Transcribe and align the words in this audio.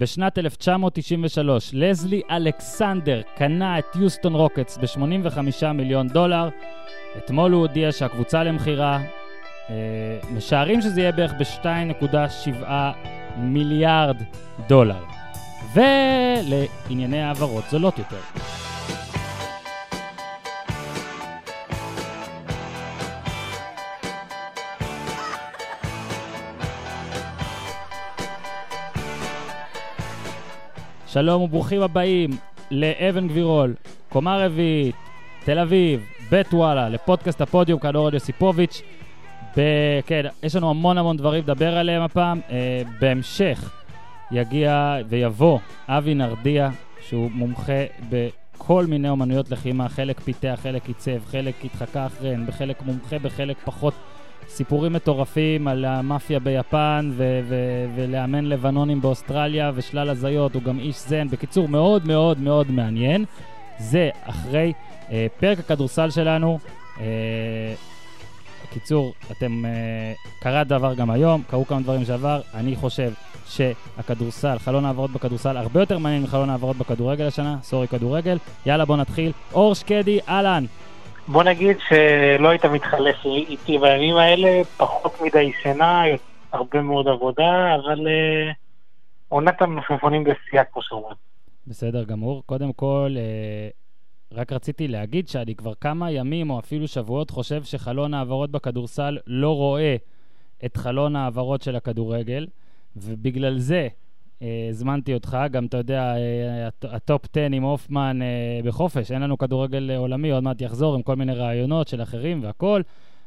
בשנת 0.00 0.38
1993, 0.38 1.70
לזלי 1.72 2.22
אלכסנדר 2.30 3.20
קנה 3.36 3.78
את 3.78 3.84
יוסטון 3.96 4.34
רוקטס 4.34 4.78
ב-85 4.78 5.72
מיליון 5.74 6.08
דולר. 6.08 6.48
אתמול 7.16 7.52
הוא 7.52 7.60
הודיע 7.60 7.92
שהקבוצה 7.92 8.44
למכירה, 8.44 8.98
אה, 9.70 9.74
משערים 10.36 10.80
שזה 10.80 11.00
יהיה 11.00 11.12
בערך 11.12 11.32
ב-2.7 11.32 12.64
מיליארד 13.36 14.16
דולר. 14.68 15.04
ולענייני 15.74 17.22
העברות 17.22 17.64
זולות 17.70 17.98
יותר. 17.98 18.20
שלום 31.12 31.42
וברוכים 31.42 31.82
הבאים 31.82 32.30
לאבן 32.70 33.28
גבירול, 33.28 33.74
קומה 34.08 34.44
רביעית, 34.44 34.94
תל 35.44 35.58
אביב, 35.58 36.06
בית 36.30 36.54
וואלה, 36.54 36.88
לפודקאסט 36.88 37.40
הפודיום, 37.40 37.80
כאן 37.80 37.96
אורן 37.96 38.14
יוסיפוביץ'. 38.14 38.82
ב... 39.56 39.60
כן, 40.06 40.26
יש 40.42 40.56
לנו 40.56 40.70
המון 40.70 40.98
המון 40.98 41.16
דברים 41.16 41.42
לדבר 41.42 41.76
עליהם 41.76 42.02
הפעם. 42.02 42.40
אה, 42.50 42.82
בהמשך 43.00 43.72
יגיע 44.30 44.96
ויבוא 45.08 45.58
אבי 45.88 46.14
נרדיה, 46.14 46.70
שהוא 47.08 47.30
מומחה 47.30 47.84
בכל 48.10 48.86
מיני 48.86 49.08
אומנויות 49.08 49.50
לחימה, 49.50 49.88
חלק 49.88 50.20
פיתח, 50.20 50.58
חלק 50.62 50.88
עיצב, 50.88 51.24
חלק 51.26 51.54
התחקה 51.64 52.06
אחריהן, 52.06 52.46
בחלק 52.46 52.82
מומחה, 52.82 53.18
בחלק 53.18 53.56
פחות. 53.64 53.94
סיפורים 54.50 54.92
מטורפים 54.92 55.68
על 55.68 55.84
המאפיה 55.84 56.40
ביפן 56.40 57.10
ו- 57.12 57.40
ו- 57.48 57.86
ולאמן 57.96 58.44
לבנונים 58.44 59.00
באוסטרליה 59.00 59.72
ושלל 59.74 60.08
הזיות, 60.08 60.54
הוא 60.54 60.62
גם 60.62 60.78
איש 60.78 61.00
זן. 61.08 61.28
בקיצור, 61.28 61.68
מאוד 61.68 62.06
מאוד 62.06 62.40
מאוד 62.40 62.70
מעניין. 62.70 63.24
זה 63.78 64.10
אחרי 64.22 64.72
אה, 65.10 65.26
פרק 65.40 65.58
הכדורסל 65.58 66.10
שלנו. 66.10 66.58
אה, 67.00 67.04
בקיצור, 68.64 69.12
אתם... 69.30 69.64
אה, 69.64 70.12
קרה 70.40 70.64
דבר 70.64 70.94
גם 70.94 71.10
היום, 71.10 71.42
קרו 71.50 71.66
כמה 71.66 71.80
דברים 71.80 72.04
שעבר. 72.04 72.40
אני 72.54 72.76
חושב 72.76 73.12
שהכדורסל, 73.48 74.58
חלון 74.58 74.84
העברות 74.84 75.10
בכדורסל, 75.10 75.56
הרבה 75.56 75.80
יותר 75.80 75.98
מעניין 75.98 76.22
מחלון 76.22 76.50
העברות 76.50 76.76
בכדורגל 76.76 77.26
השנה. 77.26 77.56
סורי 77.62 77.88
כדורגל. 77.88 78.38
יאללה, 78.66 78.84
בוא 78.84 78.96
נתחיל. 78.96 79.32
אור 79.52 79.74
שקדי, 79.74 80.18
אהלן. 80.28 80.64
בוא 81.32 81.42
נגיד 81.42 81.76
שלא 81.88 82.48
היית 82.48 82.64
מתחלף 82.64 83.16
איתי 83.24 83.78
בימים 83.78 84.16
האלה, 84.16 84.64
פחות 84.76 85.20
מדי 85.20 85.52
שינה, 85.62 86.02
הרבה 86.52 86.82
מאוד 86.82 87.08
עבודה, 87.08 87.74
אבל 87.74 88.06
uh, 88.06 88.54
עונת 89.28 89.62
המלפפונים 89.62 90.24
בשיאה, 90.24 90.64
כמו 90.64 90.82
שאומרים. 90.82 91.16
בסדר 91.66 92.04
גמור. 92.04 92.42
קודם 92.46 92.72
כל, 92.72 93.14
אה, 93.14 94.36
רק 94.38 94.52
רציתי 94.52 94.88
להגיד 94.88 95.28
שאני 95.28 95.54
כבר 95.54 95.74
כמה 95.74 96.10
ימים 96.10 96.50
או 96.50 96.58
אפילו 96.58 96.88
שבועות 96.88 97.30
חושב 97.30 97.62
שחלון 97.62 98.14
העברות 98.14 98.50
בכדורסל 98.50 99.18
לא 99.26 99.56
רואה 99.56 99.96
את 100.64 100.76
חלון 100.76 101.16
העברות 101.16 101.62
של 101.62 101.76
הכדורגל, 101.76 102.46
ובגלל 102.96 103.58
זה 103.58 103.76
אה, 103.76 103.88
הזמנתי 104.70 105.14
אותך, 105.14 105.38
גם 105.50 105.66
אתה 105.66 105.76
יודע, 105.76 106.14
אה, 106.16 106.68
הטופ 106.82 107.24
10 107.32 107.40
עם 107.52 107.62
הופמן 107.62 108.22
אה, 108.22 108.60
בחופש, 108.64 109.12
אין 109.12 109.22
לנו 109.22 109.38
כדורגל 109.38 109.90
עולמי, 109.96 110.30
עוד 110.30 110.42
מעט 110.42 110.60
יחזור 110.60 110.94
עם 110.94 111.02
כל 111.02 111.16
מיני 111.16 111.34
רעיונות 111.34 111.88
של 111.88 112.02
אחרים 112.02 112.42
והכול. 112.44 112.82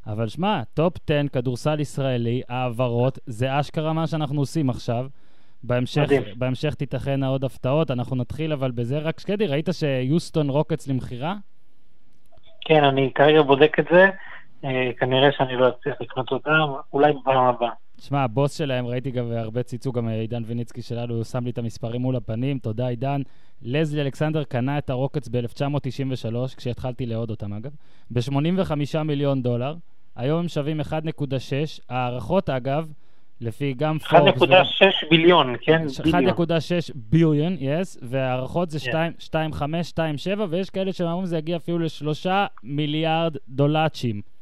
אבל 0.07 0.27
שמע, 0.27 0.61
טופ 0.73 0.93
10, 1.05 1.21
כדורסל 1.33 1.79
ישראלי, 1.79 2.41
העברות, 2.49 3.19
זה 3.25 3.59
אשכרה 3.59 3.93
מה 3.93 4.07
שאנחנו 4.07 4.41
עושים 4.41 4.69
עכשיו. 4.69 5.05
בהמשך, 5.63 6.09
בהמשך 6.35 6.73
תיתכנה 6.73 7.27
עוד 7.27 7.43
הפתעות, 7.43 7.91
אנחנו 7.91 8.15
נתחיל 8.15 8.53
אבל 8.53 8.71
בזה. 8.71 8.97
רק 8.97 9.19
שקדי, 9.19 9.47
ראית 9.47 9.69
שיוסטון 9.71 10.49
רוקטס 10.49 10.87
למכירה? 10.87 11.35
כן, 12.61 12.83
אני 12.83 13.11
כרגע 13.15 13.41
בודק 13.41 13.79
את 13.79 13.85
זה. 13.91 14.05
כנראה 14.99 15.31
שאני 15.31 15.55
לא 15.55 15.69
אצליח 15.69 15.95
לקנות 16.01 16.31
אותם, 16.31 16.71
אולי 16.93 17.13
בפעם 17.13 17.43
הבאה. 17.43 17.69
שמע, 18.07 18.23
הבוס 18.23 18.57
שלהם, 18.57 18.85
ראיתי 18.85 19.11
גם 19.11 19.31
הרבה 19.31 19.63
ציצו, 19.63 19.91
גם 19.91 20.07
עידן 20.07 20.43
וניצקי 20.45 20.81
שלנו, 20.81 21.15
הוא 21.15 21.23
שם 21.23 21.43
לי 21.43 21.49
את 21.49 21.57
המספרים 21.57 22.01
מול 22.01 22.15
הפנים, 22.15 22.59
תודה 22.59 22.87
עידן. 22.87 23.21
לזלי 23.61 24.01
אלכסנדר 24.01 24.43
קנה 24.43 24.77
את 24.77 24.89
הרוקטס 24.89 25.27
ב-1993, 25.27 26.55
כשהתחלתי 26.57 27.05
לאהוד 27.05 27.29
אותם 27.29 27.53
אגב, 27.53 27.71
ב-85 28.11 29.03
מיליון 29.03 29.41
דולר. 29.43 29.75
היום 30.15 30.39
הם 30.39 30.47
שווים 30.47 30.81
1.6. 30.81 30.85
הערכות 31.89 32.49
אגב, 32.49 32.91
לפי 33.41 33.73
גם 33.73 33.99
פורבס... 33.99 34.41
1.6 34.41 35.09
ביליון, 35.09 35.55
כן? 35.61 35.85
1.6 36.03 36.91
ביליון, 36.95 37.55
יס, 37.59 37.97
והערכות 38.01 38.69
זה 38.69 38.79
2.5, 38.79 39.31
2.7, 39.93 40.39
ויש 40.49 40.69
כאלה 40.69 40.93
שאומרים 40.93 41.25
שזה 41.25 41.37
יגיע 41.37 41.57
אפילו 41.57 41.79
ל-3 41.79 42.27
מיליארד 42.63 43.35
דולאצ'ים. 43.49 44.32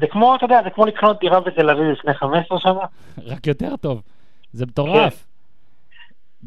זה 0.00 0.06
כמו, 0.06 0.34
אתה 0.34 0.44
יודע, 0.44 0.60
זה 0.64 0.70
כמו 0.70 0.86
לקנות 0.86 1.20
דירה 1.20 1.40
בתל 1.40 1.70
אביב 1.70 1.86
לפני 1.86 2.14
15 2.14 2.60
שנה. 2.60 2.80
רק 3.24 3.46
יותר 3.46 3.76
טוב. 3.76 4.02
זה 4.52 4.66
מטורף. 4.66 5.26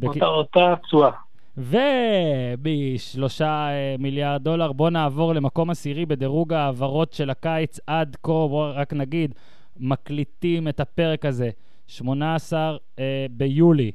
כן. 0.01 0.23
אותה, 0.23 0.73
תשואה. 0.83 1.11
ובשלושה 1.57 3.67
אה, 3.69 3.95
מיליארד 3.99 4.43
דולר, 4.43 4.71
בואו 4.71 4.89
נעבור 4.89 5.33
למקום 5.33 5.69
עשירי 5.69 6.05
בדירוג 6.05 6.53
ההעברות 6.53 7.13
של 7.13 7.29
הקיץ 7.29 7.79
עד 7.87 8.17
כה, 8.23 8.31
בואו 8.31 8.71
רק 8.75 8.93
נגיד, 8.93 9.35
מקליטים 9.77 10.67
את 10.67 10.79
הפרק 10.79 11.25
הזה, 11.25 11.49
18 11.87 12.77
אה, 12.99 13.25
ביולי. 13.31 13.91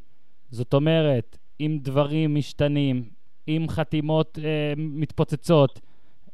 זאת 0.50 0.74
אומרת, 0.74 1.38
אם 1.60 1.78
דברים 1.82 2.34
משתנים, 2.34 3.04
אם 3.48 3.66
חתימות 3.68 4.38
אה, 4.44 4.72
מתפוצצות, 4.76 5.80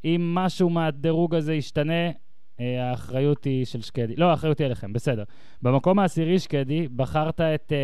אם 0.05 0.31
משהו 0.35 0.69
מהדירוג 0.69 1.35
הזה 1.35 1.53
ישתנה, 1.53 2.09
האחריות 2.79 3.43
היא 3.43 3.65
של 3.65 3.81
שקדי. 3.81 4.15
לא, 4.15 4.25
האחריות 4.25 4.59
היא 4.59 4.65
עליכם, 4.65 4.93
בסדר. 4.93 5.23
במקום 5.61 5.99
העשירי, 5.99 6.39
שקדי, 6.39 6.87
בחרת 6.95 7.41
את 7.41 7.71
אה, 7.71 7.77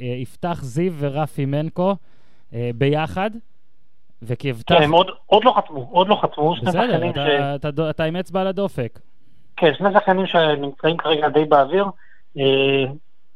אה, 0.00 0.06
יפתח 0.06 0.58
זיו 0.62 0.92
ורפי 0.98 1.44
מנקו 1.44 1.96
אה, 2.54 2.70
ביחד, 2.74 3.30
וכיבטח... 4.22 4.74
כן, 4.74 4.82
הם 4.82 4.92
עוד, 4.92 5.10
עוד 5.26 5.44
לא 5.44 5.54
חתמו, 5.56 5.88
עוד 5.90 6.08
לא 6.08 6.18
חתמו. 6.22 6.54
בסדר, 6.62 7.10
אתה, 7.10 7.26
ש... 7.26 7.28
אתה, 7.54 7.68
אתה, 7.68 7.90
אתה 7.90 8.04
עם 8.04 8.16
אצבע 8.16 8.40
על 8.40 8.46
הדופק. 8.46 9.00
כן, 9.56 9.70
שני 9.78 9.88
שחקנים 9.94 10.26
שנמצאים 10.26 10.96
כרגע 10.96 11.28
די 11.28 11.44
באוויר. 11.44 11.84
אה, 12.38 12.84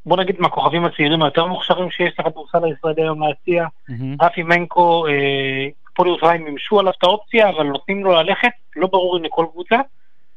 בוא 0.06 0.16
נגיד 0.16 0.36
מהכוכבים 0.38 0.84
הצעירים 0.84 1.22
היותר 1.22 1.46
מוכשרים 1.46 1.90
שיש 1.90 2.20
לכדורסל 2.20 2.64
הישראלי 2.64 3.02
היום 3.02 3.22
להציע. 3.22 3.64
Mm-hmm. 3.64 4.24
רפי 4.24 4.42
מנקו, 4.42 5.06
אה, 5.06 5.66
פועל 5.94 6.08
ירושלים 6.08 6.44
מימשו 6.44 6.80
עליו 6.80 6.92
את 6.98 7.02
האופציה, 7.02 7.48
אבל 7.48 7.66
נותנים 7.66 8.04
לו 8.04 8.12
ללכת, 8.12 8.48
לא 8.76 8.86
ברור 8.86 9.18
אם 9.18 9.24
לכל 9.24 9.46
קבוצה. 9.52 9.76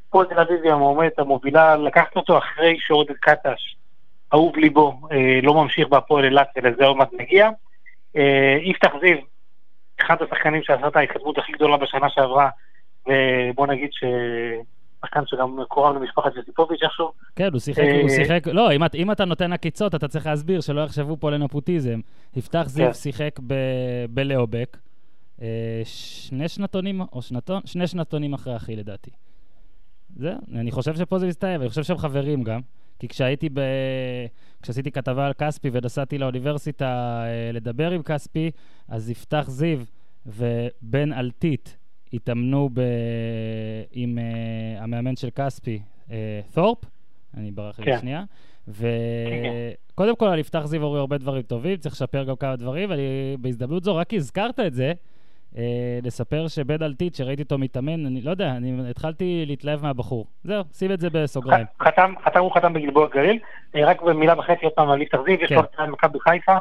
הפועל 0.08 0.26
תל 0.26 0.40
אביב 0.40 0.64
היא 0.64 0.72
המועמדת 0.72 1.20
המובילה 1.20 1.76
לקחת 1.78 2.16
אותו 2.16 2.38
אחרי 2.38 2.78
שעודד 2.80 3.16
קטש, 3.22 3.76
אהוב 4.34 4.58
ליבו, 4.58 5.00
אה, 5.12 5.40
לא 5.44 5.54
ממשיך 5.54 5.88
בהפועל 5.88 6.26
אילת, 6.26 6.48
ולזה 6.56 6.86
עוד 6.86 6.98
מעט 6.98 7.10
נגיע. 7.14 7.50
אה, 8.18 8.58
יפתח 8.62 8.92
זיו, 9.02 9.18
אחד 10.02 10.16
השחקנים 10.22 10.64
שעשה 10.64 10.88
את 10.88 10.96
ההתקדמות 10.96 11.38
הכי 11.38 11.52
גדולה 11.52 11.78
בשנה 11.78 12.10
שעברה, 12.10 12.50
ובוא 13.08 13.68
נגיד 13.68 13.90
ש... 13.92 14.04
שחקן 15.02 15.22
שגם 15.26 15.58
קורב 15.68 15.96
למשפחת 15.96 16.36
יוסיפוביץ' 16.36 16.84
איכשהו. 16.84 17.12
כן, 17.36 17.50
הוא 17.52 17.60
שיחק, 17.60 17.84
הוא 17.84 18.10
אה, 18.10 18.10
שיחק, 18.10 18.48
לא, 18.48 18.72
אם, 18.72 18.82
אם 18.96 19.12
אתה 19.12 19.26
נותן 19.26 19.54
עקיצות, 19.54 19.96
אתה 19.96 20.08
צריך 20.08 20.26
להסביר, 20.26 20.62
שלא 20.62 20.82
יחשבו 20.82 21.18
פה 21.20 21.32
לנפוטיזם. 21.32 22.00
יפתח 22.36 22.64
זיו 22.66 22.86
כן. 22.86 22.94
שיחק 22.94 23.40
בלאובק, 24.10 24.78
אה, 25.42 25.82
שני 25.84 26.48
שנתונים, 26.48 27.02
או 27.14 27.22
שנתון, 27.22 27.62
שני 27.66 27.88
שנתונים 27.88 28.34
אחרי 28.34 28.56
אחי 28.56 28.76
לדעתי. 28.76 29.12
זה, 30.18 30.34
אני 30.56 30.72
חושב 30.72 30.96
שפה 30.96 31.20
זה 31.20 31.28
מסתיים, 31.28 31.62
אני 31.62 31.70
חושב 31.70 31.84
שהם 31.84 31.98
חברים 31.98 32.44
גם. 32.44 32.62
כי 33.00 33.08
כשהייתי 33.08 33.50
ב... 33.54 33.62
כשעשיתי 34.62 34.92
כתבה 34.92 35.28
על 35.28 35.34
כספי 35.34 35.70
ונסעתי 35.74 36.18
לאוניברסיטה 36.18 37.24
אה, 37.26 37.52
לדבר 37.52 37.92
עם 37.92 38.04
כספי, 38.04 38.52
אז 38.88 39.10
יפתח 39.10 39.46
זיו 39.48 39.80
ובן 40.26 41.14
אלטית 41.14 41.78
התאמנו 42.14 42.70
ב... 42.74 42.82
עם 43.92 44.18
uh, 44.18 44.84
המאמן 44.84 45.16
של 45.16 45.30
כספי, 45.36 45.82
uh, 46.08 46.12
תורפ, 46.54 46.78
אני 47.38 47.52
ברח 47.52 47.80
לי 47.80 47.86
כן. 47.86 48.00
שנייה, 48.00 48.24
וקודם 48.68 50.16
כל 50.16 50.26
על 50.26 50.40
יפתח 50.40 50.66
זיו 50.66 50.84
הורי 50.84 51.00
הרבה 51.00 51.18
דברים 51.18 51.42
טובים, 51.42 51.78
צריך 51.78 51.96
לשפר 51.96 52.24
גם 52.24 52.36
כמה 52.36 52.56
דברים, 52.56 52.90
ובהזדמנות 53.38 53.84
זו 53.84 53.96
רק 53.96 54.14
הזכרת 54.14 54.60
את 54.60 54.74
זה, 54.74 54.94
אה, 55.58 56.00
לספר 56.04 56.48
שבן 56.48 56.84
אלטית, 56.84 57.16
שראיתי 57.16 57.42
אותו 57.42 57.58
מתאמן, 57.58 58.06
אני 58.06 58.22
לא 58.22 58.32
יודע, 58.32 58.52
אני 58.52 58.90
התחלתי 58.90 59.44
להתלהב 59.48 59.84
מהבחור. 59.84 60.26
זהו, 60.44 60.64
שים 60.74 60.92
את 60.92 61.00
זה 61.00 61.10
בסוגריים. 61.10 61.66
חתם, 61.82 62.14
חתם 62.24 62.40
הוא 62.40 62.52
חתם 62.56 62.74
בגלבוע 62.74 63.08
גליל. 63.08 63.40
אה, 63.76 63.86
רק 63.86 64.02
במילה 64.02 64.40
וחצי 64.40 64.66
עוד 64.66 64.74
פעם 64.74 64.90
על 64.90 65.00
ליפתר 65.00 65.24
זיו, 65.24 65.44
יש 65.44 65.52
לו 65.52 65.60
הצעה 65.60 65.86
עם 65.86 65.92
מכבי 65.92 66.20
חיפה, 66.20 66.58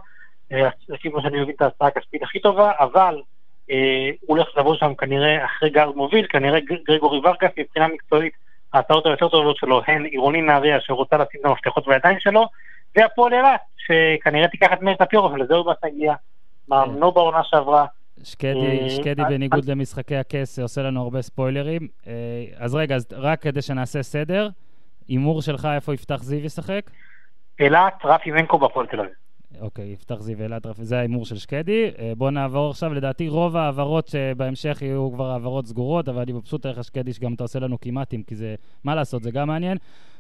אה, 0.53 0.69
לפי 0.89 1.09
מה 1.09 1.23
שאני 1.23 1.41
מבין 1.41 1.55
את 1.57 1.63
ההצעה 1.63 1.89
הכספית 1.89 2.23
הכי 2.23 2.41
טובה, 2.41 2.73
אבל 2.79 3.23
אה, 3.71 4.11
הוא 4.21 4.37
הולך 4.37 4.49
לבוא 4.57 4.77
שם 4.77 4.95
כנראה 4.95 5.45
אחרי 5.45 5.71
גארד 5.71 5.97
מוביל, 5.97 6.27
כנראה 6.27 6.59
גרגורי 6.87 7.19
ורקס, 7.25 7.51
מבחינה 7.59 7.89
מקצועית, 7.89 8.33
ההצעות 8.73 9.07
היותר 9.07 9.29
טובות 9.29 9.57
שלו 9.57 9.83
הן 9.87 10.05
עירוני 10.05 10.43
נהריה 10.43 10.81
שרוצה 10.81 11.17
לשים 11.17 11.41
את 11.41 11.47
המפתחות 11.47 11.87
בידיים 11.87 12.21
שלו, 12.21 12.47
והפועל 12.97 13.35
אילת, 13.35 13.61
שכנראה 13.77 14.49
תיקח 14.49 14.73
את 14.73 14.83
מאיר 14.83 14.97
ספירו, 15.03 15.33
ולזה 15.33 15.55
הוא 15.55 15.73
בס 15.73 15.85
הגיע. 15.85 16.15
מאמנו 16.69 17.13
בעונה 17.13 17.45
שעברה. 17.45 17.87
שקדי, 18.23 18.81
אה, 18.83 18.91
שקדי 18.91 19.23
בניגוד 19.29 19.65
למשחקי 19.65 20.17
הכס 20.17 20.59
עושה 20.59 20.83
לנו 20.83 21.03
הרבה 21.03 21.23
ספוילרים. 21.23 21.89
אז 22.57 22.75
רגע, 22.75 22.97
אז 22.97 23.07
רק 23.13 23.43
כדי 23.43 23.63
שנעשה 23.63 24.03
סדר, 24.03 24.49
הימור 25.09 25.43
שלך 25.43 25.69
איפה 25.75 25.95
יפתח 25.95 26.23
זיו 26.23 26.45
ישחק? 26.45 26.91
אילת, 27.61 27.95
רפי 28.05 28.31
מנקו 28.31 28.59
בפועל 28.59 28.87
תל 28.87 29.01
אביב. 29.01 29.13
אוקיי, 29.61 29.93
יפתח 29.93 30.21
זיו 30.21 30.43
אילת, 30.43 30.67
זה 30.77 30.99
ההימור 30.99 31.25
של 31.25 31.37
שקדי. 31.37 31.91
בואו 32.17 32.31
נעבור 32.31 32.71
עכשיו, 32.71 32.95
לדעתי 32.95 33.29
רוב 33.29 33.57
ההעברות 33.57 34.09
שבהמשך 34.09 34.83
יהיו 34.83 35.11
כבר 35.13 35.31
העברות 35.31 35.67
סגורות, 35.67 36.09
אבל 36.09 36.23
אני 36.23 36.33
מבסוט 36.33 36.67
עליך 36.67 36.85
שקדי 36.85 37.13
שגם 37.13 37.35
אתה 37.35 37.45
עושה 37.45 37.59
לנו 37.59 37.81
כמעטים, 37.81 38.23
כי 38.23 38.35
זה, 38.35 38.55
מה 38.85 38.95
לעשות, 38.95 39.23
זה 39.23 39.31
גם 39.31 39.49
מעניין. 39.49 39.79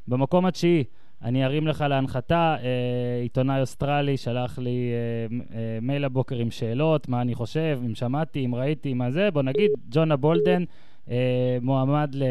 במקום 0.08 0.46
התשיעי, 0.46 0.84
אני 1.24 1.44
ארים 1.44 1.66
לך 1.66 1.84
להנחתה, 1.88 2.56
אה, 2.62 3.20
עיתונאי 3.22 3.60
אוסטרלי 3.60 4.16
שלח 4.16 4.58
לי 4.58 4.90
אה, 4.92 5.36
אה, 5.58 5.78
מייל 5.82 6.04
הבוקר 6.04 6.36
עם 6.36 6.50
שאלות, 6.50 7.08
מה 7.08 7.20
אני 7.20 7.34
חושב, 7.34 7.78
אם 7.86 7.94
שמעתי, 7.94 8.44
אם 8.46 8.54
ראיתי, 8.54 8.94
מה 8.94 9.10
זה, 9.10 9.30
בוא 9.30 9.42
נגיד, 9.42 9.70
ג'ונה 9.90 10.16
בולדן 10.16 10.64
אה, 11.10 11.58
מועמד 11.62 12.10
ל... 12.14 12.22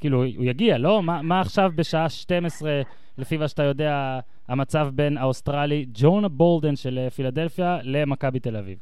כאילו, 0.00 0.24
הוא 0.24 0.44
יגיע, 0.44 0.78
לא? 0.78 1.02
מה, 1.02 1.22
מה 1.22 1.40
עכשיו 1.40 1.70
בשעה 1.76 2.08
12, 2.08 2.82
לפי 3.18 3.36
מה 3.36 3.48
שאתה 3.48 3.62
יודע, 3.62 4.18
המצב 4.48 4.88
בין 4.92 5.18
האוסטרלי, 5.18 5.86
ג'ונה 5.94 6.28
בולדן 6.28 6.76
של 6.76 6.98
אה, 6.98 7.10
פילדלפיה 7.10 7.78
למכבי 7.82 8.40
תל 8.40 8.56
אביב? 8.56 8.78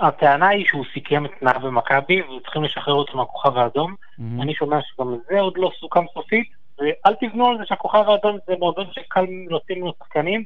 הטענה 0.00 0.48
היא 0.48 0.66
שהוא 0.66 0.84
סיכם 0.94 1.26
את 1.26 1.30
תנאיו 1.40 1.60
במכבי, 1.60 2.22
וצריכים 2.22 2.64
לשחרר 2.64 2.94
אותו 2.94 3.16
מהכוכב 3.16 3.56
האדום. 3.56 3.94
Mm-hmm. 3.94 4.42
אני 4.42 4.54
שומע 4.54 4.78
שגם 4.82 5.16
זה 5.28 5.40
עוד 5.40 5.54
לא 5.56 5.70
סוכם 5.80 6.04
סופית. 6.14 6.55
ואל 6.78 7.14
תבנו 7.20 7.48
על 7.48 7.58
זה 7.58 7.64
שהכוכב 7.66 8.04
האדום 8.08 8.38
זה 8.46 8.54
מועדון 8.58 8.86
שקל 8.92 9.26
להוציא 9.48 9.74
ממנו 9.74 9.92
שחקנים, 9.98 10.44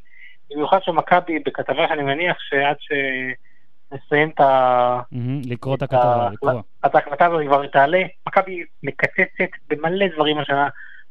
במיוחד 0.51 0.83
שמכבי, 0.83 1.39
בכתבה 1.39 1.89
שאני 1.89 2.03
מניח 2.03 2.37
שעד 2.41 2.77
שנסיים 2.81 4.31
את 4.31 4.41
ה... 4.41 5.01
לקרוא 5.45 5.75
את 5.75 5.83
הכתבה, 5.83 6.29
לקרוא. 6.33 6.53
את 6.87 6.95
ההקלטה 6.95 7.27
הזאת 7.27 7.47
כבר 7.47 7.67
תעלה, 7.67 8.03
מכבי 8.27 8.65
מקצצת 8.83 9.51
במלא 9.69 10.07
דברים 10.15 10.39
השנה. 10.39 10.69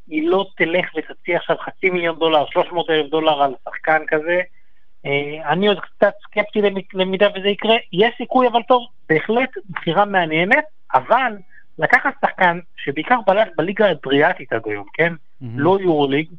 היא 0.08 0.30
לא 0.30 0.46
תלך 0.58 0.86
ותציע 0.96 1.38
עכשיו 1.38 1.56
חצי 1.58 1.90
מיליון 1.90 2.20
דולר, 2.20 2.46
300 2.50 2.90
אלף 2.90 3.10
דולר 3.12 3.44
על 3.44 3.56
שחקן 3.66 4.02
כזה. 4.08 4.42
אה, 5.06 5.52
אני 5.52 5.68
עוד 5.68 5.80
קצת 5.80 6.14
סקפטי 6.24 6.62
למידה 6.94 7.28
וזה 7.36 7.48
יקרה. 7.48 7.76
יש 7.94 8.14
סיכוי, 8.18 8.48
אבל 8.48 8.62
טוב, 8.68 8.88
בהחלט 9.10 9.50
בחירה 9.70 10.06
מעניינת, 10.06 10.66
אבל 10.94 11.34
לקחת 11.80 12.14
שחקן 12.22 12.60
שבעיקר 12.78 13.20
בלט 13.28 13.48
בליגה 13.58 13.86
האדריאטית 13.86 14.54
עד 14.54 14.62
היום, 14.66 14.86
כן? 14.94 15.14
Mm-hmm. 15.14 15.46
לא 15.56 15.78
יורוליג, 15.82 16.30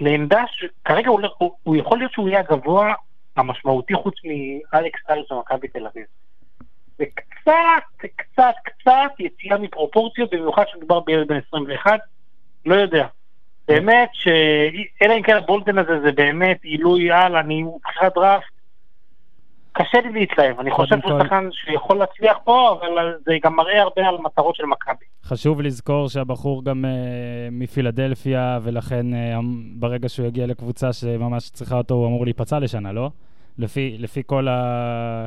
לעמדה 0.00 0.42
שכרגע 0.50 1.08
הוא, 1.08 1.20
לא- 1.20 1.34
הוא, 1.38 1.52
הוא 1.62 1.76
יכול 1.76 1.98
להיות 1.98 2.12
שהוא 2.12 2.28
יהיה 2.28 2.40
הגבוה 2.40 2.94
המשמעותי 3.36 3.94
חוץ 3.94 4.14
מאלכס 4.24 5.00
טיילס 5.06 5.32
במכבי 5.32 5.68
תל 5.68 5.86
אביב. 5.86 6.04
זה 6.98 7.04
קצת, 7.14 8.08
קצת, 8.16 8.54
קצת 8.64 9.10
יציאה 9.18 9.58
מפרופורציות, 9.58 10.30
במיוחד 10.34 10.64
כשמדובר 10.64 11.00
בילד 11.00 11.28
בן 11.28 11.40
21, 11.48 12.00
לא 12.66 12.74
יודע. 12.74 13.06
באמת, 13.68 14.08
ש... 14.12 14.28
אלא 15.02 15.14
אם 15.14 15.22
כן 15.22 15.36
הבולדן 15.36 15.78
הזה 15.78 16.00
זה 16.00 16.12
באמת 16.12 16.58
עילוי 16.62 17.10
על, 17.10 17.36
אני 17.36 17.62
מבחינת 17.62 18.14
דראפט, 18.14 18.59
קשה 19.72 20.00
לי 20.00 20.12
להתלהב, 20.12 20.60
אני 20.60 20.70
חושב 20.70 20.96
שהוא 21.00 21.22
שחקן 21.22 21.48
שיכול 21.52 21.98
להצליח 21.98 22.36
פה, 22.44 22.78
אבל 22.80 23.14
זה 23.24 23.32
גם 23.42 23.56
מראה 23.56 23.82
הרבה 23.82 24.08
על 24.08 24.18
מטרות 24.18 24.56
של 24.56 24.64
מכבי. 24.66 25.04
חשוב 25.24 25.60
לזכור 25.60 26.08
שהבחור 26.08 26.64
גם 26.64 26.84
uh, 26.84 26.88
מפילדלפיה, 27.52 28.58
ולכן 28.62 29.06
uh, 29.12 29.16
ברגע 29.74 30.08
שהוא 30.08 30.26
יגיע 30.26 30.46
לקבוצה 30.46 30.92
שממש 30.92 31.50
צריכה 31.50 31.76
אותו, 31.76 31.94
הוא 31.94 32.06
אמור 32.06 32.24
להיפצע 32.24 32.58
לשנה, 32.58 32.92
לא? 32.92 33.10
לפי, 33.58 33.96
לפי 33.98 34.22
כל, 34.26 34.48
ה... 34.48 35.24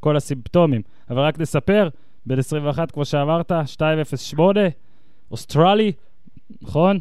כל 0.00 0.16
הסימפטומים. 0.16 0.82
אבל 1.10 1.20
רק 1.20 1.38
נספר, 1.38 1.88
בן 2.26 2.38
21, 2.38 2.90
כמו 2.90 3.04
שאמרת, 3.04 3.52
208, 3.52 4.60
אוסטרלי, 5.30 5.92
נכון? 6.62 6.98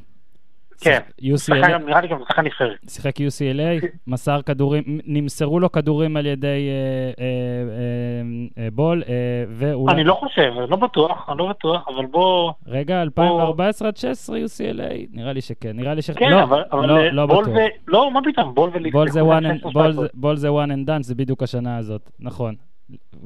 כן, 0.82 1.00
UCLA, 1.22 1.78
נראה 1.78 2.02
לי 2.02 2.08
גם 2.08 2.20
שחקן 2.28 2.42
נבחרת. 2.42 2.78
שיחק 2.90 3.20
UCLA, 3.20 3.86
מסר 4.08 4.42
כדורים, 4.42 4.84
נמסרו 5.06 5.60
לו 5.60 5.72
כדורים 5.72 6.18
על 6.18 6.26
ידי 6.26 6.48
אה, 6.48 7.24
אה, 7.24 8.64
אה, 8.64 8.68
בול, 8.72 9.04
ואולי... 9.50 9.94
אני 9.94 10.04
לא 10.04 10.14
חושב, 10.14 10.54
לא 10.70 10.76
בטוח, 10.78 11.30
אני 11.30 11.38
לא 11.38 11.50
בטוח, 11.50 11.88
אבל 11.88 12.06
בוא... 12.06 12.52
רגע, 12.68 13.02
2014 13.02 13.88
עד 13.88 13.98
16 13.98 14.38
UCLA? 14.38 14.82
נראה 15.12 15.34
לי 15.34 15.42
שכן, 15.42 15.72
נראה 15.74 15.94
לי 15.94 16.02
ש... 16.02 16.12
כן, 16.12 16.30
לא, 16.30 16.44
אבל 16.44 16.64
לא, 16.88 17.10
לא 17.12 17.26
בטוח. 17.26 17.48
לא, 17.88 18.12
מה 18.12 18.20
פתאום, 18.26 18.54
בול 18.54 18.70
וליף. 18.74 18.94
בול 20.14 20.36
זה 20.36 20.50
one 20.50 20.70
and 20.70 20.88
done, 20.90 21.02
זה 21.02 21.16
בדיוק 21.16 21.44
השנה 21.44 21.78
הזאת, 21.78 22.10
נכון. 22.20 22.56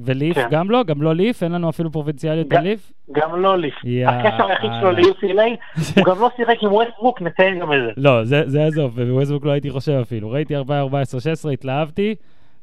וליף 0.03 0.35
כן. 0.35 0.47
גם 0.51 0.71
לא? 0.71 0.83
גם 0.83 1.01
לא 1.01 1.15
ליף? 1.15 1.43
אין 1.43 1.51
לנו 1.51 1.69
אפילו 1.69 1.91
פרובינציאליות 1.91 2.47
בליף? 2.47 2.93
גם 3.11 3.41
לא 3.41 3.57
ליף. 3.57 3.75
הקשר 4.07 4.45
היחיד 4.45 4.71
שלו 4.79 4.91
ל-UCLA, 4.91 5.41
הוא 5.95 6.05
גם 6.05 6.19
לא 6.19 6.29
שיחק 6.35 6.55
עם 6.61 6.73
ווסטבוק, 6.73 7.21
נציין 7.21 7.59
גם 7.59 7.73
את 7.73 7.77
זה. 7.85 7.91
לא, 7.97 8.23
זה 8.23 8.63
עזוב, 8.65 8.91
ובווסטבוק 8.95 9.45
לא 9.45 9.51
הייתי 9.51 9.69
חושב 9.69 9.99
אפילו. 10.01 10.29
ראיתי 10.31 10.57
4-14-16, 10.57 10.59
התלהבתי. 11.53 12.15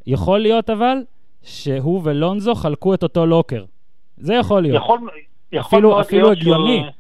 יכול 0.07 0.41
להיות 0.41 0.71
אבל, 0.71 0.97
שהוא 1.43 2.01
ולונזו 2.05 2.55
חלקו 2.55 2.95
את 2.95 3.03
אותו 3.03 3.27
לוקר. 3.27 3.65
זה 4.17 4.35
יכול 4.35 4.63
להיות. 4.63 4.77
יכול, 4.77 5.01
יכול 5.53 5.79
אפילו, 5.79 6.01
אפילו 6.01 6.31
הגיוני. 6.31 6.83
ש... 6.91 6.95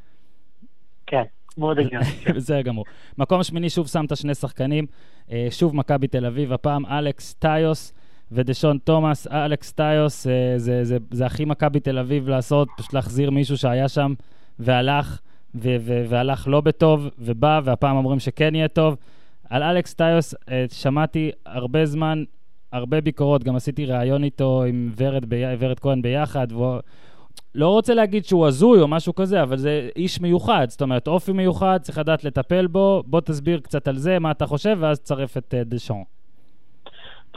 כן, 1.06 1.23
מאוד 1.58 1.79
הגיוני. 1.79 2.06
בסדר 2.37 2.61
גמור. 2.61 2.85
מקום 3.19 3.43
שמיני, 3.43 3.70
שוב 3.70 3.87
שמת 3.87 4.17
שני 4.17 4.35
שחקנים. 4.35 4.87
אה, 5.32 5.46
שוב 5.50 5.76
מכבי 5.76 6.08
תל 6.08 6.26
אביב, 6.26 6.52
הפעם 6.52 6.87
אלכס 6.87 7.35
טיוס. 7.35 7.93
ודשון 8.32 8.79
תומאס, 8.85 9.26
אלכס 9.26 9.73
טיוס, 9.73 10.26
אה, 10.26 10.32
זה, 10.56 10.85
זה, 10.85 10.97
זה 11.11 11.26
הכי 11.26 11.44
מכבי 11.44 11.81
תל 11.81 11.99
אביב 11.99 12.29
לעשות, 12.29 12.69
פשוט 12.76 12.93
להחזיר 12.93 13.31
מישהו 13.31 13.56
שהיה 13.56 13.88
שם 13.88 14.15
והלך, 14.59 15.21
ו, 15.55 15.76
ו, 15.81 16.05
והלך 16.09 16.49
לא 16.49 16.61
בטוב, 16.61 17.09
ובא, 17.19 17.61
והפעם 17.65 17.97
אומרים 17.97 18.19
שכן 18.19 18.55
יהיה 18.55 18.69
טוב. 18.69 18.97
על 19.50 19.62
אלכס 19.62 19.94
טיוס 19.94 20.35
אה, 20.50 20.65
שמעתי 20.73 21.31
הרבה 21.47 21.87
זמן, 21.87 22.25
הרבה 22.73 23.00
ביקורות, 23.00 23.44
גם 23.44 23.56
עשיתי 23.56 23.87
ראיון 23.87 24.25
איתו 24.25 24.65
עם 24.69 24.93
ורד, 24.97 25.25
ורד 25.59 25.79
כהן 25.81 26.03
ביחד, 26.03 26.47
והוא... 26.50 26.79
לא 27.55 27.69
רוצה 27.69 27.94
להגיד 27.94 28.25
שהוא 28.25 28.47
הזוי 28.47 28.81
או 28.81 28.88
משהו 28.88 29.15
כזה, 29.15 29.43
אבל 29.43 29.56
זה 29.56 29.88
איש 29.97 30.20
מיוחד, 30.20 30.67
זאת 30.70 30.82
אומרת, 30.82 31.09
אופי 31.09 31.32
מיוחד, 31.32 31.79
צריך 31.82 31.99
לדעת 31.99 32.25
לטפל 32.25 32.67
בו. 32.67 33.03
בוא 33.06 33.20
תסביר 33.20 33.61
קצת 33.61 33.88
על 33.88 33.99
זה, 33.99 34.19
מה 34.19 34.31
אתה 34.31 34.47
חושב, 34.47 34.77
ואז 34.81 35.00
תצרף 35.00 35.37
את 35.37 35.55
uh, 35.55 35.69
דשון. 35.69 36.03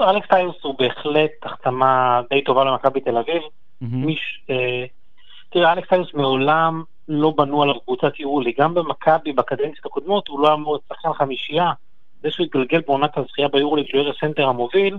אלכס 0.01 0.27
טיוס 0.27 0.55
הוא 0.61 0.75
בהחלט 0.79 1.31
החתמה 1.43 2.21
די 2.29 2.43
טובה 2.43 2.63
למכבי 2.63 3.01
תל 3.01 3.17
אביב. 3.17 3.41
מיש, 3.81 4.41
אה, 4.49 4.85
תראה, 5.49 5.73
אלכס 5.73 5.89
טיוס 5.89 6.13
מעולם 6.13 6.83
לא 7.07 7.33
בנו 7.37 7.63
עליו 7.63 7.79
קבוצת 7.79 8.19
יורולי. 8.19 8.53
גם 8.59 8.73
במכבי, 8.73 9.33
בקדנציות 9.33 9.85
הקודמות, 9.85 10.27
הוא 10.27 10.39
לא 10.39 10.53
אמור 10.53 10.73
להיות 10.73 10.83
שחקן 10.89 11.13
חמישייה. 11.13 11.71
זה 12.21 12.31
שהוא 12.31 12.45
התגלגל 12.45 12.81
בעונת 12.87 13.17
הזכייה 13.17 13.47
ביורולי 13.47 13.85
כשהוא 13.85 14.01
יהיה 14.01 14.13
הסנטר 14.17 14.47
המוביל, 14.47 14.97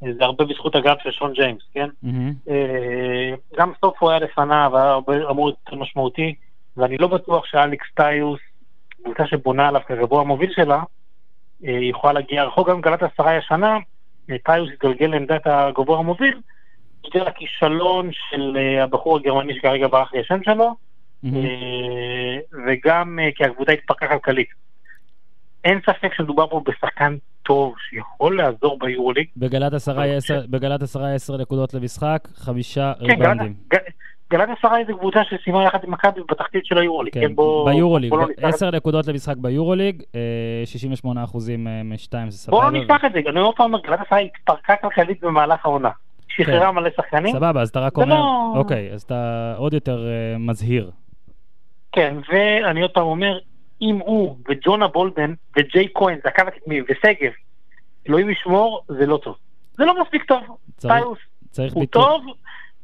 זה 0.00 0.24
הרבה 0.24 0.44
בזכות 0.44 0.74
הגב 0.74 0.96
של 1.02 1.10
שון 1.10 1.32
ג'יימס, 1.32 1.62
כן? 1.74 1.88
אה, 2.48 3.34
גם 3.56 3.72
סוף 3.80 3.96
הוא 4.02 4.10
היה 4.10 4.18
לפניו, 4.18 4.72
היה 4.76 4.96
אמור 5.30 5.46
להיות 5.46 5.58
יותר 5.66 5.82
משמעותי, 5.82 6.34
ואני 6.76 6.98
לא 6.98 7.06
בטוח 7.06 7.46
שאלכס 7.46 7.86
טיוס, 7.94 8.40
קבוצה 9.02 9.26
שבונה 9.26 9.68
עליו 9.68 9.80
כגבוה 9.86 10.20
המוביל 10.20 10.52
שלה, 10.52 10.82
אה, 11.66 11.78
יכולה 11.80 12.12
להגיע 12.12 12.44
רחוק 12.44 12.68
גם 12.68 12.80
גלת 12.80 13.02
עשרה 13.02 13.36
השנה, 13.36 13.78
טיוס 14.26 14.70
התגלגל 14.72 15.06
לעמדת 15.06 15.42
הגבוה 15.44 15.98
המוביל, 15.98 16.40
בגלל 17.04 17.26
הכישלון 17.26 18.10
של 18.12 18.56
אה, 18.56 18.84
הבחור 18.84 19.16
הגרמני 19.16 19.54
שכרגע 19.54 19.86
ברח 19.88 20.14
לי 20.14 20.20
השם 20.20 20.42
שלו, 20.44 20.74
אה, 21.24 21.30
וגם 22.66 23.18
אה, 23.18 23.28
כי 23.34 23.44
הקבוצה 23.44 23.72
התפרקה 23.72 24.08
כלכלית. 24.08 24.48
אין 25.64 25.80
ספק 25.80 26.14
שמדובר 26.14 26.46
פה 26.46 26.62
בשחקן 26.66 27.16
טוב 27.42 27.74
שיכול 27.88 28.36
לעזור 28.36 28.78
ביורוליג. 28.78 29.26
בגלת 30.50 30.82
עשרה 30.82 31.14
עשר 31.14 31.36
נקודות 31.36 31.74
למשחק, 31.74 32.28
חמישה 32.34 32.92
כן, 33.00 33.04
ריבנדים. 33.06 33.54
עשרה 34.32 34.76
היא 34.76 34.86
קבוצה 34.86 35.20
שסיימה 35.24 35.64
יחד 35.64 35.78
עם 35.84 35.90
מכבי 35.90 36.20
בתחתית 36.30 36.66
של 36.66 36.78
היורוליג. 36.78 37.14
כן, 37.14 37.20
כן 37.20 37.34
בוא, 37.34 37.70
ביורוליג, 37.70 38.10
בוא 38.10 38.18
לא 38.18 38.26
עשר 38.42 38.70
נקודות 38.70 39.06
למשחק 39.06 39.36
ביורוליג, 39.36 40.02
68 40.64 41.20
אה, 41.20 41.24
אחוזים 41.24 41.68
אה, 41.68 41.82
משתיים, 41.84 42.30
זה 42.30 42.38
סבבה. 42.38 42.56
בוא 42.56 42.64
לא 42.64 42.70
נפתח 42.70 43.04
את 43.06 43.12
זה, 43.12 43.20
אני 43.30 43.40
עוד 43.40 43.56
פעם 43.56 43.74
אומר, 43.74 43.94
עשרה 43.94 44.18
התפרקה 44.18 44.76
כלכלית 44.76 45.20
במהלך 45.20 45.66
העונה. 45.66 45.90
שחררה 46.28 46.66
כן. 46.66 46.74
מלא 46.74 46.90
שחקנים. 46.96 47.32
סבבה, 47.32 47.60
אז 47.60 47.68
אתה 47.68 47.80
רק 47.80 47.96
אומר, 47.96 48.14
לא... 48.14 48.52
אוקיי, 48.56 48.90
אז 48.92 49.02
אתה 49.02 49.54
עוד 49.56 49.74
יותר 49.74 49.98
uh, 49.98 50.38
מזהיר. 50.38 50.90
כן, 51.92 52.16
ואני 52.28 52.82
עוד 52.82 52.90
פעם 52.90 53.06
אומר, 53.06 53.38
אם 53.82 53.98
הוא 53.98 54.36
וג'ונה 54.48 54.88
בולדן 54.88 55.34
וג'יי 55.56 55.88
כהן, 55.94 56.18
זה 56.22 56.28
הקו 56.28 56.42
הקדמי, 56.48 56.80
ושגב, 56.82 57.32
אלוהים 58.08 58.30
ישמור, 58.30 58.82
זה 58.88 59.06
לא 59.06 59.16
טוב. 59.16 59.36
זה 59.72 59.84
לא 59.84 60.02
מספיק 60.02 60.24
טוב. 60.24 60.42
צריך, 60.76 60.94
צריך 61.50 61.74
הוא 61.74 61.80
ביטוי. 61.80 62.02
טוב, 62.02 62.24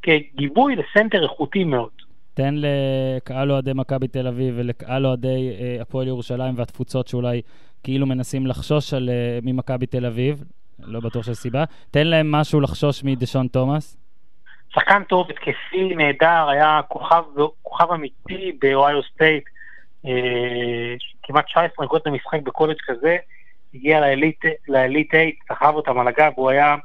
כגיבוי 0.07 0.75
לסנטר 0.75 1.23
איכותי 1.23 1.63
מאוד. 1.63 1.89
תן 2.33 2.55
לקהל 2.57 3.51
אוהדי 3.51 3.71
מכבי 3.75 4.07
תל 4.07 4.27
אביב 4.27 4.53
ולקהל 4.57 5.05
אוהדי 5.05 5.51
אה, 5.59 5.81
הפועל 5.81 6.07
ירושלים 6.07 6.53
והתפוצות 6.57 7.07
שאולי 7.07 7.41
כאילו 7.83 8.05
מנסים 8.05 8.47
לחשוש 8.47 8.93
על, 8.93 9.09
uh, 9.09 9.45
ממכבי 9.45 9.85
תל 9.85 10.05
אביב, 10.05 10.43
לא 10.79 10.99
בטוח 10.99 11.25
שיש 11.25 11.37
סיבה. 11.37 11.63
תן 11.91 12.07
להם 12.07 12.31
משהו 12.31 12.61
לחשוש 12.61 13.03
מדשון 13.03 13.47
תומאס. 13.47 13.97
שחקן 14.69 15.03
טוב, 15.03 15.27
התקפי, 15.29 15.95
נהדר, 15.95 16.49
היה 16.49 16.81
כוכב, 16.87 17.23
כוכב 17.61 17.91
אמיתי 17.91 18.51
באוהיו 18.61 19.03
סטייט, 19.03 19.43
אה, 20.05 20.11
כמעט 21.23 21.45
19 21.45 21.85
נקודות 21.85 22.07
למשחק 22.07 22.39
בקולג' 22.43 22.77
כזה, 22.87 23.17
הגיע 23.73 23.99
ל 23.99 24.06
Elite, 24.06 24.45
ל 24.67 24.74
Elite 24.74 25.11
8, 25.11 25.25
סחב 25.47 25.75
אותם 25.75 25.99
על 25.99 26.07
הגב, 26.07 26.31
הוא 26.35 26.49
היה, 26.49 26.65
אה, 26.71 26.75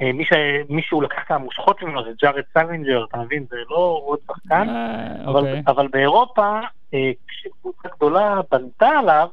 מי 0.00 0.24
ש, 0.24 0.32
מישהו 0.68 1.00
לקח 1.00 1.22
את 1.26 1.30
המושכות 1.30 1.82
ממנו, 1.82 2.04
זה 2.04 2.10
ג'ארד 2.22 2.42
סלינג'ר, 2.52 3.04
אתה 3.08 3.18
מבין? 3.18 3.44
זה 3.50 3.56
לא 3.70 4.02
עוד 4.04 4.18
שחקן, 4.26 4.68
אה, 4.68 5.24
אבל, 5.24 5.40
אוקיי. 5.40 5.62
אבל 5.66 5.88
באירופה, 5.88 6.60
אה, 6.94 7.10
כשקבוצה 7.28 7.88
גדולה 7.96 8.40
בנתה 8.50 8.88
עליו, 8.88 9.28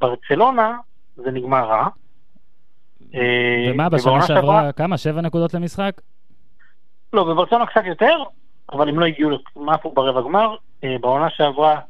ברצלונה, 0.00 0.78
זה 1.16 1.30
נגמר 1.30 1.64
רע. 1.64 1.88
אה, 3.14 3.72
ומה, 3.72 3.88
בשנה 3.88 4.26
שעברה, 4.26 4.72
כמה? 4.72 4.98
שבע 4.98 5.20
נקודות 5.20 5.54
למשחק? 5.54 6.00
לא, 7.12 7.24
בברצלונה 7.24 7.66
קצת 7.66 7.84
יותר, 7.84 8.22
אבל 8.72 8.88
הם 8.88 8.98
לא 8.98 9.04
הגיעו, 9.04 9.30
עפו 9.68 9.92
ברבע 9.92 10.20
גמר. 10.20 10.56
אה, 10.84 10.96
בעונה 11.00 11.30
שעברה 11.30 11.80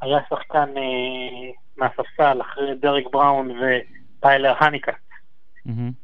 היה 0.00 0.18
שחקן 0.30 0.68
אה, 0.76 1.50
מהספסל 1.76 2.40
אחרי 2.40 2.74
דרק 2.74 3.04
בראון 3.12 3.50
וטיילר 3.50 4.54
הניקה. 4.58 4.92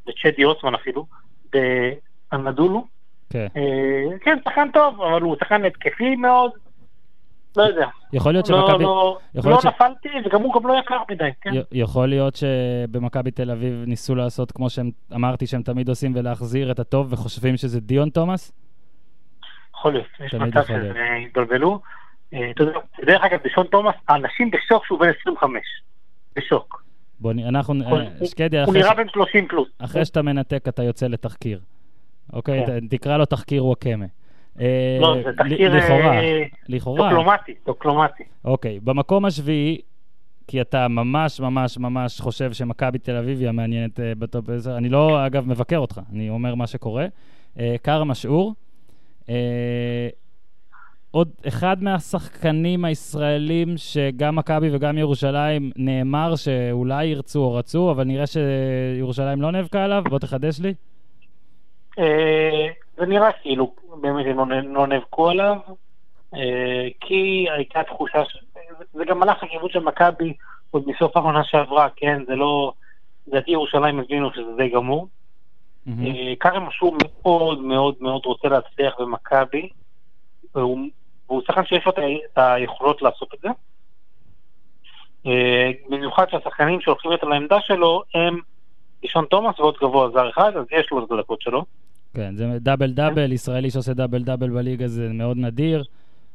וצ'די 0.08 0.44
אוסמן 0.44 0.74
אפילו, 0.74 1.06
באנדולו. 1.52 2.84
כן. 3.30 3.46
אה, 3.56 4.18
כן, 4.20 4.38
שחקן 4.44 4.68
טוב, 4.72 5.02
אבל 5.02 5.22
הוא 5.22 5.36
שחקן 5.40 5.64
התקפי 5.64 6.16
מאוד. 6.16 6.50
לא 7.56 7.62
יודע. 7.62 7.86
יכול 8.12 8.32
להיות 8.32 8.48
לא, 8.50 8.66
שמכבי... 8.66 8.84
לא, 8.84 9.18
לא 9.34 9.42
להיות 9.44 9.62
ש- 9.62 9.66
נפלתי, 9.66 10.08
וגם 10.24 10.42
הוא 10.42 10.54
גם 10.54 10.68
לא 10.68 10.74
יקר 10.78 11.02
מדי, 11.10 11.28
כן? 11.40 11.50
י- 11.54 11.62
יכול 11.72 12.08
להיות 12.08 12.36
שבמכבי 12.36 13.30
תל 13.30 13.50
אביב 13.50 13.84
ניסו 13.86 14.14
לעשות 14.14 14.52
כמו 14.52 14.70
שהם, 14.70 14.90
אמרתי 15.14 15.46
שהם 15.46 15.62
תמיד 15.62 15.88
עושים, 15.88 16.12
ולהחזיר 16.16 16.70
את 16.70 16.78
הטוב, 16.78 17.12
וחושבים 17.12 17.56
שזה 17.56 17.80
דיון 17.80 18.10
תומאס? 18.10 18.52
יכול 19.74 19.92
להיות, 19.92 20.06
יש 20.20 20.34
מצב. 20.34 20.62
שזה 20.64 20.92
התבלבלו. 21.26 21.80
אה, 22.34 22.50
יודע, 22.60 22.78
דרך 23.06 23.22
אגב, 23.24 23.38
בשון 23.44 23.66
תומאס, 23.66 23.94
האנשים 24.08 24.50
בשוק 24.50 24.86
שהוא 24.86 24.98
בן 25.00 25.08
25. 25.20 25.60
בשוק. 26.36 26.82
בוא, 27.20 27.32
אנחנו, 27.48 27.74
אה, 27.96 28.26
שקדי, 28.26 28.56
הוא 28.58 28.64
אחרי, 28.64 28.80
נראה 28.80 28.92
ש- 28.92 28.96
בן 28.96 29.08
30 29.08 29.46
פלוס. 29.48 29.68
אחרי 29.78 30.04
שאתה 30.04 30.22
מנתק 30.22 30.64
אתה 30.68 30.82
יוצא 30.82 31.06
לתחקיר. 31.06 31.60
אוקיי? 32.32 32.66
כן. 32.66 32.86
תקרא 32.88 33.16
לו 33.16 33.24
תחקיר 33.24 33.64
וואקמה. 33.66 34.04
אה, 34.60 34.98
לא, 35.00 35.16
זה 35.24 35.30
תחקיר 35.36 35.74
לכאורה, 35.76 36.20
אה, 36.20 36.42
לכאורה. 36.68 37.08
דוקלומטי, 37.10 37.54
דוקלומטי. 37.66 38.22
אוקיי, 38.44 38.80
במקום 38.80 39.24
השביעי, 39.24 39.80
כי 40.46 40.60
אתה 40.60 40.88
ממש 40.88 41.40
ממש 41.40 41.78
ממש 41.78 42.20
חושב 42.20 42.52
שמכבי 42.52 42.98
תל 42.98 43.16
אביב 43.16 43.40
היא 43.40 43.48
המעניינת 43.48 44.00
בטופ 44.18 44.48
10, 44.50 44.76
אני 44.76 44.88
לא, 44.88 45.26
אגב, 45.26 45.48
מבקר 45.48 45.78
אותך, 45.78 46.00
אני 46.12 46.30
אומר 46.30 46.54
מה 46.54 46.66
שקורה. 46.66 47.06
קארם 47.82 48.10
אשעור, 48.10 48.54
עוד 51.10 51.28
אחד 51.48 51.82
מהשחקנים 51.82 52.84
הישראלים 52.84 53.68
שגם 53.76 54.36
מכבי 54.36 54.68
וגם 54.76 54.98
ירושלים 54.98 55.70
נאמר 55.76 56.36
שאולי 56.36 57.04
ירצו 57.04 57.38
או 57.44 57.54
רצו, 57.54 57.90
אבל 57.90 58.04
נראה 58.04 58.24
שירושלים 58.26 59.42
לא 59.42 59.50
נאבקה 59.52 59.84
עליו, 59.84 60.02
בוא 60.10 60.18
תחדש 60.18 60.60
לי. 60.60 60.74
אה, 61.98 62.66
זה 62.96 63.06
נראה 63.06 63.32
כאילו 63.32 63.72
באמת 64.00 64.26
הם 64.26 64.36
לא 64.50 64.62
לא 64.62 64.86
נאבקו 64.86 65.30
עליו, 65.30 65.56
אה, 66.34 66.88
כי 67.00 67.46
הייתה 67.56 67.82
תחושה, 67.82 68.24
ש- 68.24 68.44
זה 68.92 69.04
גם 69.04 69.22
הלך 69.22 69.42
לכיוון 69.42 69.70
של 69.70 69.78
מכבי 69.78 70.32
עוד 70.70 70.84
מסוף 70.86 71.16
העונה 71.16 71.44
שעברה, 71.44 71.88
כן? 71.96 72.22
זה 72.26 72.34
לא... 72.34 72.72
לדעתי 73.28 73.50
ירושלים 73.50 73.98
הבינו 74.00 74.30
שזה 74.34 74.50
די 74.56 74.68
גמור. 74.68 75.08
אה, 75.88 76.32
כרם 76.40 76.66
אשור 76.66 76.96
מאוד 77.02 77.60
מאוד 77.60 77.94
מאוד 78.00 78.22
רוצה 78.24 78.48
להצליח 78.48 78.94
במכבי, 79.00 79.68
והוא 80.54 80.78
והוא 81.30 81.42
שחקן 81.46 81.64
שיש 81.64 81.86
לו 81.86 81.92
את 81.92 81.98
היכולות 82.36 83.02
לעשות 83.02 83.34
את 83.34 83.40
זה. 83.42 83.48
אה, 85.26 85.70
במיוחד 85.88 86.24
שהשחקנים 86.30 86.80
שהולכים 86.80 87.12
יותר 87.12 87.26
לעמדה 87.26 87.60
שלו 87.60 88.02
הם 88.14 88.40
לישון 89.02 89.24
תומאס 89.30 89.60
ועוד 89.60 89.74
גבוה 89.82 90.10
זר 90.10 90.30
אחד, 90.30 90.56
אז 90.56 90.64
יש 90.70 90.86
לו 90.90 91.04
את 91.04 91.10
הדקות 91.10 91.40
שלו. 91.40 91.64
כן, 92.14 92.36
זה 92.36 92.46
דאבל 92.60 92.90
דאבל, 92.90 93.32
ישראלי 93.32 93.70
שעושה 93.70 93.94
דאבל 93.94 94.22
דאבל 94.22 94.50
בליגה 94.50 94.88
זה 94.88 95.08
מאוד 95.12 95.36
נדיר. 95.36 95.84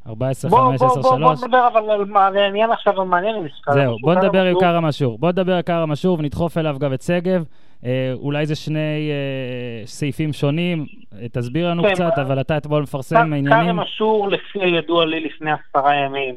14, 0.08 0.50
בוא, 0.52 0.60
15, 0.70 0.88
בוא, 0.90 1.02
בוא, 1.02 1.20
בוא 1.20 1.36
3. 1.36 1.44
נדבר 1.44 1.68
אבל 1.68 2.18
על 2.18 2.38
העניין 2.38 2.72
עכשיו 2.72 3.02
המעניין. 3.02 3.36
זהו, 3.74 3.98
בוא 4.02 4.14
נדבר 4.16 4.44
עם 4.44 4.60
קארם 4.60 4.86
אשור. 4.86 5.18
בוא 5.18 5.30
נדבר 5.30 5.54
על 5.54 5.62
קארם 5.62 5.92
אשור 5.92 6.20
ונדחוף 6.20 6.58
אליו 6.58 6.76
גם 6.80 6.94
את 6.94 7.02
שגב. 7.02 7.44
אה, 7.86 8.14
אולי 8.14 8.46
זה 8.46 8.56
שני 8.56 9.12
אה, 9.12 9.88
סעיפים 9.88 10.34
שונים, 10.34 10.86
אה, 11.22 11.30
תסביר 11.30 11.70
לנו 11.70 11.84
כן, 11.84 11.94
קצת, 11.94 12.12
אבל 12.22 12.42
אתה 12.42 12.58
אתמול 12.58 12.82
מפרסם 12.82 13.16
כרם 13.16 13.34
עניינים. 13.34 13.80
אשור, 13.80 14.28
לפי 14.30 14.60
הידוע 14.64 15.06
לי 15.06 15.20
לפני 15.20 15.52
עשרה 15.52 15.96
ימים, 15.96 16.36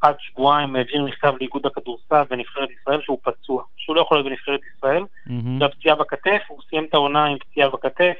עד 0.00 0.14
שבועיים 0.18 0.76
העביר 0.76 1.04
מכתב 1.04 1.34
לאיגוד 1.40 1.66
הכדורסל 1.66 2.22
בנבחרת 2.30 2.68
ישראל 2.70 3.00
שהוא 3.02 3.18
פצוע, 3.22 3.62
שהוא 3.76 3.96
לא 3.96 4.00
יכול 4.00 4.16
להיות 4.16 4.26
בנבחרת 4.26 4.60
ישראל. 4.76 5.02
מהמם. 5.26 5.58
זה 5.58 5.64
הפציעה 5.64 5.96
בכתף, 5.96 6.42
הוא 6.48 6.58
סיים 6.68 6.84
את 6.84 6.94
העונה 6.94 7.24
עם 7.24 7.38
פציעה 7.38 7.68
בכתף, 7.68 8.14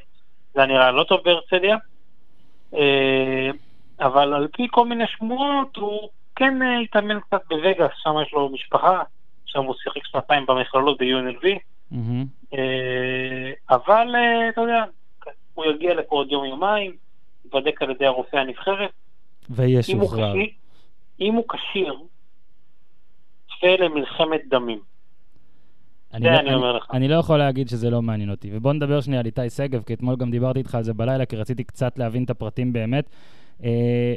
זה 0.55 0.61
היה 0.61 0.67
נראה 0.67 0.91
לא 0.91 1.05
טוב 1.05 1.21
בהרצליה. 1.25 1.77
אה, 2.75 3.51
אבל 4.01 4.35
על 4.35 4.49
פי 4.53 4.67
כל 4.71 4.87
מיני 4.87 5.05
שמועות, 5.07 5.77
הוא 5.77 6.09
כן 6.37 6.63
אה, 6.63 6.79
התאמן 6.79 7.21
קצת 7.21 7.41
בווגאס, 7.49 7.91
שם 8.03 8.15
יש 8.27 8.33
לו 8.33 8.49
משפחה, 8.49 9.03
שם 9.47 9.65
הוא 9.65 9.75
שיחק 9.83 10.07
שנתיים 10.07 10.47
במכללות 10.47 10.99
ב-UNLV, 10.99 11.47
מהמם. 11.91 12.27
אה, 12.55 12.59
אבל 13.71 14.15
אה, 14.15 14.49
אתה 14.49 14.61
יודע, 14.61 14.85
הוא 15.55 15.65
יגיע 15.65 15.95
לפה 15.95 16.17
עוד 16.17 16.31
יום-יומיים, 16.33 16.97
ייבדק 17.45 17.83
על 17.83 17.91
ידי 17.91 18.07
הרופא 18.07 18.37
הנבחרת. 18.37 18.91
וישוחרר. 19.51 20.35
אם 21.21 21.35
הוא 21.35 21.45
כשיר, 21.49 21.95
צפה 23.47 23.85
למלחמת 23.85 24.41
דמים. 24.49 24.81
אני 26.15 26.23
זה 26.25 26.31
לא- 26.31 26.39
אני 26.39 26.55
אומר 26.55 26.73
לך. 26.77 26.87
אני 26.93 27.09
לא 27.09 27.15
יכול 27.17 27.39
להגיד 27.39 27.69
שזה 27.69 27.91
לא 27.91 28.03
מעניין 28.03 28.31
אותי. 28.31 28.51
ובוא 28.53 28.73
נדבר 28.73 29.01
שנייה 29.01 29.21
על 29.21 29.27
איתי 29.27 29.51
שגב, 29.51 29.83
כי 29.83 29.95
אתמול 29.95 30.17
גם 30.17 30.31
דיברתי 30.31 30.59
איתך 30.59 30.75
על 30.75 30.83
זה 30.83 30.95
בלילה, 30.95 31.27
כי 31.27 31.37
רציתי 31.37 31.65
קצת 31.65 31.99
להבין 31.99 32.25
את 32.25 32.31
הפרטים 32.31 32.73
באמת. 32.73 33.11
אה, 33.65 34.15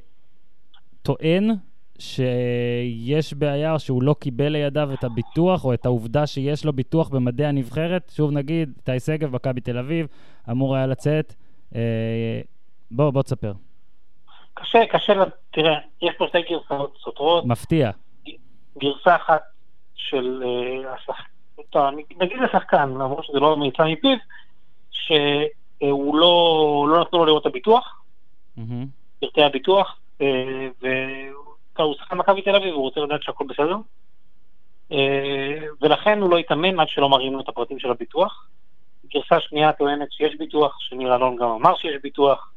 טוען 1.01 1.49
שיש 1.99 3.33
בעיה 3.33 3.73
או 3.73 3.79
שהוא 3.79 4.03
לא 4.03 4.15
קיבל 4.19 4.49
לידיו 4.49 4.89
את 4.93 5.03
הביטוח, 5.03 5.65
או 5.65 5.73
את 5.73 5.85
העובדה 5.85 6.27
שיש 6.27 6.65
לו 6.65 6.73
ביטוח 6.73 7.09
במדי 7.09 7.45
הנבחרת. 7.45 8.11
שוב 8.15 8.31
נגיד, 8.31 8.73
איתי 8.77 8.99
שגב, 8.99 9.35
מכבי 9.35 9.61
תל 9.61 9.77
אביב, 9.77 10.07
אמור 10.51 10.75
היה 10.75 10.87
לצאת. 10.87 11.33
אה, 11.75 12.41
בוא, 12.91 13.09
בוא 13.09 13.23
תספר. 13.23 13.53
קשה, 14.53 14.79
קשה, 14.89 15.13
תראה, 15.51 15.79
יש 16.01 16.15
פה 16.17 16.25
שתי 16.27 16.41
גרסאות 16.49 16.97
סותרות. 17.03 17.45
מפתיע. 17.45 17.91
גרסה 18.77 19.15
אחת 19.15 19.41
של 19.95 20.43
אה, 20.45 20.93
השחקן, 20.93 21.95
נגיד 22.19 22.37
לשחקן, 22.39 22.89
למרות 22.89 23.25
שזה 23.25 23.39
לא 23.39 23.57
מיצא 23.57 23.83
מפיו, 23.83 24.17
שהוא 24.91 26.17
לא, 26.17 26.87
לא 26.89 27.01
נתנו 27.01 27.19
לו 27.19 27.25
לראות 27.25 27.41
את 27.41 27.45
הביטוח. 27.45 28.01
פרטי 29.19 29.43
הביטוח, 29.43 29.99
אה, 30.21 30.67
והוא 31.83 31.95
שחקן 31.95 32.17
מכבי 32.17 32.41
תל 32.41 32.55
אביב, 32.55 32.73
הוא 32.73 32.81
רוצה 32.81 32.99
לדעת 32.99 33.23
שהכל 33.23 33.45
בסדר, 33.47 33.75
אה, 34.91 35.67
ולכן 35.81 36.21
הוא 36.21 36.29
לא 36.29 36.39
יתאמן 36.39 36.79
עד 36.79 36.87
שלא 36.89 37.09
מראים 37.09 37.33
לו 37.33 37.41
את 37.41 37.49
הפרטים 37.49 37.79
של 37.79 37.91
הביטוח. 37.91 38.47
גרסה 39.13 39.35
שנייה 39.39 39.73
טוענת 39.73 40.11
שיש 40.11 40.35
ביטוח, 40.39 40.77
שניר 40.79 41.15
אלון 41.15 41.35
גם 41.35 41.49
אמר 41.49 41.75
שיש 41.75 42.01
ביטוח, 42.03 42.51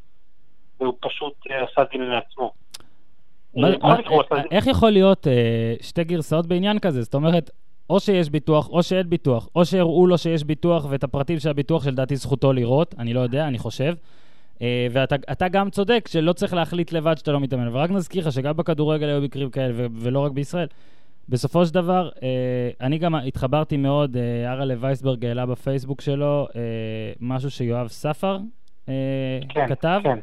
והוא 0.81 0.95
פשוט 1.01 1.33
אה, 1.51 1.65
עשה 1.65 1.83
דין 1.93 2.01
לעצמו. 2.01 2.53
אה, 3.59 3.73
הוא 4.09 4.23
איך 4.51 4.67
יכול 4.67 4.91
להיות 4.91 5.27
שתי 5.81 6.05
גרסאות 6.05 6.47
בעניין 6.47 6.79
כזה? 6.79 7.03
זאת 7.03 7.15
אומרת, 7.15 7.51
או 7.91 8.01
שיש 8.01 8.31
ביטוח, 8.31 8.69
או 8.69 8.83
שאין 8.83 9.11
ביטוח, 9.11 9.49
או 9.55 9.65
שהראו 9.65 10.07
לו 10.07 10.19
שיש 10.19 10.45
ביטוח 10.45 10.87
ואת 10.91 11.05
הפרטים 11.05 11.39
של 11.39 11.49
הביטוח 11.49 11.85
שלדעתי 11.85 12.17
זכותו 12.17 12.53
לראות, 12.53 12.95
אני 12.99 13.15
לא 13.15 13.21
יודע, 13.21 13.47
אני 13.47 13.59
חושב. 13.59 13.95
אה, 14.63 14.87
ואתה 14.91 15.17
אתה 15.33 15.49
גם 15.49 15.71
צודק 15.71 16.09
שלא 16.09 16.33
צריך 16.33 16.55
להחליט 16.55 16.93
לבד 16.93 17.19
שאתה 17.19 17.33
לא 17.33 17.41
מתאמן. 17.41 17.67
אבל 17.67 17.81
רק 17.81 17.91
נזכיר 17.91 18.27
לך 18.27 18.33
שגם 18.33 18.57
בכדורגל 18.57 19.07
היו 19.07 19.21
מקרים 19.21 19.51
כאלה, 19.51 19.73
ו- 19.77 19.87
ולא 19.93 20.19
רק 20.19 20.33
בישראל. 20.33 20.67
בסופו 21.29 21.67
של 21.67 21.75
דבר, 21.75 22.09
אה, 22.23 22.71
אני 22.81 22.99
גם 22.99 23.15
התחברתי 23.15 23.77
מאוד, 23.77 24.17
אה, 24.17 24.53
אראלה 24.53 24.75
וייסברג 24.81 25.25
העלה 25.25 25.47
בפייסבוק 25.47 26.01
שלו 26.01 26.47
משהו 27.21 27.51
שיואב 27.51 27.89
ספר 27.89 28.39
כן, 29.49 29.69
כתב. 29.69 30.01
כן. 30.05 30.19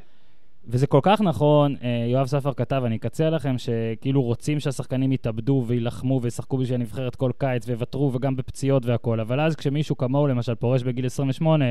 וזה 0.70 0.88
כל 0.88 1.00
כך 1.03 1.22
נכון, 1.22 1.75
יואב 2.08 2.27
ספר 2.27 2.53
כתב, 2.53 2.82
אני 2.86 2.96
אקצר 2.96 3.29
לכם, 3.29 3.56
שכאילו 3.58 4.22
רוצים 4.22 4.60
שהשחקנים 4.60 5.12
יתאבדו 5.12 5.63
ויילחמו 5.67 6.20
וישחקו 6.22 6.58
בשביל 6.58 6.79
הנבחרת 6.79 7.15
כל 7.15 7.32
קיץ 7.38 7.67
ויוותרו 7.67 8.13
וגם 8.13 8.36
בפציעות 8.36 8.86
והכול, 8.86 9.20
אבל 9.20 9.39
אז 9.39 9.56
כשמישהו 9.56 9.98
כמוהו 9.98 10.27
למשל 10.27 10.56
פורש 10.56 10.84
בגיל 10.84 11.06
28, 11.06 11.65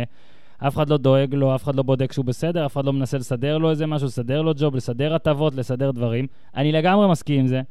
אף 0.58 0.75
אחד 0.75 0.90
לא 0.90 0.96
דואג 0.96 1.34
לו, 1.34 1.54
אף 1.54 1.64
אחד 1.64 1.75
לא 1.75 1.82
בודק 1.82 2.12
שהוא 2.12 2.25
בסדר, 2.25 2.66
אף 2.66 2.72
אחד 2.72 2.84
לא 2.84 2.92
מנסה 2.92 3.18
לסדר 3.18 3.58
לו 3.58 3.70
איזה 3.70 3.86
משהו, 3.86 4.06
לסדר 4.06 4.42
לו 4.42 4.52
ג'וב, 4.56 4.76
לסדר 4.76 5.14
הטבות, 5.14 5.54
לסדר 5.54 5.90
דברים. 5.90 6.26
אני 6.56 6.72
לגמרי 6.72 7.08
מסכים 7.08 7.40
עם 7.40 7.46
זה. 7.46 7.62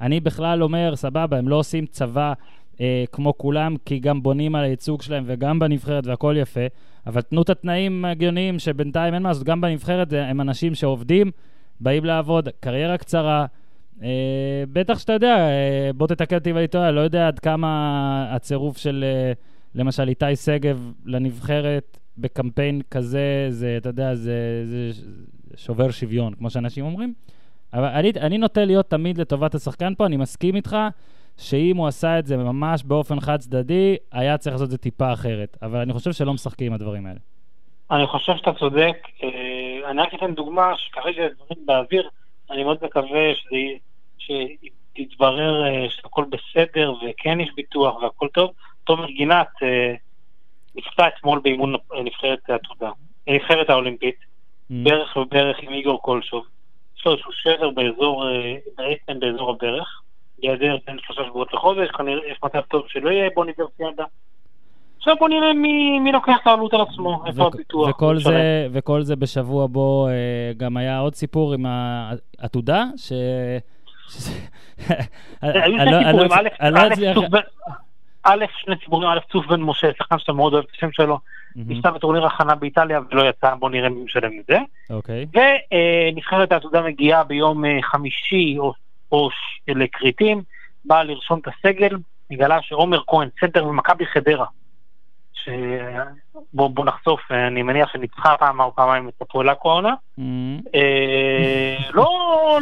אני 0.00 0.20
בכלל 0.20 0.62
אומר, 0.62 0.96
סבבה, 0.96 1.38
הם 1.38 1.48
לא 1.48 1.56
עושים 1.56 1.86
צבא 1.86 2.32
אה, 2.80 3.04
כמו 3.12 3.38
כולם, 3.38 3.76
כי 3.84 3.98
גם 3.98 4.22
בונים 4.22 4.54
על 4.54 4.64
הייצוג 4.64 5.02
שלהם 5.02 5.24
וגם 5.26 5.58
בנבחרת 5.58 6.06
והכל 6.06 6.34
יפה, 6.38 6.66
אבל 7.06 7.20
תנו 7.20 7.42
את 7.42 7.50
התנאים 7.50 8.04
הגיוניים 8.04 8.58
שבינתיים 8.58 9.14
אין 9.14 9.22
מה 9.22 9.28
לעשות, 9.28 9.44
גם 9.44 9.60
בנבחרת 9.60 10.12
הם 10.12 10.40
אנשים 10.40 10.74
שעובדים, 10.74 11.30
באים 11.80 12.04
לעבוד, 12.04 12.48
קריירה 12.60 12.96
קצרה. 12.96 13.46
אה, 14.02 14.64
בטח 14.72 14.98
שאתה 14.98 15.12
יודע, 15.12 15.36
אה, 15.36 15.90
בוא 15.96 16.06
תתקן 16.06 16.36
אותי 16.36 16.52
ואני 16.52 16.68
טועה, 16.68 16.90
לא 16.90 17.00
יודע 17.00 17.28
עד 17.28 17.38
כמה 17.38 18.26
הצירוף 18.30 18.78
של 18.78 19.04
אה, 19.06 19.32
למשל 19.74 20.08
איתי 20.08 20.36
שגב 20.36 20.92
לנבחרת 21.04 21.98
בקמפיין 22.20 22.82
כזה, 22.90 23.46
זה, 23.48 23.76
אתה 23.76 23.88
יודע, 23.88 24.14
זה, 24.14 24.62
זה 24.64 25.02
שובר 25.56 25.90
שוויון, 25.90 26.34
כמו 26.34 26.50
שאנשים 26.50 26.84
אומרים. 26.84 27.14
אבל 27.72 27.84
אני, 27.84 28.12
אני 28.20 28.38
נוטה 28.38 28.64
להיות 28.64 28.90
תמיד 28.90 29.18
לטובת 29.18 29.54
השחקן 29.54 29.94
פה, 29.94 30.06
אני 30.06 30.16
מסכים 30.16 30.56
איתך 30.56 30.76
שאם 31.38 31.76
הוא 31.76 31.86
עשה 31.86 32.18
את 32.18 32.26
זה 32.26 32.36
ממש 32.36 32.82
באופן 32.82 33.20
חד 33.20 33.36
צדדי, 33.36 33.96
היה 34.12 34.38
צריך 34.38 34.54
לעשות 34.54 34.66
את 34.66 34.70
זה 34.70 34.78
טיפה 34.78 35.12
אחרת. 35.12 35.56
אבל 35.62 35.78
אני 35.78 35.92
חושב 35.92 36.12
שלא 36.12 36.34
משחקים 36.34 36.66
עם 36.66 36.72
הדברים 36.72 37.06
האלה. 37.06 37.18
אני 37.90 38.06
חושב 38.06 38.32
שאתה 38.36 38.52
צודק. 38.52 38.96
אה, 39.22 39.90
אני 39.90 40.02
רק 40.02 40.14
אתן 40.14 40.34
דוגמה 40.34 40.72
שכרגע 40.76 41.22
דברים 41.36 41.66
באוויר, 41.66 42.08
אני 42.50 42.64
מאוד 42.64 42.78
מקווה 42.82 43.34
שזה, 43.34 43.56
שיתברר 44.96 45.66
אה, 45.66 45.90
שהכל 45.90 46.24
בסדר 46.30 46.92
וכן 46.92 47.40
יש 47.40 47.50
ביטוח 47.56 48.02
והכל 48.02 48.28
טוב. 48.28 48.50
תומר 48.84 49.06
גינת 49.06 49.48
אה, 49.62 49.94
נפצע 50.74 51.08
אתמול 51.08 51.40
באימון 51.44 51.74
נבחרת 52.04 52.38
העתודה, 52.48 52.90
נבחרת 53.26 53.70
האולימפית, 53.70 54.16
mm. 54.16 54.74
בערך 54.82 55.16
ובערך 55.16 55.58
עם 55.62 55.72
איגור 55.72 56.02
קולשוב. 56.02 56.44
יש 56.98 57.06
לו 57.06 57.12
איזשהו 57.12 57.32
שבר 57.32 57.70
באזור, 57.70 58.24
בעצם 58.78 59.20
באזור 59.20 59.50
הברך. 59.50 60.02
ייעדר 60.42 60.76
בין 60.86 60.96
שלושה 61.02 61.22
שבועות 61.26 61.54
לחודש, 61.54 61.90
כנראה 61.90 62.26
יש 62.30 62.38
מצב 62.44 62.60
טוב 62.60 62.82
שלא 62.88 63.10
יהיה 63.10 63.30
באוניברסיאדה. 63.34 64.04
עכשיו 64.98 65.16
בוא 65.16 65.28
נראה 65.28 65.52
מי, 65.52 66.00
מי 66.00 66.12
לוקח 66.12 66.36
את 66.42 66.46
העלות 66.46 66.74
על 66.74 66.80
עצמו, 66.80 67.22
איפה 67.26 67.46
הפיתוח. 67.46 67.88
וכל 67.88 68.18
זה, 68.18 68.68
וכל 68.72 69.02
זה 69.02 69.16
בשבוע 69.16 69.66
בו 69.66 70.08
אה, 70.08 70.52
גם 70.56 70.76
היה 70.76 70.98
עוד 70.98 71.14
סיפור 71.14 71.54
עם 71.54 71.66
העתודה, 71.66 72.84
ש... 72.96 73.12
היו 75.42 75.78
שני 75.78 76.04
סיפורים, 76.04 76.32
א', 76.60 76.94
שני 78.64 78.74
סיפורים, 78.84 79.08
א', 79.08 79.18
צוף 79.32 79.46
בן 79.46 79.60
משה, 79.60 79.88
שחקן 79.98 80.18
שאתה 80.18 80.32
מאוד 80.32 80.52
אוהב 80.52 80.64
את 80.64 80.70
השם 80.76 80.92
שלו, 80.92 81.18
ניסה 81.56 81.90
בטורניר 81.90 82.26
הכנה 82.26 82.54
באיטליה 82.54 83.00
ולא 83.10 83.28
יצא, 83.28 83.54
בוא 83.54 83.70
נראה 83.70 83.88
מי 83.88 84.04
משלם 84.04 84.30
את 84.40 84.44
זה. 84.48 84.58
אוקיי. 84.90 85.26
ונבחרת 86.12 86.52
העתודה 86.52 86.82
מגיעה 86.82 87.24
ביום 87.24 87.64
אה, 87.64 87.78
חמישי 87.82 88.56
או 89.12 89.28
לכריתים, 89.68 90.42
בא 90.84 91.02
לרשום 91.02 91.38
את 91.38 91.48
הסגל, 91.48 91.96
נגלה 92.30 92.62
שעומר 92.62 93.00
כהן, 93.06 93.28
צנטר 93.40 93.64
ממכבי 93.64 94.06
חדרה, 94.06 94.46
שבוא 95.44 96.70
בוא 96.70 96.84
נחשוף, 96.84 97.20
אני 97.30 97.62
מניח 97.62 97.92
שניצחה 97.92 98.34
פעם 98.38 98.60
או 98.60 98.74
פעמיים 98.74 99.08
את 99.08 99.22
הפועל 99.22 99.48
עכו 99.48 99.70
העונה, 99.70 99.94
mm-hmm. 100.18 100.22
אה, 100.74 101.76
לא, 101.92 102.08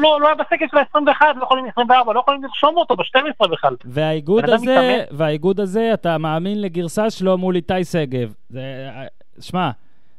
לא, 0.01 0.21
לא 0.21 0.27
היה 0.27 0.35
בסגל 0.35 0.67
של 0.71 0.79
ה-21, 0.79 1.23
לא 1.37 1.43
יכולים 1.43 1.67
24, 1.67 2.13
לא 2.13 2.21
יכולים 2.21 2.43
לרשום 2.43 2.77
אותו 2.77 2.97
ב-12 2.97 3.49
בכלל. 3.49 3.77
והאיגוד 3.85 4.51
הזה, 4.51 5.05
והאיגוד 5.11 5.61
הזה, 5.61 5.91
אתה 5.95 6.19
מאמין 6.19 6.61
לגרסה 6.61 7.11
שלו 7.11 7.39
מול 7.39 7.57
איתי 7.57 7.85
שגב. 7.85 8.33
שמע, 9.41 9.71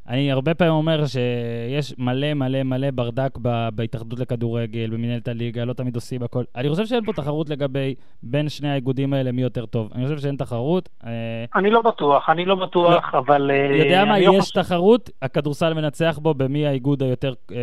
אני 0.10 0.32
הרבה 0.32 0.54
פעמים 0.54 0.74
אומר 0.74 1.06
שיש 1.06 1.94
מלא 1.98 2.34
מלא 2.34 2.64
מלא 2.64 2.92
ברדק 2.92 3.38
ב, 3.42 3.70
בהתאחדות 3.76 4.20
לכדורגל, 4.20 4.90
במנהלת 4.90 5.28
הליגה, 5.28 5.66
לא 5.66 5.74
תמיד 5.74 5.96
עושים 5.96 6.24
הכל. 6.24 6.44
אני 6.56 6.70
חושב 6.70 6.86
שאין 6.86 7.06
פה 7.06 7.14
תחרות 7.14 7.50
לגבי 7.50 7.96
בין 8.24 8.50
שני 8.50 8.70
האיגודים 8.70 9.14
האלה 9.14 9.32
מי 9.32 9.42
יותר 9.42 9.66
טוב. 9.66 9.90
אני 9.96 10.04
חושב 10.04 10.18
שאין 10.18 10.36
תחרות. 10.36 10.90
אה, 11.06 11.12
אני 11.56 11.70
לא 11.70 11.82
בטוח, 11.82 12.30
אני 12.30 12.46
לא 12.46 12.56
בטוח, 12.56 13.14
לא, 13.14 13.20
אבל... 13.20 13.52
אה, 13.52 13.78
יודע 13.78 14.06
מה, 14.06 14.20
לא 14.20 14.34
יש 14.34 14.40
חושב... 14.40 14.62
תחרות, 14.62 15.10
הכדורסל 15.22 15.74
מנצח 15.74 16.20
בו 16.22 16.34
במי 16.34 16.68
האיגוד 16.68 17.04
היותר 17.04 17.34
אה, 17.52 17.58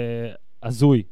הזוי. 0.63 1.03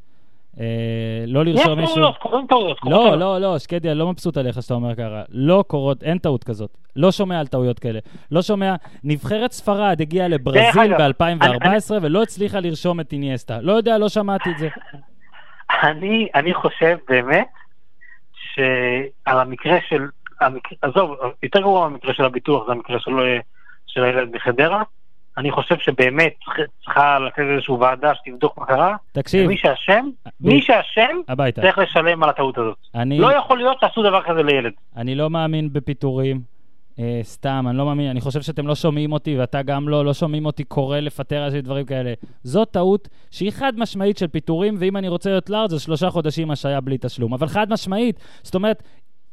אה, 0.60 1.24
לא 1.26 1.44
לרשום 1.44 1.80
מישהו... 1.80 1.84
יש 1.84 1.94
טעויות, 1.94 2.18
קורים 2.18 2.46
טעויות. 2.46 2.78
לא, 2.84 3.14
לא, 3.18 3.38
לא, 3.40 3.58
שקדי, 3.58 3.90
אני 3.90 3.98
לא 3.98 4.08
מבסוט 4.08 4.36
עליך 4.36 4.62
שאתה 4.62 4.74
אומר 4.74 4.94
ככה. 4.94 5.22
לא 5.28 5.64
קורות, 5.66 6.02
אין 6.02 6.18
טעות 6.18 6.44
כזאת. 6.44 6.70
לא 6.96 7.12
שומע 7.12 7.40
על 7.40 7.46
טעויות 7.46 7.78
כאלה. 7.78 7.98
לא 8.30 8.42
שומע, 8.42 8.74
נבחרת 9.04 9.52
ספרד 9.52 10.00
הגיעה 10.00 10.28
לברזיל 10.28 10.98
ב-2014 10.98 11.92
ולא 12.02 12.22
הצליחה 12.22 12.60
לרשום 12.60 13.00
את 13.00 13.12
איניאסטה. 13.12 13.60
לא 13.60 13.72
יודע, 13.72 13.98
לא 13.98 14.08
שמעתי 14.08 14.50
את 14.50 14.58
זה. 14.58 14.68
אני, 15.82 16.28
אני 16.34 16.54
חושב 16.54 16.96
באמת 17.08 17.48
שעל 18.54 19.38
המקרה 19.38 19.78
של, 19.88 20.06
המקרה, 20.40 20.78
עזוב, 20.82 21.16
יותר 21.42 21.60
גרוע 21.60 21.88
מהמקרה 21.88 22.14
של 22.14 22.24
הביטוח, 22.24 22.66
זה 22.66 22.72
המקרה 22.72 23.00
של, 23.00 23.10
של 23.86 24.04
הילד 24.04 24.36
מחדרה. 24.36 24.82
אני 25.38 25.50
חושב 25.50 25.78
שבאמת 25.78 26.34
צריכה 26.84 27.18
לתת 27.18 27.38
איזושהי 27.52 27.74
ועדה 27.74 28.12
שתבדוק 28.14 28.58
מה 28.58 28.66
קרה. 28.66 28.96
תקשיב. 29.12 29.46
מי 29.46 29.56
שאשם, 29.56 30.08
ב... 30.40 30.48
מי 30.48 30.62
שאשם, 30.62 31.16
צריך 31.54 31.78
לשלם 31.78 32.22
על 32.22 32.30
הטעות 32.30 32.58
הזאת. 32.58 32.76
אני... 32.94 33.18
לא 33.18 33.36
יכול 33.36 33.58
להיות 33.58 33.76
שעשו 33.80 34.02
דבר 34.02 34.22
כזה 34.22 34.42
לילד. 34.42 34.72
אני 34.96 35.14
לא 35.14 35.30
מאמין 35.30 35.72
בפיטורים. 35.72 36.54
אה, 36.98 37.20
סתם, 37.22 37.66
אני 37.68 37.78
לא 37.78 37.86
מאמין, 37.86 38.10
אני 38.10 38.20
חושב 38.20 38.42
שאתם 38.42 38.66
לא 38.66 38.74
שומעים 38.74 39.12
אותי, 39.12 39.38
ואתה 39.38 39.62
גם 39.62 39.88
לא, 39.88 40.04
לא 40.04 40.14
שומעים 40.14 40.46
אותי 40.46 40.64
קורא 40.64 40.98
לפטר 40.98 41.42
על 41.42 41.60
דברים 41.60 41.86
כאלה. 41.86 42.12
זאת 42.42 42.70
טעות 42.70 43.08
שהיא 43.30 43.50
חד 43.50 43.72
משמעית 43.76 44.18
של 44.18 44.26
פיטורים, 44.26 44.74
ואם 44.78 44.96
אני 44.96 45.08
רוצה 45.08 45.30
להיות 45.30 45.50
לארג' 45.50 45.72
אז 45.72 45.82
שלושה 45.82 46.10
חודשים 46.10 46.50
השעיה 46.50 46.80
בלי 46.80 46.98
תשלום. 47.00 47.34
אבל 47.34 47.46
חד 47.46 47.70
משמעית, 47.70 48.20
זאת 48.42 48.54
אומרת, 48.54 48.82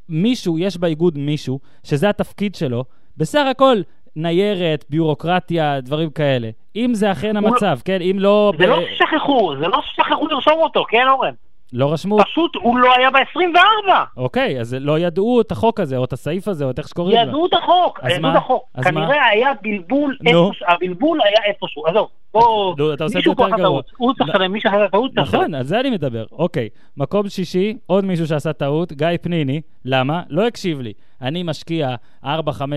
מישהו, 0.09 0.59
יש 0.59 0.77
באיגוד 0.77 1.17
מישהו, 1.17 1.59
שזה 1.83 2.09
התפקיד 2.09 2.55
שלו, 2.55 2.83
בסך 3.17 3.43
הכל 3.51 3.81
ניירת, 4.15 4.85
ביורוקרטיה, 4.89 5.81
דברים 5.81 6.09
כאלה. 6.09 6.49
אם 6.75 6.93
זה 6.93 7.11
אכן 7.11 7.35
לא- 7.35 7.47
המצב, 7.47 7.65
לא, 7.77 7.81
כן? 7.85 8.01
אם 8.01 8.15
לא... 8.19 8.53
זה. 8.57 8.67
לא 8.67 8.79
ששכחו, 8.95 9.53
זה 9.59 9.67
לא 9.67 9.81
ששכחו 9.81 10.27
לרשום 10.27 10.53
אותו, 10.57 10.83
כן, 10.89 11.07
אורן? 11.09 11.33
לא 11.73 11.93
רשמו. 11.93 12.17
פשוט 12.23 12.55
הוא 12.55 12.77
לא 12.79 12.93
היה 12.97 13.11
ב-24. 13.11 13.91
אוקיי, 14.17 14.59
אז 14.59 14.75
לא 14.79 14.99
ידעו 14.99 15.41
את 15.41 15.51
החוק 15.51 15.79
הזה, 15.79 15.97
או 15.97 16.03
את 16.03 16.13
הסעיף 16.13 16.47
הזה, 16.47 16.65
או 16.65 16.69
את 16.69 16.79
איך 16.79 16.87
שקוראים 16.87 17.15
לו. 17.17 17.21
ידעו 17.21 17.45
את 17.45 17.53
החוק, 17.53 17.99
ידעו 18.09 18.31
את 18.31 18.35
החוק. 18.35 18.63
כנראה 18.83 19.25
היה 19.27 19.51
בלבול 19.61 20.17
איפשהו, 20.25 20.51
הבלבול 20.67 21.19
היה 21.23 21.37
איפשהו. 21.45 21.87
עזוב, 21.87 22.07
בוא, 22.33 22.75
מישהו 23.15 23.35
פה 23.35 23.47
עשה 23.47 23.57
טעות. 23.57 23.91
הוא 23.97 24.13
צריך 24.13 24.29
לשלם, 24.29 24.51
מי 24.51 24.61
שעשה 24.61 24.87
טעות 24.91 25.11
צריך 25.15 25.35
נכון, 25.35 25.55
על 25.55 25.63
זה 25.63 25.79
אני 25.79 25.89
מדבר. 25.89 26.25
אוקיי, 26.31 26.69
מקום 26.97 27.29
שישי, 27.29 27.77
עוד 27.87 28.05
מישהו 28.05 28.27
שעשה 28.27 28.53
טעות, 28.53 28.93
גיא 28.93 29.07
פניני. 29.21 29.61
למה? 29.85 30.21
לא 30.29 30.47
הקשיב 30.47 30.81
לי. 30.81 30.93
אני 31.21 31.43
משקיע 31.43 31.95
4-5 32.23 32.27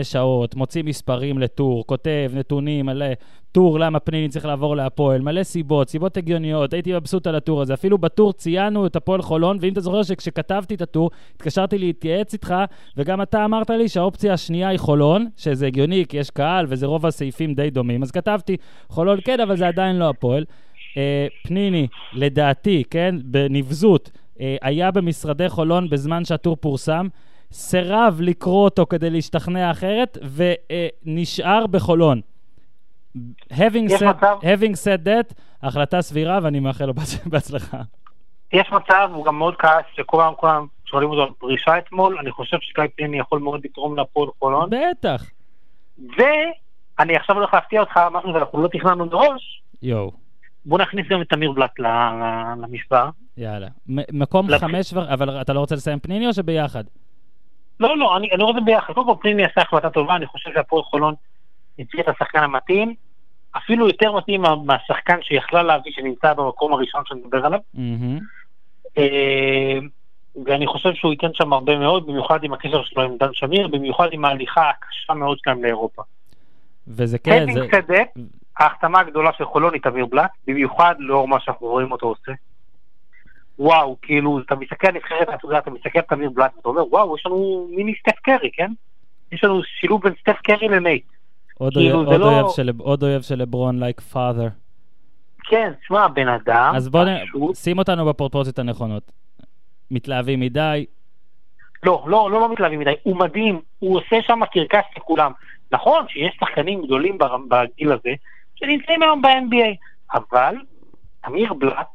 שעות, 0.03 0.55
מוציא 0.55 0.83
מספרים 0.83 1.39
לטור, 1.39 1.87
כותב 1.87 2.31
נתונים 2.35 2.89
על 2.89 3.03
טור, 3.53 3.81
למה 3.81 4.01
פניני 4.01 4.29
צריך 4.29 4.45
לעבור 4.45 4.77
להפועל, 4.77 5.21
מלא 5.21 5.43
סיבות, 5.43 5.89
סיבות 5.89 6.17
הגיוניות, 6.17 6.73
הייתי 6.73 6.93
מבסוט 6.93 7.27
על 7.27 7.35
הטור 7.35 7.63
הזה. 7.63 7.75
אפילו 7.75 7.99
בטור 7.99 8.33
ציינו 8.33 8.87
את 8.87 8.97
הפועל 8.97 9.23
חולון, 9.23 9.59
ואם 9.61 9.73
אתה 9.73 9.81
זוכר 9.81 10.03
שכשכתבתי 10.03 10.75
את 10.75 10.83
הטור, 10.83 11.11
התקשרתי 11.35 11.79
להתייעץ 11.79 12.33
איתך, 12.33 12.55
וגם 12.97 13.23
אתה 13.23 13.45
אמרת 13.45 13.71
לי 13.71 13.89
שהאופציה 13.89 14.33
השנייה 14.33 14.69
היא 14.69 14.79
חולון, 14.79 15.27
שזה 15.37 15.67
הגיוני, 15.67 16.05
כי 16.09 16.17
יש 16.17 16.31
קהל 16.31 16.67
וזה 16.69 16.87
רוב 16.87 17.07
הסעיפים 17.07 17.55
די 17.55 17.71
דומים, 17.71 18.03
אז 18.03 18.11
כתבתי 18.11 18.57
חולון 18.89 19.19
כן, 19.25 19.41
אבל 19.41 19.57
זה 19.57 19.69
עדיין 19.69 19.97
לא 19.97 20.09
הפועל. 20.09 20.45
אה, 20.97 21.27
פניני, 21.45 21.87
לדעתי, 22.13 22.83
כן, 22.91 23.15
בנבזות, 23.25 24.11
אה, 24.41 24.57
היה 24.63 24.91
במשרדי 24.91 25.49
חולון 25.49 25.91
בזמן 25.91 26.25
שהטור 26.25 26.57
פורסם. 26.57 27.09
סירב 27.55 28.19
לקרוא 28.21 28.65
אותו 28.65 28.87
כדי 28.87 29.11
להשתכנע 29.11 29.71
אחרת, 29.71 30.19
ונשאר 31.05 31.67
בחולון. 31.67 32.21
Having 33.53 33.91
said, 33.91 34.05
מצב... 34.05 34.37
having 34.43 34.75
said 34.75 35.07
that, 35.07 35.35
החלטה 35.63 36.03
סבירה, 36.03 36.39
ואני 36.43 36.61
מאחל 36.61 36.85
לו 36.85 36.93
בהצלחה. 37.27 37.83
יש 38.53 38.73
מצב, 38.73 39.11
הוא 39.15 39.25
גם 39.25 39.39
מאוד 39.39 39.57
כעס, 39.57 39.85
שכולם 39.95 40.33
כולם 40.37 40.67
שואלים 40.85 41.11
אותו 41.11 41.23
על 41.23 41.29
פרישה 41.39 41.79
אתמול, 41.79 42.19
אני 42.19 42.31
חושב 42.31 42.57
שגיא 42.61 42.85
פניני 42.97 43.19
יכול 43.19 43.41
מאוד 43.41 43.61
לתרום 43.65 43.97
להפועל 43.97 44.29
חולון. 44.39 44.71
בטח. 44.71 45.25
ואני 45.99 47.17
עכשיו 47.17 47.37
הולך 47.37 47.55
להפתיע 47.55 47.81
אותך, 47.81 48.01
משהו 48.13 48.33
שאנחנו 48.33 48.63
לא 48.63 48.69
תכננו 48.69 49.07
מראש. 49.07 49.63
יואו. 49.83 50.13
בוא 50.67 50.79
נכניס 50.79 51.07
גם 51.09 51.23
את 51.23 51.33
אמיר 51.33 51.53
בלאט 51.53 51.79
למשוואה. 52.63 53.11
יאללה. 53.37 53.69
מקום 53.89 54.59
חמש, 54.59 54.95
אבל 54.95 55.41
אתה 55.41 55.53
לא 55.53 55.61
רוצה 55.61 55.75
לסיים 55.75 55.99
פניני 55.99 56.27
או 56.27 56.33
שביחד? 56.33 56.85
לא, 57.81 57.99
לא, 57.99 58.17
אני, 58.17 58.31
אני 58.33 58.43
רואה 58.43 58.59
את 58.59 58.65
זה 58.65 58.65
ביחד. 58.65 58.93
קודם 58.93 59.07
כל 59.07 59.23
פניני 59.23 59.45
עשה 59.45 59.61
החלטה 59.61 59.91
טובה, 59.91 60.17
אני 60.17 60.27
חושב 60.27 60.51
שהפועל 60.55 60.83
חולון 60.83 61.15
הציע 61.79 62.01
את 62.01 62.09
השחקן 62.09 62.39
המתאים, 62.39 62.95
אפילו 63.57 63.87
יותר 63.87 64.13
מתאים 64.13 64.43
מהשחקן 64.65 65.23
שיכלה 65.23 65.63
להביא 65.63 65.93
שנמצא 65.93 66.35
במקום 66.35 66.73
הראשון 66.73 67.03
שאני 67.07 67.21
מדבר 67.25 67.47
עליו. 67.47 67.61
אה, 68.99 69.79
ואני 70.45 70.67
חושב 70.67 70.95
שהוא 70.95 71.13
ייתן 71.13 71.35
שם 71.35 71.53
הרבה 71.53 71.79
מאוד, 71.79 72.07
במיוחד 72.07 72.45
עם 72.45 72.53
הקשר 72.53 72.83
שלו 72.83 73.03
עם 73.03 73.17
דן 73.17 73.33
שמיר, 73.33 73.69
במיוחד 73.69 74.09
עם 74.13 74.25
ההליכה 74.25 74.71
הקשה 74.71 75.15
מאוד 75.15 75.39
שלהם 75.39 75.65
לאירופה. 75.65 76.03
וזה 76.89 77.19
כן, 77.19 77.47
זה... 77.55 77.61
צדק, 77.71 78.09
ההחתמה 78.59 79.01
הגדולה 79.01 79.31
של 79.39 79.45
חולון 79.45 79.75
היא 79.75 79.83
תמיר 79.83 80.07
בלאט, 80.07 80.31
במיוחד 80.47 80.95
לאור 80.99 81.29
מה 81.29 81.41
שאנחנו 81.41 81.67
רואים 81.67 81.93
אותו 81.93 82.07
עושה. 82.07 82.33
וואו, 83.59 83.97
כאילו, 84.03 84.41
אתה 84.41 84.55
מסתכל 84.55 84.87
על 84.87 84.95
נבחרת 84.95 85.29
העתודה, 85.29 85.59
אתה 85.59 85.71
מסתכל 85.71 85.99
על 85.99 86.05
תמיר 86.09 86.31
בלאט, 86.31 86.57
ואתה 86.57 86.69
אומר, 86.69 86.89
וואו, 86.89 87.17
יש 87.17 87.27
לנו 87.27 87.69
מיני 87.71 87.95
סטף 88.01 88.19
קרי, 88.23 88.51
כן? 88.53 88.73
יש 89.33 89.45
לנו 89.45 89.63
שילוב 89.81 90.03
בין 90.03 90.13
סטף 90.21 90.37
קרי 90.43 90.69
לנייט. 90.69 91.05
עוד, 91.59 91.73
כאילו, 91.73 91.99
אויב, 91.99 92.09
עוד, 92.09 92.21
לא... 92.21 92.27
אויב 92.27 92.47
של, 92.57 92.71
עוד 92.79 93.03
אויב 93.03 93.23
של 93.23 93.39
לברון, 93.39 93.81
like 93.81 94.03
like 94.03 94.20
father. 94.20 94.49
כן, 95.45 95.73
תשמע, 95.83 96.09
בן 96.09 96.29
אדם... 96.29 96.73
אז 96.77 96.89
בוא 96.89 97.05
פשוט... 97.25 97.55
שים 97.55 97.79
אותנו 97.79 98.07
בפרופורציות 98.07 98.59
הנכונות. 98.59 99.13
מתלהבים 99.91 100.41
מדי. 100.41 100.87
לא, 101.83 102.05
לא, 102.07 102.31
לא, 102.31 102.41
לא 102.41 102.53
מתלהבים 102.53 102.81
מדי. 102.81 102.95
הוא 103.03 103.17
מדהים, 103.17 103.61
הוא 103.79 103.97
עושה 103.97 104.17
שם 104.23 104.41
קרקס 104.53 104.85
לכולם. 104.97 105.33
נכון 105.73 106.07
שיש 106.09 106.37
שחקנים 106.41 106.85
גדולים 106.85 107.19
בגיל 107.49 107.93
הזה, 107.93 108.11
שנמצאים 108.55 109.03
היום 109.03 109.23
ב-NBA, 109.23 109.77
אבל 110.15 110.57
תמיר 111.27 111.53
בלאט, 111.55 111.87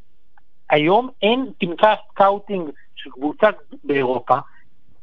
היום 0.70 1.08
אין 1.22 1.46
תמצא 1.58 1.94
scouting 2.10 2.70
של 2.96 3.10
קבוצה 3.10 3.46
באירופה. 3.84 4.34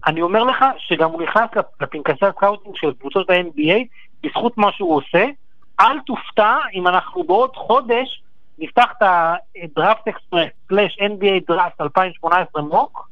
אני 0.07 0.21
אומר 0.21 0.43
לך 0.43 0.65
שגם 0.77 1.11
הוא 1.11 1.21
נכנס 1.21 1.49
לפנקסי 1.81 2.25
ה 2.25 2.31
scouting 2.31 2.75
של 2.75 2.93
קבוצות 2.99 3.27
ב-NBA 3.29 3.77
בזכות 4.23 4.57
מה 4.57 4.71
שהוא 4.71 4.95
עושה. 4.95 5.25
אל 5.79 5.99
תופתע 6.05 6.55
אם 6.73 6.87
אנחנו 6.87 7.23
בעוד 7.23 7.55
חודש 7.55 8.21
נפתח 8.59 8.85
את 8.97 9.03
ה 9.63 10.07
DraftExpress 10.07 10.49
slash 10.67 10.97
NBA 10.99 11.45
draft 11.47 11.81
2018 11.81 12.61
mock, 12.61 13.09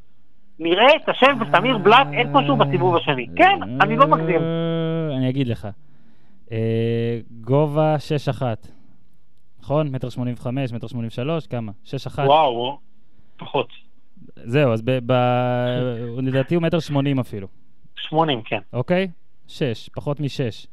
נראה 0.59 0.95
את 0.95 1.09
השם 1.09 1.37
וסמיר 1.41 1.77
בלאט 1.77 2.07
איפשהו 2.13 2.57
בסיבוב 2.57 2.95
השני. 2.95 3.27
כן, 3.35 3.59
אני 3.81 3.97
לא 3.97 4.07
מגזים. 4.07 4.41
אני 5.17 5.29
אגיד 5.29 5.47
לך. 5.47 5.67
אה, 6.51 7.19
גובה 7.41 7.95
6-1. 8.39 8.41
נכון? 9.65 9.87
מטר 9.87 10.09
85, 10.09 10.73
מטר 10.73 10.87
83, 10.87 11.47
כמה? 11.47 11.71
6-1. 11.85 11.89
וואו, 12.19 12.79
פחות. 13.37 13.67
זהו, 14.35 14.73
אז 14.73 14.83
לדעתי 16.17 16.55
הוא 16.55 16.63
מטר 16.63 16.79
80 16.79 17.19
אפילו. 17.19 17.47
80, 17.95 18.41
כן. 18.41 18.59
אוקיי? 18.73 19.07
6, 19.47 19.89
פחות 19.89 20.19
מ-6. 20.19 20.67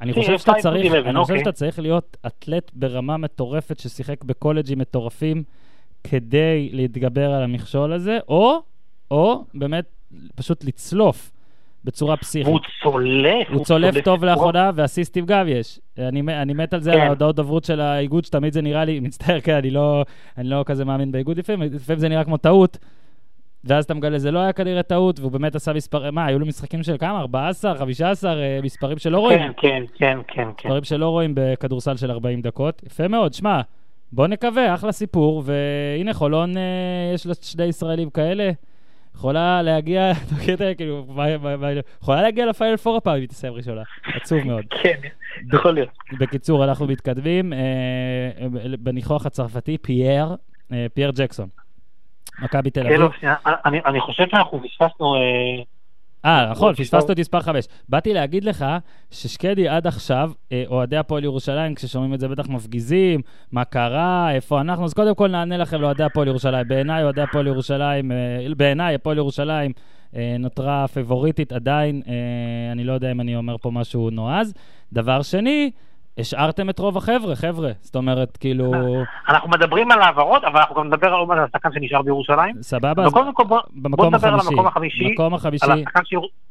אני 0.00 0.12
חושב 0.12 0.38
שאתה 0.38 0.52
צריך, 0.58 0.92
אני 0.94 1.18
חושב 1.18 1.38
שאתה 1.38 1.52
צריך 1.52 1.78
להיות 1.78 2.16
אתלט 2.26 2.70
ברמה 2.74 3.16
מטורפת 3.16 3.78
ששיחק 3.78 4.24
בקולג'ים 4.24 4.78
מטורפים 4.78 5.42
כדי 6.04 6.70
להתגבר 6.72 7.30
על 7.30 7.42
המכשול 7.42 7.92
הזה, 7.92 8.18
או, 8.28 8.62
או 9.10 9.44
באמת 9.54 9.84
פשוט 10.34 10.64
לצלוף 10.64 11.30
בצורה 11.84 12.16
פסיכית. 12.16 12.46
הוא 12.46 12.60
צולף. 12.82 13.48
הוא 13.50 13.64
צולף 13.64 14.04
טוב 14.04 14.24
לאחרונה, 14.24 14.70
ואסיסטים 14.74 15.26
גם 15.26 15.48
יש. 15.48 15.80
אני, 15.98 16.20
אני 16.20 16.52
מת 16.52 16.74
על 16.74 16.80
זה, 16.80 16.92
על 16.92 16.98
כן. 16.98 17.06
ההודעות 17.06 17.36
דוברות 17.36 17.64
של 17.64 17.80
האיגוד, 17.80 18.24
שתמיד 18.24 18.52
זה 18.52 18.62
נראה 18.62 18.84
לי, 18.84 19.00
מצטער, 19.06 19.40
כן, 19.40 19.54
אני 19.54 19.70
לא, 19.70 20.04
אני 20.38 20.48
לא 20.48 20.62
כזה 20.66 20.84
מאמין 20.84 21.12
באיגוד 21.12 21.38
לפעמים, 21.38 21.72
לפעמים 21.72 21.98
זה 21.98 22.08
נראה 22.08 22.24
כמו 22.24 22.36
טעות. 22.36 22.78
ואז 23.64 23.84
אתה 23.84 23.94
מגלה, 23.94 24.18
זה 24.18 24.30
לא 24.30 24.38
היה 24.38 24.52
כנראה 24.52 24.82
טעות, 24.82 25.20
והוא 25.20 25.32
באמת 25.32 25.54
עשה 25.54 25.72
מספר... 25.72 26.10
מה, 26.10 26.26
היו 26.26 26.38
לו 26.38 26.46
משחקים 26.46 26.82
של 26.82 26.96
כמה? 26.98 27.20
14, 27.20 27.74
15, 27.74 28.32
אה, 28.32 28.60
מספרים 28.62 28.98
שלא 28.98 29.18
רואים. 29.18 29.38
כן, 29.38 29.52
כן, 29.56 29.82
כן, 29.98 30.18
כן. 30.28 30.68
מספרים 30.68 30.84
שלא 30.84 31.08
רואים 31.08 31.32
בכדורסל 31.34 31.96
של 31.96 32.10
40 32.10 32.42
דקות. 32.42 32.82
יפה 32.86 33.08
מאוד, 33.08 33.34
שמע, 33.34 33.60
בוא 34.12 34.26
נקווה, 34.26 34.74
אחלה 34.74 34.92
סיפור, 34.92 35.42
והנה 35.46 36.14
חולון, 36.14 36.56
אה, 36.56 36.62
יש 37.14 37.26
לה 37.26 37.34
שני 37.40 37.64
ישראלים 37.64 38.10
כאלה. 38.10 38.50
יכולה 39.14 39.62
להגיע, 39.62 40.12
כאילו, 40.76 41.06
יכולה 42.02 42.22
להגיע 42.22 42.46
לפיינל 42.46 42.76
פור 42.76 42.96
הפעם 42.96 43.14
אם 43.14 43.20
היא 43.20 43.28
תסיים 43.28 43.52
ראשונה. 43.52 43.82
עצוב 44.14 44.38
מאוד. 44.46 44.64
כן, 44.82 45.00
יכול 45.52 45.74
להיות. 45.74 45.88
בקיצור, 46.18 46.64
אנחנו 46.64 46.86
מתקדמים. 46.86 47.52
אה, 47.52 48.48
בניחוח 48.78 49.26
הצרפתי, 49.26 49.78
פייר, 49.78 50.36
פייר 50.94 51.10
ג'קסון. 51.14 51.48
מכבי 52.42 52.70
תל 52.70 52.86
אביב. 52.86 53.10
אני 53.64 54.00
חושב 54.00 54.24
שאנחנו 54.30 54.60
פספסנו... 54.62 55.14
אה, 56.24 56.44
אה, 56.44 56.50
נכון, 56.50 56.74
פספסנו 56.74 57.12
את 57.12 57.18
מספר 57.18 57.40
5. 57.40 57.64
באתי 57.88 58.14
להגיד 58.14 58.44
לך 58.44 58.64
ששקדי 59.10 59.68
עד 59.68 59.86
עכשיו, 59.86 60.32
אה, 60.52 60.64
אוהדי 60.66 60.96
הפועל 60.96 61.24
ירושלים, 61.24 61.74
כששומעים 61.74 62.14
את 62.14 62.20
זה 62.20 62.28
בטח 62.28 62.48
מפגיזים, 62.48 63.20
מה 63.52 63.64
קרה, 63.64 64.34
איפה 64.34 64.60
אנחנו, 64.60 64.84
אז 64.84 64.94
קודם 64.94 65.14
כל 65.14 65.28
נענה 65.28 65.56
לכם 65.56 65.80
לאוהדי 65.80 66.02
הפועל 66.02 66.28
ירושלים. 66.28 66.68
בעיניי 66.68 67.02
אוהדי 67.02 67.20
הפועל 67.20 67.46
ירושלים, 67.46 68.12
אה, 68.12 68.54
בעיניי 68.56 68.94
הפועל 68.94 69.16
ירושלים 69.16 69.72
נותרה 70.38 70.88
פבוריטית 70.88 71.52
עדיין, 71.52 72.02
אני 72.72 72.84
לא 72.84 72.92
יודע 72.92 73.10
אם 73.10 73.20
אני 73.20 73.36
אומר 73.36 73.56
פה 73.60 73.70
משהו 73.70 74.10
נועז. 74.10 74.54
דבר 74.92 75.22
שני, 75.22 75.70
השארתם 76.20 76.70
את 76.70 76.78
רוב 76.78 76.96
החבר'ה, 76.96 77.36
חבר'ה. 77.36 77.70
זאת 77.80 77.96
אומרת, 77.96 78.36
כאילו... 78.36 78.72
אנחנו 79.28 79.48
מדברים 79.48 79.90
על 79.90 80.02
העברות, 80.02 80.44
אבל 80.44 80.60
אנחנו 80.60 80.74
גם 80.74 80.86
נדבר 80.86 81.14
על 81.14 81.38
השחקן 81.38 81.68
שנשאר 81.72 82.02
בירושלים. 82.02 82.62
סבבה, 82.62 83.04
אז 83.04 83.12
קודם 83.12 83.34
כל 83.34 83.44
בוא 83.44 84.06
נדבר 84.06 84.28
על 84.28 84.40
המקום 84.40 84.66
החמישי. 84.66 85.12
מקום 85.12 85.34
החמישי. 85.34 85.64
על 85.64 85.72
השחקן 85.72 86.00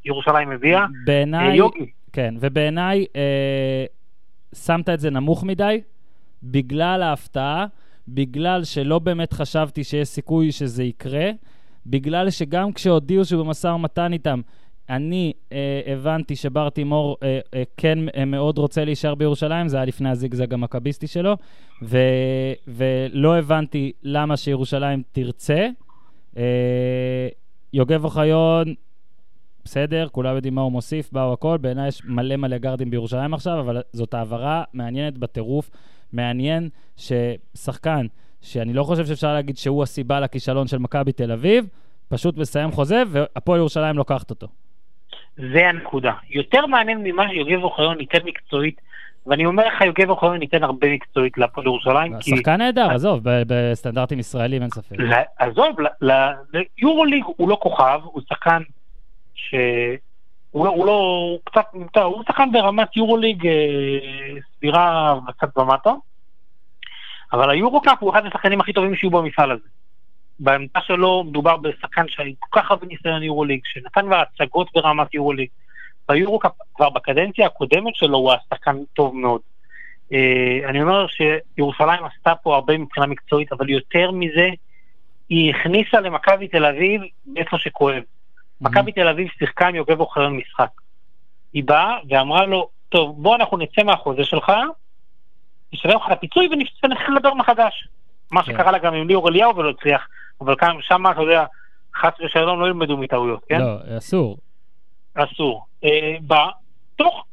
שירושלים 0.04 0.52
הביאה. 0.52 0.86
בעיניי... 1.06 1.56
יוגי. 1.56 1.86
כן, 2.14 2.36
ובעיניי 2.40 3.06
אה, 3.16 3.86
שמת 4.56 4.90
את 4.90 5.00
זה 5.00 5.10
נמוך 5.10 5.44
מדי, 5.44 5.82
בגלל 6.44 7.04
ההפתעה, 7.04 7.66
בגלל 8.08 8.64
שלא 8.64 9.00
באמת 9.00 9.34
חשבתי 9.34 9.84
שיש 9.84 10.08
סיכוי 10.08 10.52
שזה 10.52 10.84
יקרה, 10.84 11.30
בגלל 11.86 12.30
שגם 12.30 12.72
כשהודיעו 12.72 13.26
שהוא 13.26 13.46
במשא 13.46 13.68
ומתן 13.68 14.14
איתם, 14.14 14.42
אני 14.90 15.34
אה, 15.52 15.82
הבנתי 15.86 16.36
שבר 16.36 16.70
תימור 16.70 17.18
אה, 17.24 17.40
אה, 17.54 17.64
כן 17.78 18.00
אה, 18.16 18.26
מאוד 18.26 18.58
רוצה 18.58 18.86
להישאר 18.86 19.16
בירושלים, 19.16 19.68
זה 19.68 19.78
היה 19.78 19.86
לפני 19.86 20.10
הזיגזג 20.10 20.54
המכביסטי 20.54 21.08
שלו, 21.08 21.38
ו, 21.82 21.98
ולא 22.68 23.38
הבנתי 23.38 23.92
למה 24.04 24.38
שירושלים 24.38 25.04
תרצה. 25.12 25.68
אה, 26.38 27.28
יוגב 27.74 28.06
אוחיון, 28.06 28.74
בסדר, 29.66 30.08
כולם 30.12 30.36
יודעים 30.36 30.56
מה 30.56 30.62
הוא 30.62 30.72
מוסיף, 30.72 31.12
באו 31.12 31.34
הכל, 31.34 31.58
בעיניי 31.62 31.88
יש 31.88 32.02
מלא 32.06 32.36
מלא 32.36 32.58
גרדים 32.58 32.90
בירושלים 32.90 33.34
עכשיו, 33.34 33.60
אבל 33.60 33.82
זאת 33.94 34.14
העברה 34.14 34.64
מעניינת 34.74 35.18
בטירוף. 35.18 35.70
מעניין 36.14 36.70
ששחקן, 36.98 38.08
שאני 38.42 38.74
לא 38.74 38.84
חושב 38.84 39.06
שאפשר 39.06 39.34
להגיד 39.34 39.58
שהוא 39.58 39.84
הסיבה 39.84 40.20
לכישלון 40.20 40.68
של 40.68 40.78
מכבי 40.78 41.12
תל 41.12 41.32
אביב, 41.32 41.68
פשוט 42.08 42.38
מסיים 42.38 42.72
חוזה, 42.72 43.04
והפועל 43.10 43.60
ירושלים 43.60 43.98
לוקחת 43.98 44.30
אותו. 44.30 44.48
זה 45.54 45.70
הנקודה. 45.70 46.14
יותר 46.30 46.66
מעניין 46.66 47.04
ממה 47.04 47.30
שיוגב 47.30 47.64
אוחיון 47.64 48.00
ייתן 48.00 48.20
מקצועית, 48.26 48.82
ואני 49.28 49.46
אומר 49.46 49.68
לך, 49.68 49.82
יוגב 49.82 50.10
אוחיון 50.10 50.42
ייתן 50.42 50.64
הרבה 50.64 50.94
מקצועית 50.94 51.38
להפועל 51.38 51.68
ירושלים. 51.68 52.20
כי... 52.20 52.36
שחקן 52.36 52.58
נהדר, 52.58 52.92
עזוב, 52.92 53.22
בסטנדרטים 53.24 54.20
ישראלים 54.20 54.62
אין 54.62 54.70
ספק. 54.70 54.96
עזוב, 55.38 55.76
ליורוליג 56.02 57.24
הוא 57.38 57.50
לא 57.50 57.58
כוכב, 57.62 58.00
הוא 58.04 58.22
שחקן 58.30 58.62
ש... 59.36 59.56
הוא 60.52 60.66
לא, 60.66 60.72
הוא 60.72 60.86
לא, 60.86 60.92
הוא 60.92 61.40
קצת, 61.44 61.66
הוא 62.04 62.24
שחקן 62.28 62.52
ברמת 62.52 62.98
יורוליג 62.98 63.48
אה, 63.48 63.54
סבירה 64.56 65.16
קצת 65.38 65.58
ומטה, 65.58 65.92
אבל 67.34 67.50
היורו-קאפ 67.50 67.98
הוא 68.00 68.12
אחד 68.12 68.26
השחקנים 68.26 68.62
הכי 68.62 68.74
טובים 68.74 68.96
שיהיו 68.96 69.12
במפעל 69.12 69.52
הזה. 69.52 69.68
בעמדה 70.40 70.80
שלו 70.82 71.24
מדובר 71.24 71.58
בשחקן 71.58 72.08
שהיה 72.08 72.34
כל 72.40 72.60
כך 72.60 72.72
הרבה 72.72 72.88
ניסיון 72.88 73.24
יורוליג, 73.24 73.62
שנתן 73.66 74.02
כבר 74.02 74.22
הצגות 74.22 74.68
ברמת 74.74 75.14
יורוליג. 75.14 75.48
ביורוקאפ, 76.10 76.52
כבר 76.76 76.90
בקדנציה 76.90 77.46
הקודמת 77.46 77.96
שלו 77.96 78.18
הוא 78.18 78.32
היה 78.32 78.40
שחקן 78.50 78.78
טוב 78.94 79.16
מאוד. 79.16 79.42
Uh, 80.12 80.70
אני 80.70 80.82
אומר 80.82 81.06
שירושלים 81.08 82.04
עשתה 82.06 82.36
פה 82.36 82.56
הרבה 82.56 82.78
מבחינה 82.78 83.06
מקצועית, 83.06 83.52
אבל 83.52 83.70
יותר 83.70 84.12
מזה, 84.12 84.50
היא 85.30 85.54
הכניסה 85.56 86.00
למכבי 86.00 86.48
תל 86.48 86.66
אביב 86.66 87.02
איפה 87.38 87.58
שכואב. 87.58 88.02
Mm-hmm. 88.04 88.70
מכבי 88.70 88.92
תל 88.92 89.08
אביב 89.08 89.28
שיחקה 89.40 89.68
עם 89.68 89.76
יוגב 89.76 90.00
אוחיון 90.00 90.38
משחק. 90.38 90.70
היא 91.54 91.64
באה 91.64 91.98
ואמרה 92.10 92.46
לו, 92.46 92.70
טוב, 92.90 93.24
בוא 93.24 93.36
אנחנו 93.36 93.58
נצא 93.58 93.84
מהחוזה 93.84 94.24
שלך, 94.24 94.52
נשלם 95.74 95.96
לך 95.96 96.04
את 96.08 96.12
הפיצוי 96.12 96.50
ונתחיל 96.84 97.16
לדבר 97.16 97.34
מחדש. 97.34 97.88
מה 98.32 98.44
כן. 98.44 98.54
שקרה 98.54 98.72
לה 98.72 98.78
גם 98.78 98.94
עם 98.94 99.08
ליאור 99.08 99.30
אליהו 99.30 99.56
ולא 99.56 99.70
הצליח. 99.70 100.08
אבל 100.42 100.56
כאן, 100.56 100.76
שם, 100.82 101.04
אתה 101.12 101.22
יודע, 101.22 101.46
חס 101.96 102.14
ושלום 102.26 102.60
לא 102.60 102.66
ילמדו 102.66 102.98
מטעויות, 102.98 103.40
כן? 103.50 103.62
לא, 103.62 103.98
אסור. 103.98 104.38
אסור. 105.16 105.66
אה, 105.84 106.16
בתוך 106.28 107.26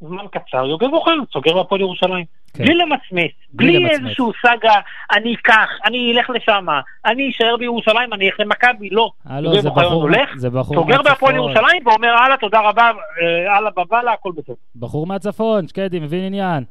זמן 0.00 0.24
קצר, 0.32 0.66
יוגב 0.66 0.92
אוחיון 0.92 1.24
סוגר 1.32 1.54
בהפועל 1.54 1.80
ירושלים. 1.80 2.24
כן. 2.54 2.64
בלי 2.64 2.74
למצמץ, 2.74 3.32
בלי, 3.52 3.78
בלי 3.78 3.90
איזשהו 3.90 4.32
סאגה, 4.42 4.74
אני 5.12 5.34
אקח, 5.34 5.68
אני 5.84 6.12
אלך 6.12 6.30
לשם, 6.30 6.66
אני 7.04 7.30
אשאר 7.30 7.56
בירושלים, 7.58 8.12
אני 8.12 8.26
אלך 8.26 8.40
למכבי, 8.40 8.90
לא. 8.90 9.10
אה, 9.30 9.40
לא, 9.40 9.60
זה 9.60 9.70
בחור, 9.70 10.02
הולך, 10.02 10.30
זה 10.36 10.50
בחור 10.50 10.76
סוגר 10.76 11.02
בהפועל 11.02 11.34
ירושלים 11.34 11.86
ואומר, 11.86 12.08
הלאה, 12.08 12.36
תודה 12.36 12.60
רבה, 12.60 12.90
אה, 13.22 13.56
הלאה 13.56 13.70
בבאללה, 13.76 14.12
הכל 14.12 14.32
בסדר. 14.36 14.54
בחור 14.76 15.06
מהצפון, 15.06 15.68
שקדי, 15.68 16.00
מבין 16.00 16.24
עניין. 16.24 16.64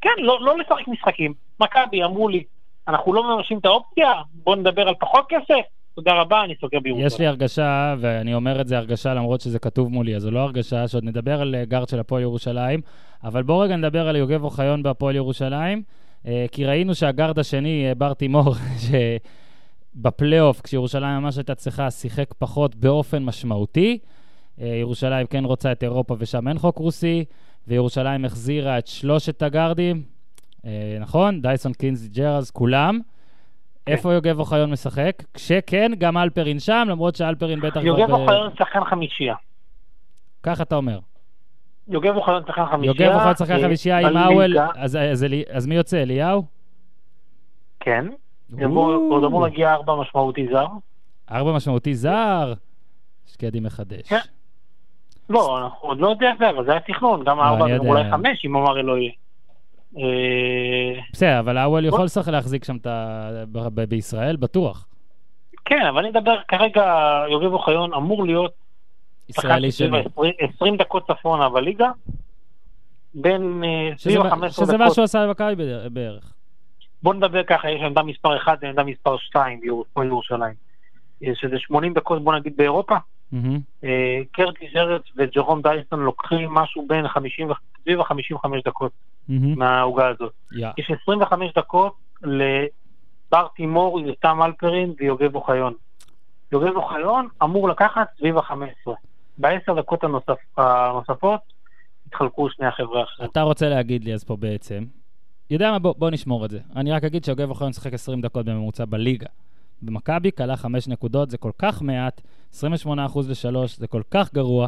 כן, 0.00 0.14
לא, 0.18 0.38
לא 0.40 0.58
לשחק 0.58 0.88
משחקים. 0.88 1.34
מכבי 1.60 2.04
אמרו 2.04 2.28
לי, 2.28 2.44
אנחנו 2.88 3.12
לא 3.12 3.36
ממשים 3.36 3.58
את 3.58 3.64
האופציה, 3.64 4.12
בואו 4.34 4.56
נדבר 4.56 4.88
על 4.88 4.94
פחות 4.94 5.24
כסף, 5.28 5.60
תודה 5.94 6.20
רבה, 6.20 6.44
אני 6.44 6.54
סוגר 6.60 6.80
בירושלים. 6.80 7.06
יש 7.06 7.18
לי 7.18 7.26
הרגשה, 7.26 7.94
ואני 7.98 8.34
אומר 8.34 8.60
את 8.60 8.68
זה 8.68 8.78
הרגשה 8.78 9.14
למרות 9.14 9.40
שזה 9.40 9.58
כתוב 9.58 9.88
מולי, 9.88 10.16
אז 10.16 10.22
זו 10.22 10.30
לא 10.30 10.40
הרגשה, 10.40 10.88
שעוד 10.88 11.04
נדבר 11.04 11.40
על 11.40 11.54
אה, 11.54 11.64
גארד 11.64 11.88
של 11.88 12.00
הפועל 12.00 12.22
ירושלים, 12.22 12.80
אבל 13.24 13.42
בואו 13.42 13.58
רגע 13.58 13.76
נדבר 13.76 14.08
על 14.08 14.16
יוגב 14.16 14.44
אוחיון 14.44 14.82
בהפועל 14.82 15.16
ירושלים, 15.16 15.82
אה, 16.26 16.46
כי 16.52 16.66
ראינו 16.66 16.94
שהגארד 16.94 17.38
השני, 17.38 17.88
אה, 17.88 17.94
בר 17.94 18.14
תימור, 18.14 18.54
שבפלייאוף, 19.96 20.60
כשירושלים 20.60 21.22
ממש 21.22 21.36
הייתה 21.36 21.54
צריכה, 21.54 21.90
שיחק 21.90 22.34
פחות 22.38 22.74
באופן 22.74 23.24
משמעותי. 23.24 23.98
ירושלים 24.58 25.26
כן 25.26 25.44
רוצה 25.44 25.72
את 25.72 25.82
אירופה 25.82 26.16
ושם 26.18 26.48
אין 26.48 26.58
חוק 26.58 26.78
רוסי, 26.78 27.24
וירושלים 27.68 28.24
החזירה 28.24 28.78
את 28.78 28.86
שלושת 28.86 29.42
הגארדים, 29.42 30.02
נכון? 31.00 31.42
דייסון, 31.42 31.72
קינזי, 31.72 32.08
ג'רז, 32.08 32.50
כולם. 32.50 33.00
כן. 33.86 33.92
איפה 33.92 34.12
יוגב 34.12 34.38
אוחיון 34.38 34.70
משחק? 34.70 35.22
כשכן, 35.34 35.92
גם 35.98 36.18
אלפרין 36.18 36.58
שם, 36.58 36.86
למרות 36.88 37.16
שאלפרין 37.16 37.60
בטח... 37.60 37.80
יוגב 37.84 38.10
אוחיון 38.10 38.50
שחקן 38.58 38.84
חמישייה. 38.84 39.34
ככה 40.42 40.62
אתה 40.62 40.76
אומר. 40.76 40.98
יוגב 41.88 42.16
אוחיון 42.16 42.42
שחקן 42.46 42.66
חמישייה. 42.66 43.06
יוגב 43.06 43.14
אוחיון 43.14 43.36
שחקן 43.36 43.52
אה, 43.52 43.62
חמישייה 43.62 43.98
עם 43.98 44.16
האוול, 44.16 44.56
אז 45.50 45.66
מי 45.66 45.74
יוצא, 45.74 46.02
אליהו? 46.02 46.44
כן. 47.80 48.06
עוד 48.60 49.24
אמור 49.24 49.42
להגיע 49.42 49.72
ארבע 49.72 49.94
משמעותי 49.94 50.46
זר. 50.52 50.66
ארבע 51.30 51.52
משמעותי 51.52 51.94
זר? 51.94 52.52
שקדי 53.26 53.60
מחדש. 53.60 54.08
כן. 54.08 54.18
לא, 55.30 55.58
אנחנו 55.58 55.88
עוד 55.88 55.98
לא 55.98 56.08
יודע, 56.10 56.32
אבל 56.56 56.64
זה 56.64 56.70
היה 56.70 56.80
תכנון, 56.80 57.24
גם 57.24 57.38
לא, 57.38 57.42
ארבע, 57.42 57.78
אולי 57.78 58.10
חמש, 58.10 58.44
אם 58.44 58.56
אמר 58.56 58.80
אלוהי. 58.80 59.06
אה, 59.08 59.12
בסדר, 61.12 61.38
אבל 61.38 61.56
האוול 61.56 61.84
יכול 61.84 62.06
להחזיק 62.26 62.64
שם 62.64 62.76
בישראל, 63.88 64.36
בטוח. 64.36 64.86
כן, 65.64 65.86
אבל 65.88 65.98
אני 65.98 66.10
מדבר 66.10 66.36
כרגע, 66.48 66.84
יוגב 67.30 67.52
אוחיון 67.52 67.94
אמור 67.94 68.26
להיות 68.26 68.52
ישראלי 69.28 69.72
שני. 69.72 70.02
20 70.38 70.76
דקות 70.76 71.10
צפונה 71.10 71.48
בליגה, 71.48 71.90
בין 73.14 73.62
אה, 73.64 73.96
סביב 73.96 74.20
ה-15 74.20 74.36
דקות. 74.36 74.52
שזה 74.52 74.76
מה 74.76 74.90
שהוא 74.90 75.04
עשה 75.04 75.26
במכבי 75.26 75.54
בערך. 75.90 76.32
בוא 77.02 77.14
נדבר 77.14 77.42
ככה, 77.42 77.70
יש 77.70 77.82
עמדה 77.82 78.02
מספר 78.02 78.36
1 78.36 78.58
ועמדה 78.62 78.82
מספר 78.82 79.18
2 79.18 79.60
בירושלים. 79.96 80.54
שזה 81.34 81.58
80 81.58 81.94
דקות, 81.94 82.24
בוא 82.24 82.34
נגיד, 82.34 82.56
באירופה. 82.56 82.96
אה, 83.84 84.20
קרטיס 84.32 84.76
ארץ 84.76 85.02
וג'רום 85.16 85.62
דייסון 85.62 86.00
לוקחים 86.00 86.54
משהו 86.54 86.86
בין 86.88 87.08
50, 87.08 87.48
סביב 87.82 88.00
ה-55 88.00 88.48
דקות 88.64 88.92
מהעוגה 89.28 90.08
הזאת. 90.08 90.32
יש 90.78 90.90
25 91.02 91.52
דקות 91.56 91.94
לבר 92.22 93.46
תימור, 93.56 94.00
יותם 94.00 94.42
אלפרין 94.42 94.94
ויוגב 94.98 95.34
אוחיון. 95.34 95.74
יוגב 96.52 96.76
אוחיון 96.76 97.28
אמור 97.42 97.68
לקחת 97.68 98.08
סביב 98.18 98.38
ה-15. 98.38 98.90
בעשר 99.38 99.74
דקות 99.74 100.04
הנוספות 100.56 101.40
התחלקו 102.06 102.50
שני 102.50 102.66
החבר'ה 102.66 103.00
האחרים. 103.00 103.30
אתה 103.30 103.42
רוצה 103.42 103.68
להגיד 103.68 104.04
לי 104.04 104.14
אז 104.14 104.24
פה 104.24 104.36
בעצם, 104.36 104.84
יודע 105.50 105.70
מה, 105.70 105.78
בוא, 105.78 105.94
בוא 105.98 106.10
נשמור 106.10 106.44
את 106.44 106.50
זה. 106.50 106.58
אני 106.76 106.92
רק 106.92 107.04
אגיד 107.04 107.24
שיוגב 107.24 107.50
אוחיון 107.50 107.72
שיחק 107.72 107.94
20 107.94 108.20
דקות 108.20 108.46
בממוצע 108.46 108.84
בליגה. 108.84 109.26
במכבי 109.82 110.30
קלה 110.30 110.56
5 110.56 110.88
נקודות, 110.88 111.30
זה 111.30 111.38
כל 111.38 111.50
כך 111.58 111.82
מעט, 111.82 112.20
28% 112.54 112.58
ל-3, 113.28 113.56
זה 113.76 113.86
כל 113.86 114.02
כך 114.10 114.34
גרוע. 114.34 114.66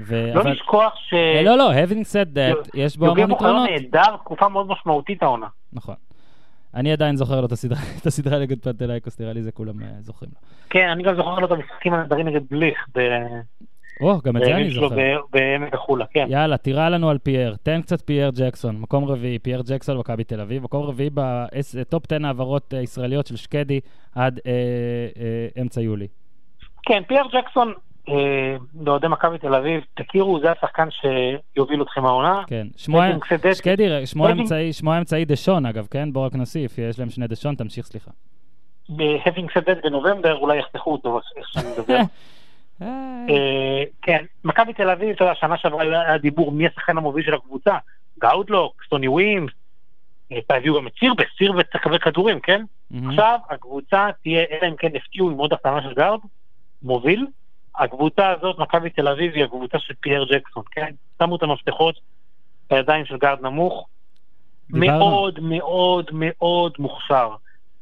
ו... 0.00 0.32
לא 0.34 0.40
אבל... 0.40 0.52
לשכוח 0.52 0.94
ש... 0.96 1.14
לא, 1.44 1.58
לא, 1.58 1.72
having 1.72 2.04
said 2.12 2.36
that, 2.36 2.70
יש 2.74 2.96
בו 2.96 3.06
המון 3.06 3.30
יתרונות. 3.30 3.68
יוגב 3.70 3.82
נהדר, 3.82 4.16
תקופה 4.16 4.48
מאוד 4.48 4.66
משמעותית 4.68 5.22
העונה. 5.22 5.46
נכון. 5.72 5.94
אני 6.74 6.92
עדיין 6.92 7.16
זוכר 7.16 7.40
לו 7.40 7.46
את 8.00 8.06
הסדרה, 8.06 8.38
נגד 8.38 8.62
פנאתינייקוס, 8.62 9.20
נראה 9.20 9.32
לי 9.32 9.42
זה 9.42 9.52
כולם 9.52 9.82
אה, 9.82 9.86
זוכרים 10.00 10.30
לו. 10.34 10.40
כן, 10.70 10.88
אני 10.88 11.02
גם 11.02 11.16
זוכר 11.16 11.34
לו 11.34 11.46
את 11.46 11.50
המשחקים 11.50 11.94
הנהדרים 11.94 12.28
נגד 12.28 12.40
בליך. 12.50 12.86
או, 14.00 14.18
גם 14.24 14.36
את 14.36 14.42
זה 14.44 14.56
אני 14.56 14.70
זוכר. 14.70 15.20
בעמק 15.30 15.74
החולה, 15.74 16.04
כן. 16.06 16.26
יאללה, 16.28 16.56
תירה 16.56 16.90
לנו 16.90 17.10
על 17.10 17.18
פייר. 17.18 17.56
תן 17.62 17.82
קצת 17.82 18.06
פייר 18.06 18.30
ג'קסון. 18.34 18.76
מקום 18.80 19.04
רביעי, 19.04 19.38
פייר 19.38 19.62
ג'קסון, 19.66 19.98
מכבי 19.98 20.24
תל 20.24 20.40
אביב. 20.40 20.62
מקום 20.62 20.82
רביעי 20.82 21.10
בטופ 21.14 22.12
10 22.12 22.26
העברות 22.26 22.74
אה, 22.74 22.82
ישראליות 22.82 23.26
של 23.26 23.36
שקדי 23.36 23.80
עד 24.14 24.40
אה, 24.46 24.52
אה, 25.22 25.62
אמצע 25.62 25.80
יולי. 25.80 26.06
כן, 26.86 27.02
פייר 27.08 27.24
ג'קסון, 27.32 27.72
אה, 28.08 28.56
לאוהדי 28.80 29.08
מכבי 29.08 29.38
תל 29.38 29.54
אביב, 29.54 29.84
תכירו, 29.94 30.40
זה 30.40 30.52
השחקן 30.52 30.88
שיוביל 30.90 31.82
אתכם 31.82 32.06
העונה. 32.06 32.42
כן, 32.46 32.66
שמו 32.76 33.00
שקדי, 33.54 34.06
שמו 34.72 34.92
האמצעי 34.92 35.24
דשון, 35.24 35.66
אגב, 35.66 35.86
כן? 35.90 36.12
בואו 36.12 36.24
רק 36.24 36.34
נוסיף, 36.34 36.78
יש 36.78 36.98
להם 36.98 37.10
שני 37.10 37.26
דשון, 37.26 37.54
תמשיך, 37.54 37.86
סליחה. 37.86 38.10
ב-Having 38.88 39.48
said 39.56 39.66
that 39.66 39.82
בנובמבר, 39.82 40.36
אולי 40.36 40.58
יחתכו 40.58 40.92
אותו, 40.92 41.20
איך 41.36 41.48
שאני 41.48 41.64
מדבר. 41.78 41.98
אה, 42.82 43.82
כן, 44.02 44.24
מכבי 44.44 44.72
תל 44.72 44.90
אביב, 44.90 45.08
אתה 45.08 45.24
יודע, 45.24 45.34
שנה 45.34 45.56
שעברה 45.56 45.82
היה 45.82 46.18
דיבור 46.18 46.52
מי 46.52 46.66
השחקן 46.66 46.96
המוביל 46.96 47.24
של 47.24 47.34
הקבוצה, 47.34 47.76
גאודלוק, 48.20 48.82
סוני 48.86 49.08
ווימס, 49.08 49.52
הביאו 50.50 50.76
גם 50.76 50.86
את 50.86 50.92
זירבס, 50.98 51.26
זירבס 51.38 51.64
צריך 51.72 51.86
לקבל 51.86 51.98
כדורים, 51.98 52.40
כן? 52.40 52.64
עכשיו 53.08 53.38
הקבוצה 53.50 54.08
תהיה, 54.22 54.44
אלא 54.50 54.68
אם 54.68 54.76
כן 54.76 54.96
הפתיעו 54.96 55.30
עם 55.30 55.36
עוד 55.36 55.52
החתמה 55.52 55.82
של 55.82 55.94
גארד, 55.94 56.20
מוביל. 56.82 57.26
הקבוצה 57.76 58.30
הזאת, 58.30 58.58
מכבי 58.58 58.90
תל 58.90 59.08
אביב, 59.08 59.32
היא 59.34 59.44
הקבוצה 59.44 59.78
של 59.78 59.94
פייר 60.00 60.26
ג'קסון, 60.32 60.62
כן? 60.70 60.94
שמו 61.18 61.36
את 61.36 61.42
המפתחות 61.42 62.00
בידיים 62.70 63.04
של 63.04 63.16
גארד 63.16 63.40
נמוך. 63.42 63.86
מאוד 64.70 65.40
מאוד 65.40 66.10
מאוד 66.12 66.72
מוכשר. 66.78 67.30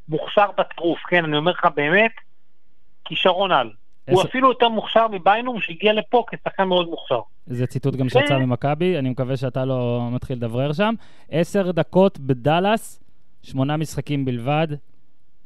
מוכשר 0.08 0.46
בטירוף, 0.58 0.98
כן? 1.08 1.24
אני 1.24 1.36
אומר 1.36 1.52
לך 1.52 1.66
באמת, 1.74 2.12
כישרון 3.04 3.52
על. 3.52 3.70
הוא 4.10 4.22
אפילו 4.22 4.48
יותר 4.48 4.68
מוכשר 4.68 5.08
מביינום 5.08 5.60
שהגיע 5.60 5.92
לפה 5.92 6.24
כשחקן 6.30 6.64
מאוד 6.64 6.88
מוכשר. 6.88 7.20
זה 7.46 7.66
ציטוט 7.66 7.96
גם 7.96 8.08
שיצא 8.08 8.38
ממכבי, 8.38 8.98
אני 8.98 9.10
מקווה 9.10 9.36
שאתה 9.36 9.64
לא 9.64 10.08
מתחיל 10.12 10.36
לדברר 10.36 10.72
שם. 10.72 10.94
עשר 11.30 11.70
דקות 11.70 12.18
בדאלאס, 12.18 13.00
שמונה 13.42 13.76
משחקים 13.76 14.24
בלבד, 14.24 14.68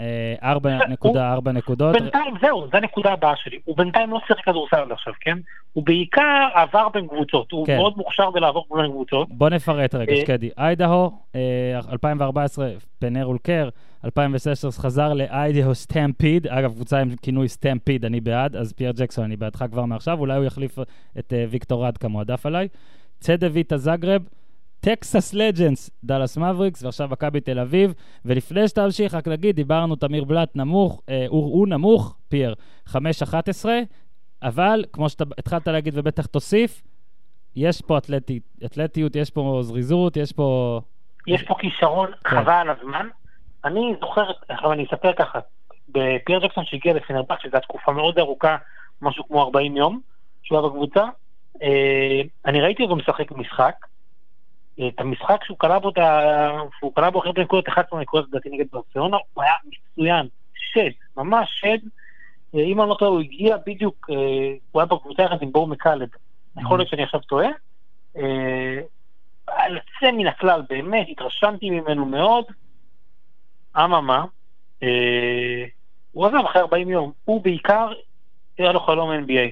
אה, 0.01 0.35
ארבע 0.43 0.87
נקודה, 0.89 1.33
ארבע 1.33 1.53
נקודות. 1.53 1.93
בינתיים 1.93 2.35
זהו, 2.43 2.67
זו 2.73 2.77
הנקודה 2.77 3.13
הבאה 3.13 3.37
שלי. 3.37 3.59
הוא 3.65 3.77
בינתיים 3.77 4.11
לא 4.11 4.21
שיחק 4.27 4.45
כדורסל 4.45 4.77
עד 4.77 4.93
עכשיו, 4.93 5.13
כן? 5.21 5.39
הוא 5.73 5.85
בעיקר 5.85 6.49
עבר 6.55 6.89
בין 6.89 7.07
קבוצות, 7.07 7.53
הוא 7.53 7.67
כן. 7.67 7.77
מאוד 7.77 7.97
מוכשר 7.97 8.31
בלעבור 8.31 8.67
בין 8.71 8.91
קבוצות. 8.91 9.29
בוא 9.31 9.49
נפרט 9.49 9.95
רגע, 9.95 10.13
אה, 10.13 10.21
שקדי. 10.21 10.51
איידהו, 10.59 11.11
2014, 11.93 12.67
אה, 12.67 12.73
פנר 12.99 13.25
אולקר, 13.25 13.69
2016 14.05 14.73
חזר 14.73 15.13
לאיידהו 15.13 15.75
סטמפיד, 15.75 16.47
אגב, 16.47 16.73
קבוצה 16.73 16.99
עם 16.99 17.09
כינוי 17.23 17.49
סטמפיד, 17.49 18.05
אני 18.05 18.21
בעד, 18.21 18.57
אז 18.57 18.73
פייר 18.73 18.93
ג'קסון, 18.97 19.25
אני 19.25 19.37
בעדך 19.37 19.65
כבר 19.71 19.85
מעכשיו, 19.85 20.21
אולי 20.21 20.37
הוא 20.37 20.45
יחליף 20.45 20.79
את 21.19 21.33
ויקטור 21.51 21.87
רוד 21.87 21.99
כמועדף 21.99 22.47
עליי. 22.47 22.69
צדביטה 23.21 23.77
זגרב, 23.77 24.23
טקסס 24.81 25.35
לג'נס, 25.35 25.91
דאלאס 26.05 26.37
מבריקס, 26.39 26.83
ועכשיו 26.83 27.09
מכבי 27.09 27.41
תל 27.41 27.59
אביב. 27.59 27.95
ולפני 28.25 28.69
שאתה 28.69 28.85
ממשיך, 28.85 29.15
רק 29.15 29.29
נגיד, 29.29 29.57
דיברנו, 29.57 29.97
תמיר 29.97 30.25
בלאט 30.25 30.57
נמוך, 30.57 31.03
אה, 31.09 31.25
הוא, 31.29 31.45
הוא 31.45 31.69
נמוך, 31.69 32.17
פייר, 32.29 32.55
5-11, 32.89 32.95
אבל 34.43 34.85
כמו 34.93 35.09
שאתה 35.09 35.25
התחלת 35.39 35.69
להגיד 35.69 35.95
ובטח 35.97 36.27
תוסיף, 36.27 36.83
יש 37.57 37.83
פה 37.83 37.99
אתלטי, 37.99 38.41
אתלטיות, 38.65 39.17
יש 39.17 39.31
פה 39.31 39.59
זריזות, 39.63 40.17
יש 40.17 40.33
פה... 40.33 40.81
יש 41.27 41.43
פה 41.43 41.55
כישרון 41.59 42.11
כן. 42.25 42.31
חבל 42.31 42.53
על 42.53 42.71
הזמן. 42.71 43.09
אני 43.65 43.95
זוכר, 44.01 44.31
עכשיו 44.49 44.73
אני 44.73 44.85
אספר 44.85 45.13
ככה, 45.13 45.39
בפייר 45.89 46.41
ג'קסון 46.47 46.65
שהגיע 46.65 46.95
לפנרבק, 46.95 47.41
שזו 47.41 47.59
תקופה 47.63 47.93
מאוד 47.93 48.19
ארוכה, 48.19 48.57
משהו 49.03 49.29
כמו 49.29 49.43
40 49.43 49.77
יום, 49.77 50.01
שהוא 50.43 50.59
היה 50.59 50.69
בקבוצה, 50.69 51.05
אה, 51.63 52.21
אני 52.47 52.61
ראיתי 52.61 52.83
אותו 52.83 52.97
משחק 52.97 53.33
משחק, 53.33 53.75
את 54.87 55.01
המשחק 55.01 55.45
שהוא 55.45 55.59
קלע 55.59 55.79
בו, 55.79 55.93
שהוא 56.79 56.95
קלע 56.95 57.11
בו 57.11 57.21
אחרי 57.21 57.33
בנקודות 57.33 57.69
11 57.69 58.01
נקודות 58.01 58.29
לדעתי 58.29 58.49
נגד 58.51 58.65
ברציונה, 58.73 59.17
הוא 59.35 59.45
היה 59.45 59.53
מצוין, 59.67 60.27
שד, 60.55 60.91
ממש 61.17 61.61
שד. 61.61 61.79
אה, 62.55 62.61
אם 62.61 62.81
אני 62.81 62.89
לא 62.89 62.97
טועה, 62.99 63.11
הוא 63.11 63.21
הגיע 63.21 63.57
בדיוק, 63.67 64.11
אה, 64.11 64.17
הוא 64.73 64.81
היה 64.81 64.87
בקבוצה 64.87 65.23
יחד 65.23 65.43
עם 65.43 65.53
בור 65.53 65.67
מקלד. 65.67 66.09
יכול 66.61 66.79
להיות 66.79 66.89
שאני 66.89 67.03
עכשיו 67.03 67.21
טועה. 67.21 67.49
אה, 68.17 68.81
היה 69.49 69.75
יוצא 69.75 70.17
מן 70.17 70.27
הכלל, 70.27 70.63
באמת, 70.69 71.07
התרשמתי 71.11 71.71
ממנו 71.71 72.07
מאוד. 72.07 72.45
אממה, 73.77 74.25
הוא 76.13 76.27
עזב 76.27 76.45
אחרי 76.51 76.63
40 76.63 76.91
יום. 76.91 77.13
הוא 77.25 77.43
בעיקר, 77.43 77.93
היה 78.59 78.73
לו 78.73 78.81
חלום 78.81 79.11
NBA. 79.11 79.51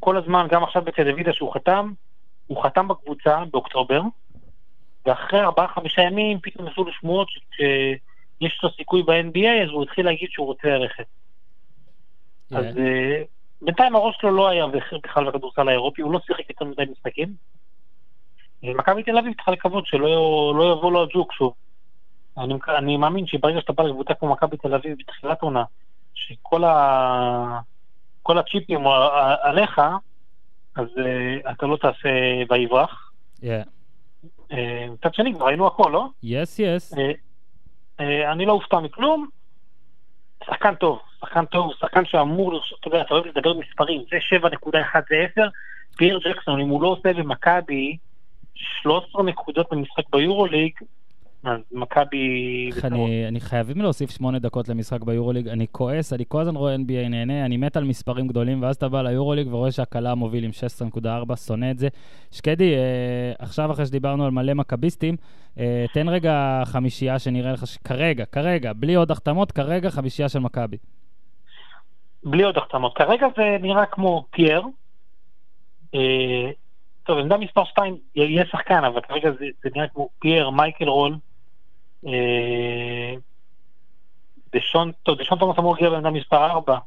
כל 0.00 0.16
הזמן, 0.16 0.46
גם 0.50 0.64
עכשיו 0.64 0.82
בטלוויזיה 0.82 1.32
שהוא 1.32 1.54
חתם, 1.54 1.92
הוא 2.46 2.62
חתם 2.62 2.88
בקבוצה 2.88 3.42
באוקטובר. 3.50 4.00
ואחרי 5.06 5.40
ארבעה-חמישה 5.40 6.02
ימים 6.02 6.38
פתאום 6.42 6.68
עשו 6.68 6.84
לו 6.84 6.92
שמועות 6.92 7.28
שיש 7.30 8.60
לו 8.62 8.70
סיכוי 8.70 9.02
ב-NBA, 9.02 9.64
אז 9.64 9.70
הוא 9.70 9.82
התחיל 9.82 10.06
להגיד 10.06 10.28
שהוא 10.30 10.46
רוצה 10.46 10.68
ללכת. 10.68 11.04
Yeah. 12.52 12.56
אז 12.56 12.64
uh, 12.64 12.78
בינתיים 13.62 13.96
הראש 13.96 14.16
שלו 14.20 14.30
לא 14.30 14.48
היה 14.48 14.66
בכלל 14.66 15.30
בכדורסל 15.30 15.68
האירופי, 15.68 16.02
הוא 16.02 16.12
לא 16.12 16.20
שיחק 16.26 16.50
יותר 16.50 16.64
מדי 16.64 16.82
משחקים. 16.92 17.34
מכבי 18.62 19.02
תל 19.02 19.18
אביב 19.18 19.34
צריכה 19.34 19.50
לקוות 19.50 19.86
שלא 19.86 20.54
לא 20.58 20.72
יבוא 20.72 20.92
לו 20.92 21.02
הג'וק 21.02 21.32
שוב. 21.32 21.54
אני, 22.38 22.54
אני 22.68 22.96
מאמין 22.96 23.26
שברגע 23.26 23.60
שאתה 23.60 23.72
בא 23.72 23.82
לקבוצה 23.82 24.14
כמו 24.14 24.32
מכבי 24.32 24.56
תל 24.56 24.74
אביב 24.74 24.96
בתחילת 24.98 25.42
עונה, 25.42 25.64
שכל 26.14 26.64
ה... 26.64 27.60
כל 28.22 28.38
הצ'יפים 28.38 28.86
עליך, 29.42 29.80
אז 30.76 30.86
uh, 30.86 31.50
אתה 31.50 31.66
לא 31.66 31.76
תעשה 31.76 32.08
ויברח. 32.50 33.10
Yeah. 33.40 33.75
אה, 34.52 34.86
מצד 34.92 35.14
שני, 35.14 35.34
כבר 35.34 35.46
ראינו 35.46 35.66
הכל, 35.66 35.90
לא? 35.92 36.06
יס, 36.22 36.58
יס. 36.58 36.94
אה, 36.98 37.12
אה, 38.00 38.32
אני 38.32 38.46
לא 38.46 38.52
אופתע 38.52 38.80
מכלום. 38.80 39.28
שחקן 40.46 40.74
טוב, 40.74 41.00
שחקן 41.20 41.44
טוב, 41.44 41.72
שחקן 41.80 42.04
שאמור, 42.04 42.60
אתה 42.80 42.88
יודע, 42.88 43.00
אתה 43.00 43.14
אוהב 43.14 43.26
לדבר 43.26 43.54
מספרים, 43.54 44.04
זה 44.10 44.38
7.1 44.38 45.00
זה 45.08 45.26
10, 45.32 45.48
פיר 45.96 46.20
ג'קסון, 46.24 46.60
אם 46.60 46.68
הוא 46.68 46.82
לא 46.82 46.88
עושה 46.88 47.12
במכבי 47.12 47.96
13 48.54 49.22
נקודות 49.22 49.66
במשחק 49.72 50.04
ביורוליג, 50.10 50.72
אז 51.46 51.60
מכבי... 51.72 52.70
אני, 52.84 53.28
אני 53.28 53.40
חייבים 53.40 53.82
להוסיף 53.82 54.10
שמונה 54.10 54.38
דקות 54.38 54.68
למשחק 54.68 55.02
ביורוליג. 55.02 55.48
אני 55.48 55.66
כועס, 55.72 56.12
אני 56.12 56.24
כל 56.28 56.40
הזמן 56.40 56.56
רואה 56.56 56.74
NBA 56.74 57.08
נהנה, 57.08 57.44
אני 57.44 57.56
מת 57.56 57.76
על 57.76 57.84
מספרים 57.84 58.28
גדולים, 58.28 58.62
ואז 58.62 58.76
אתה 58.76 58.88
בא 58.88 59.02
ליורוליג 59.02 59.46
ורואה 59.50 59.72
שהקלה 59.72 60.14
מוביל 60.14 60.44
עם 60.44 60.50
16.4, 60.94 61.36
שונא 61.36 61.70
את 61.70 61.78
זה. 61.78 61.88
שקדי, 62.30 62.74
אה, 62.74 63.32
עכשיו 63.38 63.72
אחרי 63.72 63.86
שדיברנו 63.86 64.24
על 64.24 64.30
מלא 64.30 64.54
מכביסטים, 64.54 65.16
אה, 65.58 65.84
תן 65.94 66.08
רגע 66.08 66.62
חמישייה 66.64 67.18
שנראה 67.18 67.52
לך, 67.52 67.66
ש... 67.66 67.76
כרגע, 67.76 68.24
כרגע, 68.24 68.72
בלי 68.72 68.94
עוד 68.94 69.10
החתמות, 69.10 69.52
כרגע 69.52 69.90
חמישייה 69.90 70.28
של 70.28 70.38
מכבי. 70.38 70.76
בלי 72.24 72.42
עוד 72.42 72.56
החתמות. 72.56 72.96
כרגע 72.96 73.26
זה 73.36 73.56
נראה 73.60 73.86
כמו 73.86 74.24
פייר. 74.30 74.62
אה, 75.94 76.50
טוב, 77.06 77.18
עמדה 77.18 77.36
מספר 77.36 77.64
2 77.64 77.96
יהיה 78.14 78.44
שחקן, 78.46 78.84
אבל 78.84 79.00
כרגע 79.00 79.30
זה, 79.38 79.46
זה 79.62 79.70
נראה 79.76 79.88
כמו 79.88 80.08
פייר, 80.18 80.50
מייקל 80.50 80.88
רול. 80.88 81.16
אה, 82.06 83.14
דשון, 84.54 84.92
טוב, 85.02 85.18
דשון 85.18 85.38
תומאס 85.38 85.58
אמור 85.58 85.74
להגיע 85.74 85.90
בעמדה 85.90 86.10
מספר 86.10 86.46
4, 86.46 86.78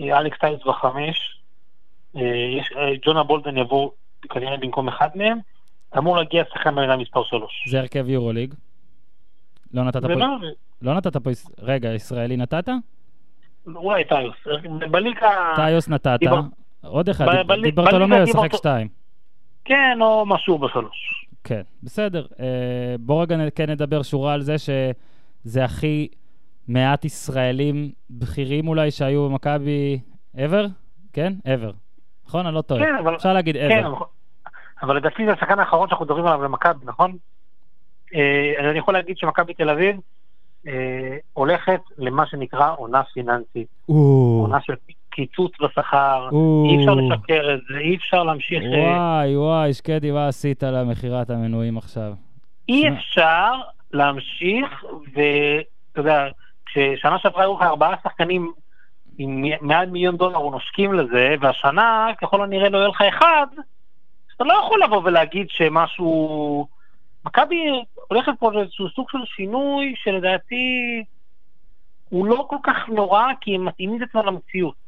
אה, 0.00 0.18
אלכס 0.18 0.38
טיילס 0.38 0.60
בחמש. 0.66 1.40
יש, 2.14 2.72
ג'ונה 3.02 3.22
בולדן 3.22 3.56
יבוא 3.56 3.90
כנראה 4.28 4.56
במקום 4.56 4.88
אחד 4.88 5.08
מהם. 5.14 5.38
אמור 5.98 6.16
להגיע 6.16 6.44
שחקן 6.52 6.74
בעמדה 6.74 6.96
מספר 6.96 7.24
3. 7.24 7.64
זה 7.68 7.80
הרכב 7.80 8.08
יורוליג. 8.08 8.54
לא 9.74 9.84
נתת 9.84 10.02
פה... 10.02 10.08
לא, 10.08 10.26
לא 10.82 10.94
נתת 10.94 11.16
פה... 11.16 11.30
רגע, 11.58 11.94
ישראלי 11.94 12.36
נתת? 12.36 12.68
אולי 13.66 14.04
טיוס. 14.04 14.36
בליגה... 14.90 15.52
טיוס 15.56 15.88
נתת. 15.88 16.18
עוד 16.84 17.08
אחד, 17.08 17.26
דיברטולומיאו 17.62 18.22
ישחק 18.22 18.56
שתיים. 18.56 18.88
כן, 19.64 19.98
או 20.00 20.26
משהו 20.26 20.58
בשלוש. 20.58 21.25
כן, 21.46 21.62
בסדר. 21.82 22.26
אה, 22.40 22.96
בוא 23.00 23.22
רגע 23.22 23.36
כן 23.54 23.70
נדבר 23.70 24.02
שורה 24.02 24.34
על 24.34 24.42
זה 24.42 24.54
שזה 24.58 25.64
הכי 25.64 26.08
מעט 26.68 27.04
ישראלים 27.04 27.90
בכירים 28.10 28.68
אולי 28.68 28.90
שהיו 28.90 29.28
במכבי 29.28 30.00
ever? 30.36 30.68
כן? 31.12 31.32
ever. 31.44 31.72
נכון? 32.26 32.46
אני 32.46 32.54
לא 32.54 32.62
טועה. 32.62 32.80
כן, 32.80 32.94
אבל... 33.00 33.16
אפשר 33.16 33.32
להגיד 33.32 33.56
ever. 33.56 33.68
כן, 33.68 33.84
אבל 34.82 34.96
לדעתי 34.96 35.26
זה 35.26 35.32
השחקן 35.32 35.58
האחרון 35.58 35.88
שאנחנו 35.88 36.04
מדברים 36.04 36.26
עליו 36.26 36.38
במכבי, 36.38 36.84
נכון? 36.84 37.16
אה, 38.14 38.70
אני 38.70 38.78
יכול 38.78 38.94
להגיד 38.94 39.18
שמכבי 39.18 39.54
תל 39.54 39.70
אביב 39.70 39.96
אה, 40.66 41.16
הולכת 41.32 41.80
למה 41.98 42.26
שנקרא 42.26 42.74
עונה 42.76 43.02
פיננסית. 43.04 43.68
עונה 43.86 44.60
של 44.60 44.74
קיצוץ 45.16 45.52
בשכר, 45.60 46.28
אי 46.68 46.78
אפשר 46.78 46.94
לשקר 46.94 47.54
את 47.54 47.60
זה, 47.68 47.78
אי 47.78 47.96
אפשר 47.96 48.22
להמשיך... 48.22 48.62
אה, 48.62 48.78
וואי, 48.78 49.36
וואי, 49.36 49.74
שקדי, 49.74 50.10
מה 50.10 50.28
עשית 50.28 50.62
למכירת 50.62 51.30
המנויים 51.30 51.78
עכשיו? 51.78 52.12
אי 52.68 52.88
אפשר 52.88 53.52
להמשיך, 53.92 54.84
ואתה 55.12 56.00
יודע, 56.00 56.26
כששנה 56.66 57.18
שעברה 57.18 57.42
היו 57.42 57.54
לך 57.54 57.62
ארבעה 57.62 57.94
שחקנים 58.02 58.52
עם 59.18 59.44
מעל 59.60 59.90
מיליון 59.90 60.16
דולר 60.16 60.36
או 60.36 60.50
נושקים 60.50 60.92
לזה, 60.92 61.34
והשנה 61.40 62.08
ככל 62.20 62.42
הנראה 62.42 62.68
לא 62.68 62.78
יהיה 62.78 62.88
לך 62.88 63.02
אחד, 63.02 63.46
אתה 64.36 64.44
לא 64.44 64.52
יכול 64.64 64.82
לבוא 64.84 65.00
ולהגיד 65.04 65.46
שמשהו... 65.50 66.66
מכבי 67.26 67.56
הולכת 68.08 68.32
פה 68.38 68.52
לאיזשהו 68.52 68.88
סוג 68.88 69.10
של 69.10 69.18
שינוי 69.24 69.94
שלדעתי 69.96 71.04
הוא 72.08 72.26
לא 72.26 72.46
כל 72.48 72.56
כך 72.62 72.88
נורא, 72.88 73.24
כי 73.40 73.54
הם 73.54 73.64
מתאימים 73.64 74.02
את 74.02 74.08
עצמם 74.08 74.26
למציאות. 74.26 74.85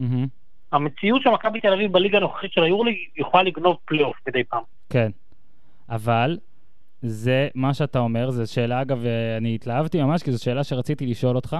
Mm-hmm. 0.00 0.28
המציאות 0.72 1.22
של 1.22 1.30
מכבי 1.30 1.60
תל 1.60 1.72
אביב 1.72 1.92
בליגה 1.92 2.18
הנוכחית 2.18 2.52
של 2.52 2.62
היורליג 2.62 2.96
יכולה 3.16 3.42
לגנוב 3.42 3.76
פלייאוף 3.84 4.16
מדי 4.28 4.44
פעם. 4.44 4.62
כן, 4.90 5.10
אבל 5.88 6.38
זה 7.02 7.48
מה 7.54 7.74
שאתה 7.74 7.98
אומר, 7.98 8.30
זו 8.30 8.52
שאלה, 8.52 8.82
אגב, 8.82 9.04
אני 9.38 9.54
התלהבתי 9.54 10.02
ממש, 10.02 10.22
כי 10.22 10.32
זו 10.32 10.42
שאלה 10.42 10.64
שרציתי 10.64 11.06
לשאול 11.06 11.36
אותך, 11.36 11.56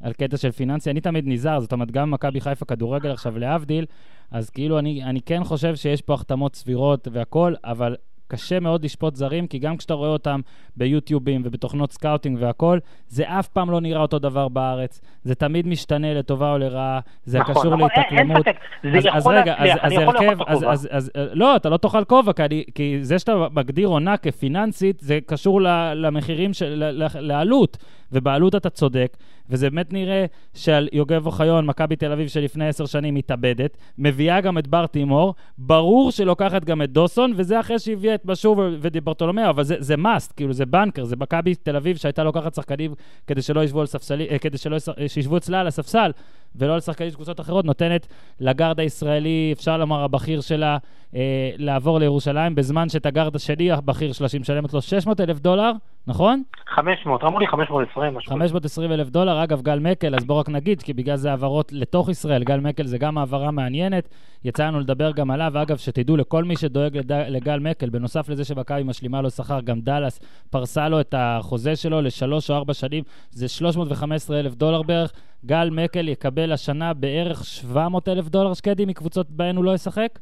על 0.00 0.12
קטע 0.12 0.36
של 0.36 0.50
פיננסי. 0.50 0.90
אני 0.90 1.00
תמיד 1.00 1.24
נזהר, 1.26 1.60
זאת 1.60 1.72
אומרת, 1.72 1.90
גם 1.90 2.10
מכבי 2.10 2.40
חיפה 2.40 2.64
כדורגל 2.64 3.10
עכשיו 3.10 3.38
להבדיל, 3.38 3.86
אז 4.30 4.50
כאילו 4.50 4.78
אני, 4.78 5.04
אני 5.04 5.20
כן 5.20 5.44
חושב 5.44 5.76
שיש 5.76 6.02
פה 6.02 6.14
החתמות 6.14 6.56
סבירות 6.56 7.08
והכול, 7.12 7.56
אבל 7.64 7.96
קשה 8.32 8.60
מאוד 8.60 8.84
לשפוט 8.84 9.16
זרים, 9.16 9.46
כי 9.46 9.58
גם 9.58 9.76
כשאתה 9.76 9.94
רואה 9.94 10.08
אותם 10.08 10.40
ביוטיובים 10.76 11.42
ובתוכנות 11.44 11.92
סקאוטינג 11.92 12.38
והכול, 12.40 12.80
זה 13.08 13.24
אף 13.26 13.48
פעם 13.48 13.70
לא 13.70 13.80
נראה 13.80 14.00
אותו 14.00 14.18
דבר 14.18 14.48
בארץ. 14.48 15.00
זה 15.24 15.34
תמיד 15.34 15.66
משתנה 15.66 16.14
לטובה 16.14 16.52
או 16.52 16.58
לרעה, 16.58 17.00
זה 17.24 17.38
נכון, 17.38 17.54
קשור 17.54 17.76
נכון, 17.76 17.80
להתאקלמות. 17.80 18.46
אין 18.46 18.54
ספק, 18.54 19.02
זה 19.02 19.10
אז, 19.10 19.22
יכול 19.22 19.34
להצליח, 19.34 19.78
אני 19.82 19.94
יכול 19.94 20.14
לאכול 20.14 20.32
את 20.32 20.40
הכובע. 20.40 20.52
אז, 20.52 20.64
אז, 20.68 20.88
אז, 20.90 21.10
לא, 21.32 21.56
אתה 21.56 21.68
לא 21.68 21.76
תאכל 21.76 22.04
כובע, 22.04 22.32
כי, 22.32 22.64
כי 22.74 22.98
זה 23.02 23.18
שאתה 23.18 23.46
מגדיר 23.52 23.88
עונה 23.88 24.16
כפיננסית, 24.16 25.00
זה 25.00 25.18
קשור 25.26 25.60
למחירים, 25.94 26.52
של, 26.52 26.84
לעלות. 27.20 27.78
ובעלות 28.12 28.54
אתה 28.54 28.70
צודק, 28.70 29.16
וזה 29.50 29.70
באמת 29.70 29.92
נראה 29.92 30.24
שעל 30.54 30.88
יוגב 30.92 31.26
אוחיון, 31.26 31.66
מכבי 31.66 31.96
תל 31.96 32.12
אביב 32.12 32.28
שלפני 32.28 32.68
עשר 32.68 32.86
שנים 32.86 33.14
מתאבדת, 33.14 33.76
מביאה 33.98 34.40
גם 34.40 34.58
את 34.58 34.66
בר 34.66 34.86
תימור, 34.86 35.34
ברור 35.58 36.10
שלוקחת 36.10 36.64
גם 36.64 36.82
את 36.82 36.92
דוסון, 36.92 37.32
וזה 37.36 37.60
אחרי 37.60 37.78
שהביאה 37.78 38.14
את 38.14 38.24
בשור 38.24 38.62
ודיברטולומיאו, 38.80 39.50
אבל 39.50 39.64
זה, 39.64 39.76
זה 39.78 39.94
must, 39.94 40.32
כאילו 40.36 40.52
זה 40.52 40.66
בנקר, 40.66 41.04
זה 41.04 41.16
מכבי 41.16 41.54
תל 41.54 41.76
אביב 41.76 41.96
שהייתה 41.96 42.24
לוקחת 42.24 42.54
שחקנים 42.54 42.94
כדי 43.26 43.42
שלא 43.42 43.64
ישבו 43.64 43.86
ספסלי, 43.86 44.28
אה, 44.30 44.38
כדי 44.38 44.58
שלא 44.58 44.76
שישבו 45.06 45.36
אצלה 45.36 45.60
על 45.60 45.66
הספסל, 45.66 46.10
ולא 46.56 46.74
על 46.74 46.80
שחקנים 46.80 47.10
של 47.10 47.16
קבוצות 47.16 47.40
אחרות, 47.40 47.64
נותנת 47.64 48.06
לגארד 48.40 48.80
הישראלי, 48.80 49.50
אפשר 49.52 49.76
לומר 49.76 50.04
הבכיר 50.04 50.40
שלה, 50.40 50.78
אה, 51.16 51.50
לעבור 51.56 51.98
לירושלים, 51.98 52.54
בזמן 52.54 52.88
שאת 52.88 53.06
הגארד 53.06 53.36
השני, 53.36 53.72
הבכיר 53.72 54.12
שלה, 54.12 54.28
שהיא 54.28 54.40
משלמת 54.40 54.72
לו 54.72 54.82
600 54.82 55.20
אלף 55.20 55.38
דולר, 55.38 55.72
נכון? 56.06 56.42
500, 56.66 57.24
אמרו 57.24 57.38
לי 57.38 57.46
520. 57.46 58.20
520 58.20 58.92
אלף 58.92 59.08
דולר, 59.08 59.44
אגב, 59.44 59.62
גל 59.62 59.78
מקל, 59.78 60.14
אז 60.14 60.24
בואו 60.24 60.38
רק 60.38 60.48
נגיד, 60.48 60.82
כי 60.82 60.92
בגלל 60.92 61.16
זה 61.16 61.30
העברות 61.30 61.72
לתוך 61.72 62.08
ישראל, 62.08 62.44
גל 62.44 62.60
מקל 62.60 62.86
זה 62.86 62.98
גם 62.98 63.18
העברה 63.18 63.50
מעניינת, 63.50 64.08
יצא 64.44 64.66
לנו 64.66 64.80
לדבר 64.80 65.12
גם 65.12 65.30
עליו, 65.30 65.62
אגב, 65.62 65.76
שתדעו 65.76 66.16
לכל 66.16 66.44
מי 66.44 66.56
שדואג 66.56 66.96
לד... 66.96 67.12
לגל 67.12 67.58
מקל, 67.58 67.90
בנוסף 67.90 68.28
לזה 68.28 68.44
שמכבי 68.44 68.82
משלימה 68.82 69.22
לו 69.22 69.30
שכר, 69.30 69.60
גם 69.60 69.80
דאלאס 69.80 70.20
פרסה 70.50 70.88
לו 70.88 71.00
את 71.00 71.14
החוזה 71.18 71.76
שלו 71.76 72.00
לשלוש 72.00 72.50
או 72.50 72.56
ארבע 72.56 72.74
שנים, 72.74 73.04
זה 73.30 73.48
315 73.48 74.40
אלף 74.40 74.54
דולר 74.54 74.82
בערך. 74.82 75.12
גל 75.46 75.70
מקל 75.70 76.08
יקבל 76.08 76.52
השנה 76.52 76.94
בערך 76.94 77.44
700 77.44 78.08
אלף 78.08 78.28
דולר 78.28 78.54
שקדי 78.54 78.84
מקבוצות 78.84 79.30
בהן 79.30 79.56
הוא 79.56 79.64
לא 79.64 79.74
ישחק? 79.74 80.18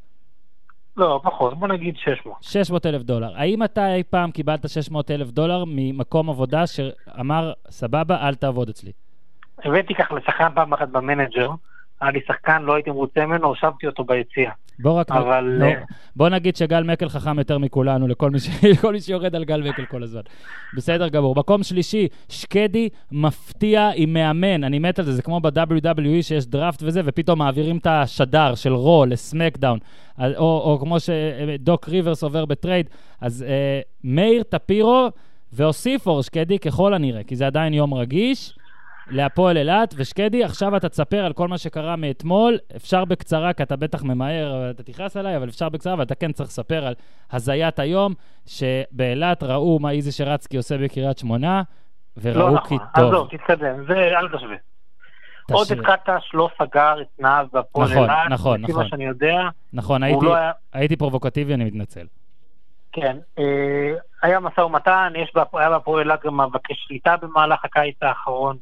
לא, 0.96 1.20
פחות, 1.22 1.59
בוא 1.59 1.68
נגיד 1.68 1.96
600. 1.96 2.37
600 2.40 2.87
אלף 2.87 3.02
דולר. 3.02 3.37
האם 3.37 3.62
אתה 3.62 3.94
אי 3.94 4.02
פעם 4.02 4.30
קיבלת 4.30 4.68
600 4.68 5.11
אלף 5.11 5.30
דולר 5.30 5.64
ממקום 5.66 6.30
עבודה 6.30 6.66
שאמר, 6.66 7.52
סבבה, 7.70 8.28
אל 8.28 8.35
תעבוד 8.35 8.68
אצלי? 8.68 8.92
הבאתי 9.64 9.94
ככה 9.94 10.14
לשחקן 10.14 10.48
פעם 10.54 10.72
אחת 10.72 10.88
ב 10.88 10.95
manager, 10.95 11.50
היה 12.00 12.10
לי 12.10 12.20
שחקן, 12.26 12.62
לא 12.62 12.74
הייתי 12.74 12.90
מרוצה 12.90 13.26
ממנו, 13.26 13.46
הושבתי 13.48 13.86
אותו 13.86 14.04
ביציאה. 14.04 14.52
בוא 14.78 14.92
רק... 14.92 15.10
אבל... 15.10 15.44
לא, 15.44 15.66
בוא 16.16 16.28
נגיד 16.28 16.56
שגל 16.56 16.82
מקל 16.82 17.08
חכם 17.08 17.38
יותר 17.38 17.58
מכולנו, 17.58 18.08
לכל 18.08 18.30
מי, 18.30 18.38
ש... 18.38 18.48
לכל 18.72 18.92
מי 18.92 19.00
שיורד 19.00 19.36
על 19.36 19.44
גל 19.44 19.62
מקל 19.62 19.84
כל 19.84 20.02
הזמן. 20.02 20.20
בסדר 20.76 21.08
גמור. 21.08 21.34
מקום 21.36 21.62
שלישי, 21.62 22.08
שקדי 22.28 22.88
מפתיע 23.12 23.90
עם 23.94 24.12
מאמן, 24.12 24.64
אני 24.64 24.78
מת 24.78 24.98
על 24.98 25.04
זה, 25.04 25.12
זה 25.12 25.22
כמו 25.22 25.40
ב-WWE 25.40 26.22
שיש 26.22 26.46
דראפט 26.46 26.82
וזה, 26.82 27.00
ופתאום 27.04 27.38
מעבירים 27.38 27.76
את 27.76 27.86
השדר 27.86 28.54
של 28.54 28.72
רו 28.72 29.04
לסמקדאון, 29.06 29.78
או, 30.18 30.26
או 30.38 30.78
כמו 30.80 30.96
שדוק 31.00 31.88
ריברס 31.88 32.22
עובר 32.22 32.44
בטרייד. 32.44 32.90
אז 33.20 33.44
אה, 33.48 33.80
מאיר 34.04 34.42
טפירו 34.42 35.08
והוסיף 35.52 36.06
אור 36.06 36.22
שקדי 36.22 36.58
ככל 36.58 36.94
הנראה, 36.94 37.22
כי 37.22 37.36
זה 37.36 37.46
עדיין 37.46 37.74
יום 37.74 37.94
רגיש. 37.94 38.52
להפועל 39.11 39.57
אילת, 39.57 39.94
ושקדי, 39.96 40.44
עכשיו 40.44 40.77
אתה 40.77 40.88
תספר 40.88 41.25
על 41.25 41.33
כל 41.33 41.49
מה 41.49 41.59
שקרה 41.59 41.96
מאתמול. 41.96 42.59
אפשר 42.77 43.05
בקצרה, 43.05 43.53
כי 43.53 43.62
אתה 43.62 43.77
בטח 43.77 44.03
ממהר, 44.03 44.71
אתה 44.71 44.83
תכעס 44.83 45.17
עליי, 45.17 45.37
אבל 45.37 45.48
אפשר 45.48 45.69
בקצרה, 45.69 45.92
אבל 45.92 46.02
אתה 46.02 46.15
כן 46.15 46.33
צריך 46.33 46.48
לספר 46.48 46.87
על 46.87 46.94
הזיית 47.33 47.79
היום, 47.79 48.15
שבאילת 48.46 49.42
ראו 49.42 49.79
מה 49.79 49.90
איזי 49.90 50.13
שרצקי 50.13 50.56
עושה 50.56 50.79
בקריית 50.79 51.19
שמונה, 51.19 51.63
וראו 52.17 52.38
לא 52.38 52.50
נכון, 52.50 52.79
כי 52.79 52.85
טוב. 52.94 53.04
לא 53.04 53.08
נכון, 53.08 53.15
עזוב, 53.15 53.29
תתקדם, 53.31 53.85
זה 53.87 53.94
אל 53.94 54.29
תשווה. 54.29 54.56
עודד 55.52 55.81
קטש 55.81 56.35
לא 56.35 56.48
סגר 56.58 57.00
את 57.00 57.06
תנאיו 57.17 57.46
בהפועל 57.52 57.88
נכון, 57.90 58.11
אילת, 58.11 58.31
נכון, 58.31 58.63
לפי 58.63 58.73
נכון. 58.73 58.83
מה 58.85 58.88
שאני 58.88 59.04
יודע. 59.04 59.48
נכון, 59.73 60.02
הייתי, 60.02 60.25
לא 60.25 60.35
היה... 60.35 60.52
הייתי 60.73 60.96
פרובוקטיבי, 60.96 61.54
אני 61.54 61.65
מתנצל. 61.65 62.06
כן, 62.92 63.17
אה, 63.38 63.94
היה 64.23 64.40
משא 64.40 64.61
ומתן, 64.61 65.13
יש 65.17 65.33
בה, 65.35 65.42
היה 65.52 65.71
בהפועל 65.71 66.00
אילת 66.00 66.25
גם 66.25 66.35
מאבקי 66.35 66.75
שליטה 66.77 67.17
במהלך 67.17 67.65
הקיץ 67.65 67.96
האחרון. 68.02 68.56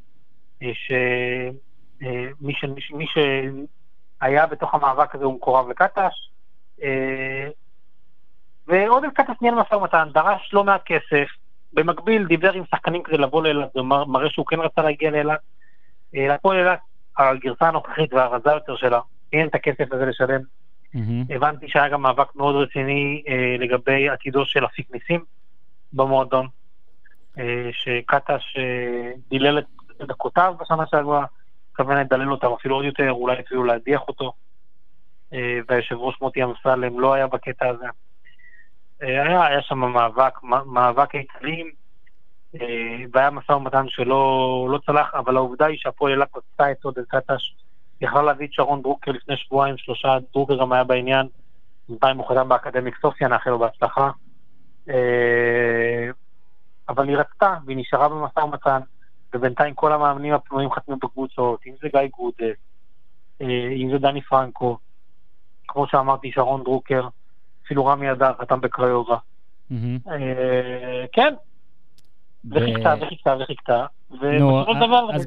שמי 0.60 2.54
ש... 2.54 2.64
מי 2.90 3.06
שהיה 3.06 4.46
בתוך 4.46 4.74
המאבק 4.74 5.14
הזה 5.14 5.24
הוא 5.24 5.34
מקורב 5.34 5.68
לקטש. 5.68 6.30
אה, 6.82 7.48
ועודד 8.66 9.08
קטש 9.14 9.36
ניהל 9.40 9.54
משא 9.54 9.74
ומתן, 9.74 10.08
דרש 10.14 10.50
לא 10.52 10.64
מעט 10.64 10.82
כסף, 10.86 11.28
במקביל 11.72 12.26
דיבר 12.26 12.52
עם 12.52 12.64
שחקנים 12.70 13.02
כדי 13.02 13.18
לבוא 13.18 13.42
לאילת, 13.42 13.68
זה 13.74 13.82
מראה 13.82 14.30
שהוא 14.30 14.46
כן 14.46 14.60
רצה 14.60 14.82
להגיע 14.82 15.10
לאילת. 15.10 15.40
אה, 16.14 16.28
להפועל 16.28 16.58
אילת, 16.58 16.78
הגרסה 17.18 17.68
הנוכחית 17.68 18.12
והרזה 18.12 18.50
יותר 18.50 18.76
שלה, 18.76 19.00
אין 19.32 19.48
את 19.48 19.54
הכסף 19.54 19.92
הזה 19.92 20.06
לשלם 20.06 20.40
Mm-hmm. 20.94 21.34
הבנתי 21.34 21.68
שהיה 21.68 21.88
גם 21.88 22.02
מאבק 22.02 22.36
מאוד 22.36 22.54
רציני 22.54 23.22
אה, 23.28 23.56
לגבי 23.58 24.08
עתידו 24.08 24.44
של 24.46 24.64
אפיק 24.64 24.88
ניסים 24.90 25.24
במועדון, 25.92 26.46
אה, 27.38 27.70
שקטש 27.72 28.56
אה, 28.58 29.12
דילל 29.30 29.58
את 29.58 29.64
דקותיו 30.06 30.54
בשנה 30.60 30.86
שעברה, 30.86 31.24
מתכוון 31.70 31.96
לדלל 31.96 32.32
אותם 32.32 32.52
אפילו 32.52 32.74
עוד 32.74 32.84
יותר, 32.84 33.10
אולי 33.10 33.40
אפילו 33.40 33.64
להדיח 33.64 34.00
אותו, 34.08 34.32
אה, 35.32 35.58
והיושב 35.68 35.94
ראש 35.94 36.14
מוטי 36.20 36.44
אמסלם 36.44 37.00
לא 37.00 37.14
היה 37.14 37.26
בקטע 37.26 37.68
הזה. 37.68 37.86
אה, 39.02 39.22
היה, 39.22 39.46
היה 39.46 39.62
שם 39.62 39.78
מאבק, 39.78 40.42
מאבק 40.42 41.14
איתנים, 41.14 41.70
אה, 42.60 43.04
והיה 43.12 43.30
משא 43.30 43.52
ומתן 43.52 43.88
שלא 43.88 44.68
לא 44.70 44.78
צלח, 44.86 45.14
אבל 45.14 45.36
העובדה 45.36 45.66
היא 45.66 45.78
שהפועל 45.78 46.12
אילת 46.12 46.36
רצתה 46.36 46.70
את 46.70 46.84
עודד 46.84 47.04
קטש, 47.08 47.54
יכלה 48.00 48.22
להביא 48.22 48.46
את 48.46 48.52
שרון 48.52 48.82
דרוקר 48.82 49.12
לפני 49.12 49.36
שבועיים, 49.36 49.76
שלושה, 49.78 50.08
דרוקר 50.32 50.60
גם 50.60 50.72
היה 50.72 50.84
בעניין, 50.84 51.26
בינתיים 51.88 52.16
הוא 52.16 52.28
חתם 52.28 52.48
באקדמיק 52.48 52.94
סופיה, 53.02 53.28
נאחל 53.28 53.50
לו 53.50 53.58
בהצלחה. 53.58 54.10
אבל 56.88 57.08
היא 57.08 57.16
רצתה, 57.16 57.54
והיא 57.66 57.76
נשארה 57.76 58.08
במשא 58.08 58.40
ומתן, 58.40 58.80
ובינתיים 59.34 59.74
כל 59.74 59.92
המאמנים 59.92 60.34
הפנויים 60.34 60.72
חתמו 60.72 60.96
בקבוצות, 60.96 61.60
אם 61.66 61.72
זה 61.82 61.88
גיא 61.88 62.00
גודס, 62.16 62.56
אם 63.76 63.88
זה 63.92 63.98
דני 63.98 64.22
פרנקו, 64.22 64.78
כמו 65.68 65.86
שאמרתי, 65.88 66.32
שרון 66.32 66.64
דרוקר, 66.64 67.08
אפילו 67.64 67.86
רמי 67.86 68.12
אדר 68.12 68.32
חתם 68.40 68.60
בקריובה. 68.60 69.16
כן, 71.12 71.34
וחיכתה 72.50 72.94
וחיכתה 73.00 73.36
וחיכתה, 73.40 73.86
של 74.72 74.86
דבר... 74.86 75.08
אז 75.14 75.26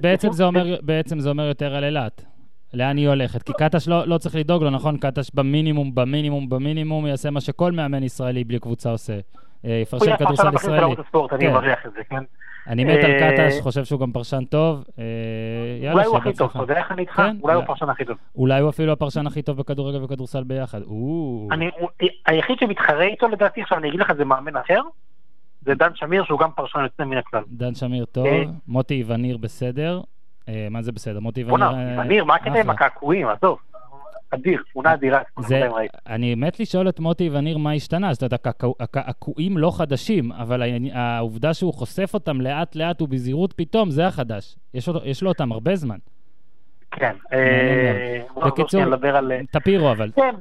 בעצם 0.81 1.19
זה 1.19 1.29
אומר 1.29 1.45
יותר 1.45 1.75
על 1.75 1.83
אילת. 1.83 2.25
לאן 2.73 2.97
היא 2.97 3.09
הולכת? 3.09 3.43
כי 3.43 3.53
קטש 3.53 3.87
לא, 3.87 4.07
לא 4.07 4.17
צריך 4.17 4.35
לדאוג 4.35 4.63
לו, 4.63 4.69
נכון? 4.69 4.97
קטש 4.97 5.31
במינימום, 5.33 5.95
במינימום, 5.95 6.49
במינימום 6.49 7.07
יעשה 7.07 7.29
מה 7.29 7.41
שכל 7.41 7.71
מאמן 7.71 8.03
ישראלי 8.03 8.43
בלי 8.43 8.59
קבוצה 8.59 8.91
עושה. 8.91 9.19
אה, 9.66 9.72
יפרשן 9.72 10.18
כדורסל 10.18 10.53
ישראלי. 10.53 10.95
אני 11.32 11.47
זה, 11.95 12.03
כן? 12.09 12.24
אני 12.68 12.84
מת 12.84 13.03
על 13.03 13.12
אה, 13.12 13.32
קטש, 13.32 13.62
חושב 13.62 13.86
שהוא 13.86 13.99
גם 13.99 14.12
פרשן 14.12 14.45
טוב. 14.45 14.84
אה, 14.99 15.91
אולי 15.91 16.05
הוא 16.05 16.18
הכי 16.18 16.34
טוב, 16.34 16.49
אתה 16.49 16.59
יודע 16.59 16.78
איך 16.78 16.91
אני 16.91 17.01
איתך? 17.01 17.14
כן, 17.16 17.38
אולי 17.41 17.53
הוא 17.53 17.64
הפרשן 17.64 17.89
הכי 17.89 18.05
טוב. 18.05 18.18
אולי 18.36 18.62
הוא 18.62 18.70
אפילו 18.70 18.91
הפרשן 18.91 19.28
הכי 19.28 19.41
טוב 19.41 19.57
בכדורגל 19.57 20.03
וכדורסל 20.03 20.43
ביחד. 20.43 20.82
היחיד 22.26 22.59
שמתחרה 22.59 23.03
איתו 23.03 23.28
לדעתי, 23.28 23.62
עכשיו 23.62 23.78
אני 23.78 23.89
אגיד 23.89 23.99
לך, 23.99 24.14
זה 24.14 24.26
מאמן 24.26 24.55
אחר, 24.55 24.82
זה 25.62 25.74
דן 25.76 25.95
שמיר, 25.95 26.24
שהוא 26.24 26.39
גם 26.39 26.49
פרשן 26.55 26.80
יוצא 26.80 27.03
מן 27.03 27.18
הכלל. 27.18 27.43
דן 27.47 27.76
שמיר 27.76 28.05
טוב, 28.05 28.28
מוטי 28.68 28.93
איווניר 28.93 29.38
בסדר. 29.38 30.01
מה 30.72 30.82
זה 30.82 30.91
בסדר? 30.91 31.20
מוטי 31.20 31.39
איווניר... 31.39 31.70
בוא'נה, 31.70 31.91
איווניר, 31.91 32.26
מה 32.26 32.36
הקטע 32.36 32.59
עם 32.59 32.70
הקעקועים? 32.70 33.28
עזוב. 33.28 33.57
אדיר, 34.32 34.63
תמונה 34.73 34.93
אדירה. 34.93 35.21
זה, 35.39 35.69
אני 36.07 36.36
מת 36.36 36.59
לשאול 36.59 36.89
את 36.89 36.99
מוטי 36.99 37.29
איווניר 37.29 37.57
מה 37.57 37.73
השתנה, 37.73 38.13
זאת 38.13 38.23
אומרת, 38.23 38.47
הקעקועים 38.79 39.57
לא 39.57 39.71
חדשים, 39.77 40.32
אבל 40.32 40.63
העובדה 40.93 41.53
שהוא 41.53 41.73
חושף 41.73 42.13
אותם 42.13 42.41
לאט 42.41 42.75
לאט 42.75 43.01
ובזהירות 43.01 43.53
פתאום, 43.53 43.91
זה 43.91 44.07
החדש. 44.07 44.55
יש, 44.73 44.89
יש 45.03 45.23
לו 45.23 45.29
אותם 45.29 45.51
הרבה 45.51 45.75
זמן. 45.75 45.97
כן. 46.91 47.15
אה, 47.34 48.21
בקיצור, 48.45 48.82
טפירו 49.51 49.91
אבל. 49.91 50.11
כן, 50.15 50.36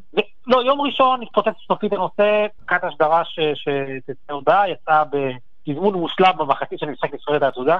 לא, 0.47 0.63
יום 0.67 0.81
ראשון 0.81 1.23
התפוצץ 1.23 1.57
סופית 1.67 1.93
הנושא, 1.93 2.47
קטש 2.67 2.93
דרש 2.99 3.39
שתצא 3.55 4.33
הודעה, 4.33 4.71
יצאה 4.71 5.03
בתזמון 5.05 5.95
מושלם 5.95 6.33
במחצית 6.39 6.79
של 6.79 6.87
משחק 6.87 7.15
ישראל 7.15 7.45
העתודה. 7.45 7.79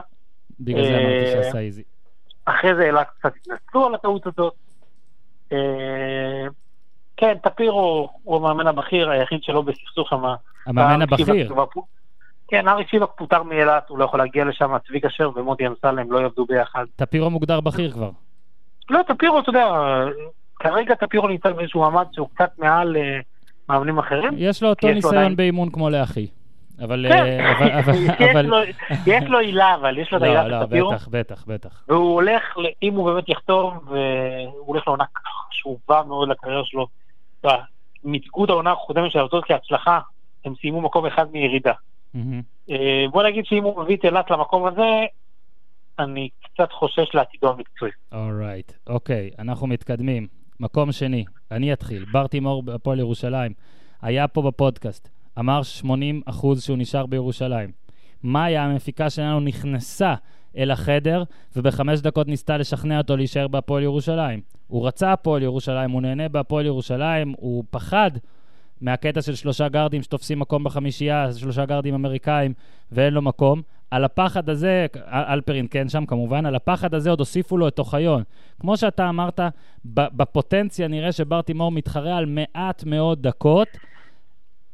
בגלל 0.61 0.85
זה 0.85 0.99
אמרתי 0.99 1.25
אה, 1.25 1.33
שעשה 1.33 1.59
איזי. 1.59 1.83
אחרי 2.45 2.75
זה 2.75 2.83
אילת 2.83 3.07
קצת 3.19 3.33
התנצלו 3.37 3.87
על 3.87 3.95
הטעות 3.95 4.27
הזאת. 4.27 4.55
אה, 5.53 6.47
כן, 7.17 7.35
טפירו 7.43 8.09
הוא 8.23 8.37
המאמן 8.37 8.67
הבכיר, 8.67 9.11
היחיד 9.11 9.43
שלא 9.43 9.63
בסכסוך 9.63 10.09
שם. 10.09 10.23
המאמן 10.67 11.03
הבכיר? 11.03 11.55
כן, 12.49 12.69
ארי 12.69 12.85
שיבק 12.91 13.09
פוטר 13.17 13.43
מאילת, 13.43 13.89
הוא 13.89 13.99
לא 13.99 14.05
יכול 14.05 14.19
להגיע 14.19 14.45
לשם, 14.45 14.79
צביק 14.89 15.05
אשר 15.05 15.31
ומוטי 15.37 15.67
אמסלם 15.67 16.13
לא 16.13 16.19
יעבדו 16.19 16.47
ביחד. 16.47 16.85
טפירו 16.97 17.31
מוגדר 17.31 17.61
בכיר 17.61 17.91
כבר. 17.91 18.11
לא, 18.91 19.01
טפירו, 19.09 19.39
אתה 19.39 19.51
יודע, 19.51 19.67
כרגע 20.57 20.95
טפירו 20.95 21.29
נמצא 21.29 21.53
באיזשהו 21.53 21.81
מעמד 21.81 22.07
שהוא 22.13 22.29
קצת 22.35 22.51
מעל 22.59 22.97
אה, 22.97 23.19
מאמנים 23.69 23.99
אחרים. 23.99 24.33
יש 24.37 24.63
לו 24.63 24.69
אותו 24.69 24.89
ניסיון 24.89 25.37
באימון 25.37 25.71
כמו 25.71 25.91
לאחי. 25.91 26.27
אבל... 26.81 27.07
כן, 28.19 28.37
אה, 28.37 28.63
יש 29.07 29.25
לו 29.25 29.39
עילה, 29.39 29.75
אבל 29.75 29.99
יש 29.99 30.13
לו 30.13 30.19
את 30.19 30.23
העילה 30.23 30.67
טפירו. 30.67 30.91
לא, 30.91 30.97
בטח, 30.97 31.09
בטח, 31.09 31.45
בטח. 31.47 31.85
והוא 31.89 32.15
הולך, 32.15 32.43
אם 32.83 32.95
הוא 32.95 33.13
באמת 33.13 33.29
יחתום, 33.29 33.79
והוא 33.87 34.67
הולך 34.67 34.87
לעונה 34.87 35.05
חשובה 35.51 36.03
מאוד 36.07 36.29
לקריירה 36.29 36.63
שלו. 36.65 36.87
מתגוד 38.05 38.51
העונה 38.51 38.73
הקודמת 38.73 39.11
של 39.11 39.19
ארצות 39.19 39.45
כהצלחה, 39.45 40.01
הם 40.45 40.55
סיימו 40.61 40.81
מקום 40.81 41.07
אחד 41.07 41.33
מירידה. 41.33 41.73
אה, 42.71 43.05
בוא 43.11 43.23
נגיד 43.23 43.47
שאם 43.47 43.65
הוא 43.65 43.83
מביא 43.83 43.97
את 43.97 44.05
אילת 44.05 44.31
למקום 44.31 44.67
הזה, 44.67 45.05
אני 45.99 46.29
קצת 46.43 46.73
חושש 46.73 47.15
לעתידו 47.15 47.51
המקצועי. 47.51 47.91
אורייט, 48.13 48.73
אוקיי, 48.87 49.31
אנחנו 49.39 49.67
מתקדמים. 49.67 50.27
מקום 50.61 50.93
שני, 50.93 51.25
אני 51.51 51.73
אתחיל. 51.73 52.05
בר 52.13 52.27
תימור 52.27 52.63
בהפועל 52.63 52.99
ירושלים. 52.99 53.53
היה 54.03 54.29
פה 54.29 54.43
בפודקאסט. 54.43 55.20
אמר 55.39 55.63
80 55.63 56.23
אחוז 56.27 56.63
שהוא 56.63 56.79
נשאר 56.79 57.07
בירושלים. 57.07 57.71
מאיה, 58.25 58.65
המפיקה 58.65 59.11
שלנו, 59.11 59.41
נכנסה 59.41 60.15
אל 60.57 60.71
החדר, 60.71 61.23
ובחמש 61.57 62.01
דקות 62.01 62.29
ניסתה 62.29 62.57
לשכנע 62.57 62.99
אותו 62.99 63.17
להישאר 63.17 63.49
בהפועל 63.49 63.83
ירושלים. 63.83 64.41
הוא 64.67 64.87
רצה 64.87 65.13
הפועל 65.13 65.43
ירושלים, 65.43 65.91
הוא 65.91 66.03
נהנה 66.03 66.29
בהפועל 66.29 66.67
ירושלים, 66.67 67.35
הוא 67.37 67.65
פחד 67.71 68.11
מהקטע 68.81 69.23
של 69.23 69.35
שלושה 69.35 69.69
גארדים 69.69 70.03
שתופסים 70.03 70.39
מקום 70.39 70.65
בחמישייה, 70.65 71.33
שלושה 71.33 71.65
גארדים 71.65 71.95
אמריקאים, 71.95 72.53
ואין 72.93 73.15
לו 73.15 73.23
מקום. 73.23 73.63
על 73.91 74.05
הפחד 74.05 74.49
הזה, 74.49 74.87
אלפרין 75.07 75.67
כן 75.71 75.89
שם 75.89 76.07
כמובן, 76.07 76.47
על 76.47 76.55
הפחד 76.55 76.95
הזה 76.95 77.11
עוד 77.11 77.19
הוסיפו 77.19 77.59
לו 77.59 77.69
את 77.69 77.79
אוחיון. 77.79 78.23
כמו 78.61 78.77
שאתה 78.77 79.09
אמרת, 79.09 79.41
בפוטנציה 79.85 80.89
נראה 80.89 81.13
שבר 81.13 81.43
תימור 81.43 81.73
מתחרה 81.73 82.17
על 82.17 82.27
מעט 82.27 82.85
מאוד 82.85 83.23
דקות. 83.23 83.69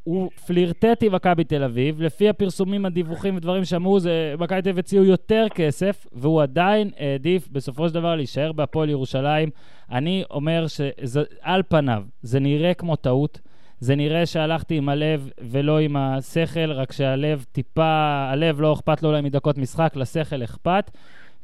הוא 0.07 0.29
פלירטט 0.47 1.03
עם 1.03 1.15
מכבי 1.15 1.43
תל 1.43 1.63
אביב, 1.63 2.01
לפי 2.01 2.29
הפרסומים, 2.29 2.85
הדיווחים 2.85 3.37
ודברים 3.37 3.65
שאמרו, 3.65 3.97
מכבי 4.39 4.61
תל 4.61 4.69
אביב 4.69 4.79
הציעו 4.79 5.03
יותר 5.03 5.45
כסף, 5.55 6.07
והוא 6.13 6.41
עדיין 6.41 6.89
העדיף 6.97 7.47
בסופו 7.51 7.87
של 7.87 7.93
דבר 7.93 8.15
להישאר 8.15 8.51
בהפועל 8.51 8.89
ירושלים. 8.89 9.49
אני 9.91 10.23
אומר 10.31 10.65
שעל 10.67 11.63
פניו 11.67 12.03
זה 12.21 12.39
נראה 12.39 12.73
כמו 12.73 12.95
טעות. 12.95 13.39
זה 13.79 13.95
נראה 13.95 14.25
שהלכתי 14.25 14.77
עם 14.77 14.89
הלב 14.89 15.29
ולא 15.41 15.79
עם 15.79 15.95
השכל, 15.95 16.71
רק 16.71 16.91
שהלב 16.91 17.45
טיפה, 17.51 18.27
הלב 18.31 18.61
לא 18.61 18.73
אכפת 18.73 19.03
לו 19.03 19.09
אולי 19.09 19.21
מדקות 19.21 19.57
משחק, 19.57 19.93
לשכל 19.95 20.43
אכפת. 20.43 20.91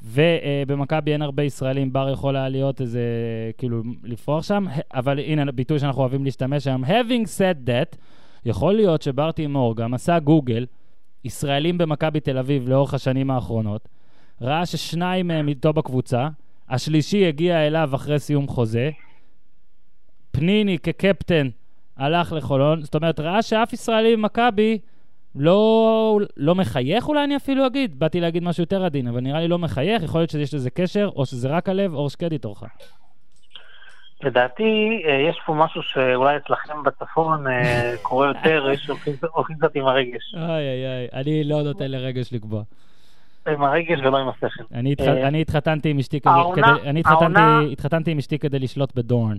ובמכבי 0.03 1.14
אין 1.14 1.22
הרבה 1.22 1.43
ישראלים, 1.43 1.93
בר 1.93 2.09
יכול 2.09 2.36
היה 2.36 2.49
להיות 2.49 2.82
איזה, 2.82 3.01
כאילו, 3.57 3.82
לפרוח 4.03 4.43
שם, 4.43 4.66
אבל 4.93 5.20
הנה 5.20 5.51
ביטוי 5.51 5.80
שאנחנו 5.80 6.01
אוהבים 6.01 6.26
להשתמש 6.26 6.68
היום. 6.68 6.84
Having 6.84 7.26
said 7.38 7.70
that, 7.70 7.97
יכול 8.46 8.74
להיות 8.74 9.02
שבר 9.02 9.32
תימור 9.32 9.76
גם 9.76 9.94
עשה 9.94 10.20
גוגל, 10.20 10.66
ישראלים 11.24 11.78
במכבי 11.78 12.20
תל 12.20 12.38
אביב 12.38 12.70
לאורך 12.70 12.94
השנים 12.94 13.32
האחרונות, 13.32 13.88
ראה 14.41 14.66
ששניים 14.66 15.28
מהם 15.28 15.48
איתו 15.48 15.74
בקבוצה, 15.74 16.28
השלישי 16.70 17.26
הגיע 17.28 17.68
אליו 17.68 17.89
אחרי 17.96 18.20
סיום 18.20 18.48
חוזה, 18.48 18.89
פניני 20.32 20.80
כקפטן 20.80 21.50
הלך 21.98 22.32
לחולון, 22.32 22.82
זאת 22.82 22.96
אומרת, 22.96 23.20
ראה 23.20 23.41
שאף 23.41 23.74
ישראלי 23.74 24.16
במכבי 24.16 24.80
לא, 25.36 26.20
לא 26.38 26.56
מחייך 26.56 27.08
אולי 27.08 27.24
אני 27.24 27.36
אפילו 27.36 27.68
אגיד, 27.68 28.00
באתי 28.00 28.20
להגיד 28.20 28.44
משהו 28.44 28.64
יותר 28.64 28.86
עדין, 28.86 29.08
אבל 29.08 29.20
נראה 29.20 29.39
לי 29.39 29.48
לא 29.48 29.60
מחייך, 29.60 30.04
יכול 30.04 30.22
להיות 30.22 30.30
שיש 30.30 30.54
לזה 30.54 30.70
קשר, 30.70 31.10
או 31.16 31.26
שזה 31.26 31.48
רק 31.48 31.70
הלב, 31.70 31.94
או 31.94 32.10
שקדי 32.10 32.38
תורך. 32.38 32.64
לדעתי, 34.24 35.04
אה, 35.06 35.14
יש 35.30 35.40
פה 35.46 35.54
משהו 35.54 35.82
שאולי 35.84 36.38
אצלכם 36.38 36.84
בצפון 36.84 37.48
אה, 37.48 37.94
קורה 38.02 38.28
יותר, 38.28 38.66
יש 38.74 38.90
הולכים 39.34 39.58
קצת 39.58 39.76
עם 39.76 39.86
הרגש. 39.86 40.36
אוי 40.36 40.44
אוי 40.44 40.86
אוי, 40.86 41.08
אני 41.14 41.44
לא 41.44 41.64
נותן 41.64 41.92
לרגש 41.92 42.34
לקבוע. 42.34 42.64
עם 43.48 43.64
הרגש 43.64 44.00
ולא 44.00 44.18
עם 44.18 44.30
השכל. 44.30 44.64
אני 44.74 44.96
אה, 45.00 45.30
התחתנתי 47.72 48.12
עם 48.12 48.18
אשתי 48.18 48.40
כדי 48.40 48.60
לשלוט 48.60 48.96
בדורן. 48.96 49.38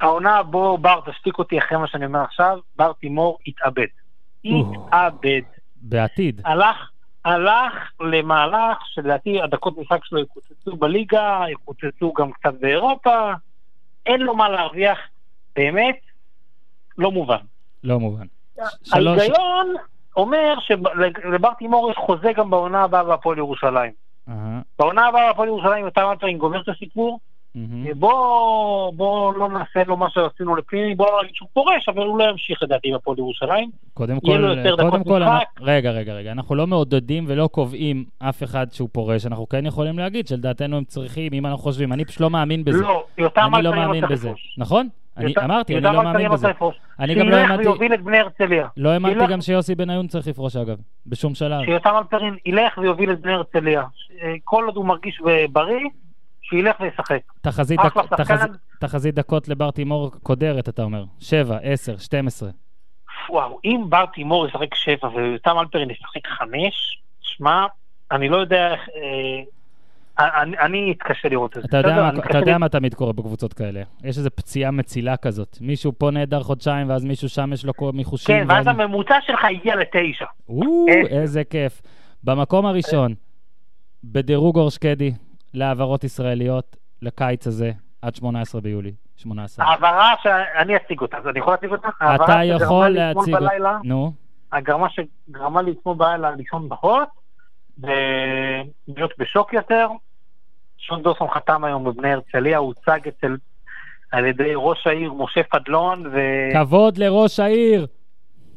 העונה 0.00 0.42
בו 0.42 0.78
בר 0.78 1.00
תשתיק 1.06 1.38
אותי 1.38 1.58
אחרי 1.58 1.78
מה 1.78 1.86
שאני 1.86 2.06
אומר 2.06 2.22
עכשיו, 2.22 2.58
בר 2.76 2.92
תימור 2.92 3.38
התאבד. 3.46 3.86
התאבד. 4.44 5.42
בעתיד. 5.82 6.40
הלך, 6.44 6.90
הלך 7.24 7.72
למהלך 8.00 8.78
שלדעתי 8.86 9.42
הדקות 9.42 9.78
משחק 9.78 10.04
שלו 10.04 10.18
יקוצצו 10.18 10.76
בליגה, 10.76 11.44
יקוצצו 11.50 12.12
גם 12.12 12.32
קצת 12.32 12.54
באירופה, 12.60 13.32
אין 14.06 14.20
לו 14.20 14.36
מה 14.36 14.48
להרוויח, 14.48 14.98
באמת, 15.56 15.96
לא 16.98 17.10
מובן. 17.10 17.36
לא 17.84 18.00
מובן. 18.00 18.26
ההיגיון 18.92 19.74
אומר 20.16 20.54
שלבר 20.60 21.52
תימור 21.58 21.90
יש 21.90 21.96
חוזה 21.96 22.32
גם 22.32 22.50
בעונה 22.50 22.82
הבאה 22.82 23.04
בהפועל 23.04 23.38
ירושלים. 23.38 23.92
בעונה 24.78 25.06
הבאה 25.06 25.28
בהפועל 25.28 25.48
ירושלים, 25.48 25.84
יותר 25.84 26.10
אלפרין 26.10 26.38
גומר 26.38 26.60
את 26.60 26.68
הסיפור, 26.68 27.20
Mm-hmm. 27.56 27.94
בוא, 27.94 28.92
בוא 28.92 29.34
לא 29.34 29.48
נעשה 29.48 29.84
לו 29.86 29.96
מה 29.96 30.10
שעשינו 30.10 30.56
לפנימי, 30.56 30.94
בוא 30.94 31.06
לא 31.06 31.22
נגיד 31.22 31.34
שהוא 31.34 31.48
פורש, 31.52 31.88
אבל 31.88 32.06
הוא 32.06 32.18
לא 32.18 32.24
ימשיך 32.24 32.62
לדעתי 32.62 32.92
בפועל 32.94 33.18
ירושלים. 33.18 33.70
קודם 33.94 34.20
כל, 34.20 34.54
קודם 34.76 35.04
כל, 35.04 35.22
אנחנו, 35.22 35.44
רגע, 35.60 35.90
רגע, 35.90 36.12
רגע, 36.12 36.32
אנחנו 36.32 36.54
לא 36.54 36.66
מעודדים 36.66 37.24
ולא 37.28 37.46
קובעים 37.46 38.04
אף 38.18 38.42
אחד 38.42 38.66
שהוא 38.72 38.88
פורש, 38.92 39.26
אנחנו 39.26 39.48
כן 39.48 39.66
יכולים 39.66 39.98
להגיד 39.98 40.28
שלדעתנו 40.28 40.76
הם 40.76 40.84
צריכים, 40.84 41.32
אם 41.32 41.46
אנחנו 41.46 41.58
חושבים, 41.62 41.92
אני 41.92 42.04
פשוט 42.04 42.20
לא 42.20 42.30
מאמין 42.30 42.64
בזה. 42.64 42.82
לא, 42.82 43.04
יותם 43.18 43.50
אני 43.54 43.62
לא 43.62 43.70
מאמין 43.70 44.04
בזה. 44.10 44.30
נכון? 44.58 44.88
אני 45.16 45.34
אמרתי, 45.44 45.74
אני 45.74 45.84
לא 45.84 46.04
מאמין 46.04 46.30
בזה. 46.30 46.48
אני 46.98 47.14
גם 47.14 47.28
לא 47.28 47.36
האמנתי... 47.36 47.62
ויוביל 47.62 47.94
את 47.94 48.02
בני 48.02 48.18
הרצליה. 48.18 48.68
לא 48.76 48.88
האמנתי 48.88 49.26
גם 49.26 49.40
שיוסי 49.40 49.74
בניון 49.74 50.06
צריך 50.06 50.26
לפרוש 50.26 50.56
אגב, 50.56 50.76
בשום 51.06 51.34
שלב. 51.34 51.64
שיותם 51.64 51.94
אלפרין 51.98 52.36
ילך 52.46 52.78
ויוביל 52.78 53.12
את 53.12 53.20
בני 53.20 53.32
הרצליה. 53.32 53.82
כל 54.44 54.64
עוד 54.66 54.76
הוא 54.76 54.84
מרגיש 54.84 55.20
בריא, 55.52 55.88
שילך 56.50 56.80
וישחק. 56.80 57.20
תחזית, 57.40 57.80
דק, 57.80 58.14
תחז, 58.16 58.46
תחזית 58.80 59.14
דקות 59.14 59.48
לבר 59.48 59.70
תימור 59.70 60.10
קודרת, 60.22 60.68
אתה 60.68 60.82
אומר. 60.82 61.04
7, 61.18 61.58
10, 61.62 61.96
12. 61.96 62.50
וואו, 63.30 63.58
אם 63.64 63.84
בר 63.88 64.04
תימור 64.06 64.46
ישחק 64.46 64.74
7 64.74 65.08
ויותם 65.08 65.58
אלפרין 65.58 65.90
ישחק 65.90 66.26
5, 66.26 67.00
שמע, 67.20 67.66
אני 68.10 68.28
לא 68.28 68.36
יודע 68.36 68.72
איך... 68.72 68.80
אה, 68.94 69.42
אני, 70.42 70.58
אני 70.58 70.94
אתקשה 70.96 71.28
לראות 71.28 71.56
את 71.56 71.62
זה. 71.62 71.68
אתה 71.68 71.76
יודע, 71.76 71.96
מה, 71.96 72.10
אתה 72.30 72.38
יודע 72.38 72.58
מה 72.58 72.68
תמיד 72.68 72.94
קורה 72.94 73.12
בקבוצות 73.12 73.52
כאלה. 73.52 73.82
יש 74.04 74.18
איזו 74.18 74.30
פציעה 74.34 74.70
מצילה 74.70 75.16
כזאת. 75.16 75.58
מישהו 75.60 75.92
פה 75.98 76.10
נהדר 76.10 76.42
חודשיים, 76.42 76.88
ואז 76.88 77.04
מישהו 77.04 77.28
שם 77.28 77.52
יש 77.52 77.64
לו 77.64 77.72
מחושים. 77.92 78.36
כן, 78.36 78.46
ואז 78.48 78.66
הממוצע 78.66 79.14
שלך 79.26 79.44
הגיע 79.44 79.76
לתשע. 79.76 80.24
איזה 81.08 81.44
כיף. 81.44 81.82
במקום 82.24 82.66
הראשון, 82.66 83.14
בדירוג 84.04 84.58
אור 84.58 84.70
שקדי, 84.70 85.12
להעברות 85.54 86.04
ישראליות 86.04 86.76
לקיץ 87.02 87.46
הזה, 87.46 87.72
עד 88.02 88.14
18 88.14 88.60
ביולי. 88.60 88.92
18. 89.16 89.66
העברה 89.66 90.14
שאני 90.22 90.76
אציג 90.76 91.00
אותה, 91.00 91.16
אז 91.16 91.28
אני 91.28 91.38
יכול 91.38 91.52
להציג 91.52 91.70
אותה? 91.70 91.88
אתה 92.14 92.40
יכול 92.44 92.88
להציג 92.88 93.34
אותה. 93.34 93.78
נו. 93.84 94.12
הגרמה 94.52 94.86
שגרמה 94.90 95.62
לי 95.62 95.70
אתמול 95.70 95.96
בלילה 95.96 96.30
לישון 96.30 96.68
בחוץ, 96.68 97.08
ולהיות 97.78 99.12
בשוק 99.18 99.52
יותר. 99.52 99.88
שון 100.78 101.02
דוסון 101.02 101.28
חתם 101.34 101.64
היום 101.64 101.84
בבני 101.84 102.12
הרצליה, 102.12 102.58
הוא 102.58 102.66
הוצג 102.66 103.08
אצל, 103.08 103.36
על 104.12 104.26
ידי 104.26 104.52
ראש 104.54 104.86
העיר 104.86 105.12
משה 105.12 105.42
פדלון. 105.42 106.06
ו... 106.06 106.18
כבוד 106.52 106.98
לראש 106.98 107.40
העיר! 107.40 107.86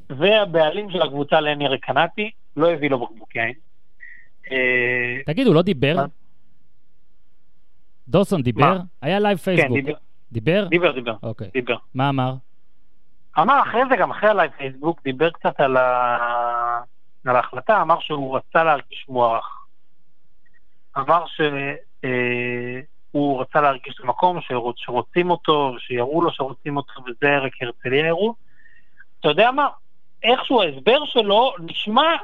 והבעלים 0.10 0.90
של 0.92 1.02
הקבוצה 1.02 1.42
לני 1.42 1.68
רקנטי, 1.68 2.32
לא 2.58 2.72
הביא 2.72 2.90
לו 2.90 3.00
בקבוקי 3.00 3.40
עין. 3.40 3.54
תגיד, 5.26 5.48
הוא 5.48 5.56
לא 5.56 5.62
דיבר? 5.62 5.96
דוסון 8.08 8.42
דיבר? 8.42 8.74
מה? 8.74 8.80
היה 9.02 9.20
לייב 9.20 9.38
כן, 9.38 9.44
פייסבוק. 9.44 9.78
כן, 9.78 9.84
דיבר. 9.84 9.98
דיבר? 10.32 10.68
דיבר, 10.68 10.92
דיבר. 10.92 11.16
אוקיי. 11.24 11.50
דיבר. 11.54 11.76
מה 11.94 12.10
אמר? 12.10 12.34
אמר 13.40 13.62
אחרי 13.62 13.82
זה, 13.90 13.96
גם 13.96 14.12
אחרי 14.12 14.30
הלייב 14.30 14.52
פייסבוק, 14.58 15.02
דיבר 15.04 15.30
קצת 15.30 15.60
על, 15.60 15.78
ה... 15.78 16.82
על 17.26 17.36
ההחלטה, 17.36 17.82
אמר 17.82 18.00
שהוא 18.00 18.38
רצה 18.38 18.64
להרגיש 18.64 19.06
מוערך. 19.10 19.66
אמר 20.98 21.24
שהוא 21.28 23.38
אה, 23.38 23.42
רצה 23.42 23.62
להרגיש 23.62 24.02
במקום 24.02 24.42
שרוצ... 24.42 24.76
שרוצים 24.80 25.30
אותו, 25.30 25.76
שיראו 25.80 26.22
לו 26.22 26.32
שרוצים 26.32 26.78
אותו, 26.78 27.02
וזה 27.02 27.28
ערק 27.28 27.52
הרצליה 27.62 28.08
יראו. 28.08 28.34
אתה 29.20 29.30
יודע 29.30 29.52
מה? 29.52 29.68
איכשהו 30.24 30.62
ההסבר 30.62 31.06
שלו 31.06 31.54
נשמע 31.60 32.16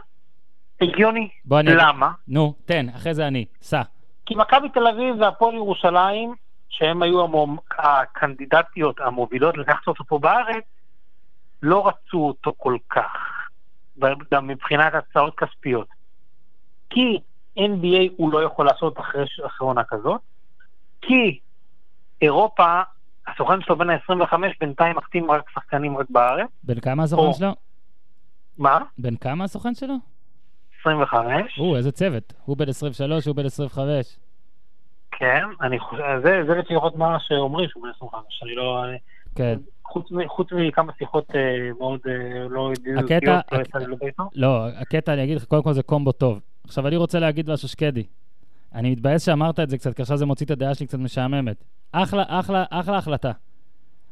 הגיוני. 0.82 1.30
בוא 1.46 1.60
אני... 1.60 1.72
למה? 1.76 2.12
נו, 2.28 2.54
תן, 2.66 2.86
אחרי 2.96 3.14
זה 3.14 3.28
אני. 3.28 3.46
סע. 3.62 3.82
כי 4.30 4.36
מכבי 4.36 4.70
תל 4.70 4.88
אביב 4.88 5.16
והפועל 5.20 5.56
ירושלים, 5.56 6.34
שהם 6.70 7.02
היו 7.02 7.24
המום, 7.24 7.58
הקנדידטיות 7.78 9.00
המובילות 9.00 9.58
לקחת 9.58 9.88
אותו 9.88 10.04
פה 10.04 10.20
בארץ, 10.20 10.64
לא 11.62 11.88
רצו 11.88 12.18
אותו 12.18 12.54
כל 12.58 12.78
כך, 12.90 13.12
גם 14.32 14.48
מבחינת 14.48 14.94
הצעות 14.94 15.36
כספיות. 15.36 15.88
כי 16.90 17.20
NBA 17.58 18.12
הוא 18.18 18.34
לא 18.34 18.44
יכול 18.44 18.66
לעשות 18.66 19.00
אחרי, 19.00 19.26
אחרי 19.46 19.68
עונה 19.68 19.84
כזאת, 19.84 20.22
כי 21.02 21.40
אירופה, 22.22 22.82
הסוכן 23.28 23.62
שלו 23.62 23.78
בין 23.78 23.90
ה-25 23.90 24.34
בינתיים 24.60 24.96
מחתים 24.96 25.32
רק 25.32 25.50
שחקנים 25.50 25.98
רק 25.98 26.06
בארץ. 26.10 26.50
בן 26.64 26.80
כמה 26.80 27.04
הסוכן 27.04 27.22
או... 27.22 27.34
שלו? 27.34 27.56
מה? 28.58 28.80
בן 28.98 29.16
כמה 29.16 29.44
הסוכן 29.44 29.76
שלו? 29.76 29.96
25. 30.80 31.60
או, 31.60 31.76
איזה 31.76 31.92
צוות. 31.92 32.34
הוא 32.46 32.58
בן 32.58 32.70
23, 32.70 33.26
הוא 33.26 33.36
בן 33.36 33.46
25. 33.46 34.18
כן, 35.12 35.44
אני 35.62 35.80
חושב, 35.80 36.04
זה, 36.24 36.44
זה 36.48 36.54
רציתי 36.54 36.74
לראות 36.74 36.96
מה 36.96 37.18
שאומרים 37.20 37.70
שהוא 37.70 37.84
בן 37.84 37.90
25, 37.96 38.44
אני 38.44 38.56
לא... 38.56 38.84
כן. 39.36 39.58
חוץ, 39.86 40.08
חוץ 40.28 40.48
מכמה 40.52 40.94
שיחות 40.98 41.26
אה, 41.36 41.70
מאוד 41.80 42.00
אה, 42.08 42.48
לא 42.50 42.72
ידידותיות, 42.72 43.24
הקטע, 43.24 43.40
לא 43.52 43.62
יצא 43.62 43.80
לי. 43.80 44.12
לא, 44.36 44.68
הקטע, 44.68 45.14
אני 45.14 45.24
אגיד 45.24 45.38
לך, 45.38 45.46
קודם 45.46 45.64
כל 45.64 45.74
זה 45.74 45.84
קומבו 45.84 46.12
טוב. 46.12 46.40
עכשיו, 46.68 46.88
אני 46.88 46.96
רוצה 46.96 47.20
להגיד 47.20 47.52
משהו 47.52 47.68
שקדי. 47.68 48.04
אני 48.76 48.92
מתבאס 48.92 49.26
שאמרת 49.26 49.60
את 49.60 49.70
זה 49.70 49.78
קצת, 49.78 49.96
כי 49.96 50.02
עכשיו 50.02 50.18
זה 50.18 50.26
מוציא 50.26 50.46
את 50.46 50.52
הדעה 50.52 50.76
שלי 50.76 50.88
קצת 50.88 50.98
משעממת. 50.98 51.64
אחלה, 51.92 52.24
אחלה, 52.28 52.64
אחלה 52.70 52.98
החלטה. 52.98 53.32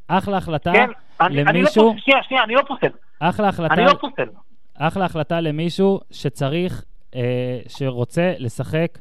אחלה 0.07 0.37
החלטה 0.37 0.71
כן, 0.73 0.89
למישהו... 1.21 1.49
אני 1.49 1.61
לא 1.61 1.69
פוסל, 1.69 1.99
שנייה, 1.99 2.23
שנייה, 2.23 2.43
אני 2.43 2.53
לא 2.55 2.61
פוסל. 2.67 2.87
אחלה 3.19 3.47
החלטה... 3.49 3.73
אני 3.73 3.85
לא 3.85 3.93
פוסל. 3.93 4.29
אחלה 4.77 5.05
החלטה 5.05 5.41
למישהו 5.41 5.99
שצריך, 6.11 6.83
אה, 7.15 7.59
שרוצה 7.67 8.33
לשחק 8.37 8.99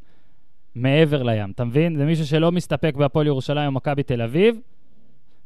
מעבר 0.74 1.22
לים, 1.22 1.50
אתה 1.50 1.64
מבין? 1.64 1.96
זה 1.96 2.04
מישהו 2.04 2.26
שלא 2.26 2.52
מסתפק 2.52 2.94
בהפועל 2.96 3.26
ירושלים 3.26 3.66
או 3.66 3.72
מכבי 3.72 4.02
תל 4.02 4.22
אביב, 4.22 4.60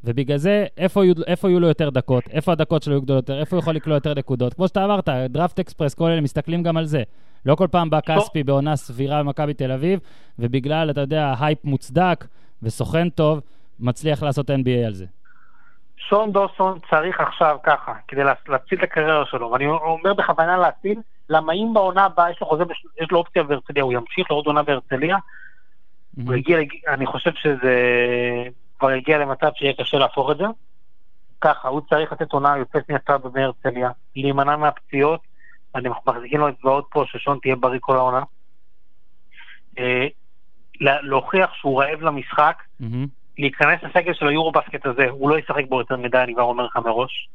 ובגלל 0.04 0.36
זה, 0.36 0.66
איפה 0.76 1.04
יהיו, 1.04 1.14
איפה 1.26 1.48
יהיו 1.48 1.60
לו 1.60 1.68
יותר 1.68 1.90
דקות? 1.90 2.24
איפה 2.30 2.52
הדקות 2.52 2.82
שלו 2.82 2.92
יהיו 2.92 3.02
גדולות 3.02 3.28
יותר? 3.28 3.40
איפה 3.40 3.56
הוא 3.56 3.62
יכול 3.62 3.74
לקלוע 3.74 3.96
יותר 3.96 4.14
נקודות? 4.14 4.54
כמו 4.54 4.68
שאתה 4.68 4.84
אמרת, 4.84 5.08
דראפט 5.08 5.58
אקספרס, 5.58 5.94
כל 5.94 6.10
אלה 6.10 6.20
מסתכלים 6.20 6.62
גם 6.62 6.76
על 6.76 6.84
זה. 6.84 7.02
לא 7.46 7.54
כל 7.54 7.68
פעם 7.70 7.90
בא 7.90 8.00
כספי 8.00 8.42
בעונה 8.42 8.76
סבירה 8.76 9.22
במכבי 9.22 9.54
תל 9.54 9.72
אביב, 9.72 10.00
ובגלל, 10.38 10.90
אתה 10.90 11.00
יודע, 11.00 11.34
הייפ 11.40 11.64
מוצדק 11.64 12.26
וסוכן 12.62 13.08
טוב, 13.08 13.40
מצליח 13.80 14.22
לעשות 14.22 14.50
NBA 14.50 14.86
על 14.86 14.94
זה. 14.94 15.06
שון 16.10 16.32
דוסון 16.32 16.78
צריך 16.90 17.20
עכשיו 17.20 17.56
ככה, 17.62 17.94
כדי 18.08 18.24
להציל 18.24 18.78
את 18.78 18.82
הקריירה 18.82 19.26
שלו, 19.26 19.50
ואני 19.50 19.66
אומר 19.66 20.14
בכוונה 20.14 20.56
להציל, 20.56 21.00
למה 21.28 21.52
אם 21.52 21.74
בעונה 21.74 22.04
הבאה 22.04 22.30
יש 22.30 22.40
לו 22.40 22.46
חוזה, 22.46 22.64
יש 23.00 23.10
לו 23.10 23.18
אופציה 23.18 23.42
בהרצליה, 23.42 23.82
הוא 23.82 23.92
ימשיך 23.92 24.30
לעוד 24.30 24.46
עונה 24.46 24.62
בהרצליה, 24.62 25.16
mm-hmm. 25.16 26.22
הוא 26.26 26.34
הגיע, 26.34 26.58
אני 26.88 27.06
חושב 27.06 27.30
שזה 27.34 27.74
כבר 28.78 28.88
הגיע 28.88 29.18
למצב 29.18 29.50
שיהיה 29.54 29.72
קשה 29.72 29.98
להפוך 29.98 30.30
את 30.30 30.36
זה. 30.36 30.44
ככה, 31.40 31.68
הוא 31.68 31.80
צריך 31.90 32.12
לתת 32.12 32.32
עונה 32.32 32.56
יוצאת 32.56 32.90
מהצד 32.90 33.18
בהרצליה, 33.32 33.90
להימנע 34.16 34.56
מהפציעות, 34.56 35.20
אני 35.74 35.88
מחזיקים 35.88 36.40
לו 36.40 36.48
אצבעות 36.48 36.88
פה 36.90 37.04
ששון 37.06 37.38
תהיה 37.42 37.56
בריא 37.56 37.78
כל 37.82 37.96
העונה. 37.96 38.22
אה, 39.78 40.06
להוכיח 40.80 41.54
שהוא 41.54 41.82
רעב 41.82 42.00
למשחק, 42.00 42.62
mm-hmm. 42.80 43.06
להיכנס 43.40 43.82
לסגל 43.82 44.14
של 44.14 44.28
היורו 44.28 44.52
בסקט 44.52 44.86
הזה, 44.86 45.06
הוא 45.10 45.30
לא 45.30 45.38
ישחק 45.38 45.64
בו 45.68 45.78
יותר 45.78 45.96
מדי, 45.96 46.18
אני 46.18 46.34
כבר 46.34 46.42
אומר 46.42 46.64
לך 46.66 46.76
מראש. 46.76 47.28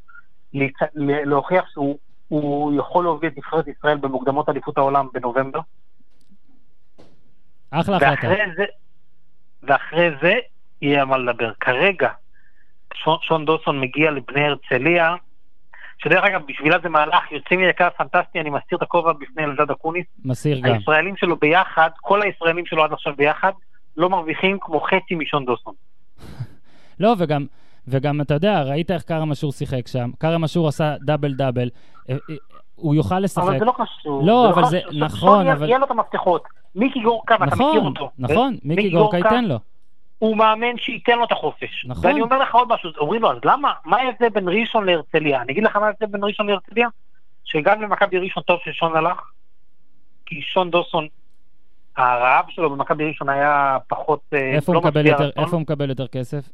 להוכיח 1.26 1.66
שהוא 1.70 2.74
יכול 2.78 3.04
להוביל 3.04 3.30
את 3.30 3.38
נבחרת 3.38 3.68
ישראל 3.68 3.98
במוקדמות 3.98 4.50
אליפות 4.50 4.78
העולם 4.78 5.08
בנובמבר. 5.14 5.60
אחלה 7.72 7.98
החלטה. 7.98 8.64
ואחרי 9.64 10.10
זה 10.22 10.34
יהיה 10.82 11.06
מה 11.06 11.18
לדבר. 11.18 11.52
כרגע, 11.60 12.10
שון, 12.94 13.18
שון 13.22 13.46
דוסון 13.46 13.82
מגיע 13.82 14.12
לבני 14.12 14.46
הרצליה, 14.46 15.16
שדרך 15.98 16.24
אגב, 16.24 16.42
בשבילה 16.48 16.80
זה 16.84 16.90
מהלך 16.90 17.32
יוצא 17.32 17.56
מן 17.56 17.70
הקו 17.70 17.86
פנטסטי, 17.98 18.40
אני 18.40 18.50
מסיר 18.50 18.78
את 18.78 18.82
הכובע 18.82 19.14
בפני 19.14 19.44
אלדד 19.44 19.72
אקוניס. 19.72 20.06
מסיר 20.26 20.60
גם. 20.60 20.74
הישראלים 20.74 21.18
שלו 21.18 21.36
ביחד, 21.36 21.90
כל 22.02 22.22
הישראלים 22.22 22.66
שלו 22.66 22.84
עד 22.84 22.94
עכשיו 22.94 23.16
ביחד, 23.16 23.52
לא 23.98 24.10
מרוויחים 24.10 24.58
כמו 24.62 24.80
חצי 24.80 25.16
משון 25.16 25.46
דוסון. 25.46 25.74
לא, 27.00 27.16
וגם, 27.18 27.46
וגם 27.88 28.22
אתה 28.22 28.34
יודע, 28.34 28.62
ראית 28.62 28.92
איך 28.92 29.04
כרם 29.08 29.32
אשור 29.32 29.52
שיחק 29.52 29.88
שם, 29.88 30.12
כרם 30.20 30.44
אשור 30.44 30.68
עשה 30.68 30.96
דאבל 31.02 31.34
דאבל, 31.34 31.70
אה, 32.10 32.16
אה, 32.30 32.36
הוא 32.76 32.96
יוכל 32.96 33.20
לשחק. 33.20 33.44
אבל 33.44 33.60
זה 33.60 33.66
לא 33.66 33.74
קשור. 33.78 34.24
לא, 34.26 34.44
זה 34.48 34.54
אבל 34.54 34.62
לא 34.62 34.68
זה. 34.68 34.82
נכון, 34.94 35.48
אבל... 35.48 35.68
יהיה 35.68 35.78
לו 35.78 35.86
את 35.86 35.92
המפתחות. 35.92 36.44
מיקי 36.76 37.00
גורקה, 37.00 37.36
ואתה 37.40 37.56
נכון, 37.56 37.70
מכיר 37.70 37.82
אותו. 37.82 38.12
נכון, 38.20 38.58
מיקי 38.64 38.90
גורקה 38.90 39.18
ייתן 39.18 39.46
לו. 39.46 39.60
הוא 40.20 40.38
מאמן 40.38 40.78
שייתן 40.78 41.18
לו 41.18 41.24
את 41.24 41.32
החופש. 41.32 41.86
נכון. 41.88 42.06
ואני 42.06 42.22
אומר 42.22 42.40
לך 42.40 42.56
עוד 42.56 42.68
משהו, 42.70 42.90
אומרים 42.98 43.22
לו, 43.22 43.32
אז 43.32 43.38
למה, 43.46 43.74
מה 43.86 43.98
ההבדל 43.98 44.30
בין 44.30 44.50
ראשון 44.50 44.86
להרצליה? 44.86 45.42
אני 45.42 45.52
אגיד 45.52 45.64
לך 45.64 45.76
מה 45.76 45.86
ההבדל 45.86 46.06
בין 46.06 46.24
ראשון 46.24 46.48
להרצליה? 46.48 46.88
שגם 47.46 47.82
למכבי 47.82 48.18
ראשון 48.18 48.44
טוב 48.44 48.60
ששון 48.64 48.96
הלך, 48.96 49.22
כי 50.26 50.42
שון 50.42 50.72
דוסון, 50.72 51.08
הרעב 51.98 52.46
שלו 52.50 52.70
במכבי 52.70 53.06
ראשון 53.08 53.30
היה 53.30 53.78
פחות... 53.88 54.20
אה, 54.34 54.56
איפה, 54.56 54.74
לא 54.74 54.78
הוא, 54.78 54.88
מקבל 54.88 55.06
יותר, 55.06 55.30
איפה 55.38 55.52
הוא 55.52 55.62
מקבל 55.62 55.90
יותר 55.90 56.08
כסף? 56.08 56.50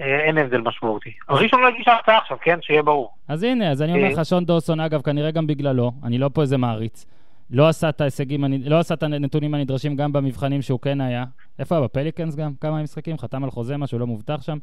אה, 0.00 0.20
אין 0.20 0.38
הבדל 0.38 0.60
משמעותי. 0.60 1.10
ראשון 1.28 1.60
לא 1.60 1.68
הגישה 1.68 1.96
הצעה 2.02 2.18
עכשיו, 2.18 2.36
כן? 2.42 2.58
שיהיה 2.62 2.82
ברור. 2.82 3.14
אז 3.28 3.42
הנה, 3.42 3.70
אז 3.70 3.82
אני 3.82 3.92
אומר 3.92 4.12
לך, 4.12 4.24
שון 4.24 4.44
דוסון, 4.44 4.80
אגב, 4.80 5.02
כנראה 5.02 5.30
גם 5.30 5.46
בגללו, 5.46 5.92
אני 6.04 6.18
לא 6.18 6.30
פה 6.32 6.42
איזה 6.42 6.56
מעריץ. 6.56 7.06
לא 7.52 7.68
עשה 7.68 7.88
את 7.88 8.00
ההישגים, 8.00 8.44
לא 8.64 8.78
עשה 8.78 8.94
את 8.94 9.02
הנתונים 9.02 9.54
הנדרשים 9.54 9.96
גם 9.96 10.12
במבחנים 10.12 10.62
שהוא 10.62 10.80
כן 10.80 11.00
היה. 11.00 11.24
איפה 11.58 11.74
היה? 11.74 11.84
בפליקנס 11.84 12.36
גם? 12.36 12.52
כמה 12.60 12.82
משחקים? 12.82 13.18
חתם 13.18 13.44
על 13.44 13.50
חוזה, 13.50 13.76
משהו 13.76 13.98
לא 13.98 14.06
מובטח 14.06 14.42
שם. 14.42 14.58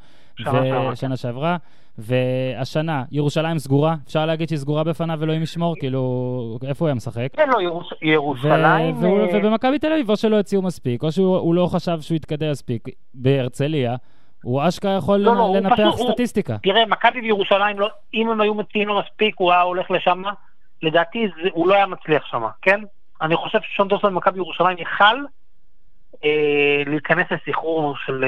שנה 0.95 1.17
שעברה. 1.17 1.57
והשנה, 1.97 3.03
ירושלים 3.11 3.59
סגורה? 3.59 3.95
אפשר 4.07 4.25
להגיד 4.25 4.49
שהיא 4.49 4.59
סגורה 4.59 4.83
בפניו 4.83 5.17
ואלוהים 5.19 5.43
ישמור? 5.43 5.75
כאילו, 5.79 6.57
איפה 6.67 6.85
הוא 6.85 6.87
היה 6.87 6.95
משחק? 6.95 7.27
כן, 7.33 7.49
לא, 7.49 7.61
ירוש... 7.61 7.93
ירושלים... 8.01 8.95
ו... 8.95 9.07
ובמכבי 9.33 9.79
תל 9.79 9.93
אביב, 9.93 10.09
או 10.09 10.17
שלא 10.17 10.39
הציעו 10.39 10.61
מספיק, 10.61 11.03
או 11.03 11.11
שהוא 11.11 11.55
לא 11.55 11.67
חשב 11.67 12.01
שהוא 12.01 12.15
יתקדם 12.15 12.51
מספיק. 12.51 12.87
בהרצליה, 13.13 13.95
הוא 14.43 14.61
אשכרה 14.67 14.97
יכול 14.97 15.19
לא, 15.19 15.35
לא, 15.35 15.53
לנפח 15.55 15.97
סטטיסטיקה. 15.97 16.57
תראה, 16.63 16.85
מכבי 16.85 17.19
וירושלים, 17.21 17.79
לא, 17.79 17.89
אם 18.13 18.29
הם 18.29 18.41
היו 18.41 18.53
מציעים 18.53 18.87
לו 18.87 18.99
מספיק, 18.99 19.35
הוא 19.37 19.51
היה 19.51 19.61
הולך 19.61 19.91
לשם. 19.91 20.21
לדעתי 20.81 21.27
זה, 21.27 21.49
הוא 21.51 21.67
לא 21.67 21.73
היה 21.73 21.85
מצליח 21.85 22.25
שם, 22.25 22.43
כן? 22.61 22.79
אני 23.21 23.35
חושב 23.35 23.59
ששון 23.61 23.87
דוסון 23.87 24.13
במכבי 24.13 24.37
ירושלים 24.37 24.77
יכל 24.77 25.25
אה, 26.23 26.83
להיכנס 26.85 27.27
לסחרור 27.31 27.95
של... 28.05 28.23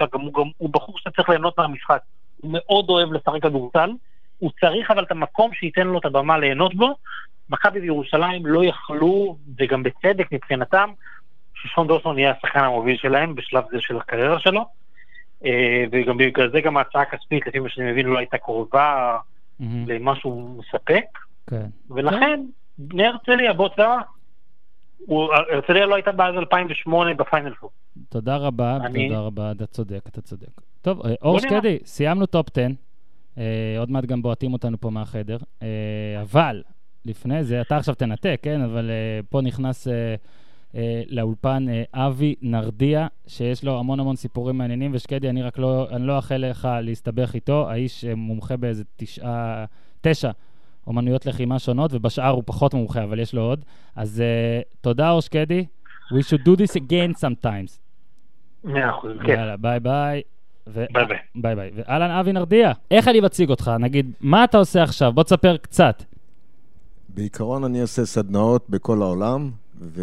אה, 0.00 0.06
גם, 0.12 0.20
הוא, 0.20 0.34
גם, 0.34 0.50
הוא 0.56 0.70
בחור 0.70 0.98
שאתה 0.98 1.10
צריך 1.10 1.28
ליהנות 1.28 1.58
מהמשחק. 1.58 2.00
הוא 2.36 2.50
מאוד 2.54 2.88
אוהב 2.88 3.12
לשחק 3.12 3.42
כדורסל, 3.42 3.90
הוא 4.38 4.50
צריך 4.60 4.90
אבל 4.90 5.02
את 5.02 5.10
המקום 5.10 5.54
שייתן 5.54 5.86
לו 5.86 5.98
את 5.98 6.04
הבמה 6.04 6.38
ליהנות 6.38 6.74
בו. 6.74 6.94
מכבי 7.50 7.80
וירושלים 7.80 8.46
לא 8.46 8.64
יכלו, 8.64 9.36
וגם 9.58 9.82
בצדק 9.82 10.32
מבחינתם, 10.32 10.90
ששון 11.54 11.86
דוסון 11.86 12.18
יהיה 12.18 12.30
השחקן 12.30 12.64
המוביל 12.64 12.96
שלהם 12.96 13.34
בשלב 13.34 13.64
זה 13.70 13.76
של 13.80 13.96
הקריירה 13.96 14.38
שלו. 14.38 14.64
אה, 15.44 15.84
וגם 15.92 16.16
בגלל 16.16 16.50
זה 16.50 16.60
גם 16.60 16.76
ההצעה 16.76 17.02
הכספית, 17.02 17.46
לפי 17.46 17.58
מה 17.58 17.68
שאני 17.68 17.92
מבין, 17.92 18.06
לא 18.06 18.18
הייתה 18.18 18.38
קרובה 18.38 19.18
mm-hmm. 19.60 19.64
למשהו 19.86 20.58
מספק. 20.58 21.04
כן. 21.48 21.66
ולכן, 21.90 22.44
בני 22.78 23.06
הרצליה, 23.06 23.52
בוא 23.52 23.68
תדע, 23.68 23.96
הרצליה 25.52 25.86
לא 25.86 25.94
הייתה 25.94 26.12
באז 26.12 26.34
2008 26.34 27.14
בפיינל 27.14 27.54
פור. 27.54 27.70
תודה 28.08 28.36
רבה, 28.36 28.76
אני... 28.76 29.08
תודה 29.08 29.20
רבה, 29.20 29.50
אתה 29.50 29.66
צודק, 29.66 30.00
אתה 30.06 30.20
צודק. 30.20 30.60
טוב, 30.82 31.06
אה, 31.06 31.14
אור 31.22 31.38
שקדי, 31.38 31.78
סיימנו 31.84 32.26
טופ 32.26 32.46
10. 32.52 32.66
אה, 33.38 33.76
עוד 33.78 33.90
מעט 33.90 34.04
גם 34.04 34.22
בועטים 34.22 34.52
אותנו 34.52 34.80
פה 34.80 34.90
מהחדר. 34.90 35.38
אה, 35.62 35.68
אבל, 36.22 36.62
לפני 37.04 37.44
זה, 37.44 37.60
אתה 37.60 37.76
עכשיו 37.76 37.94
תנתק, 37.94 38.40
כן? 38.42 38.60
אבל 38.60 38.90
אה, 38.90 39.20
פה 39.30 39.40
נכנס 39.40 39.88
אה, 39.88 40.14
אה, 40.74 41.02
לאולפן 41.08 41.66
אה, 41.68 41.82
אבי 42.06 42.34
נרדיה, 42.42 43.06
שיש 43.26 43.64
לו 43.64 43.78
המון 43.78 44.00
המון 44.00 44.16
סיפורים 44.16 44.58
מעניינים, 44.58 44.90
ושקדי, 44.94 45.28
אני 45.28 45.42
רק 45.42 45.58
לא, 45.58 45.86
אני 45.90 46.06
לא 46.06 46.16
אאחל 46.16 46.36
לך 46.36 46.68
להסתבך 46.82 47.34
איתו. 47.34 47.70
האיש 47.70 48.04
אה, 48.04 48.14
מומחה 48.14 48.56
באיזה 48.56 48.84
תשעה, 48.96 49.64
תשע 50.00 50.30
אומנויות 50.88 51.26
לחימה 51.26 51.58
שונות, 51.58 51.90
ובשאר 51.94 52.28
הוא 52.28 52.42
פחות 52.46 52.74
מומחה, 52.74 53.04
אבל 53.04 53.20
יש 53.20 53.34
לו 53.34 53.42
עוד. 53.42 53.64
אז 53.96 54.22
uh, 54.22 54.78
תודה, 54.80 55.10
אור 55.10 55.20
שקדי. 55.20 55.64
We 56.12 56.22
should 56.22 56.44
do 56.48 56.60
this 56.60 56.76
again 56.76 57.20
sometimes. 57.20 57.78
מאה 58.64 58.90
אחוז, 58.90 59.12
כן. 59.26 59.32
יאללה, 59.32 59.56
ביי 59.56 59.80
ביי. 59.80 60.22
ו... 60.68 60.84
ביי 60.92 61.06
ביי. 61.06 61.16
ביי 61.34 61.54
ביי. 61.56 61.70
ואהלן 61.74 62.10
אבי 62.10 62.32
נרדיה, 62.32 62.72
איך 62.90 63.08
אני 63.08 63.20
מציג 63.20 63.50
אותך? 63.50 63.70
נגיד, 63.80 64.12
מה 64.20 64.44
אתה 64.44 64.58
עושה 64.58 64.82
עכשיו? 64.82 65.12
בוא 65.12 65.22
תספר 65.22 65.56
קצת. 65.56 66.02
בעיקרון 67.08 67.64
אני 67.64 67.80
עושה 67.80 68.04
סדנאות 68.04 68.70
בכל 68.70 69.02
העולם, 69.02 69.50
ו... 69.80 70.02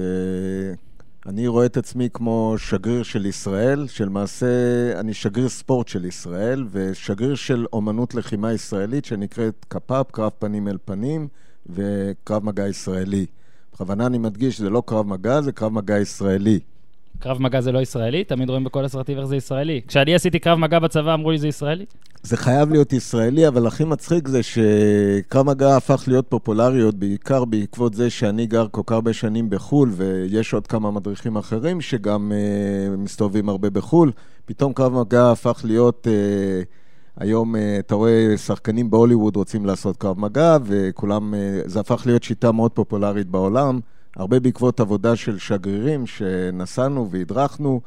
אני 1.26 1.48
רואה 1.48 1.66
את 1.66 1.78
עצמי 1.78 2.10
כמו 2.14 2.56
שגריר 2.58 3.04
של 3.04 3.26
ישראל, 3.26 3.88
שלמעשה 3.88 4.46
אני 5.00 5.14
שגריר 5.14 5.50
ספורט 5.50 5.88
של 5.88 6.06
ישראל, 6.06 6.66
ושגריר 6.72 7.36
של 7.36 7.66
אומנות 7.74 8.16
לחימה 8.16 8.54
ישראלית 8.54 9.06
שנקראת 9.06 9.66
קפ"פ, 9.68 10.12
קרב 10.12 10.32
פנים 10.40 10.68
אל 10.68 10.78
פנים, 10.86 11.28
וקרב 11.70 12.46
מגע 12.46 12.68
ישראלי. 12.68 13.26
בכוונה 13.74 14.06
אני 14.06 14.18
מדגיש, 14.18 14.60
זה 14.60 14.70
לא 14.70 14.84
קרב 14.86 15.08
מגע, 15.08 15.42
זה 15.42 15.52
קרב 15.52 15.72
מגע 15.72 16.00
ישראלי. 16.00 16.60
קרב 17.20 17.42
מגע 17.42 17.62
זה 17.62 17.72
לא 17.72 17.80
ישראלי? 17.80 18.24
תמיד 18.24 18.50
רואים 18.50 18.64
בכל 18.64 18.86
הסרטים 18.86 19.18
איך 19.18 19.26
זה 19.26 19.36
ישראלי. 19.36 19.82
כשאני 19.88 20.16
עשיתי 20.16 20.40
קרב 20.40 20.58
מגע 20.58 20.80
בצבא 20.80 21.14
אמרו 21.14 21.32
לי 21.32 21.38
זה 21.38 21.48
ישראלי? 21.48 21.86
זה 22.26 22.38
חייב 22.38 22.72
להיות 22.72 22.94
ישראלי, 22.94 23.48
אבל 23.48 23.68
הכי 23.68 23.84
מצחיק 23.84 24.28
זה 24.28 24.42
שקרב 24.44 25.46
מגע 25.46 25.76
הפך 25.76 26.04
להיות 26.08 26.26
פופולריות 26.30 26.96
בעיקר 26.96 27.46
בעקבות 27.46 27.94
זה 27.94 28.10
שאני 28.10 28.46
גר 28.46 28.68
כל 28.72 28.82
כך 28.86 28.92
הרבה 28.92 29.14
שנים 29.14 29.50
בחו"ל, 29.50 29.92
ויש 29.96 30.54
עוד 30.54 30.68
כמה 30.68 30.92
מדריכים 30.92 31.38
אחרים 31.38 31.82
שגם 31.82 32.32
uh, 32.32 32.98
מסתובבים 32.98 33.50
הרבה 33.50 33.70
בחו"ל. 33.70 34.12
פתאום 34.46 34.74
קרב 34.74 34.94
מגע 34.94 35.32
הפך 35.32 35.62
להיות... 35.64 36.08
Uh, 36.08 36.66
היום 37.18 37.56
uh, 37.56 37.58
אתה 37.80 37.96
רואה 37.96 38.38
שחקנים 38.38 38.90
בהוליווד 38.90 39.36
רוצים 39.36 39.66
לעשות 39.66 39.98
קרב 39.98 40.20
מגע, 40.20 40.58
וכולם, 40.66 41.34
זה 41.66 41.80
הפך 41.80 42.04
להיות 42.06 42.24
שיטה 42.24 42.52
מאוד 42.52 42.72
פופולרית 42.72 43.28
בעולם. 43.28 43.80
הרבה 44.16 44.40
בעקבות 44.40 44.80
עבודה 44.80 45.16
של 45.16 45.38
שגרירים 45.38 46.08
שנסענו 46.08 47.10
והדרכנו. 47.12 47.82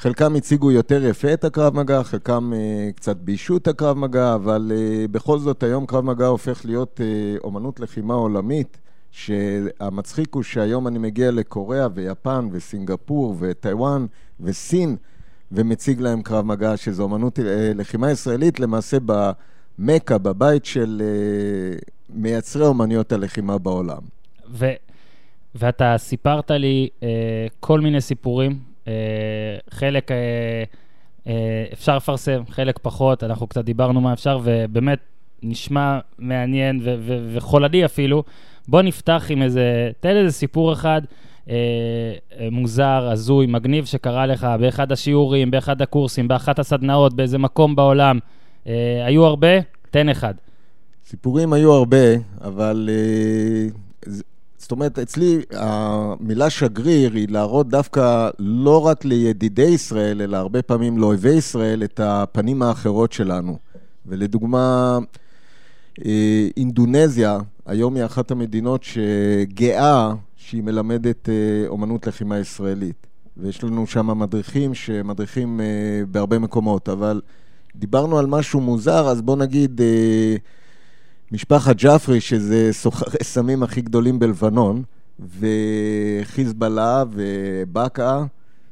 חלקם 0.00 0.36
הציגו 0.36 0.70
יותר 0.70 1.04
יפה 1.04 1.32
את 1.32 1.44
הקרב 1.44 1.76
מגע, 1.76 2.02
חלקם 2.02 2.52
uh, 2.52 2.92
קצת 2.96 3.16
ביישו 3.16 3.56
את 3.56 3.68
הקרב 3.68 3.96
מגע, 3.98 4.34
אבל 4.34 4.72
uh, 4.74 5.08
בכל 5.08 5.38
זאת 5.38 5.62
היום 5.62 5.86
קרב 5.86 6.04
מגע 6.04 6.26
הופך 6.26 6.64
להיות 6.64 7.00
uh, 7.00 7.40
אומנות 7.44 7.80
לחימה 7.80 8.14
עולמית, 8.14 8.78
שהמצחיק 9.10 10.34
הוא 10.34 10.42
שהיום 10.42 10.86
אני 10.86 10.98
מגיע 10.98 11.30
לקוריאה 11.30 11.86
ויפן 11.94 12.48
וסינגפור 12.52 13.36
וטיוואן 13.38 14.06
וסין 14.40 14.96
ומציג 15.52 16.00
להם 16.00 16.22
קרב 16.22 16.44
מגע, 16.44 16.76
שזו 16.76 17.02
אומנות 17.02 17.38
uh, 17.38 17.42
לחימה 17.74 18.10
ישראלית, 18.10 18.60
למעשה 18.60 18.96
במכה, 19.06 20.18
בבית 20.18 20.64
של 20.64 21.02
uh, 21.02 21.84
מייצרי 22.10 22.66
אומנויות 22.66 23.12
הלחימה 23.12 23.58
בעולם. 23.58 24.02
ו... 24.50 24.66
ואתה 25.54 25.94
סיפרת 25.98 26.50
לי 26.50 26.88
uh, 27.00 27.04
כל 27.60 27.80
מיני 27.80 28.00
סיפורים, 28.00 28.69
חלק 29.70 30.10
uh, 30.10 30.14
uh, 31.24 31.28
אפשר 31.72 31.96
לפרסם, 31.96 32.42
חלק 32.50 32.78
פחות, 32.82 33.24
אנחנו 33.24 33.46
קצת 33.46 33.64
דיברנו 33.64 34.00
מה 34.00 34.12
אפשר, 34.12 34.38
ובאמת 34.42 34.98
נשמע 35.42 35.98
מעניין 36.18 36.80
ו- 36.82 36.94
ו- 36.98 37.30
וחולני 37.34 37.84
אפילו. 37.84 38.22
בוא 38.68 38.82
נפתח 38.82 39.26
עם 39.28 39.42
איזה, 39.42 39.90
תן 40.00 40.16
איזה 40.16 40.32
סיפור 40.32 40.72
אחד. 40.72 41.02
uh, 41.46 41.50
מוזר, 42.50 43.08
הזוי, 43.12 43.46
מגניב 43.46 43.84
שקרה 43.84 44.26
לך 44.26 44.46
באחד 44.60 44.92
השיעורים, 44.92 45.50
באחד 45.50 45.82
הקורסים, 45.82 46.28
באחת 46.28 46.58
הסדנאות, 46.58 47.14
באיזה 47.14 47.38
מקום 47.38 47.76
בעולם. 47.76 48.18
Uh, 48.64 48.68
היו 49.04 49.24
הרבה? 49.24 49.48
תן 49.90 50.08
אחד. 50.08 50.34
סיפורים 51.06 51.52
היו 51.52 51.72
הרבה, 51.72 51.96
אבל 52.40 52.88
uh, 52.92 53.76
זאת 54.60 54.70
אומרת, 54.70 54.98
אצלי 54.98 55.40
המילה 55.52 56.50
שגריר 56.50 57.12
היא 57.14 57.28
להראות 57.30 57.68
דווקא 57.68 58.30
לא 58.38 58.86
רק 58.86 59.04
לידידי 59.04 59.62
ישראל, 59.62 60.22
אלא 60.22 60.36
הרבה 60.36 60.62
פעמים 60.62 60.98
לאויבי 60.98 61.30
ישראל, 61.30 61.84
את 61.84 62.00
הפנים 62.02 62.62
האחרות 62.62 63.12
שלנו. 63.12 63.58
ולדוגמה, 64.06 64.98
אה, 66.04 66.48
אינדונזיה, 66.56 67.38
היום 67.66 67.96
היא 67.96 68.04
אחת 68.04 68.30
המדינות 68.30 68.82
שגאה 68.84 70.12
שהיא 70.36 70.62
מלמדת 70.62 71.28
אה, 71.28 71.68
אומנות 71.68 72.06
לחימה 72.06 72.38
ישראלית. 72.38 73.06
ויש 73.36 73.64
לנו 73.64 73.86
שם 73.86 74.18
מדריכים 74.18 74.74
שמדריכים 74.74 75.60
אה, 75.60 75.66
בהרבה 76.10 76.38
מקומות, 76.38 76.88
אבל 76.88 77.20
דיברנו 77.76 78.18
על 78.18 78.26
משהו 78.26 78.60
מוזר, 78.60 79.08
אז 79.08 79.22
בוא 79.22 79.36
נגיד... 79.36 79.80
משפחת 81.32 81.76
ג'פרי, 81.76 82.20
שזה 82.20 82.68
סוחרי 82.72 83.24
סמים 83.34 83.62
הכי 83.62 83.80
גדולים 83.80 84.18
בלבנון, 84.18 84.82
וחיזבאללה 85.38 87.04
ובאקה, 87.12 88.24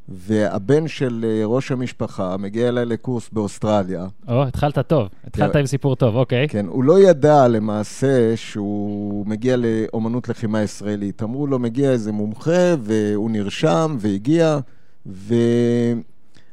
והבן 0.09 0.89
של 0.89 1.25
אה, 1.29 1.47
ראש 1.47 1.73
המשפחה 1.73 2.37
מגיע 2.37 2.69
אליי 2.69 2.85
לקורס 2.85 3.31
באוסטרליה. 3.33 4.07
או, 4.29 4.43
התחלת 4.43 4.79
טוב. 4.79 5.09
התחלת 5.25 5.57
עם 5.57 5.67
סיפור 5.67 5.97
טוב, 5.97 6.17
אוקיי. 6.17 6.49
כן, 6.49 6.67
הוא 6.67 6.85
לא 6.85 7.01
ידע 7.01 7.49
למעשה 7.49 8.37
שהוא 8.37 9.27
מגיע 9.27 9.57
לאומנות 9.57 10.29
לחימה 10.29 10.63
ישראלית. 10.63 11.23
אמרו 11.23 11.47
לו, 11.47 11.59
מגיע 11.59 11.91
איזה 11.91 12.13
מומחה, 12.13 12.75
והוא 12.81 13.31
נרשם 13.31 13.97
והגיע, 14.01 14.59
ו... 15.07 15.35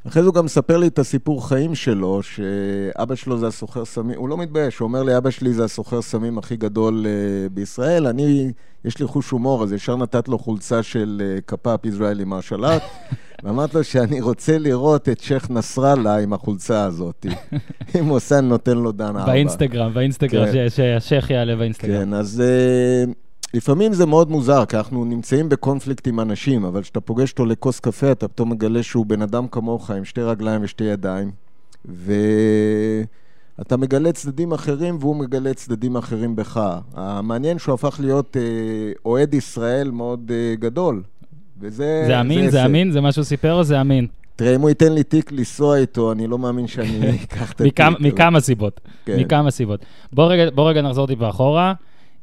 אחרי 0.08 0.22
זה 0.22 0.28
הוא 0.28 0.36
גם 0.36 0.45
מספר 0.45 0.78
לי 0.78 0.88
את 0.88 0.99
הסיפור 0.99 1.47
חיים 1.47 1.76
שלו, 1.76 2.24
שאבא 2.24 3.16
שלו 3.16 3.38
זה 3.38 3.47
הסוחר 3.47 3.86
סמים, 3.86 4.18
הוא 4.18 4.30
לא 4.30 4.38
מתבייש, 4.38 4.78
הוא 4.78 4.88
אומר 4.88 5.03
לי, 5.03 5.18
אבא 5.18 5.30
שלי 5.30 5.53
זה 5.53 5.64
הסוחר 5.64 6.01
סמים 6.01 6.38
הכי 6.38 6.56
גדול 6.56 7.06
uh, 7.06 7.53
בישראל, 7.53 8.08
אני, 8.08 8.51
יש 8.86 8.99
לי 8.99 9.08
חוש 9.08 9.30
הומור, 9.30 9.64
אז 9.64 9.74
ישר 9.74 9.95
נתת 9.95 10.28
לו 10.28 10.39
חולצה 10.39 10.84
של 10.84 11.22
uh, 11.22 11.41
קפ"פ 11.45 11.86
ישראלי 11.86 12.24
מרשל"ט, 12.24 12.82
ואמרת 13.43 13.74
לו 13.74 13.84
שאני 13.84 14.22
רוצה 14.22 14.58
לראות 14.58 15.10
את 15.10 15.20
שייח' 15.20 15.49
נסראללה 15.49 16.18
עם 16.18 16.34
החולצה 16.34 16.84
הזאת. 16.84 17.26
אם 17.99 18.06
הוא 18.06 18.16
עושה, 18.16 18.41
נותן 18.41 18.78
לו 18.78 18.91
דן 18.91 19.06
ארבע. 19.06 19.26
באינסטגרם, 19.26 19.93
באינסטגרם, 19.93 20.45
כן. 20.45 20.70
שהשייח' 20.70 21.30
יעלה 21.30 21.56
באינסטגרם. 21.56 22.06
כן, 22.06 22.14
אז... 22.14 22.43
Uh, 23.08 23.24
לפעמים 23.56 23.93
זה 23.93 24.06
מאוד 24.06 24.32
מוזר, 24.32 24.66
כי 24.66 24.78
אנחנו 24.78 25.06
נמצאים 25.06 25.49
בקונפליקט 25.49 26.08
עם 26.08 26.20
אנשים, 26.20 26.66
אבל 26.66 26.82
כשאתה 26.82 26.99
פוגש 26.99 27.32
אותו 27.32 27.45
לכוס 27.45 27.80
קפה, 27.80 28.12
אתה 28.12 28.28
פתאום 28.28 28.49
מגלה 28.49 28.84
שהוא 28.84 29.06
בן 29.06 29.22
אדם 29.22 29.47
כמוך, 29.47 29.91
עם 29.91 30.06
שתי 30.06 30.22
רגליים 30.22 30.62
ושתי 30.64 30.84
ידיים. 30.84 31.32
אתה 33.62 33.78
מגלה 33.78 34.12
צדדים 34.12 34.51
אחרים 34.51 34.97
והוא 34.99 35.16
מגלה 35.16 35.53
צדדים 35.53 35.95
אחרים 35.97 36.36
בך. 36.36 36.80
המעניין 36.93 37.60
שהוא 37.60 37.74
הפך 37.74 37.99
להיות 37.99 38.38
אה, 38.38 38.41
אוהד 39.06 39.34
ישראל 39.34 39.91
מאוד 39.91 40.32
אה, 40.34 40.56
גדול. 40.56 41.03
וזה... 41.60 42.03
זה 42.08 42.22
אמין? 42.22 42.45
זה, 42.45 42.51
זה 42.51 42.66
אמין? 42.66 42.91
זה 42.91 43.01
מה 43.01 43.12
שהוא 43.12 43.24
סיפר 43.24 43.53
או 43.53 43.64
זה 43.64 43.82
אמין? 43.82 44.08
תראה, 44.36 44.56
אם 44.56 44.62
הוא 44.62 44.70
ייתן 44.70 44.93
לי 44.93 45.03
תיק 45.03 45.32
לנסוע 45.32 45.78
איתו, 45.78 46.12
אני 46.12 46.28
לא 46.28 46.38
מאמין 46.38 46.68
שאני 46.68 47.10
אקח 47.24 47.51
את 47.51 47.62
התיק. 47.62 47.80
מכמה 47.99 48.39
סיבות. 48.39 48.82
כן. 49.06 49.20
מכמה 49.20 49.51
סיבות. 49.51 49.86
רגע, 50.18 50.49
בוא 50.56 50.70
רגע 50.70 50.82
נחזור 50.82 51.08
טיפה 51.08 51.30
אחורה. 51.30 51.74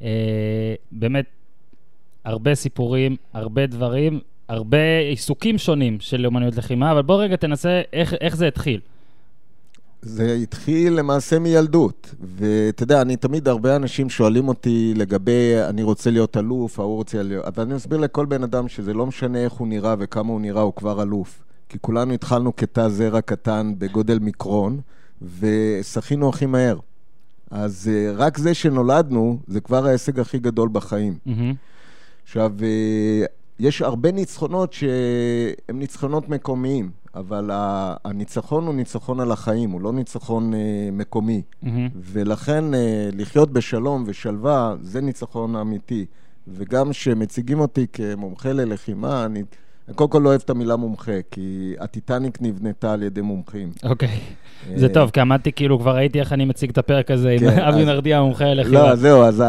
אה, 0.02 0.74
באמת, 0.92 1.26
הרבה 2.24 2.54
סיפורים, 2.54 3.16
הרבה 3.32 3.66
דברים, 3.66 4.20
הרבה 4.48 4.98
עיסוקים 5.10 5.58
שונים 5.58 6.00
של 6.00 6.26
אומנויות 6.26 6.56
לחימה, 6.56 6.92
אבל 6.92 7.02
בוא 7.02 7.22
רגע 7.22 7.36
תנסה 7.36 7.82
איך, 7.92 8.14
איך 8.20 8.36
זה 8.36 8.48
התחיל. 8.48 8.80
זה 10.02 10.34
התחיל 10.34 10.92
למעשה 10.92 11.38
מילדות, 11.38 12.14
ואתה 12.20 12.82
יודע, 12.82 13.02
אני 13.02 13.16
תמיד, 13.16 13.48
הרבה 13.48 13.76
אנשים 13.76 14.10
שואלים 14.10 14.48
אותי 14.48 14.92
לגבי, 14.96 15.54
אני 15.68 15.82
רוצה 15.82 16.10
להיות 16.10 16.36
אלוף, 16.36 16.80
ההוא 16.80 16.96
רוצה 16.96 17.22
להיות... 17.22 17.44
אבל 17.44 17.62
אני 17.62 17.74
מסביר 17.74 17.98
לכל 17.98 18.26
בן 18.26 18.42
אדם 18.42 18.68
שזה 18.68 18.94
לא 18.94 19.06
משנה 19.06 19.38
איך 19.38 19.52
הוא 19.52 19.68
נראה 19.68 19.94
וכמה 19.98 20.32
הוא 20.32 20.40
נראה, 20.40 20.62
הוא 20.62 20.72
כבר 20.76 21.02
אלוף. 21.02 21.42
כי 21.68 21.78
כולנו 21.80 22.12
התחלנו 22.12 22.56
כתא 22.56 22.88
זרע 22.88 23.20
קטן 23.20 23.72
בגודל 23.78 24.18
מיקרון, 24.18 24.80
ושחינו 25.40 26.28
הכי 26.28 26.46
מהר. 26.46 26.78
אז 27.52 27.90
uh, 27.92 28.16
רק 28.16 28.38
זה 28.38 28.54
שנולדנו, 28.54 29.38
זה 29.46 29.60
כבר 29.60 29.86
ההישג 29.86 30.20
הכי 30.20 30.38
גדול 30.38 30.68
בחיים. 30.72 31.18
Mm-hmm. 31.26 31.30
עכשיו, 32.24 32.52
uh, 32.58 33.26
יש 33.58 33.82
הרבה 33.82 34.12
ניצחונות 34.12 34.72
שהם 34.72 35.78
ניצחונות 35.78 36.28
מקומיים. 36.28 36.90
אבל 37.14 37.50
הניצחון 38.04 38.66
הוא 38.66 38.74
ניצחון 38.74 39.20
על 39.20 39.32
החיים, 39.32 39.70
הוא 39.70 39.80
לא 39.80 39.92
ניצחון 39.92 40.54
אה, 40.54 40.58
מקומי. 40.92 41.42
Mm-hmm. 41.64 41.68
ולכן 41.94 42.74
אה, 42.74 43.08
לחיות 43.12 43.52
בשלום 43.52 44.04
ושלווה, 44.06 44.74
זה 44.82 45.00
ניצחון 45.00 45.56
אמיתי. 45.56 46.06
וגם 46.48 46.90
כשמציגים 46.90 47.60
אותי 47.60 47.86
כמומחה 47.92 48.52
ללחימה, 48.52 49.24
אני... 49.24 49.42
אני 49.92 49.96
קודם 49.96 50.10
כל 50.10 50.18
לא 50.18 50.28
אוהב 50.28 50.40
את 50.44 50.50
המילה 50.50 50.76
מומחה, 50.76 51.12
כי 51.30 51.74
הטיטניק 51.80 52.38
נבנתה 52.40 52.92
על 52.92 53.02
ידי 53.02 53.20
מומחים. 53.20 53.72
אוקיי. 53.84 54.08
Okay. 54.08 54.78
זה 54.78 54.88
טוב, 54.88 55.10
כי 55.10 55.20
עמדתי, 55.20 55.52
כאילו, 55.52 55.78
כבר 55.78 55.96
ראיתי 55.96 56.20
איך 56.20 56.32
אני 56.32 56.44
מציג 56.44 56.70
את 56.70 56.78
הפרק 56.78 57.10
הזה 57.10 57.36
כן, 57.40 57.48
עם 57.48 57.58
אבי 57.58 57.84
נרדיה, 57.84 58.22
מומחה 58.22 58.44
ללחימה. 58.44 58.80
לא, 58.80 58.96
זהו, 58.96 59.22
אז. 59.22 59.42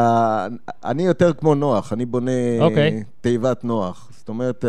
אני 0.86 1.04
יותר 1.04 1.34
כמו 1.34 1.56
נוח, 1.56 1.94
אני 1.94 2.06
בונה. 2.06 2.32
אוקיי. 2.60 3.04
תיבת 3.22 3.64
נוח. 3.64 4.10
זאת 4.18 4.30
אומרת, 4.30 4.66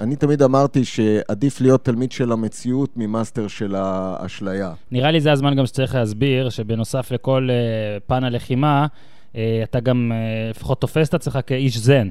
אני 0.00 0.16
תמיד 0.16 0.42
אמרתי 0.42 0.84
שעדיף 0.84 1.60
להיות 1.60 1.84
תלמיד 1.84 2.12
של 2.12 2.32
המציאות 2.32 2.90
ממאסטר 2.96 3.48
של 3.48 3.74
האשליה. 3.74 4.72
נראה 4.90 5.10
לי 5.10 5.20
זה 5.20 5.32
הזמן 5.32 5.54
גם 5.56 5.66
שצריך 5.66 5.94
להסביר, 5.94 6.50
שבנוסף 6.50 7.12
לכל 7.12 7.48
אה, 7.50 8.00
פן 8.06 8.24
הלחימה, 8.24 8.86
אה, 9.36 9.60
אתה 9.62 9.80
גם 9.80 10.12
אה, 10.14 10.50
לפחות 10.50 10.80
תופס 10.80 11.08
את 11.08 11.14
עצמך 11.14 11.38
כאיש 11.46 11.78
זן. 11.78 12.08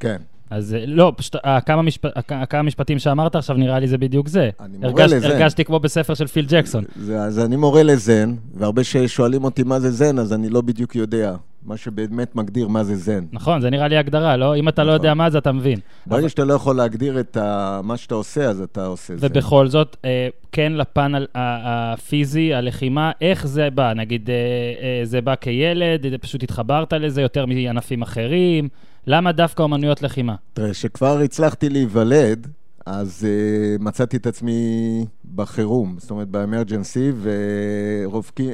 כן. 0.00 0.16
אז 0.50 0.76
לא, 0.86 1.12
פשוט 1.16 1.36
כמה, 1.66 1.82
משפ... 1.82 2.02
כמה 2.48 2.62
משפטים 2.62 2.98
שאמרת 2.98 3.36
עכשיו, 3.36 3.56
נראה 3.56 3.78
לי 3.78 3.88
זה 3.88 3.98
בדיוק 3.98 4.28
זה. 4.28 4.50
אני 4.60 4.78
מורה 4.78 4.88
הרגש, 4.88 5.12
לזן. 5.12 5.30
הרגשתי 5.30 5.64
כמו 5.64 5.80
בספר 5.80 6.14
של 6.14 6.26
פיל 6.26 6.46
ג'קסון. 6.48 6.84
זה, 6.96 7.18
אז 7.18 7.38
אני 7.38 7.56
מורה 7.56 7.82
לזן, 7.82 8.34
והרבה 8.54 8.84
ששואלים 8.84 9.44
אותי 9.44 9.62
מה 9.62 9.80
זה 9.80 9.90
זן, 9.90 10.18
אז 10.18 10.32
אני 10.32 10.48
לא 10.48 10.60
בדיוק 10.60 10.96
יודע. 10.96 11.36
מה 11.68 11.76
שבאמת 11.76 12.36
מגדיר 12.36 12.68
מה 12.68 12.84
זה 12.84 12.96
זן. 12.96 13.24
נכון, 13.32 13.60
זה 13.60 13.70
נראה 13.70 13.88
לי 13.88 13.96
הגדרה, 13.96 14.36
לא? 14.36 14.56
אם 14.56 14.68
אתה 14.68 14.82
לא 14.82 14.86
נכון. 14.86 14.88
לא 14.88 14.92
יודע 14.92 15.14
מה 15.14 15.30
זה, 15.30 15.38
אתה 15.38 15.52
מבין. 15.52 15.78
ברגע 16.06 16.20
אבל... 16.20 16.28
שאתה 16.28 16.44
לא 16.44 16.54
יכול 16.54 16.76
להגדיר 16.76 17.20
את 17.20 17.36
ה... 17.36 17.80
מה 17.84 17.96
שאתה 17.96 18.14
עושה, 18.14 18.44
אז 18.44 18.60
אתה 18.60 18.86
עושה 18.86 19.16
זן. 19.16 19.26
ובכל 19.26 19.68
זאת, 19.68 19.96
אה, 20.04 20.28
כן 20.52 20.72
לפן 20.72 21.12
הפיזי, 21.34 22.54
הלחימה, 22.54 23.12
איך 23.20 23.46
זה 23.46 23.70
בא? 23.70 23.92
נגיד, 23.94 24.30
אה, 24.30 24.34
אה, 24.82 25.04
זה 25.04 25.20
בא 25.20 25.34
כילד, 25.40 26.06
פשוט 26.20 26.42
התחברת 26.42 26.92
לזה 26.92 27.22
יותר 27.22 27.46
מענפים 27.46 28.02
אחרים? 28.02 28.68
למה 29.10 29.32
דווקא 29.32 29.62
אומנויות 29.62 30.02
לחימה? 30.02 30.34
תראה, 30.52 30.70
כשכבר 30.70 31.18
הצלחתי 31.18 31.68
להיוולד, 31.68 32.46
אז 32.86 33.26
uh, 33.26 33.82
מצאתי 33.82 34.16
את 34.16 34.26
עצמי 34.26 34.60
בחירום, 35.34 35.96
זאת 35.98 36.10
אומרת 36.10 36.28
באמרג'נסי, 36.28 37.12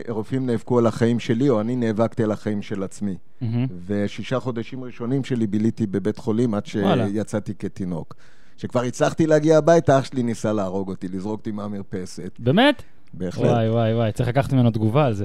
ורופאים 0.09 0.47
נאבקו 0.47 0.79
על 0.79 0.87
החיים 0.87 1.19
שלי, 1.19 1.49
או 1.49 1.61
אני 1.61 1.77
נאבקתי 1.77 2.25
על 2.25 2.33
החיים 2.33 2.63
של 2.63 2.83
עצמי. 2.83 3.15
Mm-hmm. 3.15 3.45
ושישה 3.87 4.41
חודשים 4.41 4.85
ראשונים 4.85 5.25
שלי 5.25 5.47
ביליתי 5.47 5.87
בבית 5.87 6.19
חולים 6.19 6.55
עד 6.55 6.67
שיצאתי 6.67 7.55
כתינוק. 7.59 8.15
כשכבר 8.57 8.83
הצלחתי 8.83 9.27
להגיע 9.27 9.59
הביתה, 9.59 9.99
אח 9.99 10.05
שלי 10.05 10.23
ניסה 10.23 10.53
להרוג 10.53 10.89
אותי, 10.89 11.09
לזרוק 11.09 11.39
אותי 11.39 11.51
מהמרפסת. 11.51 12.31
באמת? 12.39 12.83
בהחלט. 13.15 13.45
וואי, 13.45 13.71
וואי, 13.71 13.95
וואי, 13.95 14.13
צריך 14.13 14.29
לקחת 14.29 14.53
ממנו 14.53 14.71
תגובה 14.71 15.07
על 15.07 15.15
זה. 15.15 15.25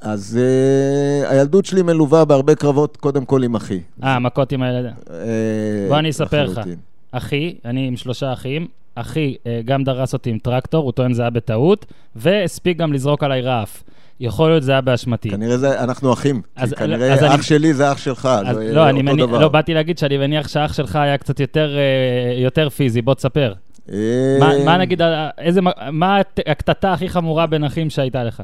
אז 0.00 0.38
uh, 0.38 1.28
הילדות 1.28 1.64
שלי 1.64 1.82
מלווה 1.82 2.24
בהרבה 2.24 2.54
קרבות, 2.54 2.96
קודם 2.96 3.24
כל 3.24 3.42
עם 3.42 3.54
אחי. 3.54 3.80
אה, 4.04 4.18
מכות 4.18 4.52
עם 4.52 4.62
הילד. 4.62 4.92
Uh, 5.06 5.10
בוא 5.88 5.98
אני 5.98 6.10
אספר 6.10 6.44
לך. 6.46 6.60
אחי, 7.12 7.54
אני 7.64 7.86
עם 7.86 7.96
שלושה 7.96 8.32
אחים, 8.32 8.66
אחי 8.94 9.34
אה, 9.46 9.60
גם 9.64 9.84
דרס 9.84 10.12
אותי 10.12 10.30
עם 10.30 10.38
טרקטור, 10.38 10.84
הוא 10.84 10.92
טוען 10.92 11.12
זה 11.12 11.22
היה 11.22 11.30
בטעות, 11.30 11.86
והספיק 12.16 12.76
גם 12.76 12.92
לזרוק 12.92 13.24
עליי 13.24 13.40
רעף. 13.40 13.82
יכול 14.20 14.50
להיות 14.50 14.62
זה 14.62 14.72
היה 14.72 14.80
באשמתי. 14.80 15.30
כנראה 15.30 15.58
זה, 15.58 15.80
אנחנו 15.84 16.12
אחים. 16.12 16.42
אז, 16.56 16.74
כנראה 16.74 17.12
אז 17.12 17.24
אח 17.24 17.34
אני, 17.34 17.42
שלי 17.42 17.74
זה 17.74 17.92
אח 17.92 17.98
שלך, 17.98 18.28
אז 18.46 18.56
זה 18.56 18.72
לא, 18.72 18.90
אותו 18.90 19.02
מניח, 19.02 19.26
דבר. 19.26 19.38
לא, 19.38 19.48
באתי 19.48 19.74
להגיד 19.74 19.98
שאני 19.98 20.18
מניח 20.18 20.48
שהאח 20.48 20.72
שלך 20.72 20.96
היה 20.96 21.18
קצת 21.18 21.40
יותר, 21.40 21.76
אה, 21.76 22.42
יותר 22.42 22.68
פיזי, 22.68 23.02
בוא 23.02 23.14
תספר. 23.14 23.54
אה, 23.92 23.96
מה, 24.40 24.64
מה 24.64 24.78
נגיד, 24.78 25.00
איזה, 25.38 25.60
מה 25.92 26.18
הקטטה 26.46 26.92
הכי 26.92 27.08
חמורה 27.08 27.46
בין 27.46 27.64
אחים 27.64 27.90
שהייתה 27.90 28.24
לך? 28.24 28.42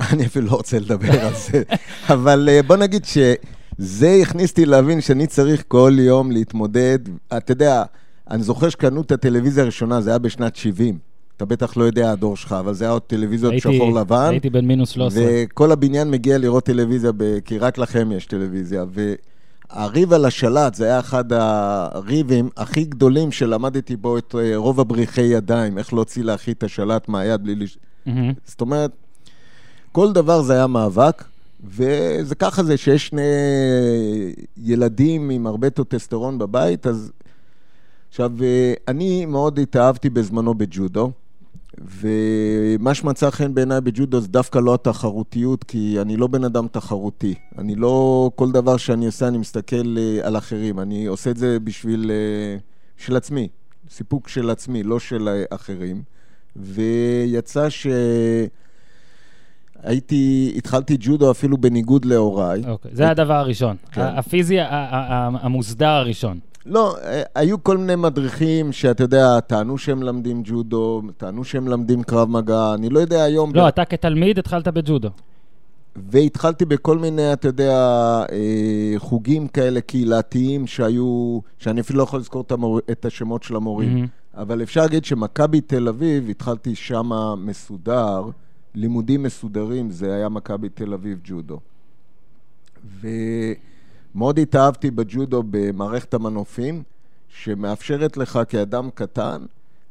אני 0.00 0.26
אפילו 0.26 0.46
לא 0.46 0.52
רוצה 0.52 0.78
לדבר 0.78 1.20
על 1.26 1.34
זה, 1.34 1.62
אבל 2.08 2.48
בוא 2.66 2.76
נגיד 2.76 3.04
ש... 3.04 3.18
זה 3.78 4.18
הכניס 4.22 4.50
אותי 4.50 4.66
להבין 4.66 5.00
שאני 5.00 5.26
צריך 5.26 5.64
כל 5.68 5.96
יום 5.98 6.30
להתמודד. 6.30 6.98
אתה 7.36 7.52
יודע, 7.52 7.82
אני 8.30 8.42
זוכר 8.42 8.68
שקנו 8.68 9.00
את 9.00 9.12
הטלוויזיה 9.12 9.62
הראשונה, 9.62 10.00
זה 10.00 10.10
היה 10.10 10.18
בשנת 10.18 10.56
70. 10.56 10.98
אתה 11.36 11.44
בטח 11.44 11.76
לא 11.76 11.84
יודע, 11.84 12.12
הדור 12.12 12.36
שלך, 12.36 12.52
אבל 12.52 12.74
זה 12.74 12.84
היה 12.84 12.92
עוד 12.92 13.02
טלוויזיות 13.02 13.52
הייתי, 13.52 13.76
שחור 13.76 13.94
לבן. 13.94 14.28
הייתי 14.30 14.50
בן 14.50 14.64
מינוס 14.64 14.88
13. 14.88 15.24
וכל 15.26 15.72
הבניין 15.72 16.10
מגיע 16.10 16.38
לראות 16.38 16.64
טלוויזיה, 16.64 17.12
ב... 17.16 17.38
כי 17.40 17.58
רק 17.58 17.78
לכם 17.78 18.12
יש 18.12 18.26
טלוויזיה. 18.26 18.84
והריב 19.70 20.12
על 20.12 20.24
השלט, 20.24 20.74
זה 20.74 20.84
היה 20.84 20.98
אחד 20.98 21.24
הריבים 21.32 22.48
הכי 22.56 22.84
גדולים 22.84 23.32
שלמדתי 23.32 23.96
בו 23.96 24.18
את 24.18 24.34
אה, 24.38 24.56
רוב 24.56 24.80
הבריחי 24.80 25.22
ידיים, 25.22 25.78
איך 25.78 25.92
להוציא 25.92 26.24
לאחי 26.24 26.52
את 26.52 26.62
השלט 26.62 27.08
מהיד 27.08 27.42
בלי... 27.42 27.54
לש... 27.54 27.78
Mm-hmm. 28.06 28.10
זאת 28.44 28.60
אומרת, 28.60 28.90
כל 29.94 30.12
דבר 30.12 30.42
זה 30.42 30.52
היה 30.52 30.66
מאבק. 30.66 31.24
וזה 31.64 32.34
ככה 32.34 32.62
זה 32.62 32.76
שיש 32.76 33.06
שני 33.06 33.22
ילדים 34.56 35.30
עם 35.30 35.46
הרבה 35.46 35.70
טוטסטרון 35.70 36.38
בבית, 36.38 36.86
אז... 36.86 37.12
עכשיו, 38.08 38.32
אני 38.88 39.26
מאוד 39.26 39.58
התאהבתי 39.58 40.10
בזמנו 40.10 40.54
בג'ודו, 40.54 41.10
ומה 41.78 42.94
שמצא 42.94 43.30
חן 43.30 43.54
בעיניי 43.54 43.80
בג'ודו 43.80 44.20
זה 44.20 44.28
דווקא 44.28 44.58
לא 44.58 44.74
התחרותיות, 44.74 45.64
כי 45.64 46.00
אני 46.00 46.16
לא 46.16 46.26
בן 46.26 46.44
אדם 46.44 46.66
תחרותי. 46.68 47.34
אני 47.58 47.74
לא, 47.74 48.30
כל 48.34 48.52
דבר 48.52 48.76
שאני 48.76 49.06
עושה, 49.06 49.28
אני 49.28 49.38
מסתכל 49.38 49.96
אה, 49.98 50.26
על 50.26 50.36
אחרים. 50.36 50.80
אני 50.80 51.06
עושה 51.06 51.30
את 51.30 51.36
זה 51.36 51.60
בשביל, 51.60 52.10
אה, 52.10 52.58
של 52.96 53.16
עצמי, 53.16 53.48
סיפוק 53.90 54.28
של 54.28 54.50
עצמי, 54.50 54.82
לא 54.82 54.98
של 54.98 55.28
אה, 55.28 55.44
אחרים. 55.50 56.02
ויצא 56.56 57.68
ש... 57.70 57.86
הייתי, 59.84 60.52
התחלתי 60.56 60.96
ג'ודו 61.00 61.30
אפילו 61.30 61.58
בניגוד 61.58 62.04
להוריי. 62.04 62.62
אוקיי, 62.68 62.90
זה 62.94 63.10
הדבר 63.10 63.34
הראשון. 63.34 63.76
כן. 63.92 64.00
הפיזי 64.00 64.56
המוסדר 64.60 65.88
הראשון. 65.88 66.38
לא, 66.66 66.96
אה, 67.04 67.22
היו 67.34 67.64
כל 67.64 67.78
מיני 67.78 67.96
מדריכים 67.96 68.72
שאתה 68.72 69.04
יודע, 69.04 69.40
טענו 69.40 69.78
שהם 69.78 70.02
למדים 70.02 70.42
ג'ודו, 70.44 71.02
טענו 71.16 71.44
שהם 71.44 71.68
למדים 71.68 72.02
קרב 72.02 72.28
מגע, 72.28 72.74
אני 72.74 72.88
לא 72.88 72.98
יודע 72.98 73.22
היום... 73.22 73.54
לא, 73.54 73.64
ב... 73.64 73.66
אתה 73.66 73.84
כתלמיד 73.84 74.38
התחלת 74.38 74.68
בג'ודו. 74.68 75.08
והתחלתי 75.96 76.64
בכל 76.64 76.98
מיני, 76.98 77.32
אתה 77.32 77.48
יודע, 77.48 77.72
אה, 78.32 78.94
חוגים 78.96 79.48
כאלה 79.48 79.80
קהילתיים 79.80 80.66
שהיו, 80.66 81.38
שאני 81.58 81.80
אפילו 81.80 81.98
לא 81.98 82.02
יכול 82.02 82.20
לזכור 82.20 82.42
את, 82.42 82.52
המור... 82.52 82.80
את 82.90 83.04
השמות 83.04 83.42
של 83.42 83.56
המורים. 83.56 84.04
Mm-hmm. 84.04 84.40
אבל 84.40 84.62
אפשר 84.62 84.82
להגיד 84.82 85.04
שמכבי 85.04 85.60
תל 85.60 85.88
אביב, 85.88 86.28
התחלתי 86.30 86.74
שמה 86.74 87.34
מסודר. 87.36 88.22
לימודים 88.74 89.22
מסודרים, 89.22 89.90
זה 89.90 90.14
היה 90.14 90.28
מכבי 90.28 90.68
תל 90.68 90.92
אביב 90.92 91.20
ג'ודו. 91.24 91.60
ומאוד 94.14 94.38
התאהבתי 94.38 94.90
בג'ודו 94.90 95.42
במערכת 95.50 96.14
המנופים, 96.14 96.82
שמאפשרת 97.28 98.16
לך 98.16 98.38
כאדם 98.48 98.90
קטן 98.94 99.44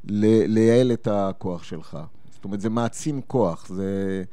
לייעל 0.03 0.91
את 0.91 1.07
הכוח 1.11 1.63
שלך. 1.63 1.97
זאת 2.33 2.45
אומרת, 2.45 2.61
זה 2.61 2.69
מעצים 2.69 3.21
כוח. 3.27 3.67
זה... 3.67 4.23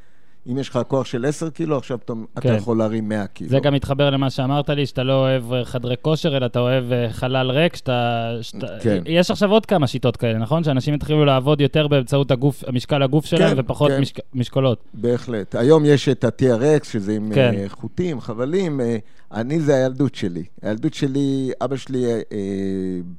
אם 0.50 0.58
יש 0.58 0.68
לך 0.68 0.78
כוח 0.88 1.06
של 1.06 1.26
10 1.26 1.50
קילו, 1.50 1.76
עכשיו 1.76 1.98
אתה, 2.04 2.12
כן. 2.40 2.48
אתה 2.48 2.58
יכול 2.58 2.78
להרים 2.78 3.08
100 3.08 3.26
קילו. 3.26 3.50
זה 3.50 3.58
גם 3.60 3.74
מתחבר 3.74 4.10
למה 4.10 4.30
שאמרת 4.30 4.70
לי, 4.70 4.86
שאתה 4.86 5.02
לא 5.02 5.12
אוהב 5.12 5.64
חדרי 5.64 5.94
כושר, 6.02 6.36
אלא 6.36 6.46
אתה 6.46 6.58
אוהב 6.58 6.92
אה, 6.92 7.06
חלל 7.10 7.50
ריק, 7.50 7.76
שאתה... 7.76 8.30
שאתה... 8.42 8.66
כן. 8.80 9.02
יש 9.06 9.30
עכשיו 9.30 9.50
עוד 9.50 9.66
כמה 9.66 9.86
שיטות 9.86 10.16
כאלה, 10.16 10.38
נכון? 10.38 10.64
שאנשים 10.64 10.94
התחילו 10.94 11.24
לעבוד 11.24 11.60
יותר 11.60 11.88
באמצעות 11.88 12.30
הגוף, 12.30 12.64
משקל 12.72 13.02
הגוף 13.02 13.26
שלהם, 13.26 13.54
כן, 13.54 13.60
ופחות 13.60 13.90
כן. 13.90 14.00
משק... 14.00 14.18
משקולות. 14.34 14.78
בהחלט. 14.94 15.54
היום 15.54 15.84
יש 15.84 16.08
את 16.08 16.24
ה-TRX, 16.24 16.84
שזה 16.84 17.12
עם 17.12 17.32
כן. 17.34 17.54
אה, 17.54 17.68
חוטים, 17.68 18.20
חבלים. 18.20 18.80
אה, 18.80 18.96
אני, 19.32 19.60
זה 19.60 19.74
הילדות 19.74 20.14
שלי. 20.14 20.44
הילדות 20.62 20.94
שלי, 20.94 21.50
אבא 21.64 21.76
שלי 21.76 22.04
אה, 22.06 22.20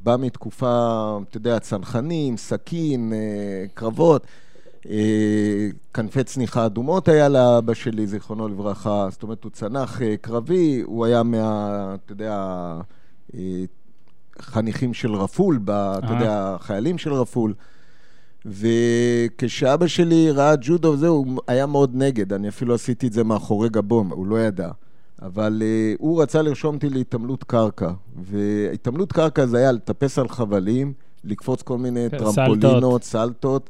בא 0.04 0.16
מתקופה, 0.20 1.18
אתה 1.30 1.38
יודע, 1.38 1.60
צנחנים, 1.60 2.38
סכין, 2.38 3.14
אה, 3.14 3.66
קרבות. 3.74 4.26
אה, 4.90 5.70
כנפי 5.94 6.24
צניחה 6.24 6.66
אדומות 6.66 7.08
היה 7.08 7.30
לאבא 7.30 7.74
שלי, 7.74 8.08
זיכרונו 8.08 8.48
לברכה. 8.48 9.08
זאת 9.12 9.24
אומרת, 9.24 9.44
הוא 9.44 9.52
צנח 9.52 10.02
אה, 10.02 10.18
קרבי, 10.18 10.82
הוא 10.86 11.06
היה 11.06 11.24
מה, 11.24 11.96
אתה 12.06 12.14
יודע, 12.14 12.36
אה, 13.36 13.64
חניכים 14.40 14.94
של 14.94 15.16
רפול, 15.16 15.60
אתה 15.64 16.08
יודע, 16.10 16.56
חיילים 16.60 16.98
של 16.98 17.14
רפול. 17.14 17.54
וכשאבא 18.46 19.88
שלי 19.88 20.32
ראה 20.32 20.56
ג'ודו 20.62 20.88
וזה, 20.88 21.08
הוא 21.08 21.42
היה 21.48 21.66
מאוד 21.66 21.92
נגד. 21.96 22.34
אני 22.34 22.50
אפילו 22.50 22.76
עשיתי 22.76 23.08
את 23.08 23.14
זה 23.14 23.24
מאחורי 23.24 23.70
גבו, 23.70 24.06
הוא 24.10 24.28
לא 24.28 24.40
ידע. 24.40 24.72
אבל 25.22 25.62
uh, 25.62 25.98
הוא 26.00 26.22
רצה 26.22 26.42
לרשום 26.42 26.76
אותי 26.76 26.90
להתעמלות 26.90 27.44
קרקע. 27.44 27.92
והתעמלות 28.16 29.12
קרקע 29.12 29.46
זה 29.46 29.58
היה 29.58 29.72
לטפס 29.72 30.20
על 30.20 30.30
חבלים, 30.30 30.94
לקפוץ 31.24 31.62
כל 31.62 31.78
מיני 31.78 32.08
כן, 32.12 32.18
טרמפולינות, 32.18 33.04
סלטות. 33.04 33.70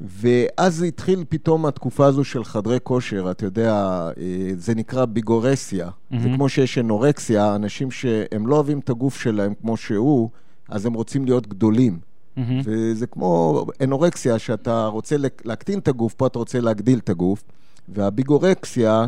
ואז 0.00 0.82
התחיל 0.82 1.24
פתאום 1.28 1.66
התקופה 1.66 2.06
הזו 2.06 2.24
של 2.24 2.44
חדרי 2.44 2.78
כושר, 2.82 3.30
אתה 3.30 3.44
יודע, 3.44 3.72
אה, 4.18 4.50
זה 4.56 4.74
נקרא 4.74 5.04
ביגורסיה. 5.04 5.88
Mm-hmm. 5.88 6.18
זה 6.22 6.28
כמו 6.36 6.48
שיש 6.48 6.78
אנורקסיה, 6.78 7.54
אנשים 7.54 7.90
שהם 7.90 8.46
לא 8.46 8.54
אוהבים 8.54 8.78
את 8.78 8.90
הגוף 8.90 9.20
שלהם 9.20 9.54
כמו 9.60 9.76
שהוא, 9.76 10.30
אז 10.68 10.86
הם 10.86 10.94
רוצים 10.94 11.24
להיות 11.24 11.46
גדולים. 11.46 11.98
Mm-hmm. 11.98 12.40
וזה 12.64 13.06
כמו 13.06 13.66
אנורקסיה, 13.82 14.38
שאתה 14.38 14.86
רוצה 14.86 15.16
להקטין 15.44 15.78
את 15.78 15.88
הגוף, 15.88 16.14
פה 16.14 16.26
אתה 16.26 16.38
רוצה 16.38 16.60
להגדיל 16.60 16.98
את 16.98 17.08
הגוף. 17.08 17.44
וה 17.88 18.09
bigorexia 18.09 19.06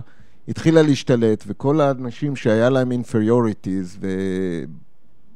התחילה 0.49 0.82
להשתלט, 0.82 1.45
וכל 1.47 1.80
האנשים 1.80 2.36
שהיה 2.36 2.70
להם 2.70 2.93
inferiorities 2.92 3.98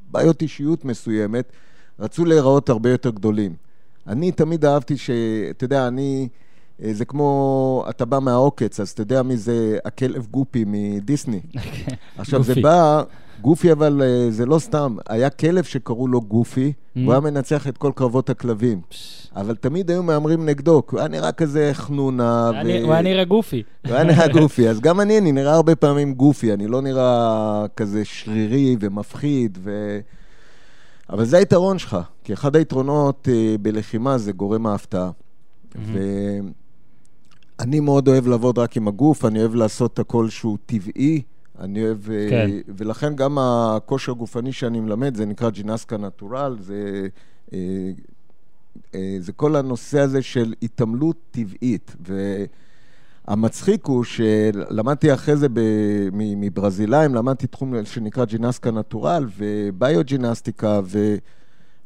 ובעיות 0.09 0.41
אישיות 0.41 0.85
מסוימת, 0.85 1.51
רצו 1.99 2.25
להיראות 2.25 2.69
הרבה 2.69 2.89
יותר 2.89 3.09
גדולים. 3.09 3.62
אני 4.07 4.31
תמיד 4.31 4.65
אהבתי 4.65 4.97
ש... 4.97 5.09
אתה 5.49 5.63
יודע, 5.63 5.87
אני... 5.87 6.27
אה, 6.83 6.93
זה 6.93 7.05
כמו, 7.05 7.85
אתה 7.89 8.05
בא 8.05 8.19
מהעוקץ, 8.19 8.79
אז 8.79 8.89
אתה 8.89 9.01
יודע 9.01 9.23
מי 9.23 9.37
זה 9.37 9.77
הכלב 9.85 10.27
גופי 10.31 10.63
מדיסני. 10.67 11.39
אוקיי. 11.55 11.95
עכשיו, 12.17 12.43
זה 12.43 12.53
בא, 12.61 13.03
גופי 13.41 13.71
אבל 13.71 14.01
אה, 14.03 14.31
זה 14.31 14.45
לא 14.45 14.59
סתם, 14.59 14.95
היה 15.09 15.29
כלב 15.29 15.63
שקראו 15.63 16.07
לו 16.07 16.21
גופי, 16.21 16.73
mm. 16.75 16.99
הוא 17.05 17.11
היה 17.11 17.19
מנצח 17.19 17.67
את 17.67 17.77
כל 17.77 17.91
קרבות 17.95 18.29
הכלבים. 18.29 18.81
אבל 19.35 19.55
תמיד 19.55 19.91
היו 19.91 20.03
מהמרים 20.03 20.45
נגדו, 20.45 20.83
כי 20.87 20.95
הוא 20.95 20.99
היה 20.99 21.07
נראה 21.07 21.31
כזה 21.31 21.69
חנונה. 21.73 22.51
הוא 22.83 22.93
היה 22.93 23.01
נראה 23.01 23.23
גופי. 23.23 23.63
הוא 23.87 23.95
היה 23.95 24.03
נראה 24.03 24.27
גופי, 24.27 24.69
אז 24.69 24.81
גם 24.81 24.99
אני, 25.01 25.17
אני 25.17 25.31
נראה 25.31 25.53
הרבה 25.53 25.75
פעמים 25.75 26.13
גופי, 26.13 26.53
אני 26.53 26.67
לא 26.67 26.81
נראה 26.81 27.65
כזה 27.75 28.05
שרירי 28.05 28.75
ומפחיד, 28.79 29.57
ו... 29.61 29.99
אבל 31.09 31.25
זה 31.25 31.37
היתרון 31.37 31.79
שלך, 31.79 31.97
כי 32.23 32.33
אחד 32.33 32.55
היתרונות 32.55 33.27
uh, 33.27 33.57
בלחימה 33.61 34.17
זה 34.17 34.31
גורם 34.31 34.65
ההפתעה. 34.65 35.11
Mm-hmm. 35.11 35.77
ואני 37.59 37.79
מאוד 37.79 38.07
אוהב 38.07 38.27
לעבוד 38.27 38.59
רק 38.59 38.77
עם 38.77 38.87
הגוף, 38.87 39.25
אני 39.25 39.39
אוהב 39.39 39.55
לעשות 39.55 39.99
הכל 39.99 40.29
שהוא 40.29 40.57
טבעי, 40.65 41.21
אני 41.59 41.85
אוהב... 41.85 42.11
אה, 42.11 42.29
כן. 42.29 42.49
ולכן 42.67 43.15
גם 43.15 43.37
הכושר 43.39 44.11
הגופני 44.11 44.51
שאני 44.51 44.79
מלמד, 44.79 45.15
זה 45.15 45.25
נקרא 45.25 45.49
ginástica 45.49 45.97
natural, 45.97 46.57
זה... 46.59 47.07
Uh, 47.49 47.53
uh, 48.75 48.95
זה 49.19 49.31
כל 49.31 49.55
הנושא 49.55 49.99
הזה 49.99 50.21
של 50.21 50.53
התעמלות 50.61 51.17
טבעית. 51.31 51.95
ו... 52.07 52.43
המצחיק 53.27 53.85
הוא 53.85 54.03
שלמדתי 54.03 55.13
אחרי 55.13 55.35
זה 55.35 55.47
מברזילאים, 56.13 57.15
למדתי 57.15 57.47
תחום 57.47 57.85
שנקרא 57.85 58.25
ginástica 58.25 58.71
natural 58.71 59.27
ו 59.37 59.47
bioginástica, 59.47 60.81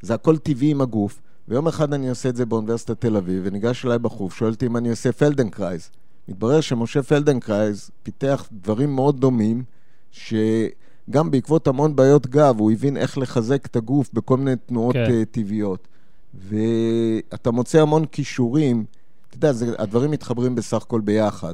וזה 0.03 0.13
הכל 0.13 0.37
טבעי 0.37 0.71
עם 0.71 0.81
הגוף. 0.81 1.21
ויום 1.47 1.67
אחד 1.67 1.93
אני 1.93 2.09
עושה 2.09 2.29
את 2.29 2.35
זה 2.35 2.45
באוניברסיטת 2.45 3.01
תל 3.01 3.17
אביב, 3.17 3.41
וניגש 3.45 3.85
אליי 3.85 3.99
בחוף, 3.99 4.35
שואל 4.35 4.51
אותי 4.51 4.65
אם 4.65 4.77
אני 4.77 4.89
עושה 4.89 5.11
פלדנקרייז. 5.11 5.89
מתברר 6.27 6.61
שמשה 6.61 7.03
פלדנקרייז 7.03 7.89
פיתח 8.03 8.47
דברים 8.51 8.95
מאוד 8.95 9.19
דומים, 9.19 9.63
שגם 10.11 11.31
בעקבות 11.31 11.67
המון 11.67 11.95
בעיות 11.95 12.27
גב, 12.27 12.55
הוא 12.59 12.71
הבין 12.71 12.97
איך 12.97 13.17
לחזק 13.17 13.65
את 13.65 13.75
הגוף 13.75 14.09
בכל 14.13 14.37
מיני 14.37 14.55
תנועות 14.65 14.93
כן. 14.93 15.11
אה, 15.11 15.25
טבעיות. 15.31 15.87
ואתה 16.33 17.51
מוצא 17.51 17.81
המון 17.81 18.05
כישורים. 18.05 18.85
אתה 19.29 19.37
יודע, 19.37 19.51
זה, 19.51 19.75
הדברים 19.77 20.11
מתחברים 20.11 20.55
בסך 20.55 20.81
הכל 20.83 21.01
ביחד. 21.01 21.53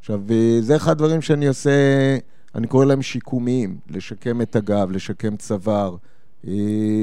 עכשיו, 0.00 0.22
זה 0.60 0.76
אחד 0.76 0.90
הדברים 0.90 1.22
שאני 1.22 1.46
עושה, 1.46 1.70
אני 2.54 2.66
קורא 2.66 2.84
להם 2.84 3.02
שיקומיים, 3.02 3.78
לשקם 3.90 4.42
את 4.42 4.56
הגב, 4.56 4.90
לשקם 4.90 5.36
צוואר. 5.36 5.96
אה, 6.48 6.52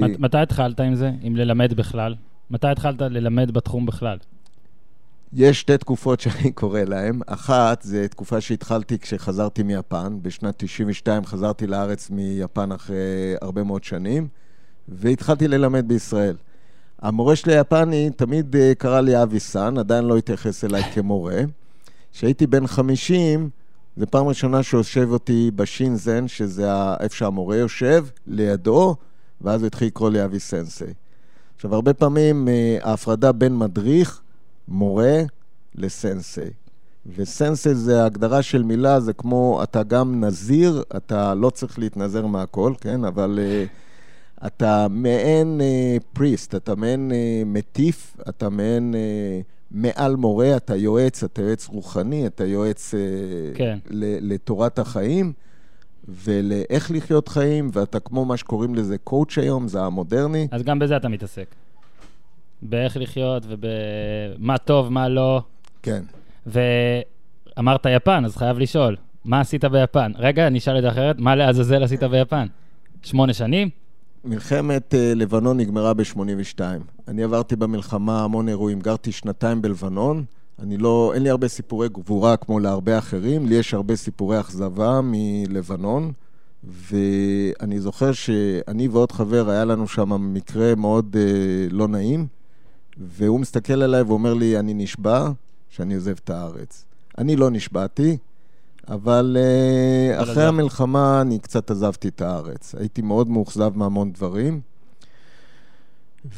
מת, 0.01 0.19
מתי 0.19 0.37
התחלת 0.37 0.79
עם 0.79 0.95
זה, 0.95 1.11
עם 1.21 1.35
ללמד 1.35 1.73
בכלל? 1.73 2.15
מתי 2.51 2.67
התחלת 2.67 3.01
ללמד 3.01 3.51
בתחום 3.51 3.85
בכלל? 3.85 4.17
יש 5.33 5.59
שתי 5.59 5.77
תקופות 5.77 6.19
שאני 6.19 6.51
קורא 6.59 6.81
להן. 6.81 7.19
אחת, 7.27 7.81
זה 7.81 8.07
תקופה 8.07 8.41
שהתחלתי 8.41 8.99
כשחזרתי 8.99 9.63
מיפן. 9.63 10.17
בשנת 10.21 10.53
92 10.57 11.25
חזרתי 11.25 11.67
לארץ 11.67 12.09
מיפן 12.09 12.71
אחרי 12.71 13.35
הרבה 13.41 13.63
מאוד 13.63 13.83
שנים, 13.83 14.27
והתחלתי 14.87 15.47
ללמד 15.47 15.87
בישראל. 15.87 16.35
המורה 17.01 17.35
שלי 17.35 17.57
היפני 17.57 18.09
תמיד 18.15 18.55
אה, 18.55 18.71
קרא 18.77 19.01
לי 19.01 19.23
אבי 19.23 19.39
סאן, 19.39 19.77
עדיין 19.77 20.05
לא 20.05 20.17
התייחס 20.17 20.63
אליי 20.63 20.83
כמורה. 20.93 21.41
כשהייתי 22.13 22.47
בן 22.47 22.67
50, 22.67 23.49
זו 23.97 24.05
פעם 24.09 24.27
ראשונה 24.27 24.63
שיושב 24.63 25.07
אותי 25.11 25.51
בשינזן, 25.55 26.27
שזה 26.27 26.69
איפה 26.99 27.15
שהמורה 27.15 27.55
יושב, 27.57 28.05
לידו, 28.27 28.95
ואז 29.41 29.63
התחיל 29.63 29.87
לקרוא 29.87 30.09
לי 30.09 30.25
אבי 30.25 30.39
סנסי. 30.39 30.93
עכשיו, 31.55 31.75
הרבה 31.75 31.93
פעמים 31.93 32.47
אה, 32.47 32.77
ההפרדה 32.81 33.31
בין 33.31 33.57
מדריך, 33.57 34.21
מורה, 34.67 35.21
לסנסי. 35.75 36.49
וסנסי 37.15 37.75
זה 37.75 38.05
הגדרה 38.05 38.41
של 38.41 38.63
מילה, 38.63 38.99
זה 38.99 39.13
כמו, 39.13 39.59
אתה 39.63 39.83
גם 39.83 40.23
נזיר, 40.23 40.83
אתה 40.97 41.33
לא 41.33 41.49
צריך 41.49 41.79
להתנזר 41.79 42.25
מהכל, 42.25 42.73
כן? 42.81 43.05
אבל... 43.05 43.39
Uh, 43.39 43.69
אתה 44.47 44.87
מעין 44.89 45.61
אה, 45.61 45.97
פריסט, 46.13 46.55
אתה 46.55 46.75
מעין 46.75 47.11
אה, 47.11 47.43
מטיף, 47.45 48.17
אתה 48.29 48.49
מעין 48.49 48.95
אה, 48.95 49.41
מעל 49.71 50.15
מורה, 50.15 50.57
אתה 50.57 50.75
יועץ, 50.75 51.23
אתה 51.23 51.41
יועץ 51.41 51.67
רוחני, 51.67 52.27
אתה 52.27 52.45
יועץ 52.45 52.93
אה, 52.93 52.99
כן. 53.55 53.79
לתורת 54.21 54.79
החיים 54.79 55.33
ולאיך 56.23 56.91
לחיות 56.91 57.27
חיים, 57.27 57.69
ואתה 57.73 57.99
כמו 57.99 58.25
מה 58.25 58.37
שקוראים 58.37 58.75
לזה 58.75 58.97
קואוצ' 58.97 59.37
היום, 59.37 59.67
זה 59.67 59.81
המודרני. 59.81 60.47
אז 60.51 60.63
גם 60.63 60.79
בזה 60.79 60.97
אתה 60.97 61.09
מתעסק. 61.09 61.55
באיך 62.61 62.97
לחיות 62.97 63.43
ובמה 63.47 64.57
טוב, 64.57 64.89
מה 64.89 65.09
לא. 65.09 65.41
כן. 65.83 66.03
ואמרת 66.45 67.85
יפן, 67.95 68.25
אז 68.25 68.37
חייב 68.37 68.59
לשאול, 68.59 68.95
מה 69.25 69.39
עשית 69.39 69.65
ביפן? 69.65 70.11
רגע, 70.15 70.47
אני 70.47 70.57
אשאל 70.57 70.77
את 70.77 70.81
זה 70.81 70.89
אחרת, 70.89 71.19
מה 71.19 71.35
לעזאזל 71.35 71.83
עשית 71.83 72.03
ביפן? 72.03 72.47
שמונה 73.03 73.33
שנים? 73.33 73.69
מלחמת 74.25 74.93
uh, 74.93 75.15
לבנון 75.15 75.57
נגמרה 75.57 75.93
ב-82. 75.93 76.59
אני 77.07 77.23
עברתי 77.23 77.55
במלחמה 77.55 78.23
המון 78.23 78.49
אירועים, 78.49 78.79
גרתי 78.79 79.11
שנתיים 79.11 79.61
בלבנון. 79.61 80.23
אני 80.61 80.77
לא, 80.77 81.11
אין 81.15 81.23
לי 81.23 81.29
הרבה 81.29 81.47
סיפורי 81.47 81.89
גבורה 81.89 82.37
כמו 82.37 82.59
להרבה 82.59 82.97
אחרים, 82.97 83.45
לי 83.45 83.55
יש 83.55 83.73
הרבה 83.73 83.95
סיפורי 83.95 84.39
אכזבה 84.39 84.99
מלבנון, 85.03 86.11
ואני 86.63 87.79
זוכר 87.79 88.11
שאני 88.11 88.87
ועוד 88.87 89.11
חבר, 89.11 89.49
היה 89.49 89.65
לנו 89.65 89.87
שם 89.87 90.33
מקרה 90.33 90.75
מאוד 90.75 91.15
uh, 91.15 91.73
לא 91.73 91.87
נעים, 91.87 92.27
והוא 92.97 93.39
מסתכל 93.39 93.81
עליי 93.81 94.01
ואומר 94.01 94.33
לי, 94.33 94.59
אני 94.59 94.73
נשבע 94.73 95.29
שאני 95.69 95.95
עוזב 95.95 96.15
את 96.23 96.29
הארץ. 96.29 96.85
אני 97.17 97.35
לא 97.35 97.49
נשבעתי, 97.49 98.17
אבל 98.87 99.37
uh, 99.39 100.23
אחרי 100.23 100.45
המלחמה 100.45 101.21
אני 101.21 101.39
קצת 101.39 101.71
עזבתי 101.71 102.07
את 102.07 102.21
הארץ. 102.21 102.75
הייתי 102.75 103.01
מאוד 103.01 103.29
מאוכזב 103.29 103.71
מהמון 103.75 104.11
דברים, 104.11 104.61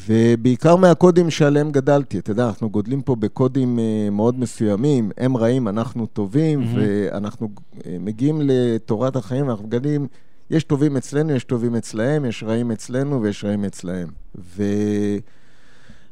ובעיקר 0.07 0.75
מהקודים 0.75 1.29
שעליהם 1.29 1.71
גדלתי. 1.71 2.19
אתה 2.19 2.32
יודע, 2.32 2.47
אנחנו 2.47 2.69
גודלים 2.69 3.01
פה 3.01 3.15
בקודים 3.15 3.79
uh, 3.79 4.11
מאוד 4.11 4.39
מסוימים, 4.39 5.11
הם 5.17 5.38
רעים, 5.38 5.67
אנחנו 5.67 6.05
טובים, 6.05 6.61
mm-hmm. 6.61 6.77
ואנחנו 7.11 7.49
uh, 7.55 7.82
מגיעים 7.99 8.41
לתורת 8.43 9.15
החיים, 9.15 9.47
ואנחנו 9.47 9.67
גדלים, 9.67 10.07
יש 10.49 10.63
טובים 10.63 10.97
אצלנו, 10.97 11.32
יש 11.32 11.43
טובים 11.43 11.75
אצלהם, 11.75 12.25
יש 12.25 12.43
רעים 12.43 12.71
אצלנו 12.71 13.21
ויש 13.21 13.43
רעים 13.43 13.65
אצלהם. 13.65 14.07
ו... 14.36 14.63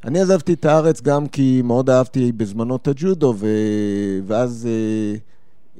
אני 0.04 0.20
עזבתי 0.20 0.52
את 0.52 0.64
הארץ 0.64 1.00
גם 1.00 1.26
כי 1.26 1.62
מאוד 1.64 1.90
אהבתי 1.90 2.32
בזמנו 2.32 2.76
את 2.76 2.88
הג'ודו, 2.88 3.34
ו... 3.38 3.46
ואז 4.26 4.68
אה, 4.70 5.18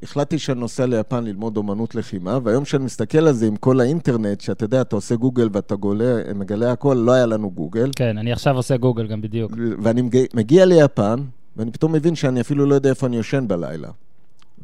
החלטתי 0.03 0.39
שאני 0.39 0.59
נוסע 0.59 0.85
ליפן 0.85 1.23
ללמוד 1.23 1.57
אומנות 1.57 1.95
לחימה, 1.95 2.39
והיום 2.43 2.63
כשאני 2.63 2.85
מסתכל 2.85 3.27
על 3.27 3.33
זה 3.33 3.47
עם 3.47 3.55
כל 3.55 3.79
האינטרנט, 3.79 4.41
שאתה 4.41 4.65
יודע, 4.65 4.81
אתה 4.81 4.95
עושה 4.95 5.15
גוגל 5.15 5.49
ואתה 5.53 5.75
גולה, 5.75 6.33
מגלה 6.35 6.71
הכל, 6.71 6.93
לא 6.93 7.11
היה 7.11 7.25
לנו 7.25 7.51
גוגל. 7.51 7.89
כן, 7.95 8.17
אני 8.17 8.31
עכשיו 8.31 8.55
עושה 8.55 8.77
גוגל 8.77 9.07
גם 9.07 9.21
בדיוק. 9.21 9.51
ואני 9.81 10.09
מגיע 10.33 10.65
ליפן, 10.65 11.19
ואני 11.57 11.71
פתאום 11.71 11.91
מבין 11.91 12.15
שאני 12.15 12.41
אפילו 12.41 12.65
לא 12.65 12.75
יודע 12.75 12.89
איפה 12.89 13.07
אני 13.07 13.17
יושן 13.17 13.47
בלילה. 13.47 13.89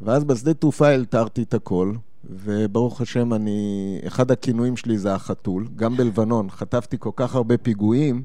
ואז 0.02 0.24
בשדה 0.24 0.54
תעופה 0.54 0.94
אלתרתי 0.94 1.42
את 1.42 1.54
הכל, 1.54 1.92
וברוך 2.30 3.00
השם, 3.00 3.34
אני... 3.34 3.98
אחד 4.06 4.30
הכינויים 4.30 4.76
שלי 4.76 4.98
זה 4.98 5.14
החתול. 5.14 5.68
גם 5.76 5.96
בלבנון 5.96 6.50
חטפתי 6.50 6.96
כל 6.98 7.10
כך 7.16 7.34
הרבה 7.34 7.58
פיגועים, 7.58 8.22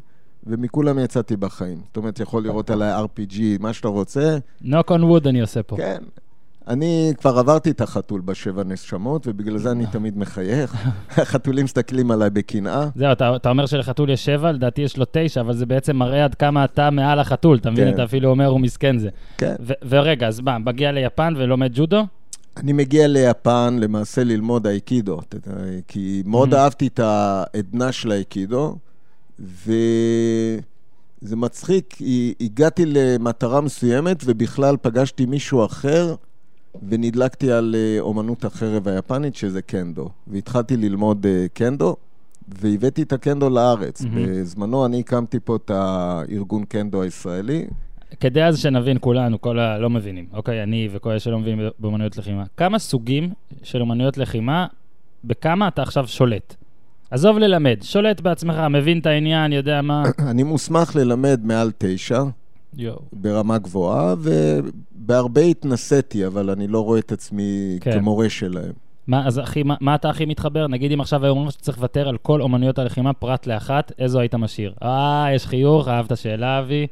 ומכולם 0.48 1.00
יצאתי 1.00 1.36
בחיים. 1.36 1.82
זאת 1.88 1.98
אומרת, 1.98 2.20
יכול 2.20 2.44
לראות 2.44 2.70
עליי 2.70 3.04
RPG, 3.04 3.40
מה 3.60 3.74
שאתה 3.74 3.88
רוצה. 3.88 4.38
knock 4.64 4.88
on 4.88 5.02
wood 5.02 5.30
אני 5.30 5.42
עושה 5.42 5.64
פה. 5.64 5.78
כן. 5.78 6.04
אני 6.68 7.14
כבר 7.18 7.40
עברתי 7.40 7.72
את 7.72 7.82
החתול 7.82 8.22
בשבע 8.22 8.64
נשמות, 8.64 9.28
ובגלל 9.28 9.58
זה 9.58 9.72
אני 9.72 9.86
תמיד 9.86 10.18
מחייך. 10.18 10.76
החתולים 11.22 11.66
מסתכלים 11.66 12.12
עליי 12.12 12.30
בקנאה. 12.30 12.88
זהו, 12.96 13.12
אתה, 13.12 13.36
אתה 13.36 13.50
אומר 13.50 13.66
שלחתול 13.66 14.10
יש 14.10 14.26
שבע, 14.26 14.52
לדעתי 14.52 14.82
יש 14.82 14.98
לו 14.98 15.06
תשע, 15.12 15.42
אבל 15.42 15.54
זה 15.54 15.66
בעצם 15.66 15.96
מראה 15.96 16.24
עד 16.24 16.36
כמה 16.36 16.66
אתה 16.66 16.90
מעל 16.90 17.20
החתול, 17.20 17.58
אתה 17.58 17.72
מבין? 17.72 17.88
כן. 17.88 17.94
אתה 17.94 18.04
אפילו 18.04 18.30
אומר, 18.30 18.46
הוא 18.46 18.60
מסכן 18.60 18.98
זה. 18.98 19.10
כן. 19.38 19.56
ורגע, 19.90 20.28
אז 20.28 20.40
מה, 20.40 20.58
מגיע 20.58 20.92
ליפן 20.92 21.34
ולומד 21.38 21.72
ג'ודו? 21.74 22.06
אני 22.58 22.74
מגיע 22.74 23.08
ליפן 23.08 23.78
למעשה 23.80 24.24
ללמוד 24.24 24.68
אייקידו, 24.68 25.20
כי 25.88 26.24
מאוד 26.26 26.54
mm-hmm. 26.54 26.58
אהבתי 26.58 26.88
את 26.88 27.00
העדנה 27.00 27.92
של 27.92 28.12
האייקידו, 28.12 28.76
וזה 29.40 31.36
מצחיק, 31.36 31.98
הגעתי 32.42 32.86
למטרה 32.86 33.62
מסוימת 33.62 34.24
ובכלל 34.26 34.76
פגשתי 34.82 35.26
מישהו 35.26 35.66
אחר 35.66 36.16
ונדלקתי 36.90 37.52
על 37.52 37.76
אה, 37.78 38.00
אומנות 38.00 38.46
החרב 38.46 38.88
היפנית, 38.88 39.36
שזה 39.36 39.62
קנדו. 39.62 40.10
והתחלתי 40.28 40.78
ללמוד 40.78 41.26
אה, 41.26 41.46
קנדו, 41.54 41.96
והבאתי 42.48 43.02
את 43.02 43.14
הקנדו 43.14 43.50
לארץ. 43.50 44.02
Mm-hmm. 44.02 44.08
בזמנו 44.16 44.86
אני 44.86 45.00
הקמתי 45.00 45.40
פה 45.40 45.56
את 45.56 45.72
הארגון 45.74 46.66
קנדו 46.66 47.02
הישראלי. 47.02 47.66
כדי 48.20 48.44
אז 48.44 48.60
שנבין 48.60 48.98
כולנו, 49.02 49.42
כל 49.42 49.60
הלא 49.60 49.90
מבינים, 49.90 50.26
אוקיי, 50.34 50.64
אני 50.64 50.90
וכל 50.92 51.10
אלה 51.10 51.20
שלא 51.20 51.40
מבינים 51.40 51.70
באמנויות 51.80 52.18
לחימה, 52.18 52.44
כמה 52.58 52.80
סוגים 52.80 53.30
של 53.64 53.82
אמנויות 53.82 54.18
לחימה, 54.18 54.68
בכמה 55.24 55.68
אתה 55.68 55.82
עכשיו 55.82 56.08
שולט? 56.08 56.56
עזוב 57.12 57.38
ללמד, 57.38 57.78
שולט 57.82 58.22
בעצמך, 58.22 58.56
מבין 58.70 59.00
את 59.00 59.06
העניין, 59.06 59.54
יודע 59.54 59.82
מה... 59.82 60.04
אני 60.32 60.44
מוסמך 60.44 60.96
ללמד 60.96 61.40
מעל 61.44 61.72
תשע. 61.78 62.24
יו. 62.78 62.94
ברמה 63.14 63.58
גבוהה, 63.58 64.16
ובהרבה 64.20 65.42
התנסיתי, 65.42 66.28
אבל 66.28 66.50
אני 66.50 66.68
לא 66.68 66.84
רואה 66.84 67.00
את 67.00 67.12
עצמי 67.12 67.78
כן. 67.82 67.92
כמורה 67.92 68.30
שלהם. 68.30 68.74
מה, 69.08 69.28
אז 69.28 69.40
אחי, 69.40 69.64
מה, 69.64 69.76
מה 69.82 69.96
אתה 69.96 70.10
הכי 70.10 70.26
מתחבר? 70.26 70.68
נגיד 70.68 70.92
אם 70.92 71.02
עכשיו 71.02 71.24
היו 71.24 71.32
אומרים 71.32 71.52
שאתה 71.52 71.64
צריך 71.64 71.78
לוותר 71.78 72.10
על 72.10 72.18
כל 72.18 72.42
אומנויות 72.42 72.80
הלחימה 72.80 73.14
פרט 73.14 73.48
לאחת, 73.48 73.92
איזו 74.00 74.20
היית 74.20 74.36
משאיר? 74.36 74.74
אה, 74.84 75.28
יש 75.36 75.46
חיוך, 75.46 75.88
אהבת 75.88 76.18
שאלה, 76.18 76.60
אבי. 76.60 76.88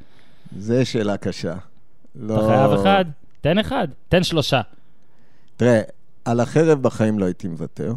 זו 0.57 0.85
שאלה 0.85 1.17
קשה. 1.17 1.55
לא... 2.15 2.35
אתה 2.35 2.47
חייב 2.47 2.71
אחד? 2.71 3.05
תן 3.41 3.57
אחד, 3.57 3.87
תן 4.09 4.23
שלושה. 4.23 4.61
תראה, 5.57 5.81
על 6.25 6.39
החרב 6.39 6.81
בחיים 6.81 7.19
לא 7.19 7.25
הייתי 7.25 7.47
מוותר. 7.47 7.93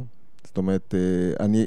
זאת 0.54 0.58
אומרת, 0.58 0.94
אה, 0.94 1.44
אני, 1.44 1.66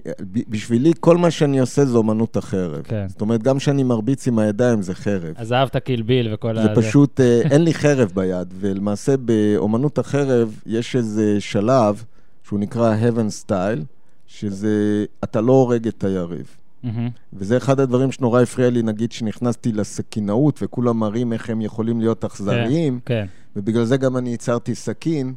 בשבילי 0.49 0.91
כל 0.99 1.17
מה 1.17 1.31
שאני 1.31 1.59
עושה 1.59 1.85
זה 1.85 1.97
אומנות 1.97 2.37
החרב. 2.37 2.81
כן. 2.83 3.07
זאת 3.07 3.21
אומרת, 3.21 3.43
גם 3.43 3.57
כשאני 3.57 3.83
מרביץ 3.83 4.27
עם 4.27 4.39
הידיים 4.39 4.81
זה 4.81 4.95
חרב. 4.95 5.33
אז 5.35 5.53
אהבת 5.53 5.77
קילביל 5.77 6.33
וכל 6.33 6.57
ה... 6.57 6.61
זה 6.63 6.69
פשוט, 6.75 7.19
אה, 7.19 7.41
אין 7.51 7.63
לי 7.63 7.73
חרב 7.73 8.11
ביד, 8.15 8.53
ולמעשה 8.59 9.17
באומנות 9.17 9.97
החרב 9.97 10.59
יש 10.65 10.95
איזה 10.95 11.41
שלב 11.41 12.03
שהוא 12.43 12.59
נקרא 12.59 12.95
heaven 13.01 13.45
style, 13.45 13.83
שזה, 14.27 15.05
אתה 15.23 15.41
לא 15.41 15.53
הורג 15.53 15.87
את 15.87 16.03
היריב. 16.03 16.55
Mm-hmm. 16.83 16.87
וזה 17.33 17.57
אחד 17.57 17.79
הדברים 17.79 18.11
שנורא 18.11 18.41
הפריע 18.41 18.69
לי, 18.69 18.83
נגיד, 18.83 19.11
שנכנסתי 19.11 19.71
לסכינאות, 19.71 20.59
וכולם 20.63 20.99
מראים 20.99 21.33
איך 21.33 21.49
הם 21.49 21.61
יכולים 21.61 21.99
להיות 21.99 22.25
אכזריים, 22.25 22.99
כן, 23.05 23.15
כן. 23.15 23.25
ובגלל 23.55 23.83
זה 23.83 23.97
גם 23.97 24.17
אני 24.17 24.29
ייצרתי 24.29 24.75
סכין. 24.75 25.33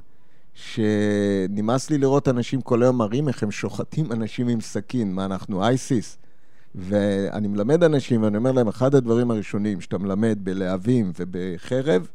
שנמאס 0.54 1.90
לי 1.90 1.98
לראות 1.98 2.28
אנשים 2.28 2.60
כל 2.60 2.82
היום 2.82 2.96
מראים 2.96 3.28
איך 3.28 3.42
הם 3.42 3.50
שוחטים 3.50 4.12
אנשים 4.12 4.48
עם 4.48 4.60
סכין, 4.60 5.14
מה 5.14 5.24
אנחנו, 5.24 5.64
אייסיס? 5.64 6.18
ואני 6.74 7.48
מלמד 7.48 7.84
אנשים, 7.84 8.22
ואני 8.22 8.36
אומר 8.36 8.52
להם, 8.52 8.68
אחד 8.68 8.94
הדברים 8.94 9.30
הראשונים 9.30 9.80
שאתה 9.80 9.98
מלמד 9.98 10.38
בלהבים 10.42 11.12
ובחרב, 11.18 12.08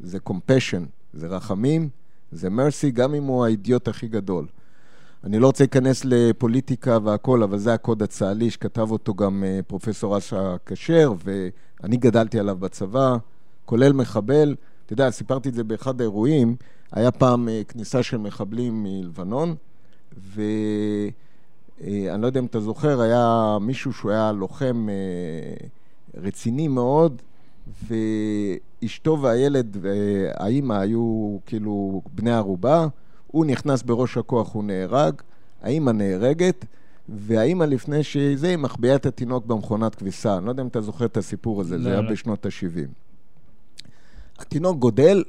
זה 0.00 0.18
קומפשן, 0.18 0.84
זה 1.14 1.26
רחמים, 1.26 1.88
זה 2.32 2.50
מרסי, 2.50 2.90
גם 2.90 3.14
אם 3.14 3.24
הוא 3.24 3.44
האידיוט 3.44 3.88
הכי 3.88 4.08
גדול. 4.08 4.46
אני 5.24 5.38
לא 5.38 5.46
רוצה 5.46 5.64
להיכנס 5.64 6.04
לפוליטיקה 6.04 6.98
והכול, 7.04 7.42
אבל 7.42 7.58
זה 7.58 7.74
הקוד 7.74 8.02
הצה"לי 8.02 8.50
שכתב 8.50 8.90
אותו 8.90 9.14
גם 9.14 9.44
אה, 9.44 9.60
פרופסור 9.66 10.18
אשה 10.18 10.56
כשר, 10.66 11.12
ואני 11.24 11.96
גדלתי 11.96 12.38
עליו 12.38 12.56
בצבא, 12.56 13.16
כולל 13.64 13.92
מחבל. 13.92 14.54
אתה 14.86 14.92
יודע, 14.92 15.10
סיפרתי 15.10 15.48
את 15.48 15.54
זה 15.54 15.64
באחד 15.64 16.00
האירועים, 16.00 16.56
היה 16.96 17.10
פעם 17.10 17.48
אה, 17.48 17.62
כניסה 17.68 18.02
של 18.02 18.16
מחבלים 18.16 18.82
מלבנון, 18.82 19.54
ואני 20.34 21.10
אה, 22.10 22.16
לא 22.16 22.26
יודע 22.26 22.40
אם 22.40 22.46
אתה 22.46 22.60
זוכר, 22.60 23.00
היה 23.00 23.58
מישהו 23.60 23.92
שהוא 23.92 24.10
היה 24.10 24.32
לוחם 24.32 24.88
אה, 24.88 25.66
רציני 26.20 26.68
מאוד, 26.68 27.22
ואשתו 28.82 29.18
והילד 29.22 29.76
והאימא 29.80 30.74
היו 30.74 31.36
כאילו 31.46 32.02
בני 32.14 32.32
ערובה, 32.32 32.86
הוא 33.26 33.46
נכנס 33.46 33.82
בראש 33.82 34.16
הכוח, 34.16 34.54
הוא 34.54 34.64
נהרג, 34.64 35.14
האימא 35.62 35.90
נהרגת, 35.90 36.64
והאימא 37.08 37.64
לפני 37.64 38.02
שזה, 38.02 38.48
היא 38.48 38.56
מחביאה 38.56 38.96
את 38.96 39.06
התינוק 39.06 39.46
במכונת 39.46 39.94
כביסה. 39.94 40.36
אני 40.36 40.44
לא 40.44 40.50
יודע 40.50 40.62
אם 40.62 40.68
אתה 40.68 40.80
זוכר 40.80 41.04
את 41.04 41.16
הסיפור 41.16 41.60
הזה, 41.60 41.76
לא, 41.76 41.82
זה 41.82 41.92
היה 41.92 42.00
לא. 42.00 42.10
בשנות 42.10 42.46
ה-70. 42.46 42.88
התינוק 44.38 44.78
גודל, 44.78 45.24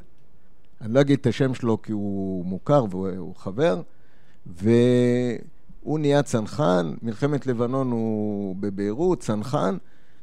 אני 0.82 0.94
לא 0.94 1.02
אגיד 1.02 1.20
את 1.20 1.28
השם 1.28 1.54
שלו 1.54 1.82
כי 1.82 1.92
הוא 1.92 2.46
מוכר 2.46 2.86
והוא 2.90 3.36
חבר, 3.36 3.82
והוא 4.46 6.00
נהיה 6.00 6.24
צנחן, 6.24 6.94
מלחמת 7.02 7.48
לבנון 7.48 7.92
הוא 7.92 8.56
בביירות, 8.60 9.20
צנחן, 9.20 9.78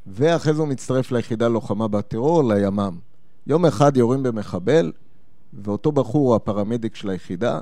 ואחרי 0.07 0.55
זה 0.55 0.61
הוא 0.61 0.68
מצטרף 0.68 1.12
ליחידה 1.12 1.48
לוחמה 1.48 1.88
בטרור, 1.88 2.55
לימ"מ. 2.55 2.98
יום 3.46 3.66
אחד 3.66 3.96
יורים 3.96 4.22
במחבל, 4.22 4.92
ואותו 5.52 5.92
בחור 5.92 6.28
הוא 6.28 6.36
הפרמדיק 6.36 6.94
של 6.94 7.11
היחידה, 7.11 7.61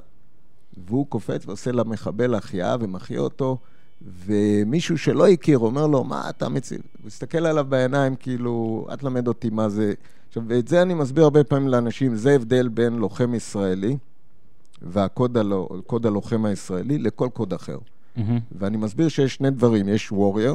והוא 0.86 1.06
קופץ 1.06 1.46
ועושה 1.46 1.72
למחבל 1.72 2.34
החייאה 2.34 2.76
ומחיה 2.80 3.20
אותו, 3.20 3.58
ומישהו 4.24 4.98
שלא 4.98 5.28
הכיר 5.28 5.58
אומר 5.58 5.86
לו, 5.86 6.04
מה 6.04 6.30
אתה 6.30 6.48
מציל? 6.48 6.80
הוא 7.02 7.06
הסתכל 7.06 7.46
עליו 7.46 7.66
בעיניים 7.68 8.16
כאילו, 8.16 8.86
את 8.94 9.02
למד 9.02 9.28
אותי 9.28 9.50
מה 9.50 9.68
זה 9.68 9.94
עכשיו, 10.32 10.42
ואת 10.46 10.68
זה 10.68 10.82
אני 10.82 10.94
מסביר 10.94 11.24
הרבה 11.24 11.44
פעמים 11.44 11.68
לאנשים, 11.68 12.16
זה 12.16 12.34
הבדל 12.34 12.68
בין 12.68 12.92
לוחם 12.92 13.34
ישראלי 13.34 13.96
והקוד 14.82 15.36
הלא, 15.36 15.68
הלוחם 16.04 16.44
הישראלי 16.44 16.98
לכל 16.98 17.28
קוד 17.32 17.52
אחר. 17.52 17.78
Mm-hmm. 17.78 18.20
ואני 18.52 18.76
מסביר 18.76 19.08
שיש 19.08 19.34
שני 19.34 19.50
דברים, 19.50 19.88
יש 19.88 20.12
וורייר 20.12 20.54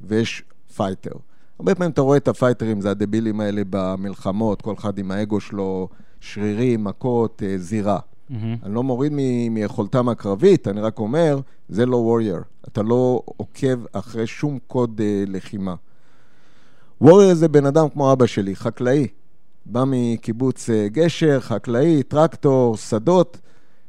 ויש 0.00 0.42
fighter. 0.76 1.10
הרבה 1.58 1.74
פעמים 1.74 1.90
אתה 1.90 2.00
רואה 2.00 2.16
את 2.16 2.28
ה 2.28 2.33
fighterים, 2.33 2.80
זה 2.80 2.90
הדבילים 2.90 3.40
האלה 3.40 3.62
במלחמות, 3.70 4.62
כל 4.62 4.74
אחד 4.78 4.98
עם 4.98 5.10
האגו 5.10 5.40
שלו, 5.40 5.88
שרירים, 6.20 6.84
מכות, 6.84 7.42
אה, 7.46 7.58
זירה. 7.58 7.98
Mm-hmm. 7.98 8.34
אני 8.62 8.74
לא 8.74 8.82
מוריד 8.82 9.12
מ- 9.14 9.54
מיכולתם 9.54 10.08
הקרבית, 10.08 10.68
אני 10.68 10.80
רק 10.80 10.98
אומר, 10.98 11.40
זה 11.68 11.86
לא 11.86 11.96
warrior. 11.96 12.42
אתה 12.68 12.82
לא 12.82 13.22
עוקב 13.26 13.84
אחרי 13.92 14.26
שום 14.26 14.58
קוד 14.66 15.00
uh, 15.00 15.30
לחימה. 15.30 15.74
warrior 17.00 17.34
זה 17.34 17.48
בן 17.48 17.66
אדם 17.66 17.88
כמו 17.88 18.12
אבא 18.12 18.26
שלי, 18.26 18.56
חקלאי. 18.56 19.06
בא 19.66 19.84
מקיבוץ 19.86 20.70
אה, 20.70 20.88
גשר, 20.88 21.40
חקלאי, 21.40 22.02
טרקטור, 22.02 22.76
שדות. 22.76 23.40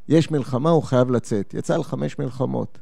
יש 0.09 0.31
מלחמה, 0.31 0.69
הוא 0.69 0.83
חייב 0.83 1.11
לצאת. 1.11 1.53
יצא 1.53 1.75
על 1.75 1.83
חמש 1.83 2.19
מלחמות. 2.19 2.77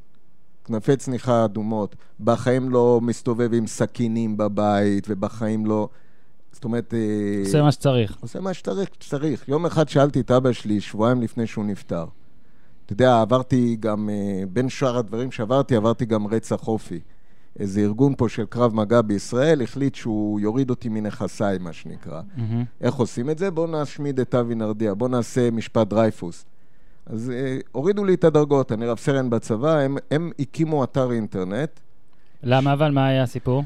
כנפי 0.65 0.97
צניחה 0.97 1.45
אדומות. 1.45 1.95
בחיים 2.19 2.69
לא 2.69 2.99
מסתובב 3.03 3.53
עם 3.53 3.67
סכינים 3.67 4.37
בבית, 4.37 5.07
ובחיים 5.09 5.65
לא... 5.65 5.89
זאת 6.51 6.63
אומרת... 6.63 6.93
אה, 6.93 7.43
עושה 7.45 7.61
מה 7.61 7.71
שצריך. 7.71 8.17
עושה 8.21 8.39
מה 8.39 8.53
שצריך. 8.53 9.49
יום 9.49 9.65
אחד 9.65 9.89
שאלתי 9.89 10.19
את 10.19 10.31
אבא 10.31 10.51
שלי, 10.51 10.81
שבועיים 10.81 11.21
לפני 11.21 11.47
שהוא 11.47 11.65
נפטר. 11.65 12.05
אתה 12.85 12.93
יודע, 12.93 13.21
עברתי 13.21 13.77
גם, 13.79 14.09
אה, 14.09 14.43
בין 14.53 14.69
שאר 14.69 14.97
הדברים 14.97 15.31
שעברתי, 15.31 15.75
עברתי 15.75 16.05
גם 16.05 16.27
רצח 16.27 16.67
אופי. 16.67 16.99
איזה 17.59 17.81
ארגון 17.81 18.13
פה 18.17 18.29
של 18.29 18.45
קרב 18.45 18.75
מגע 18.75 19.01
בישראל 19.01 19.61
החליט 19.61 19.95
שהוא 19.95 20.39
יוריד 20.39 20.69
אותי 20.69 20.89
מנכסיי, 20.89 21.57
מה 21.57 21.73
שנקרא. 21.73 22.21
Mm-hmm. 22.21 22.41
איך 22.81 22.95
עושים 22.95 23.29
את 23.29 23.37
זה? 23.37 23.51
בואו 23.51 23.81
נשמיד 23.81 24.19
את 24.19 24.35
אבי 24.35 24.55
נרדיה, 24.55 24.93
בואו 24.93 25.09
נעשה 25.09 25.51
משפט 25.51 25.87
דרייפוס. 25.87 26.45
אז 27.05 27.31
אה, 27.35 27.57
הורידו 27.71 28.03
לי 28.03 28.13
את 28.13 28.23
הדרגות, 28.23 28.71
אני 28.71 28.85
רב 28.85 28.97
סרן 28.97 29.29
בצבא, 29.29 29.79
הם, 29.79 29.97
הם 30.11 30.31
הקימו 30.39 30.83
אתר 30.83 31.11
אינטרנט. 31.11 31.79
למה 32.43 32.73
אבל? 32.73 32.91
מה 32.91 33.07
היה 33.07 33.23
הסיפור? 33.23 33.63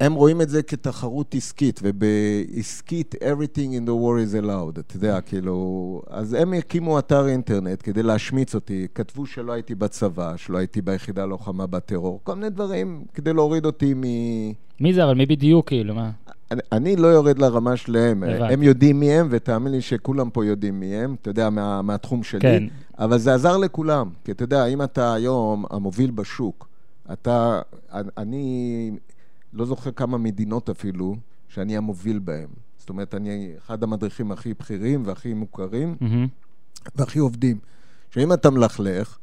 הם 0.00 0.14
רואים 0.14 0.40
את 0.40 0.48
זה 0.48 0.62
כתחרות 0.62 1.34
עסקית, 1.34 1.80
ובעסקית, 1.82 3.14
everything 3.14 3.70
in 3.82 3.86
the 3.86 3.92
war 3.92 4.16
is 4.18 4.44
allowed, 4.44 4.80
אתה 4.80 4.96
יודע, 4.96 5.20
כאילו... 5.20 6.02
אז 6.10 6.34
הם 6.34 6.52
הקימו 6.52 6.98
אתר 6.98 7.28
אינטרנט 7.28 7.80
כדי 7.82 8.02
להשמיץ 8.02 8.54
אותי, 8.54 8.86
כתבו 8.94 9.26
שלא 9.26 9.52
הייתי 9.52 9.74
בצבא, 9.74 10.36
שלא 10.36 10.58
הייתי 10.58 10.82
ביחידה 10.82 11.24
לוחמה 11.24 11.66
בטרור, 11.66 12.20
כל 12.22 12.34
מיני 12.34 12.50
דברים 12.50 13.04
כדי 13.14 13.32
להוריד 13.32 13.66
אותי 13.66 13.94
מ... 13.94 14.02
מי 14.80 14.94
זה, 14.94 15.04
אבל 15.04 15.14
מי 15.14 15.26
בדיוק, 15.26 15.68
כאילו, 15.68 15.94
מה? 15.94 16.10
אני, 16.50 16.60
אני 16.72 16.96
לא 16.96 17.06
יורד 17.06 17.38
לרמה 17.38 17.76
שלהם, 17.76 18.22
הם 18.22 18.62
יודעים 18.62 19.00
מי 19.00 19.12
הם, 19.12 19.28
ותאמין 19.30 19.72
לי 19.72 19.80
שכולם 19.80 20.30
פה 20.30 20.44
יודעים 20.44 20.80
מי 20.80 20.96
הם, 20.96 21.16
אתה 21.22 21.30
יודע, 21.30 21.50
מה, 21.50 21.82
מהתחום 21.82 22.22
שלי, 22.22 22.40
כן. 22.40 22.64
אבל 22.98 23.18
זה 23.18 23.34
עזר 23.34 23.56
לכולם, 23.56 24.10
כי 24.24 24.32
אתה 24.32 24.42
יודע, 24.42 24.66
אם 24.66 24.82
אתה 24.82 25.14
היום 25.14 25.64
המוביל 25.70 26.10
בשוק, 26.10 26.68
אתה, 27.12 27.60
אני 28.18 28.90
לא 29.54 29.64
זוכר 29.64 29.90
כמה 29.90 30.18
מדינות 30.18 30.70
אפילו, 30.70 31.16
שאני 31.48 31.76
המוביל 31.76 32.18
בהן. 32.18 32.48
זאת 32.78 32.88
אומרת, 32.88 33.14
אני 33.14 33.52
אחד 33.58 33.82
המדריכים 33.82 34.32
הכי 34.32 34.54
בכירים 34.54 35.02
והכי 35.06 35.34
מוכרים, 35.34 35.96
mm-hmm. 36.00 36.88
והכי 36.96 37.18
עובדים. 37.18 37.58
שאם 38.10 38.32
אתה 38.32 38.50
מלכלך, 38.50 39.18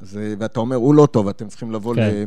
אז, 0.00 0.18
ואתה 0.38 0.60
אומר, 0.60 0.76
הוא 0.76 0.94
לא 0.94 1.06
טוב, 1.06 1.28
אתם 1.28 1.48
צריכים 1.48 1.72
לבוא 1.72 1.94
כן. 1.94 2.00
ל... 2.00 2.24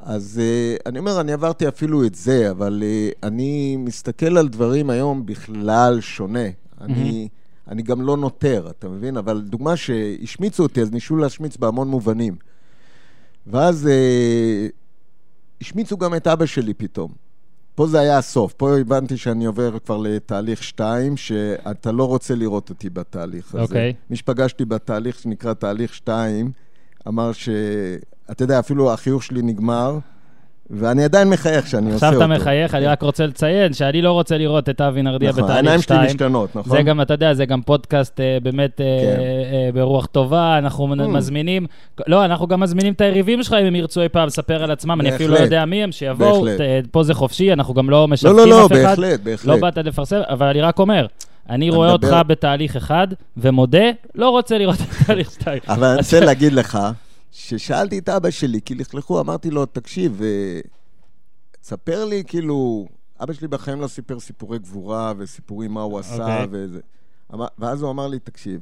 אז 0.00 0.40
אני 0.86 0.98
אומר, 0.98 1.20
אני 1.20 1.32
עברתי 1.32 1.68
אפילו 1.68 2.06
את 2.06 2.14
זה, 2.14 2.50
אבל 2.50 2.82
אני 3.22 3.76
מסתכל 3.76 4.38
על 4.38 4.48
דברים 4.48 4.90
היום 4.90 5.26
בכלל 5.26 6.00
שונה. 6.00 6.48
Mm-hmm. 6.48 6.84
אני, 6.84 7.28
אני 7.68 7.82
גם 7.82 8.02
לא 8.02 8.16
נותר, 8.16 8.70
אתה 8.70 8.88
מבין? 8.88 9.16
אבל 9.16 9.40
דוגמה 9.40 9.76
שהשמיצו 9.76 10.62
אותי, 10.62 10.82
אז 10.82 10.90
ניסו 10.90 11.16
להשמיץ 11.16 11.56
בהמון 11.56 11.88
מובנים. 11.88 12.36
ואז 13.46 13.88
השמיצו 15.60 15.98
גם 15.98 16.14
את 16.14 16.26
אבא 16.26 16.46
שלי 16.46 16.74
פתאום. 16.74 17.12
פה 17.74 17.86
זה 17.86 18.00
היה 18.00 18.18
הסוף, 18.18 18.52
פה 18.52 18.78
הבנתי 18.78 19.16
שאני 19.16 19.44
עובר 19.44 19.78
כבר 19.78 19.96
לתהליך 19.96 20.62
שתיים, 20.62 21.16
שאתה 21.16 21.92
לא 21.92 22.08
רוצה 22.08 22.34
לראות 22.34 22.70
אותי 22.70 22.90
בתהליך 22.90 23.54
הזה. 23.54 23.62
אוקיי. 23.62 23.90
Okay. 23.90 24.10
מי 24.10 24.16
שפגשתי 24.16 24.64
בתהליך 24.64 25.18
שנקרא 25.18 25.52
תהליך 25.52 25.94
שתיים, 25.94 26.52
אמר 27.08 27.32
ש... 27.32 27.48
אתה 28.30 28.44
יודע, 28.44 28.58
אפילו 28.58 28.92
החיוך 28.92 29.22
שלי 29.22 29.42
נגמר, 29.42 29.98
ואני 30.70 31.04
עדיין 31.04 31.28
מחייך 31.28 31.64
כשאני 31.64 31.92
עושה 31.92 32.06
אותו. 32.06 32.16
עכשיו 32.16 32.32
אתה 32.34 32.40
מחייך, 32.40 32.74
אני 32.74 32.86
רק 32.86 33.02
רוצה 33.02 33.26
לציין 33.26 33.72
שאני 33.72 34.02
לא 34.02 34.12
רוצה 34.12 34.38
לראות 34.38 34.68
את 34.68 34.80
אבי 34.80 35.02
נרדיה 35.02 35.32
בתהליך 35.32 35.42
2. 35.42 35.44
נכון, 35.44 35.66
העיניים 35.66 35.82
שלי 35.82 36.14
משתנות, 36.14 36.56
נכון? 36.56 36.76
זה 36.76 36.82
גם, 36.82 37.00
אתה 37.00 37.14
יודע, 37.14 37.34
זה 37.34 37.44
גם 37.44 37.62
פודקאסט 37.62 38.20
אה, 38.20 38.38
באמת 38.42 38.80
אה, 38.80 38.86
כן. 38.86 39.20
אה, 39.20 39.70
ברוח 39.74 40.06
טובה, 40.06 40.58
אנחנו 40.58 40.94
mm. 40.94 40.96
מזמינים, 40.96 41.66
לא, 42.06 42.24
אנחנו 42.24 42.46
גם 42.46 42.60
מזמינים 42.60 42.92
את 42.92 43.00
היריבים 43.00 43.42
שלך 43.42 43.52
אם 43.60 43.66
הם 43.66 43.74
ירצו 43.74 44.02
אי 44.02 44.08
פעם 44.08 44.26
לספר 44.26 44.62
על 44.62 44.70
עצמם, 44.70 45.00
אני 45.00 45.14
אפילו 45.14 45.34
לא 45.34 45.38
יודע 45.38 45.64
מי 45.64 45.82
הם, 45.82 45.92
שיבואו, 45.92 46.46
פה 46.90 47.02
זה 47.02 47.14
חופשי, 47.14 47.52
אנחנו 47.52 47.74
גם 47.74 47.90
לא 47.90 48.08
משווקים 48.08 48.36
לא, 48.38 48.46
לא, 48.46 48.60
לא, 48.60 48.68
בהחלט, 48.68 49.20
בהחלט. 49.20 49.46
לא 49.46 49.56
באת 49.56 49.78
לפרסם, 49.78 50.20
אבל 50.28 50.46
אני 50.46 50.60
רק 50.60 50.78
אומר, 50.78 51.06
אני 51.50 51.70
רואה 51.70 51.92
אותך 51.92 52.16
בתהליך 52.26 52.76
אחד, 52.76 53.08
ומודה, 53.36 53.84
לא 54.14 54.30
רוצה 54.30 54.58
לראות 54.58 54.80
את 54.80 55.06
תהליך 55.06 55.30
2. 55.30 55.58
אבל 55.68 55.86
אני 55.86 55.96
רוצה 55.98 56.20
להגיד 56.20 56.52
לך, 56.52 56.78
ששאלתי 57.32 57.98
את 57.98 58.08
אבא 58.08 58.30
שלי, 58.30 58.60
כי 58.64 58.74
לכלכו, 58.74 59.20
אמרתי 59.20 59.50
לו, 59.50 59.66
תקשיב, 59.66 60.20
ספר 61.62 62.04
לי, 62.04 62.22
כאילו, 62.26 62.88
אבא 63.20 63.32
שלי 63.32 63.48
בחיים 63.48 63.80
לא 63.80 63.88
סיפר 63.88 64.20
סיפורי 64.20 64.58
גבורה 64.58 65.12
וסיפורים 65.18 65.72
מה 65.72 65.82
הוא 65.82 65.98
עשה 65.98 66.16
okay. 66.16 66.42
אוקיי. 66.42 66.46
וזה. 66.50 66.80
ואז 67.58 67.82
הוא 67.82 67.90
אמר 67.90 68.08
לי, 68.08 68.18
תקשיב, 68.18 68.60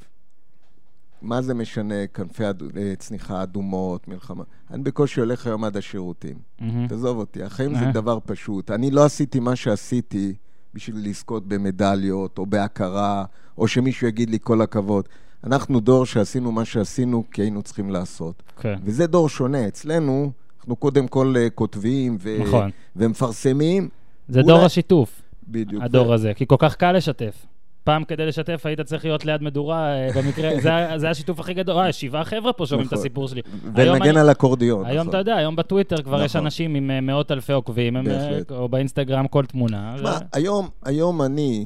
מה 1.22 1.42
זה 1.42 1.54
משנה, 1.54 2.06
כנפי 2.06 2.44
אה, 2.44 2.52
צניחה 2.98 3.42
אדומות, 3.42 4.08
מלחמה? 4.08 4.44
אני 4.70 4.82
בקושי 4.82 5.20
הולך 5.20 5.46
היום 5.46 5.64
עד 5.64 5.76
השירותים. 5.76 6.36
Mm-hmm. 6.36 6.64
תעזוב 6.88 7.18
אותי, 7.18 7.42
החיים 7.42 7.74
mm-hmm. 7.74 7.78
זה 7.78 7.92
דבר 7.92 8.18
פשוט. 8.26 8.70
אני 8.70 8.90
לא 8.90 9.04
עשיתי 9.04 9.40
מה 9.40 9.56
שעשיתי 9.56 10.34
בשביל 10.74 11.08
לזכות 11.08 11.48
במדליות 11.48 12.38
או 12.38 12.46
בהכרה, 12.46 13.24
או 13.58 13.68
שמישהו 13.68 14.06
יגיד 14.08 14.30
לי 14.30 14.38
כל 14.42 14.62
הכבוד. 14.62 15.08
אנחנו 15.44 15.80
דור 15.80 16.06
שעשינו 16.06 16.52
מה 16.52 16.64
שעשינו 16.64 17.24
כי 17.32 17.42
היינו 17.42 17.62
צריכים 17.62 17.90
לעשות. 17.90 18.42
Okay. 18.48 18.62
כן. 18.62 18.76
וזה 18.82 19.06
דור 19.06 19.28
שונה. 19.28 19.68
אצלנו... 19.68 20.30
אנחנו 20.68 20.76
קודם 20.76 21.08
כל 21.08 21.34
אה, 21.36 21.50
כותבים 21.50 22.16
ו- 22.20 22.38
נכון. 22.40 22.70
ומפרסמים. 22.96 23.88
זה 24.28 24.40
אולי... 24.40 24.52
דור 24.52 24.64
השיתוף, 24.64 25.22
בדיוק. 25.48 25.82
הדור. 25.82 26.14
הזה, 26.14 26.34
כי 26.34 26.46
כל 26.46 26.56
כך 26.58 26.76
קל 26.76 26.92
לשתף. 26.92 27.46
פעם 27.84 28.04
כדי 28.04 28.26
לשתף 28.26 28.66
היית 28.66 28.80
צריך 28.80 29.04
להיות 29.04 29.24
ליד 29.24 29.42
מדורה, 29.42 29.92
אה, 29.92 30.08
במקרה, 30.16 30.50
זה, 30.60 30.70
זה 30.96 31.10
השיתוף 31.10 31.40
הכי 31.40 31.54
גדול. 31.54 31.76
אה, 31.76 31.92
שבעה 31.92 32.24
חבר'ה 32.24 32.52
פה 32.52 32.66
שומעים 32.66 32.86
נכון. 32.86 32.98
את 32.98 33.00
הסיפור 33.00 33.28
שלי. 33.28 33.42
ולנגן 33.74 34.16
על 34.16 34.30
אקורדיון. 34.30 34.86
היום 34.86 34.98
נכון. 34.98 35.08
אתה 35.08 35.18
יודע, 35.18 35.36
היום 35.36 35.56
בטוויטר 35.56 36.02
כבר 36.02 36.14
נכון. 36.14 36.24
יש 36.24 36.36
אנשים 36.36 36.74
עם 36.74 36.90
אה, 36.90 37.00
מאות 37.00 37.32
אלפי 37.32 37.52
עוקבים, 37.52 37.96
הם, 37.96 38.06
או 38.50 38.68
באינסטגרם 38.68 39.28
כל 39.28 39.44
תמונה. 39.44 39.92
תשמע, 39.96 40.10
ו... 40.10 40.24
היום, 40.32 40.68
היום 40.84 41.22
אני 41.22 41.64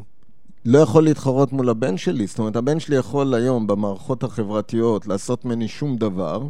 לא 0.65 0.79
יכול 0.79 1.05
להתחרות 1.05 1.53
מול 1.53 1.69
הבן 1.69 1.97
שלי. 1.97 2.27
זאת 2.27 2.39
אומרת, 2.39 2.57
הבן 2.57 2.81
שלי 2.81 2.97
יכול 2.97 3.35
היום 3.35 3.67
במערכות 3.67 4.23
החברתיות 4.23 5.07
לעשות 5.07 5.45
ממני 5.45 5.69
שום 5.69 5.97
דבר. 5.97 6.43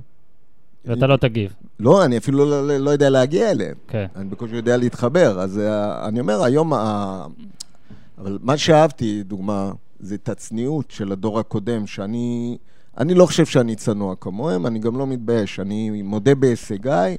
ואתה 0.85 1.07
לא 1.07 1.17
תגיב. 1.17 1.53
לא, 1.81 2.05
אני 2.05 2.19
אפילו 2.19 2.39
לא, 2.39 2.69
לא, 2.69 2.77
לא 2.77 2.91
יודע 2.91 3.11
להגיע 3.11 3.51
אליהם. 3.51 3.75
כן. 3.89 4.07
אני 4.17 4.29
בקושי 4.29 4.57
יודע 4.57 4.77
להתחבר. 4.77 5.41
אז 5.41 5.59
uh, 5.59 6.09
אני 6.09 6.21
אומר, 6.21 6.43
היום... 6.43 6.73
Uh, 6.73 6.77
אבל 8.19 8.39
מה 8.43 8.57
שאהבתי, 8.57 9.23
דוגמה, 9.23 9.73
זה 10.01 10.15
את 10.15 10.29
הצניעות 10.29 10.91
של 10.91 11.13
הדור 11.13 11.39
הקודם, 11.39 11.87
שאני... 11.87 12.57
אני 12.99 13.15
לא 13.15 13.27
חושב 13.27 13.47
שאני 13.47 13.77
צנוע 13.77 14.15
כמוהם, 14.21 14.67
אני 14.67 14.79
גם 14.79 14.99
לא 14.99 15.07
מתבייש. 15.07 15.61
אני 15.61 16.03
מודה 16.03 16.35
בהישגיי. 16.35 17.17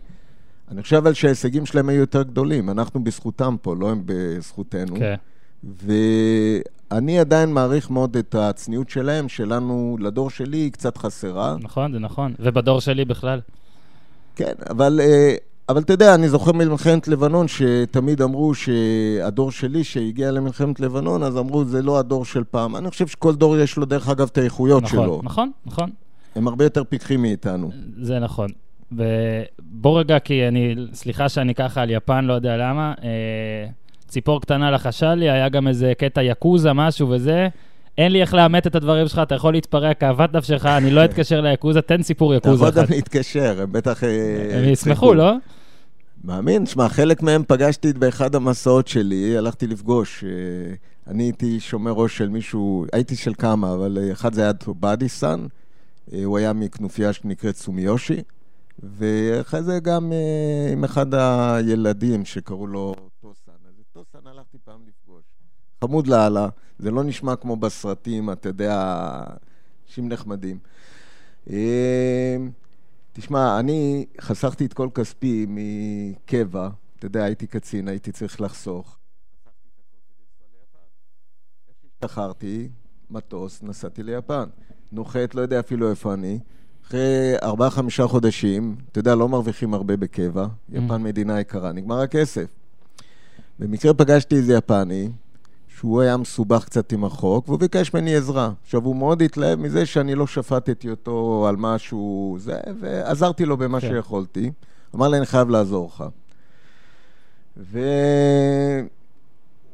אני 0.71 0.81
חושב 0.81 0.95
אבל 0.95 1.13
שההישגים 1.13 1.65
שלהם 1.65 1.89
היו 1.89 1.99
יותר 1.99 2.23
גדולים. 2.23 2.69
אנחנו 2.69 3.03
בזכותם 3.03 3.55
פה, 3.61 3.75
לא 3.75 3.89
הם 3.89 4.01
בזכותנו. 4.05 4.95
כן. 4.95 5.15
ואני 6.93 7.19
עדיין 7.19 7.53
מעריך 7.53 7.91
מאוד 7.91 8.17
את 8.17 8.35
הצניעות 8.35 8.89
שלהם, 8.89 9.29
שלנו, 9.29 9.97
לדור 9.99 10.29
שלי, 10.29 10.57
היא 10.57 10.71
קצת 10.71 10.97
חסרה. 10.97 11.55
נכון, 11.61 11.93
זה 11.93 11.99
נכון. 11.99 12.33
ובדור 12.39 12.81
שלי 12.81 13.05
בכלל. 13.05 13.39
כן, 14.35 14.53
אבל, 14.69 14.99
אה, 15.03 15.35
אבל 15.69 15.81
אתה 15.81 15.93
יודע, 15.93 16.15
אני 16.15 16.29
זוכר 16.29 16.51
מלחמת 16.51 17.07
לבנון, 17.07 17.47
שתמיד 17.47 18.21
אמרו 18.21 18.53
שהדור 18.55 19.51
שלי, 19.51 19.83
שהגיע 19.83 20.31
למלחמת 20.31 20.79
לבנון, 20.79 21.23
אז 21.23 21.37
אמרו, 21.37 21.65
זה 21.65 21.81
לא 21.81 21.99
הדור 21.99 22.25
של 22.25 22.43
פעם. 22.43 22.75
אני 22.75 22.89
חושב 22.89 23.07
שכל 23.07 23.35
דור 23.35 23.57
יש 23.57 23.77
לו, 23.77 23.85
דרך 23.85 24.09
אגב, 24.09 24.29
את 24.31 24.37
האיכויות 24.37 24.83
נכון, 24.83 24.99
שלו. 25.05 25.21
נכון, 25.23 25.51
נכון. 25.65 25.89
הם 26.35 26.47
הרבה 26.47 26.63
יותר 26.63 26.83
פיקחים 26.83 27.21
מאיתנו. 27.21 27.71
זה 28.01 28.19
נכון. 28.19 28.49
ובוא 28.91 29.99
רגע, 29.99 30.19
כי 30.19 30.47
אני, 30.47 30.75
סליחה 30.93 31.29
שאני 31.29 31.55
ככה 31.55 31.81
על 31.81 31.89
יפן, 31.89 32.25
לא 32.25 32.33
יודע 32.33 32.57
למה. 32.57 32.93
אה, 33.03 33.67
ציפור 34.13 34.41
קטנה 34.41 34.71
לחשה 34.71 35.15
לי, 35.15 35.29
היה 35.29 35.49
גם 35.49 35.67
איזה 35.67 35.93
קטע 35.97 36.23
יקוזה, 36.23 36.73
משהו 36.73 37.09
וזה. 37.09 37.47
אין 37.97 38.11
לי 38.11 38.21
איך 38.21 38.33
לאמת 38.33 38.67
את 38.67 38.75
הדברים 38.75 39.07
שלך, 39.07 39.19
אתה 39.19 39.35
יכול 39.35 39.53
להתפרע 39.53 39.93
כאוות 39.93 40.33
נפשך, 40.33 40.65
אני 40.65 40.91
לא 40.91 41.05
אתקשר 41.05 41.41
ליאקוזה, 41.41 41.81
תן 41.81 42.03
סיפור 42.03 42.33
יקוזה 42.33 42.63
אחד. 42.63 42.71
אתה 42.71 42.79
יכול 42.79 42.89
גם 42.89 42.95
להתקשר, 42.95 43.61
הם 43.61 43.71
בטח... 43.71 44.03
אה, 44.03 44.57
הם 44.57 44.69
ישמחו, 44.69 45.13
לא? 45.13 45.33
מאמין, 46.23 46.65
שמע, 46.65 46.89
חלק 46.89 47.21
מהם 47.21 47.43
פגשתי 47.47 47.93
באחד 47.93 48.35
המסעות 48.35 48.87
שלי, 48.87 49.37
הלכתי 49.37 49.67
לפגוש. 49.67 50.23
אה, 50.23 50.29
אני 51.07 51.23
הייתי 51.23 51.59
שומר 51.59 51.91
ראש 51.91 52.17
של 52.17 52.29
מישהו, 52.29 52.85
הייתי 52.93 53.15
של 53.15 53.33
כמה, 53.37 53.73
אבל 53.73 53.97
אה, 54.01 54.11
אחד 54.11 54.33
זה 54.33 54.41
היה 54.41 54.53
טובדיסן, 54.53 55.45
הוא 56.25 56.37
היה 56.37 56.53
מכנופיה 56.53 57.13
שנקראת 57.13 57.55
סומיושי, 57.55 58.21
ואחרי 58.83 59.63
זה 59.63 59.79
גם 59.79 60.11
עם 60.71 60.83
אחד 60.83 61.13
הילדים 61.13 62.25
שקראו 62.25 62.67
לו 62.67 62.95
טוסן. 63.21 63.42
טוסן 63.93 64.27
הלכתי 64.27 64.57
פעם 64.63 64.81
לפגוש. 64.87 65.23
חמוד 65.83 66.07
לאללה. 66.07 66.49
זה 66.79 66.91
לא 66.91 67.03
נשמע 67.03 67.35
כמו 67.35 67.55
בסרטים, 67.55 68.31
אתה 68.31 68.49
יודע, 68.49 68.75
אנשים 69.85 70.09
נחמדים. 70.09 70.59
אה, 71.49 72.37
תשמע, 73.13 73.59
אני 73.59 74.05
חסכתי 74.21 74.65
את 74.65 74.73
כל 74.73 74.89
כספי 74.93 75.45
מקבע, 75.49 76.69
אתה 76.97 77.05
יודע, 77.05 77.23
הייתי 77.23 77.47
קצין, 77.47 77.87
הייתי 77.87 78.11
צריך 78.11 78.41
לחסוך. 78.41 78.97
השתחררתי, 81.85 82.69
מטוס, 83.09 83.63
נסעתי 83.63 84.03
ליפן. 84.03 84.49
נוחת, 84.91 85.35
לא 85.35 85.41
יודע 85.41 85.59
אפילו 85.59 85.89
איפה 85.89 86.13
אני. 86.13 86.39
אחרי 86.83 87.33
ארבעה-חמישה 87.43 88.07
חודשים, 88.07 88.75
אתה 88.91 88.99
יודע, 88.99 89.15
לא 89.15 89.29
מרוויחים 89.29 89.73
הרבה 89.73 89.97
בקבע, 89.97 90.47
יפן 90.69 90.89
mm. 90.89 90.97
מדינה 90.97 91.39
יקרה, 91.39 91.71
נגמר 91.71 91.99
הכסף. 91.99 92.62
במקרה 93.63 93.93
פגשתי 93.93 94.35
איזה 94.35 94.53
יפני, 94.53 95.09
שהוא 95.67 96.01
היה 96.01 96.17
מסובך 96.17 96.65
קצת 96.65 96.91
עם 96.91 97.05
החוק, 97.05 97.49
והוא 97.49 97.59
ביקש 97.59 97.93
ממני 97.93 98.15
עזרה. 98.15 98.51
עכשיו, 98.63 98.83
הוא 98.83 98.95
מאוד 98.95 99.21
התלהב 99.21 99.59
מזה 99.59 99.85
שאני 99.85 100.15
לא 100.15 100.27
שפטתי 100.27 100.89
אותו 100.89 101.45
על 101.49 101.55
משהו 101.55 102.37
זה, 102.39 102.57
ועזרתי 102.79 103.45
לו 103.45 103.57
במה 103.57 103.81
כן. 103.81 103.87
שיכולתי. 103.89 104.51
אמר 104.95 105.07
לי, 105.07 105.17
אני 105.17 105.25
חייב 105.25 105.49
לעזור 105.49 105.91
לך. 105.93 106.03
והוא 107.57 107.81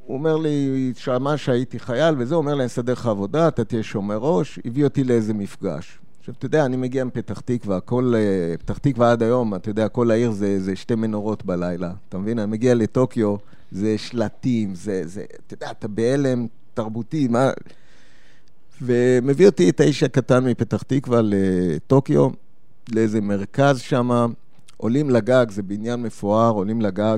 אומר 0.10 0.38
לי, 0.38 0.92
שמע 0.96 1.38
שהייתי 1.38 1.80
חייל 1.80 2.16
וזה, 2.18 2.36
הוא 2.36 2.42
אומר 2.42 2.54
לי, 2.54 2.60
אני 2.60 2.68
אסדר 2.68 2.94
לך 2.94 3.06
עבודה, 3.06 3.48
אתה 3.48 3.64
תהיה 3.64 3.84
שומר 3.84 4.18
ראש, 4.18 4.60
הביא 4.66 4.84
אותי 4.84 5.04
לאיזה 5.04 5.34
מפגש. 5.34 6.00
עכשיו, 6.20 6.34
אתה 6.38 6.46
יודע, 6.46 6.66
אני 6.66 6.78
מגיע 6.78 7.04
מפתח 7.04 7.40
תקווה, 7.40 7.80
כל... 7.80 8.14
אה, 8.16 8.58
פתח 8.58 8.78
תקווה 8.78 9.12
עד 9.12 9.24
היום, 9.24 9.56
אתה 9.56 9.70
יודע, 9.70 9.88
כל 9.88 10.12
העיר 10.12 10.32
זה, 10.32 10.60
זה 10.60 10.76
שתי 10.76 10.96
מנורות 10.96 11.46
בלילה. 11.46 11.92
אתה 12.10 12.18
מבין? 12.18 12.40
אני 12.40 12.52
מגיע 12.52 12.76
לטוקיו, 12.76 13.36
זה 13.72 13.98
שלטים, 13.98 14.76
זה... 14.76 15.02
זה 15.06 15.26
אתה 15.48 15.54
יודע, 15.54 15.72
אתה 15.72 15.88
בהלם 15.88 16.48
תרבותי, 16.74 17.28
מה... 17.28 17.50
ומביא 18.82 19.46
אותי 19.46 19.70
את 19.70 19.80
האיש 19.80 20.04
הקטן 20.04 20.44
מפתח 20.44 20.82
תקווה 20.82 21.22
לטוקיו, 21.24 22.30
לאיזה 22.92 23.22
מרכז 23.22 23.80
שם, 23.80 24.10
עולים 24.78 25.10
לגג, 25.10 25.46
זה 25.50 25.64
בניין 25.64 26.02
מפואר, 26.02 26.52
עולים 26.52 26.82
לגג, 26.82 27.18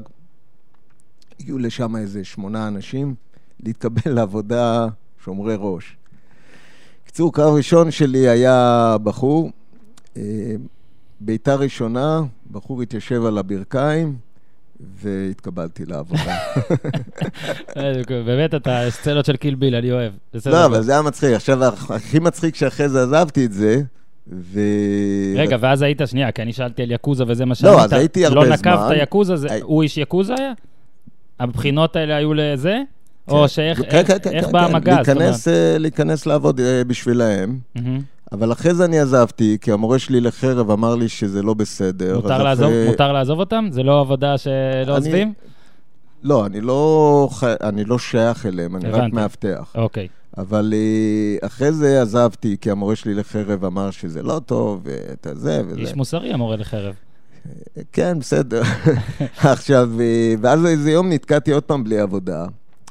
הגיעו 1.39 1.57
לשם 1.57 1.95
איזה 1.95 2.23
שמונה 2.23 2.67
אנשים, 2.67 3.15
להתקבל 3.59 4.11
לעבודה 4.15 4.87
שומרי 5.23 5.55
ראש. 5.57 5.97
קיצור, 7.05 7.33
קרב 7.33 7.53
ראשון 7.53 7.91
שלי 7.91 8.29
היה 8.29 8.95
בחור, 9.03 9.51
אה, 10.17 10.55
בעיטה 11.19 11.55
ראשונה, 11.55 12.21
בחור 12.51 12.81
התיישב 12.81 13.25
על 13.25 13.37
הברכיים, 13.37 14.15
והתקבלתי 15.01 15.85
לעבודה. 15.85 16.37
אה, 17.77 17.93
באמת, 18.07 18.55
אתה 18.55 18.85
סצנות 18.89 19.25
של 19.25 19.35
קיל 19.35 19.55
ביל, 19.55 19.75
אני 19.75 19.91
אוהב. 19.91 20.13
לא, 20.45 20.65
אבל 20.65 20.81
זה 20.81 20.91
היה 20.91 21.01
מצחיק. 21.01 21.33
עכשיו, 21.33 21.59
הכי 21.89 22.19
מצחיק 22.19 22.55
שאחרי 22.55 22.89
זה 22.89 23.03
עזבתי 23.03 23.45
את 23.45 23.53
זה, 23.53 23.81
ו... 24.27 24.59
רגע, 25.35 25.57
ואז 25.59 25.81
היית, 25.81 26.01
שנייה, 26.05 26.31
כי 26.31 26.41
אני 26.41 26.53
שאלתי 26.53 26.83
על 26.83 26.91
יקוזה 26.91 27.23
וזה 27.27 27.45
מה 27.45 27.55
שאמרת. 27.55 27.75
לא, 27.75 27.83
אז 27.83 27.93
הייתי 27.93 28.25
הרבה 28.25 28.39
זמן. 28.39 28.49
לא 28.49 28.55
נקבת 28.55 28.97
יקוזה, 29.03 29.47
הוא 29.61 29.83
איש 29.83 29.97
יקוזה 29.97 30.33
היה? 30.37 30.53
הבחינות 31.39 31.95
האלה 31.95 32.15
היו 32.15 32.33
לזה? 32.33 32.77
או 33.27 33.41
כן. 33.41 33.47
שאיך 33.47 33.81
כן, 33.89 34.03
כן, 34.23 34.51
בא 34.51 34.65
המגע? 34.65 35.01
להיכנס 35.79 36.25
לעבוד 36.25 36.59
אה, 36.59 36.83
בשבילהם. 36.83 37.59
אבל 38.31 38.51
אחרי 38.51 38.73
זה 38.73 38.85
אני 38.85 38.99
עזבתי, 38.99 39.57
כי 39.61 39.71
המורה 39.71 39.99
שלי 39.99 40.21
לחרב 40.21 40.71
אמר 40.71 40.95
לי 40.95 41.09
שזה 41.09 41.41
לא 41.41 41.53
בסדר. 41.53 42.15
מותר, 42.15 42.43
לעזוב, 42.43 42.65
אחרי... 42.65 42.85
מותר 42.87 43.11
לעזוב 43.11 43.39
אותם? 43.39 43.67
זה 43.71 43.83
לא 43.83 43.99
עבודה 43.99 44.37
שלא 44.37 44.51
אני... 44.85 44.95
עוזבים? 44.95 45.33
לא, 46.23 46.45
אני 46.45 46.61
לא, 46.61 47.29
אני 47.63 47.85
לא 47.85 47.99
שייך 47.99 48.45
אליהם, 48.45 48.75
אני 48.75 48.87
הבנתי. 48.87 49.05
רק 49.05 49.13
מאבטח. 49.13 49.73
אוקיי. 49.75 50.07
אבל 50.37 50.73
אה, 50.73 51.47
אחרי 51.47 51.71
זה 51.71 52.01
עזבתי, 52.01 52.57
כי 52.61 52.71
המורה 52.71 52.95
שלי 52.95 53.13
לחרב 53.13 53.65
אמר 53.65 53.91
שזה 53.91 54.23
לא 54.23 54.41
טוב, 54.45 54.81
ואת 54.83 55.27
זה 55.33 55.61
וזה. 55.67 55.79
איש 55.79 55.95
מוסרי, 55.95 56.33
המורה 56.33 56.55
לחרב. 56.55 56.93
כן, 57.91 58.19
בסדר. 58.19 58.61
עכשיו, 59.37 59.89
אה, 59.99 60.33
ואז 60.41 60.65
איזה 60.65 60.91
יום 60.91 61.09
נתקעתי 61.09 61.51
עוד 61.51 61.63
פעם 61.63 61.83
בלי 61.83 61.99
עבודה, 61.99 62.45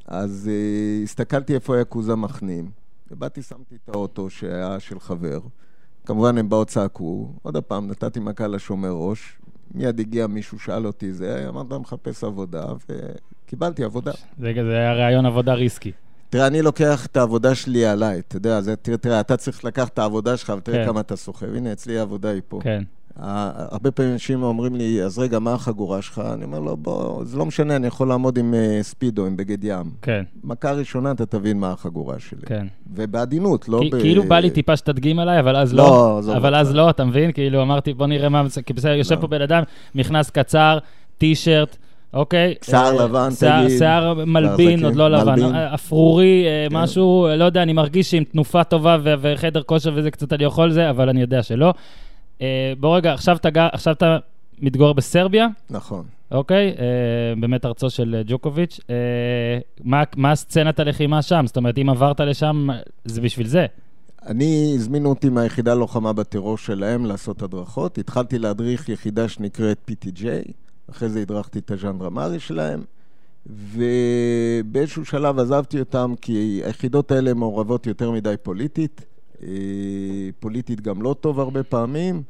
אז 0.06 0.50
uh, 0.50 1.04
הסתכלתי 1.04 1.54
איפה 1.54 1.76
היאקוזה 1.76 2.14
מחנים, 2.14 2.70
ובאתי, 3.10 3.42
שמתי 3.42 3.74
את 3.74 3.88
האוטו 3.88 4.30
שהיה 4.30 4.80
של 4.80 5.00
חבר. 5.00 5.40
כמובן, 6.06 6.38
הם 6.38 6.48
באו 6.48 6.64
צעקו, 6.64 7.32
עוד 7.42 7.56
פעם, 7.56 7.90
נתתי 7.90 8.20
מכה 8.20 8.46
לשומר 8.46 8.90
ראש, 8.90 9.38
מיד 9.74 10.00
הגיע 10.00 10.26
מישהו, 10.26 10.58
שאל 10.58 10.86
אותי 10.86 11.12
זה, 11.12 11.48
אמרת, 11.48 11.72
מחפש 11.72 12.24
עבודה, 12.24 12.64
וקיבלתי 13.44 13.84
עבודה. 13.84 14.12
זה, 14.38 14.52
זה 14.54 14.76
היה 14.76 14.92
רעיון 14.92 15.26
עבודה 15.26 15.54
ריסקי. 15.54 15.92
תראה, 16.30 16.46
אני 16.46 16.62
לוקח 16.62 17.06
את 17.06 17.16
העבודה 17.16 17.54
שלי 17.54 17.86
עליי, 17.86 18.18
אתה 18.18 18.36
יודע, 18.36 18.60
זה, 18.60 18.76
תראה, 18.76 18.96
תראה, 18.96 19.20
אתה 19.20 19.36
צריך 19.36 19.64
לקחת 19.64 19.94
את 19.94 19.98
העבודה 19.98 20.36
שלך 20.36 20.52
ותראה 20.58 20.78
כן. 20.78 20.86
כמה 20.86 21.00
אתה 21.00 21.16
סוחב. 21.16 21.54
הנה, 21.54 21.72
אצלי 21.72 21.98
העבודה 21.98 22.30
היא 22.30 22.42
פה. 22.48 22.60
כן. 22.62 22.82
הרבה 23.22 23.90
פעמים 23.90 24.12
אנשים 24.12 24.42
אומרים 24.42 24.74
לי, 24.74 25.02
אז 25.02 25.18
רגע, 25.18 25.38
מה 25.38 25.54
החגורה 25.54 26.02
שלך? 26.02 26.22
אני 26.34 26.44
אומר 26.44 26.60
לו, 26.60 26.76
בוא, 26.76 27.24
זה 27.24 27.38
לא 27.38 27.46
משנה, 27.46 27.76
אני 27.76 27.86
יכול 27.86 28.08
לעמוד 28.08 28.38
עם 28.38 28.54
uh, 28.54 28.82
ספידו, 28.82 29.26
עם 29.26 29.36
בגד 29.36 29.64
ים. 29.64 29.90
כן. 30.02 30.22
מכה 30.44 30.72
ראשונה, 30.72 31.10
אתה 31.10 31.26
תבין 31.26 31.58
מה 31.58 31.72
החגורה 31.72 32.18
שלי. 32.18 32.40
כן. 32.46 32.66
ובעדינות, 32.94 33.68
לא 33.68 33.80
ב... 33.92 34.00
כאילו 34.00 34.22
בא 34.22 34.38
לי 34.38 34.50
טיפה 34.50 34.76
שתדגים 34.76 35.18
עליי, 35.18 35.40
אבל 35.40 35.56
אז 35.56 35.74
לא. 35.74 36.20
לא 36.26 36.36
אבל 36.36 36.54
אז 36.54 36.74
לא, 36.74 36.90
אתה 36.90 37.04
מבין? 37.04 37.32
כאילו, 37.32 37.62
אמרתי, 37.62 37.94
בוא 37.94 38.06
נראה 38.06 38.28
מה... 38.28 38.44
כי 38.66 38.72
בסדר, 38.72 38.92
יושב 38.92 39.14
לא. 39.14 39.20
פה 39.20 39.26
בן 39.26 39.42
אדם, 39.42 39.62
מכנס 39.94 40.30
קצר, 40.30 40.78
טישרט. 41.18 41.76
אוקיי? 42.14 42.54
שיער 42.64 43.00
אה, 43.00 43.04
לבן, 43.04 43.28
תגיד. 43.40 43.78
שיער 43.78 44.14
מלבין, 44.14 44.84
עוד 44.84 44.96
לא 44.96 45.10
לבן. 45.10 45.54
אפרורי, 45.54 46.44
אה, 46.46 46.66
כן. 46.70 46.76
משהו, 46.76 47.28
לא 47.36 47.44
יודע, 47.44 47.62
אני 47.62 47.72
מרגיש 47.72 48.10
שעם 48.10 48.24
תנופה 48.24 48.64
טובה 48.64 48.98
וחדר 49.02 49.62
כושר 49.62 49.92
וזה 49.94 50.10
קצת 50.10 50.32
אני 50.32 50.44
יכול 50.44 50.70
זה, 50.70 50.90
אבל 50.90 51.08
אני 51.08 51.20
יודע 51.20 51.42
שלא. 51.42 51.72
אה, 52.40 52.72
בוא 52.80 52.96
רגע, 52.96 53.12
עכשיו 53.12 53.36
אתה, 53.36 53.48
עכשיו 53.72 53.94
אתה 53.94 54.18
מתגורר 54.60 54.92
בסרביה. 54.92 55.46
נכון. 55.70 56.04
אוקיי? 56.30 56.74
אה, 56.78 57.40
באמת 57.40 57.64
ארצו 57.64 57.90
של 57.90 58.14
אה, 58.14 58.22
ג'וקוביץ'. 58.26 58.80
אה, 58.90 58.94
מה, 59.84 60.02
מה 60.16 60.34
סצנת 60.34 60.80
הלחימה 60.80 61.22
שם? 61.22 61.44
זאת 61.46 61.56
אומרת, 61.56 61.78
אם 61.78 61.90
עברת 61.90 62.20
לשם, 62.20 62.68
זה 63.04 63.20
בשביל 63.20 63.46
זה. 63.46 63.66
אני, 64.26 64.72
הזמינו 64.74 65.08
אותי 65.08 65.28
מהיחידה 65.28 65.74
לוחמה 65.74 66.12
בטרור 66.12 66.58
שלהם 66.58 67.06
לעשות 67.06 67.42
הדרכות. 67.42 67.98
התחלתי 67.98 68.38
להדריך 68.38 68.88
יחידה 68.88 69.28
שנקראת 69.28 69.90
PTJ, 69.90 70.24
אחרי 70.90 71.08
זה 71.08 71.20
הדרכתי 71.20 71.58
את 71.58 71.70
הז'אנדרמרי 71.70 72.40
שלהם, 72.40 72.82
ובאיזשהו 73.46 75.04
שלב 75.04 75.38
עזבתי 75.38 75.80
אותם 75.80 76.14
כי 76.20 76.60
היחידות 76.64 77.12
האלה 77.12 77.34
מעורבות 77.34 77.86
יותר 77.86 78.10
מדי 78.10 78.34
פוליטית. 78.42 79.04
אה, 79.42 79.48
פוליטית 80.40 80.80
גם 80.80 81.02
לא 81.02 81.16
טוב 81.20 81.40
הרבה 81.40 81.62
פעמים, 81.62 82.22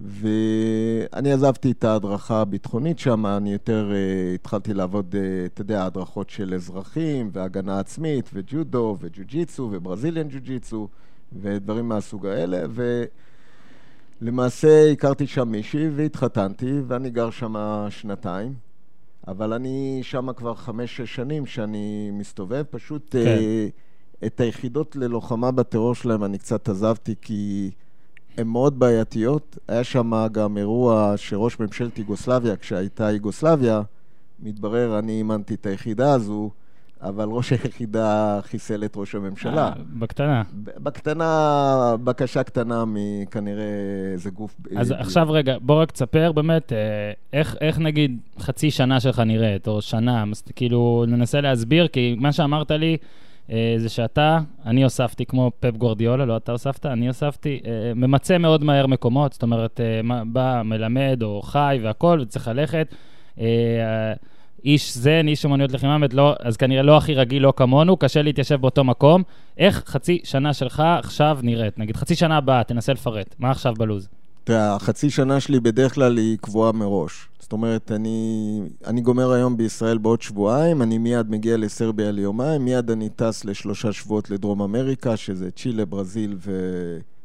ואני 0.00 1.32
עזבתי 1.32 1.70
את 1.70 1.84
ההדרכה 1.84 2.40
הביטחונית 2.40 2.98
שם, 2.98 3.26
אני 3.26 3.52
יותר 3.52 3.90
uh, 3.90 4.34
התחלתי 4.34 4.74
לעבוד, 4.74 5.14
uh, 5.14 5.46
אתה 5.46 5.60
יודע, 5.60 5.84
הדרכות 5.84 6.30
של 6.30 6.54
אזרחים, 6.54 7.30
והגנה 7.32 7.78
עצמית, 7.78 8.30
וג'ודו, 8.34 8.96
וג'ו-ג'יצו, 9.00 9.68
וברזיליאן 9.72 10.28
ג'ו-ג'יצו, 10.28 10.88
ודברים 11.40 11.88
מהסוג 11.88 12.26
האלה, 12.26 12.58
ולמעשה 14.20 14.92
הכרתי 14.92 15.26
שם 15.26 15.48
מישהי 15.48 15.88
והתחתנתי, 15.88 16.72
ואני 16.86 17.10
גר 17.10 17.30
שם 17.30 17.54
שנתיים. 17.88 18.54
אבל 19.28 19.52
אני 19.52 20.00
שם 20.02 20.32
כבר 20.32 20.54
חמש-שש 20.54 21.14
שנים 21.14 21.46
שאני 21.46 22.10
מסתובב, 22.12 22.62
פשוט... 22.70 23.08
כן. 23.10 23.38
Uh, 23.38 23.85
את 24.26 24.40
היחידות 24.40 24.96
ללוחמה 24.96 25.50
בטרור 25.50 25.94
שלהם 25.94 26.24
אני 26.24 26.38
קצת 26.38 26.68
עזבתי 26.68 27.14
כי 27.22 27.70
הן 28.38 28.46
מאוד 28.46 28.78
בעייתיות. 28.78 29.58
היה 29.68 29.84
שם 29.84 30.26
גם 30.32 30.58
אירוע 30.58 31.12
שראש 31.16 31.60
ממשלת 31.60 31.98
יוגוסלביה, 31.98 32.56
כשהייתה 32.56 33.10
יוגוסלביה, 33.10 33.82
מתברר, 34.42 34.98
אני 34.98 35.12
אימנתי 35.12 35.54
את 35.54 35.66
היחידה 35.66 36.12
הזו, 36.12 36.50
אבל 37.02 37.28
ראש 37.28 37.52
היחידה 37.52 38.40
חיסל 38.42 38.84
את 38.84 38.96
ראש 38.96 39.14
הממשלה. 39.14 39.66
אה, 39.68 39.72
בקטנה. 39.98 40.42
בקטנה, 40.54 41.94
בקשה 42.04 42.42
קטנה 42.42 42.84
מכנראה 42.86 43.64
איזה 44.12 44.30
גוף... 44.30 44.56
אז 44.76 44.90
עכשיו 44.98 45.30
רגע, 45.30 45.56
בוא 45.60 45.82
רק 45.82 45.90
תספר 45.90 46.32
באמת, 46.32 46.72
אה, 46.72 46.78
איך, 47.32 47.56
איך 47.60 47.78
נגיד 47.78 48.18
חצי 48.38 48.70
שנה 48.70 49.00
שלך 49.00 49.18
נראית, 49.18 49.68
או 49.68 49.82
שנה, 49.82 50.24
כאילו 50.56 51.04
ננסה 51.08 51.40
להסביר, 51.40 51.88
כי 51.88 52.16
מה 52.18 52.32
שאמרת 52.32 52.70
לי... 52.70 52.96
אה, 53.50 53.74
זה 53.78 53.88
שאתה, 53.88 54.38
אני 54.66 54.84
הוספתי 54.84 55.26
כמו 55.26 55.50
פפ 55.60 55.76
גורדיולה, 55.76 56.24
לא 56.24 56.36
אתה 56.36 56.52
הוספת, 56.52 56.86
אני 56.86 57.08
הוספתי, 57.08 57.60
אה, 57.66 57.94
ממצה 57.94 58.38
מאוד 58.38 58.64
מהר 58.64 58.86
מקומות, 58.86 59.32
זאת 59.32 59.42
אומרת, 59.42 59.80
אה, 59.80 60.24
בא, 60.24 60.62
מלמד 60.64 61.20
או 61.22 61.42
חי 61.42 61.78
והכול, 61.82 62.20
וצריך 62.20 62.48
ללכת. 62.48 62.94
איש 64.64 64.96
זן, 64.96 65.28
איש 65.28 65.44
אומנויות 65.44 65.72
לחימה, 65.72 65.96
לא, 66.12 66.34
אז 66.40 66.56
כנראה 66.56 66.82
לא 66.82 66.96
הכי 66.96 67.14
רגיל, 67.14 67.42
לא 67.42 67.52
כמונו, 67.56 67.96
קשה 67.96 68.22
להתיישב 68.22 68.60
באותו 68.60 68.84
מקום. 68.84 69.22
איך 69.58 69.82
חצי 69.86 70.20
שנה 70.24 70.54
שלך 70.54 70.82
עכשיו 70.98 71.38
נראית? 71.42 71.78
נגיד, 71.78 71.96
חצי 71.96 72.14
שנה 72.14 72.36
הבאה, 72.36 72.64
תנסה 72.64 72.92
לפרט. 72.92 73.34
מה 73.38 73.50
עכשיו 73.50 73.74
בלוז? 73.78 74.08
תראה, 74.44 74.74
החצי 74.74 75.10
שנה 75.10 75.40
שלי 75.40 75.60
בדרך 75.60 75.94
כלל 75.94 76.16
היא 76.16 76.38
קבועה 76.40 76.72
מראש. 76.72 77.28
זאת 77.46 77.52
אומרת, 77.52 77.92
אני, 77.92 78.60
אני 78.86 79.00
גומר 79.00 79.32
היום 79.32 79.56
בישראל 79.56 79.98
בעוד 79.98 80.22
שבועיים, 80.22 80.82
אני 80.82 80.98
מיד 80.98 81.30
מגיע 81.30 81.56
לסרביה 81.56 82.10
ליומיים, 82.10 82.64
מיד 82.64 82.90
אני 82.90 83.08
טס 83.08 83.44
לשלושה 83.44 83.92
שבועות 83.92 84.30
לדרום 84.30 84.62
אמריקה, 84.62 85.16
שזה 85.16 85.50
צ'ילה, 85.50 85.84
ברזיל 85.84 86.36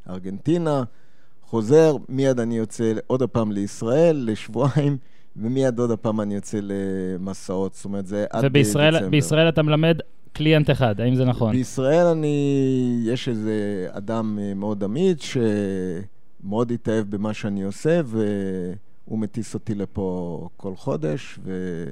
וארגנטינה. 0.08 0.84
חוזר, 1.44 1.96
מיד 2.10 2.40
אני 2.40 2.58
יוצא 2.58 2.94
עוד 3.08 3.24
פעם 3.24 3.52
לישראל 3.52 4.24
לשבועיים, 4.30 4.98
ומיד 5.36 5.80
עוד 5.80 6.00
פעם 6.00 6.22
אני 6.22 6.36
יוצא 6.36 6.60
למסעות. 6.62 7.74
זאת 7.74 7.86
אומרת, 7.86 8.06
זה 8.06 8.26
עד 8.30 8.46
דצמבר. 8.46 9.08
ובישראל 9.08 9.50
אתה 9.50 9.64
מלמד 9.64 9.98
קליינט 10.34 10.70
אחד, 10.70 11.02
האם 11.02 11.16
זה 11.16 11.26
נכון? 11.26 11.52
בישראל 11.52 12.06
אני, 12.06 13.02
יש 13.06 13.30
איזה 13.30 13.88
אדם 13.92 14.40
מאוד 14.56 14.84
אמיץ, 14.84 15.24
ש... 15.24 15.38
מאוד 16.44 16.72
התאהב 16.72 17.10
במה 17.10 17.34
שאני 17.34 17.64
עושה, 17.64 18.02
והוא 19.08 19.20
מטיס 19.20 19.54
אותי 19.54 19.76
לפה 19.76 20.48
כל 20.58 20.76
חודש, 20.76 21.40
ו... 21.44 21.84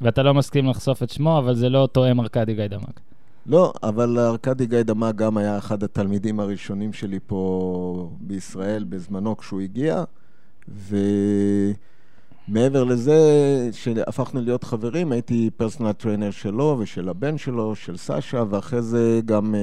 ואתה 0.00 0.22
לא 0.22 0.34
מסכים 0.34 0.66
לחשוף 0.66 1.02
את 1.02 1.10
שמו, 1.10 1.38
אבל 1.38 1.54
זה 1.54 1.68
לא 1.68 1.88
תואם 1.92 2.20
ארכדי 2.20 2.54
גיידמק. 2.54 3.00
לא, 3.46 3.72
אבל 3.82 4.18
ארכדי 4.18 4.66
גיידמק 4.66 5.14
גם 5.14 5.36
היה 5.36 5.58
אחד 5.58 5.82
התלמידים 5.82 6.40
הראשונים 6.40 6.92
שלי 6.92 7.18
פה 7.26 8.10
בישראל 8.20 8.84
בזמנו 8.84 9.36
כשהוא 9.36 9.60
הגיע, 9.60 10.04
ומאז 10.68 10.92
מעבר 12.58 12.84
לזה 12.84 13.18
שהפכנו 13.72 14.40
להיות 14.40 14.64
חברים, 14.64 15.12
הייתי 15.12 15.50
personal 15.56 15.92
trainer 15.92 16.30
שלו 16.30 16.76
ושל 16.78 17.08
הבן 17.08 17.38
שלו, 17.38 17.74
של 17.74 17.96
סשה, 17.96 18.44
ואחרי 18.50 18.82
זה 18.82 19.20
גם 19.24 19.54
אה, 19.54 19.60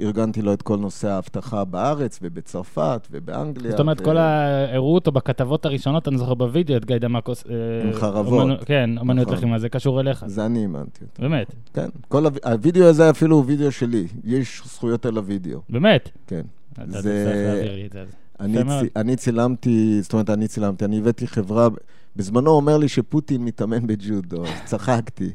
ארגנתי 0.00 0.42
לו 0.42 0.52
את 0.52 0.62
כל 0.62 0.76
נושא 0.76 1.08
האבטחה 1.08 1.64
בארץ 1.64 2.18
ובצרפת 2.22 3.08
ובאנגליה. 3.10 3.70
זאת 3.70 3.80
אומרת, 3.80 4.00
ו... 4.00 4.04
כל. 4.04 4.16
הראו 4.18 4.94
אותו 4.94 5.12
בכתבות 5.12 5.66
הראשונות, 5.66 6.08
אני 6.08 6.18
זוכר 6.18 6.34
בווידאו, 6.34 6.76
את 6.76 6.84
גיא 6.84 6.98
דמקוס. 6.98 7.44
אה, 7.50 7.54
עם 7.84 7.92
חרבות. 7.92 8.42
אומנ... 8.42 8.56
כן, 8.64 8.90
אומנויות 8.98 9.28
נכון. 9.28 9.38
לחימה, 9.38 9.58
זה 9.58 9.68
קשור 9.68 10.00
אליך. 10.00 10.24
זה 10.26 10.46
אני 10.46 10.58
אימנתי 10.58 11.04
אותו. 11.04 11.22
באמת? 11.22 11.54
כן. 11.74 11.88
כל 12.08 12.24
הווידאו 12.44 12.84
הזה 12.84 13.10
אפילו 13.10 13.36
הוא 13.36 13.44
וידאו 13.46 13.72
שלי, 13.72 14.06
יש 14.24 14.62
זכויות 14.64 15.06
על 15.06 15.16
הווידאו. 15.16 15.60
באמת? 15.68 16.10
כן. 16.26 16.42
אתה 16.72 16.82
זה... 16.88 16.98
תצטרך 16.98 17.36
להעביר 17.46 17.74
לי 17.74 17.86
את 17.86 17.92
זה. 17.92 18.04
אני, 18.40 18.64
צ... 18.64 18.96
אני 18.96 19.16
צילמתי, 19.16 20.02
זאת 20.02 20.12
אומרת, 20.12 20.30
אני 20.30 20.48
צילמתי, 20.48 20.84
אני 20.84 20.98
הבאתי 20.98 21.26
חברה, 21.26 21.68
בזמנו 22.16 22.50
הוא 22.50 22.56
אומר 22.56 22.78
לי 22.78 22.88
שפוטין 22.88 23.44
מתאמן 23.44 23.86
בג'ודו, 23.86 24.44
אז 24.44 24.52
צחקתי. 24.64 25.30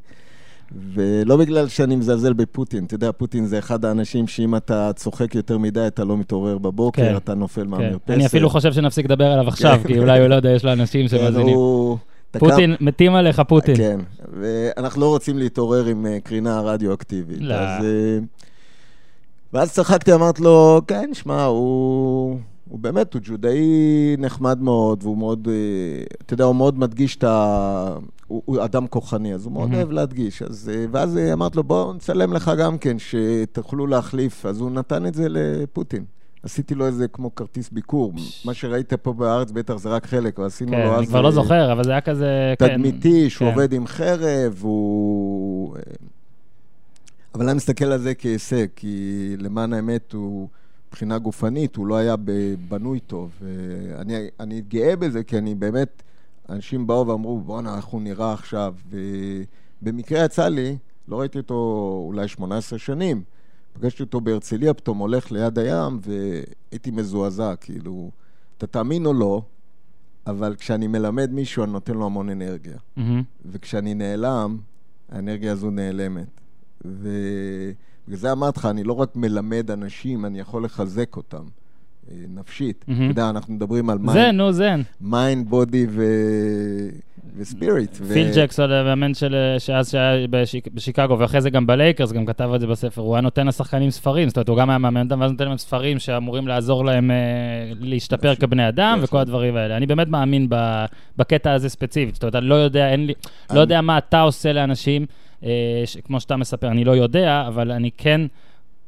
ולא 0.93 1.37
בגלל 1.37 1.67
שאני 1.67 1.95
מזלזל 1.95 2.33
בפוטין, 2.33 2.85
אתה 2.85 2.95
יודע, 2.95 3.11
פוטין 3.11 3.45
זה 3.45 3.59
אחד 3.59 3.85
האנשים 3.85 4.27
שאם 4.27 4.55
אתה 4.55 4.91
צוחק 4.95 5.35
יותר 5.35 5.57
מדי, 5.57 5.87
אתה 5.87 6.03
לא 6.03 6.17
מתעורר 6.17 6.57
בבוקר, 6.57 7.01
כן, 7.01 7.15
אתה 7.17 7.33
נופל 7.33 7.61
כן. 7.61 7.67
מהמרפסת. 7.67 8.09
אני 8.09 8.25
אפילו 8.25 8.49
חושב 8.49 8.73
שנפסיק 8.73 9.05
לדבר 9.05 9.25
עליו 9.25 9.47
עכשיו, 9.47 9.79
כי 9.87 9.99
אולי 9.99 10.19
הוא 10.19 10.27
לא 10.27 10.35
יודע, 10.35 10.49
יש 10.49 10.65
לו 10.65 10.73
אנשים 10.73 11.07
כן, 11.07 11.17
שמאזינים. 11.17 11.57
פוטין, 12.39 12.75
מתים 12.81 13.15
עליך 13.15 13.41
פוטין. 13.47 13.75
כן, 13.75 13.99
ואנחנו 14.39 15.01
לא 15.01 15.07
רוצים 15.07 15.37
להתעורר 15.37 15.85
עם 15.85 16.05
אה, 16.05 16.17
קרינה 16.23 16.61
רדיואקטיבית. 16.61 17.37
לא. 17.41 17.53
אז, 17.53 17.85
אה, 17.85 18.19
ואז 19.53 19.71
צחקתי, 19.73 20.13
אמרתי 20.13 20.43
לו, 20.43 20.81
כן, 20.87 21.09
שמע, 21.13 21.43
הוא... 21.43 22.39
הוא 22.71 22.79
באמת, 22.79 23.13
הוא 23.13 23.21
ג'ודאי 23.25 23.61
נחמד 24.17 24.61
מאוד, 24.61 25.03
והוא 25.03 25.17
מאוד, 25.17 25.47
אה, 25.51 26.03
אתה 26.25 26.33
יודע, 26.33 26.43
הוא 26.43 26.55
מאוד 26.55 26.79
מדגיש 26.79 27.15
את 27.15 27.23
ה... 27.23 27.97
הוא, 28.27 28.41
הוא 28.45 28.63
אדם 28.63 28.87
כוחני, 28.87 29.33
אז 29.33 29.45
הוא 29.45 29.53
מאוד 29.53 29.71
mm-hmm. 29.71 29.75
אוהב 29.75 29.91
להדגיש. 29.91 30.41
אז, 30.41 30.71
אה, 30.73 30.85
ואז 30.91 31.17
אמרתי 31.33 31.57
לו, 31.57 31.63
בוא 31.63 31.93
נצלם 31.93 32.33
לך 32.33 32.51
גם 32.59 32.77
כן, 32.77 32.97
שתוכלו 32.99 33.87
להחליף. 33.87 34.45
אז 34.45 34.61
הוא 34.61 34.71
נתן 34.71 35.05
את 35.05 35.13
זה 35.13 35.27
לפוטין. 35.29 36.03
עשיתי 36.43 36.75
לו 36.75 36.85
איזה 36.85 37.07
כמו 37.07 37.35
כרטיס 37.35 37.69
ביקור. 37.69 38.13
מה 38.45 38.53
שראית 38.53 38.93
פה 38.93 39.13
בארץ 39.13 39.51
בטח 39.51 39.75
זה 39.75 39.89
רק 39.89 40.05
חלק, 40.05 40.39
ועשינו 40.39 40.71
כן, 40.71 40.77
לו 40.77 40.85
אז... 40.85 40.91
כן, 40.91 40.97
אני 40.97 41.07
כבר 41.07 41.21
לא 41.21 41.27
אה, 41.27 41.31
זוכר, 41.31 41.71
אבל 41.71 41.83
זה 41.83 41.91
היה 41.91 42.01
כזה... 42.01 42.53
כן. 42.59 42.67
תדמיתי, 42.67 43.23
כן, 43.23 43.29
שהוא 43.29 43.47
כן. 43.47 43.53
עובד 43.53 43.73
עם 43.73 43.87
חרב, 43.87 44.59
הוא... 44.61 45.75
אבל 47.35 47.49
אני 47.49 47.57
מסתכל 47.57 47.85
על 47.85 47.99
זה 47.99 48.15
כהישג, 48.15 48.67
כי 48.75 49.35
למען 49.39 49.73
האמת 49.73 50.13
הוא... 50.13 50.47
מבחינה 50.91 51.17
גופנית, 51.17 51.75
הוא 51.75 51.87
לא 51.87 51.95
היה 51.95 52.15
בנוי 52.69 52.99
טוב. 52.99 53.31
אני, 53.95 54.15
אני 54.39 54.61
גאה 54.61 54.95
בזה, 54.95 55.23
כי 55.23 55.37
אני 55.37 55.55
באמת, 55.55 56.03
אנשים 56.49 56.87
באו 56.87 57.07
ואמרו, 57.07 57.39
בואנה, 57.39 57.77
איך 57.77 57.85
הוא 57.85 58.01
נראה 58.01 58.33
עכשיו. 58.33 58.75
ובמקרה 59.81 60.25
יצא 60.25 60.47
לי, 60.47 60.77
לא 61.07 61.19
ראיתי 61.19 61.37
אותו 61.37 61.55
אולי 62.07 62.27
18 62.27 62.79
שנים, 62.79 63.23
פגשתי 63.73 64.03
אותו 64.03 64.21
בהרצליה, 64.21 64.73
פתאום 64.73 64.97
הולך 64.97 65.31
ליד 65.31 65.59
הים, 65.59 65.99
והייתי 66.01 66.91
מזועזע, 66.91 67.55
כאילו, 67.55 68.11
אתה 68.57 68.67
תאמין 68.67 69.05
או 69.05 69.13
לא, 69.13 69.41
אבל 70.27 70.55
כשאני 70.55 70.87
מלמד 70.87 71.31
מישהו, 71.31 71.63
אני 71.63 71.71
נותן 71.71 71.93
לו 71.93 72.05
המון 72.05 72.29
אנרגיה. 72.29 72.77
Mm-hmm. 72.97 73.01
וכשאני 73.45 73.93
נעלם, 73.93 74.57
האנרגיה 75.09 75.51
הזו 75.51 75.69
נעלמת. 75.69 76.41
ו... 76.85 77.09
בגלל 78.07 78.17
זה 78.19 78.31
אמרתי 78.31 78.59
לך, 78.59 78.65
אני 78.65 78.83
לא 78.83 78.93
רק 78.93 79.15
מלמד 79.15 79.71
אנשים, 79.71 80.25
אני 80.25 80.39
יכול 80.39 80.65
לחזק 80.65 81.17
אותם. 81.17 81.43
אה, 82.11 82.15
נפשית. 82.35 82.85
אתה 82.95 83.03
יודע, 83.03 83.29
אנחנו 83.29 83.53
מדברים 83.53 83.89
על 83.89 83.97
mind... 83.97 84.19
זן, 84.19 84.35
נו, 84.35 84.51
זן. 84.51 84.81
mind, 85.01 85.49
body 85.49 85.87
ו 87.37 87.45
spirit. 87.45 87.95
פיל 87.95 88.27
ג'קסון, 88.35 88.71
המאמן 88.71 89.13
של 89.13 89.35
שאז 89.59 89.91
שהיה 89.91 90.27
בשיקגו, 90.73 91.19
ואחרי 91.19 91.41
זה 91.41 91.49
גם 91.49 91.67
בלייקרס, 91.67 92.11
גם 92.11 92.25
כתב 92.25 92.51
את 92.55 92.59
זה 92.61 92.67
בספר, 92.67 93.01
הוא 93.01 93.15
היה 93.15 93.21
נותן 93.21 93.47
לשחקנים 93.47 93.91
ספרים, 93.91 94.27
זאת 94.27 94.37
אומרת, 94.37 94.49
הוא 94.49 94.57
גם 94.57 94.69
היה 94.69 94.77
מאמן 94.77 95.05
אותם, 95.05 95.21
ואז 95.21 95.31
נותן 95.31 95.47
להם 95.47 95.57
ספרים 95.57 95.99
שאמורים 95.99 96.47
לעזור 96.47 96.85
להם 96.85 97.11
אה, 97.11 97.15
להשתפר 97.79 98.35
כבני 98.35 98.67
אדם, 98.67 98.99
וכל 99.01 99.17
הדברים 99.17 99.55
האלה. 99.55 99.77
אני 99.77 99.85
באמת 99.85 100.07
מאמין 100.07 100.47
בקטע 101.17 101.51
הזה 101.51 101.69
ספציפית, 101.69 102.15
זאת 102.15 102.23
אומרת, 102.23 102.35
אני 102.35 102.45
לא 102.45 102.55
יודע, 102.55 102.89
אין 102.89 103.05
לי, 103.05 103.13
לא 103.53 103.59
יודע 103.59 103.81
מה 103.81 103.97
אתה 103.97 104.21
עושה 104.21 104.53
לאנשים. 104.53 105.05
אה, 105.43 105.83
כמו 106.03 106.19
שאתה 106.19 106.37
מספר, 106.37 106.67
אני 106.67 106.83
לא 106.83 106.91
יודע, 106.91 107.45
אבל 107.47 107.71
אני 107.71 107.91
כן 107.97 108.21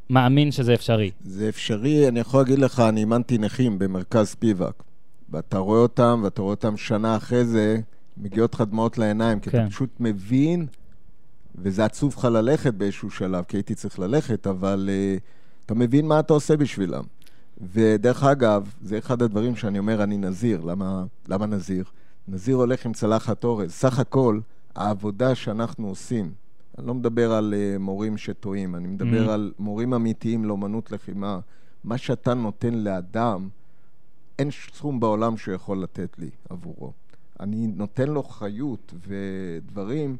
מאמין 0.09 0.51
שזה 0.51 0.73
אפשרי. 0.73 1.11
זה 1.25 1.49
אפשרי, 1.49 2.07
אני 2.07 2.19
יכול 2.19 2.39
להגיד 2.39 2.59
לך, 2.59 2.79
אני 2.79 2.99
אימנתי 2.99 3.37
נכים 3.37 3.79
במרכז 3.79 4.35
פיבק, 4.35 4.83
ואתה 5.29 5.57
רואה 5.57 5.79
אותם, 5.79 6.21
ואתה 6.23 6.41
רואה 6.41 6.53
אותם 6.53 6.77
שנה 6.77 7.15
אחרי 7.15 7.45
זה, 7.45 7.79
מגיעות 8.17 8.53
לך 8.53 8.61
דמעות 8.61 8.97
לעיניים, 8.97 9.39
כי 9.39 9.49
כן. 9.49 9.61
אתה 9.61 9.69
פשוט 9.69 9.89
מבין, 9.99 10.65
וזה 11.55 11.85
עצוב 11.85 12.15
לך 12.17 12.25
ללכת 12.25 12.73
באיזשהו 12.73 13.09
שלב, 13.09 13.43
כי 13.43 13.57
הייתי 13.57 13.75
צריך 13.75 13.99
ללכת, 13.99 14.47
אבל 14.47 14.89
uh, 14.89 15.19
אתה 15.65 15.73
מבין 15.73 16.07
מה 16.07 16.19
אתה 16.19 16.33
עושה 16.33 16.57
בשבילם. 16.57 17.03
ודרך 17.73 18.23
אגב, 18.23 18.73
זה 18.81 18.97
אחד 18.97 19.21
הדברים 19.21 19.55
שאני 19.55 19.79
אומר, 19.79 20.03
אני 20.03 20.17
נזיר. 20.17 20.61
למה, 20.61 21.03
למה 21.27 21.45
נזיר? 21.45 21.83
נזיר 22.27 22.55
הולך 22.55 22.85
עם 22.85 22.93
צלחת 22.93 23.43
אורז. 23.43 23.71
סך 23.71 23.99
הכל, 23.99 24.39
העבודה 24.75 25.35
שאנחנו 25.35 25.87
עושים, 25.87 26.31
אני 26.77 26.87
לא 26.87 26.93
מדבר 26.93 27.33
על 27.33 27.53
uh, 27.53 27.79
מורים 27.79 28.17
שטועים, 28.17 28.75
אני 28.75 28.87
מדבר 28.87 29.27
mm-hmm. 29.27 29.31
על 29.31 29.53
מורים 29.59 29.93
אמיתיים 29.93 30.45
לאומנות 30.45 30.91
לחימה. 30.91 31.39
מה 31.83 31.97
שאתה 31.97 32.33
נותן 32.33 32.73
לאדם, 32.73 33.49
אין 34.39 34.51
סכום 34.51 34.99
בעולם 34.99 35.37
שהוא 35.37 35.55
יכול 35.55 35.83
לתת 35.83 36.19
לי 36.19 36.29
עבורו. 36.49 36.91
אני 37.39 37.67
נותן 37.67 38.09
לו 38.09 38.23
חיות 38.23 38.93
ודברים 39.07 40.17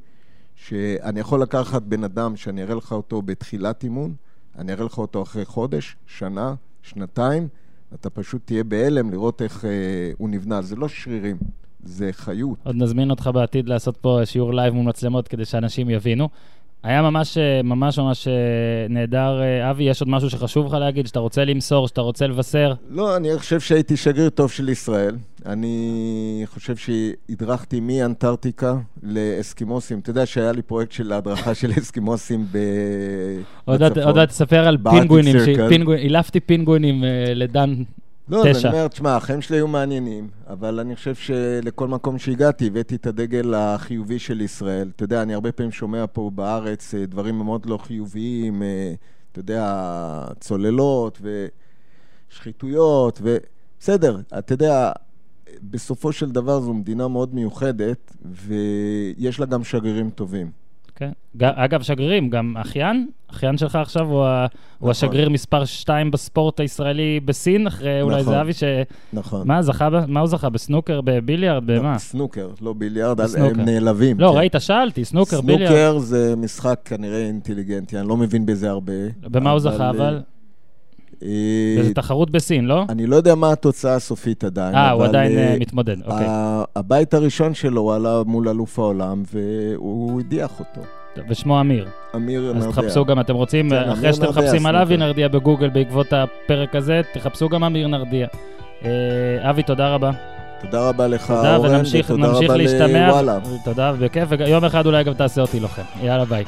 שאני 0.55 1.19
יכול 1.19 1.41
לקחת 1.41 1.81
בן 1.81 2.03
אדם 2.03 2.35
שאני 2.35 2.63
אראה 2.63 2.75
לך 2.75 2.91
אותו 2.91 3.21
בתחילת 3.21 3.84
אימון, 3.84 4.15
אני 4.57 4.73
אראה 4.73 4.85
לך 4.85 4.97
אותו 4.97 5.23
אחרי 5.23 5.45
חודש, 5.45 5.95
שנה, 6.05 6.55
שנתיים, 6.81 7.47
אתה 7.93 8.09
פשוט 8.09 8.41
תהיה 8.45 8.63
בהלם 8.63 9.11
לראות 9.11 9.41
איך 9.41 9.65
אה, 9.65 9.69
הוא 10.17 10.30
נבנה. 10.30 10.61
זה 10.61 10.75
לא 10.75 10.88
שרירים, 10.88 11.38
זה 11.84 12.10
חיות. 12.11 12.57
עוד 12.64 12.76
נזמין 12.76 13.10
אותך 13.10 13.30
בעתיד 13.34 13.69
לעשות 13.69 13.97
פה 13.97 14.19
שיעור 14.26 14.53
live 14.53 14.73
מול 14.73 14.85
מצלמות 14.85 15.27
כדי 15.27 15.45
שאנשים 15.45 15.89
יבינו. 15.89 16.30
היה 16.84 17.01
ממש 17.01 17.38
ממש 17.64 17.99
ממש 17.99 18.27
אה, 18.27 18.34
נהדר. 18.89 19.41
אה, 19.41 19.72
אבי, 19.72 19.84
יש 19.84 20.01
עוד 20.01 20.10
משהו 20.10 20.30
שחשוב 20.30 20.65
לך 20.65 20.73
להגיד, 20.73 21.07
שאתה 21.07 21.19
רוצה 21.19 21.45
למסור, 21.45 21.88
שאתה 21.88 22.01
רוצה 22.01 22.27
לבשר? 22.27 22.73
לא, 22.89 23.18
אני 23.18 23.38
חושב 23.38 23.60
שהייתי 23.60 23.97
שגריר 23.97 24.30
טוב 24.30 24.51
של 24.51 24.69
ישראל. 24.69 25.15
אני 25.45 26.43
חושב 26.45 26.76
שהדרכתי 26.76 27.80
מאנטארקטיקה 27.80 28.76
לאסקימוסים. 29.03 29.99
אתה 29.99 30.10
יודע 30.10 30.26
שהיה 30.26 30.51
לי 30.51 30.61
פרויקט 30.61 30.91
של 30.91 31.11
הדרכה 31.11 31.55
של 31.55 31.72
אסקימוסים 31.80 32.45
בצפון. 32.45 34.03
עוד 34.03 34.15
מעט 34.15 34.30
תספר 34.30 34.68
על 34.68 34.77
פינגווינים, 34.89 35.35
הילפתי 35.89 36.39
פינגווינים 36.39 37.03
אה, 37.03 37.34
לדן 37.34 37.73
לא, 38.27 38.43
תשע. 38.51 38.69
אני 38.69 38.77
אומר, 38.77 38.87
תשמע, 38.87 39.15
החיים 39.15 39.41
שלי 39.41 39.57
היו 39.57 39.67
מעניינים, 39.67 40.29
אבל 40.47 40.79
אני 40.79 40.95
חושב 40.95 41.15
שלכל 41.15 41.87
מקום 41.87 42.19
שהגעתי 42.19 42.67
הבאתי 42.67 42.95
את 42.95 43.07
הדגל 43.07 43.53
החיובי 43.53 44.19
של 44.19 44.41
ישראל. 44.41 44.91
אתה 44.95 45.03
יודע, 45.03 45.21
אני 45.21 45.33
הרבה 45.33 45.51
פעמים 45.51 45.71
שומע 45.71 46.05
פה 46.13 46.31
בארץ 46.35 46.93
אה, 46.93 47.05
דברים 47.05 47.37
מאוד 47.37 47.65
לא 47.65 47.77
חיוביים, 47.77 48.63
אה, 48.63 48.93
אתה 49.31 49.39
יודע, 49.39 50.25
צוללות 50.39 51.21
ושחיתויות, 52.31 53.21
ובסדר, 53.23 54.21
אתה 54.37 54.53
יודע, 54.53 54.91
בסופו 55.63 56.11
של 56.11 56.31
דבר 56.31 56.59
זו 56.59 56.73
מדינה 56.73 57.07
מאוד 57.07 57.35
מיוחדת, 57.35 58.15
ויש 58.25 59.39
לה 59.39 59.45
גם 59.45 59.63
שגרירים 59.63 60.09
טובים. 60.09 60.62
כן. 60.95 61.11
אגב, 61.41 61.82
שגרירים, 61.82 62.30
גם 62.30 62.57
אחיין, 62.57 63.07
אחיין 63.32 63.57
שלך 63.57 63.76
עכשיו 63.76 64.06
הוא, 64.06 64.24
נכון. 64.24 64.48
הוא 64.80 64.91
השגריר 64.91 65.30
מספר 65.30 65.65
2 65.65 66.11
בספורט 66.11 66.60
הישראלי 66.60 67.20
בסין, 67.26 67.68
אחרי 67.68 67.99
נכון. 67.99 68.11
אולי 68.11 68.24
זהבי 68.24 68.53
ש... 68.53 68.64
נכון. 69.14 69.48
מה, 69.48 69.61
זכה, 69.61 69.90
מה 70.07 70.20
הוא 70.20 70.28
זכה? 70.28 70.49
בסנוקר, 70.49 71.02
בביליארד, 71.02 71.72
לא, 71.72 71.80
במה? 71.80 71.98
סנוקר, 71.98 72.49
לא 72.61 72.74
ביליארד, 72.74 73.22
בסנוקר. 73.22 73.60
הם 73.61 73.65
נעלבים. 73.65 74.20
לא, 74.20 74.32
כן. 74.32 74.38
ראית, 74.38 74.56
שאלתי, 74.60 75.06
סנוקר, 75.06 75.30
סנוקר 75.38 75.48
ביליארד. 75.48 75.72
סנוקר 75.72 75.99
זה 75.99 76.36
משחק 76.38 76.80
כנראה 76.86 77.26
אינטליגנטי, 77.28 77.99
אני 77.99 78.07
לא 78.07 78.18
מבין 78.18 78.45
בזה 78.45 78.70
הרבה. 78.70 78.94
במה 79.22 79.52
הוא 79.52 79.60
זכה, 79.60 79.90
אבל? 79.90 80.22
אה, 81.25 81.83
זו 81.83 81.93
תחרות 81.93 82.31
בסין, 82.31 82.65
לא? 82.65 82.83
אני 82.89 83.05
לא 83.07 83.15
יודע 83.15 83.35
מה 83.35 83.51
התוצאה 83.51 83.95
הסופית 83.95 84.43
עדיין. 84.43 84.75
אה, 84.75 84.91
הוא 84.91 85.03
עדיין 85.03 85.37
אה, 85.37 85.55
מתמודד, 85.59 86.01
אוקיי. 86.05 86.27
הבית 86.75 87.13
הראשון 87.13 87.53
שלו, 87.53 87.81
הוא 87.81 87.93
עלה 87.93 88.21
מול 88.25 88.49
אלוף 88.49 88.79
העולם, 88.79 89.23
והוא 89.33 90.19
הדיח 90.19 90.59
אותו. 90.59 90.81
ושמו 91.29 91.61
אמיר. 91.61 91.87
אמיר 92.15 92.41
נרדיה. 92.41 92.69
אז 92.69 92.75
תחפשו 92.75 93.05
גם, 93.05 93.19
אתם 93.19 93.35
רוצים, 93.35 93.69
כן, 93.69 93.89
אחרי 93.89 94.13
שאתם 94.13 94.29
מחפשים 94.29 94.65
על 94.65 94.75
אבי 94.75 94.97
נרדיה 94.97 95.29
בגוגל 95.29 95.69
בעקבות 95.69 96.07
הפרק 96.13 96.75
הזה, 96.75 97.01
תחפשו 97.13 97.49
גם 97.49 97.63
אמיר 97.63 97.87
נרדיה. 97.87 98.27
אה, 98.85 99.49
אבי, 99.49 99.63
תודה 99.63 99.93
רבה. 99.93 100.11
תודה 100.61 100.89
רבה 100.89 101.07
לך, 101.07 101.27
תודה, 101.27 101.55
אורן, 101.55 101.75
ונמשיך, 101.75 102.09
ותודה 102.09 102.27
רבה. 102.27 102.57
לוואלה. 102.87 103.39
תודה, 103.65 103.91
בכיף, 103.91 104.29
ויום 104.29 104.65
אחד 104.65 104.85
אולי 104.85 105.03
גם 105.03 105.13
תעשה 105.13 105.41
אותי 105.41 105.59
לוחם. 105.59 105.81
יאללה, 106.01 106.25
ביי. 106.25 106.43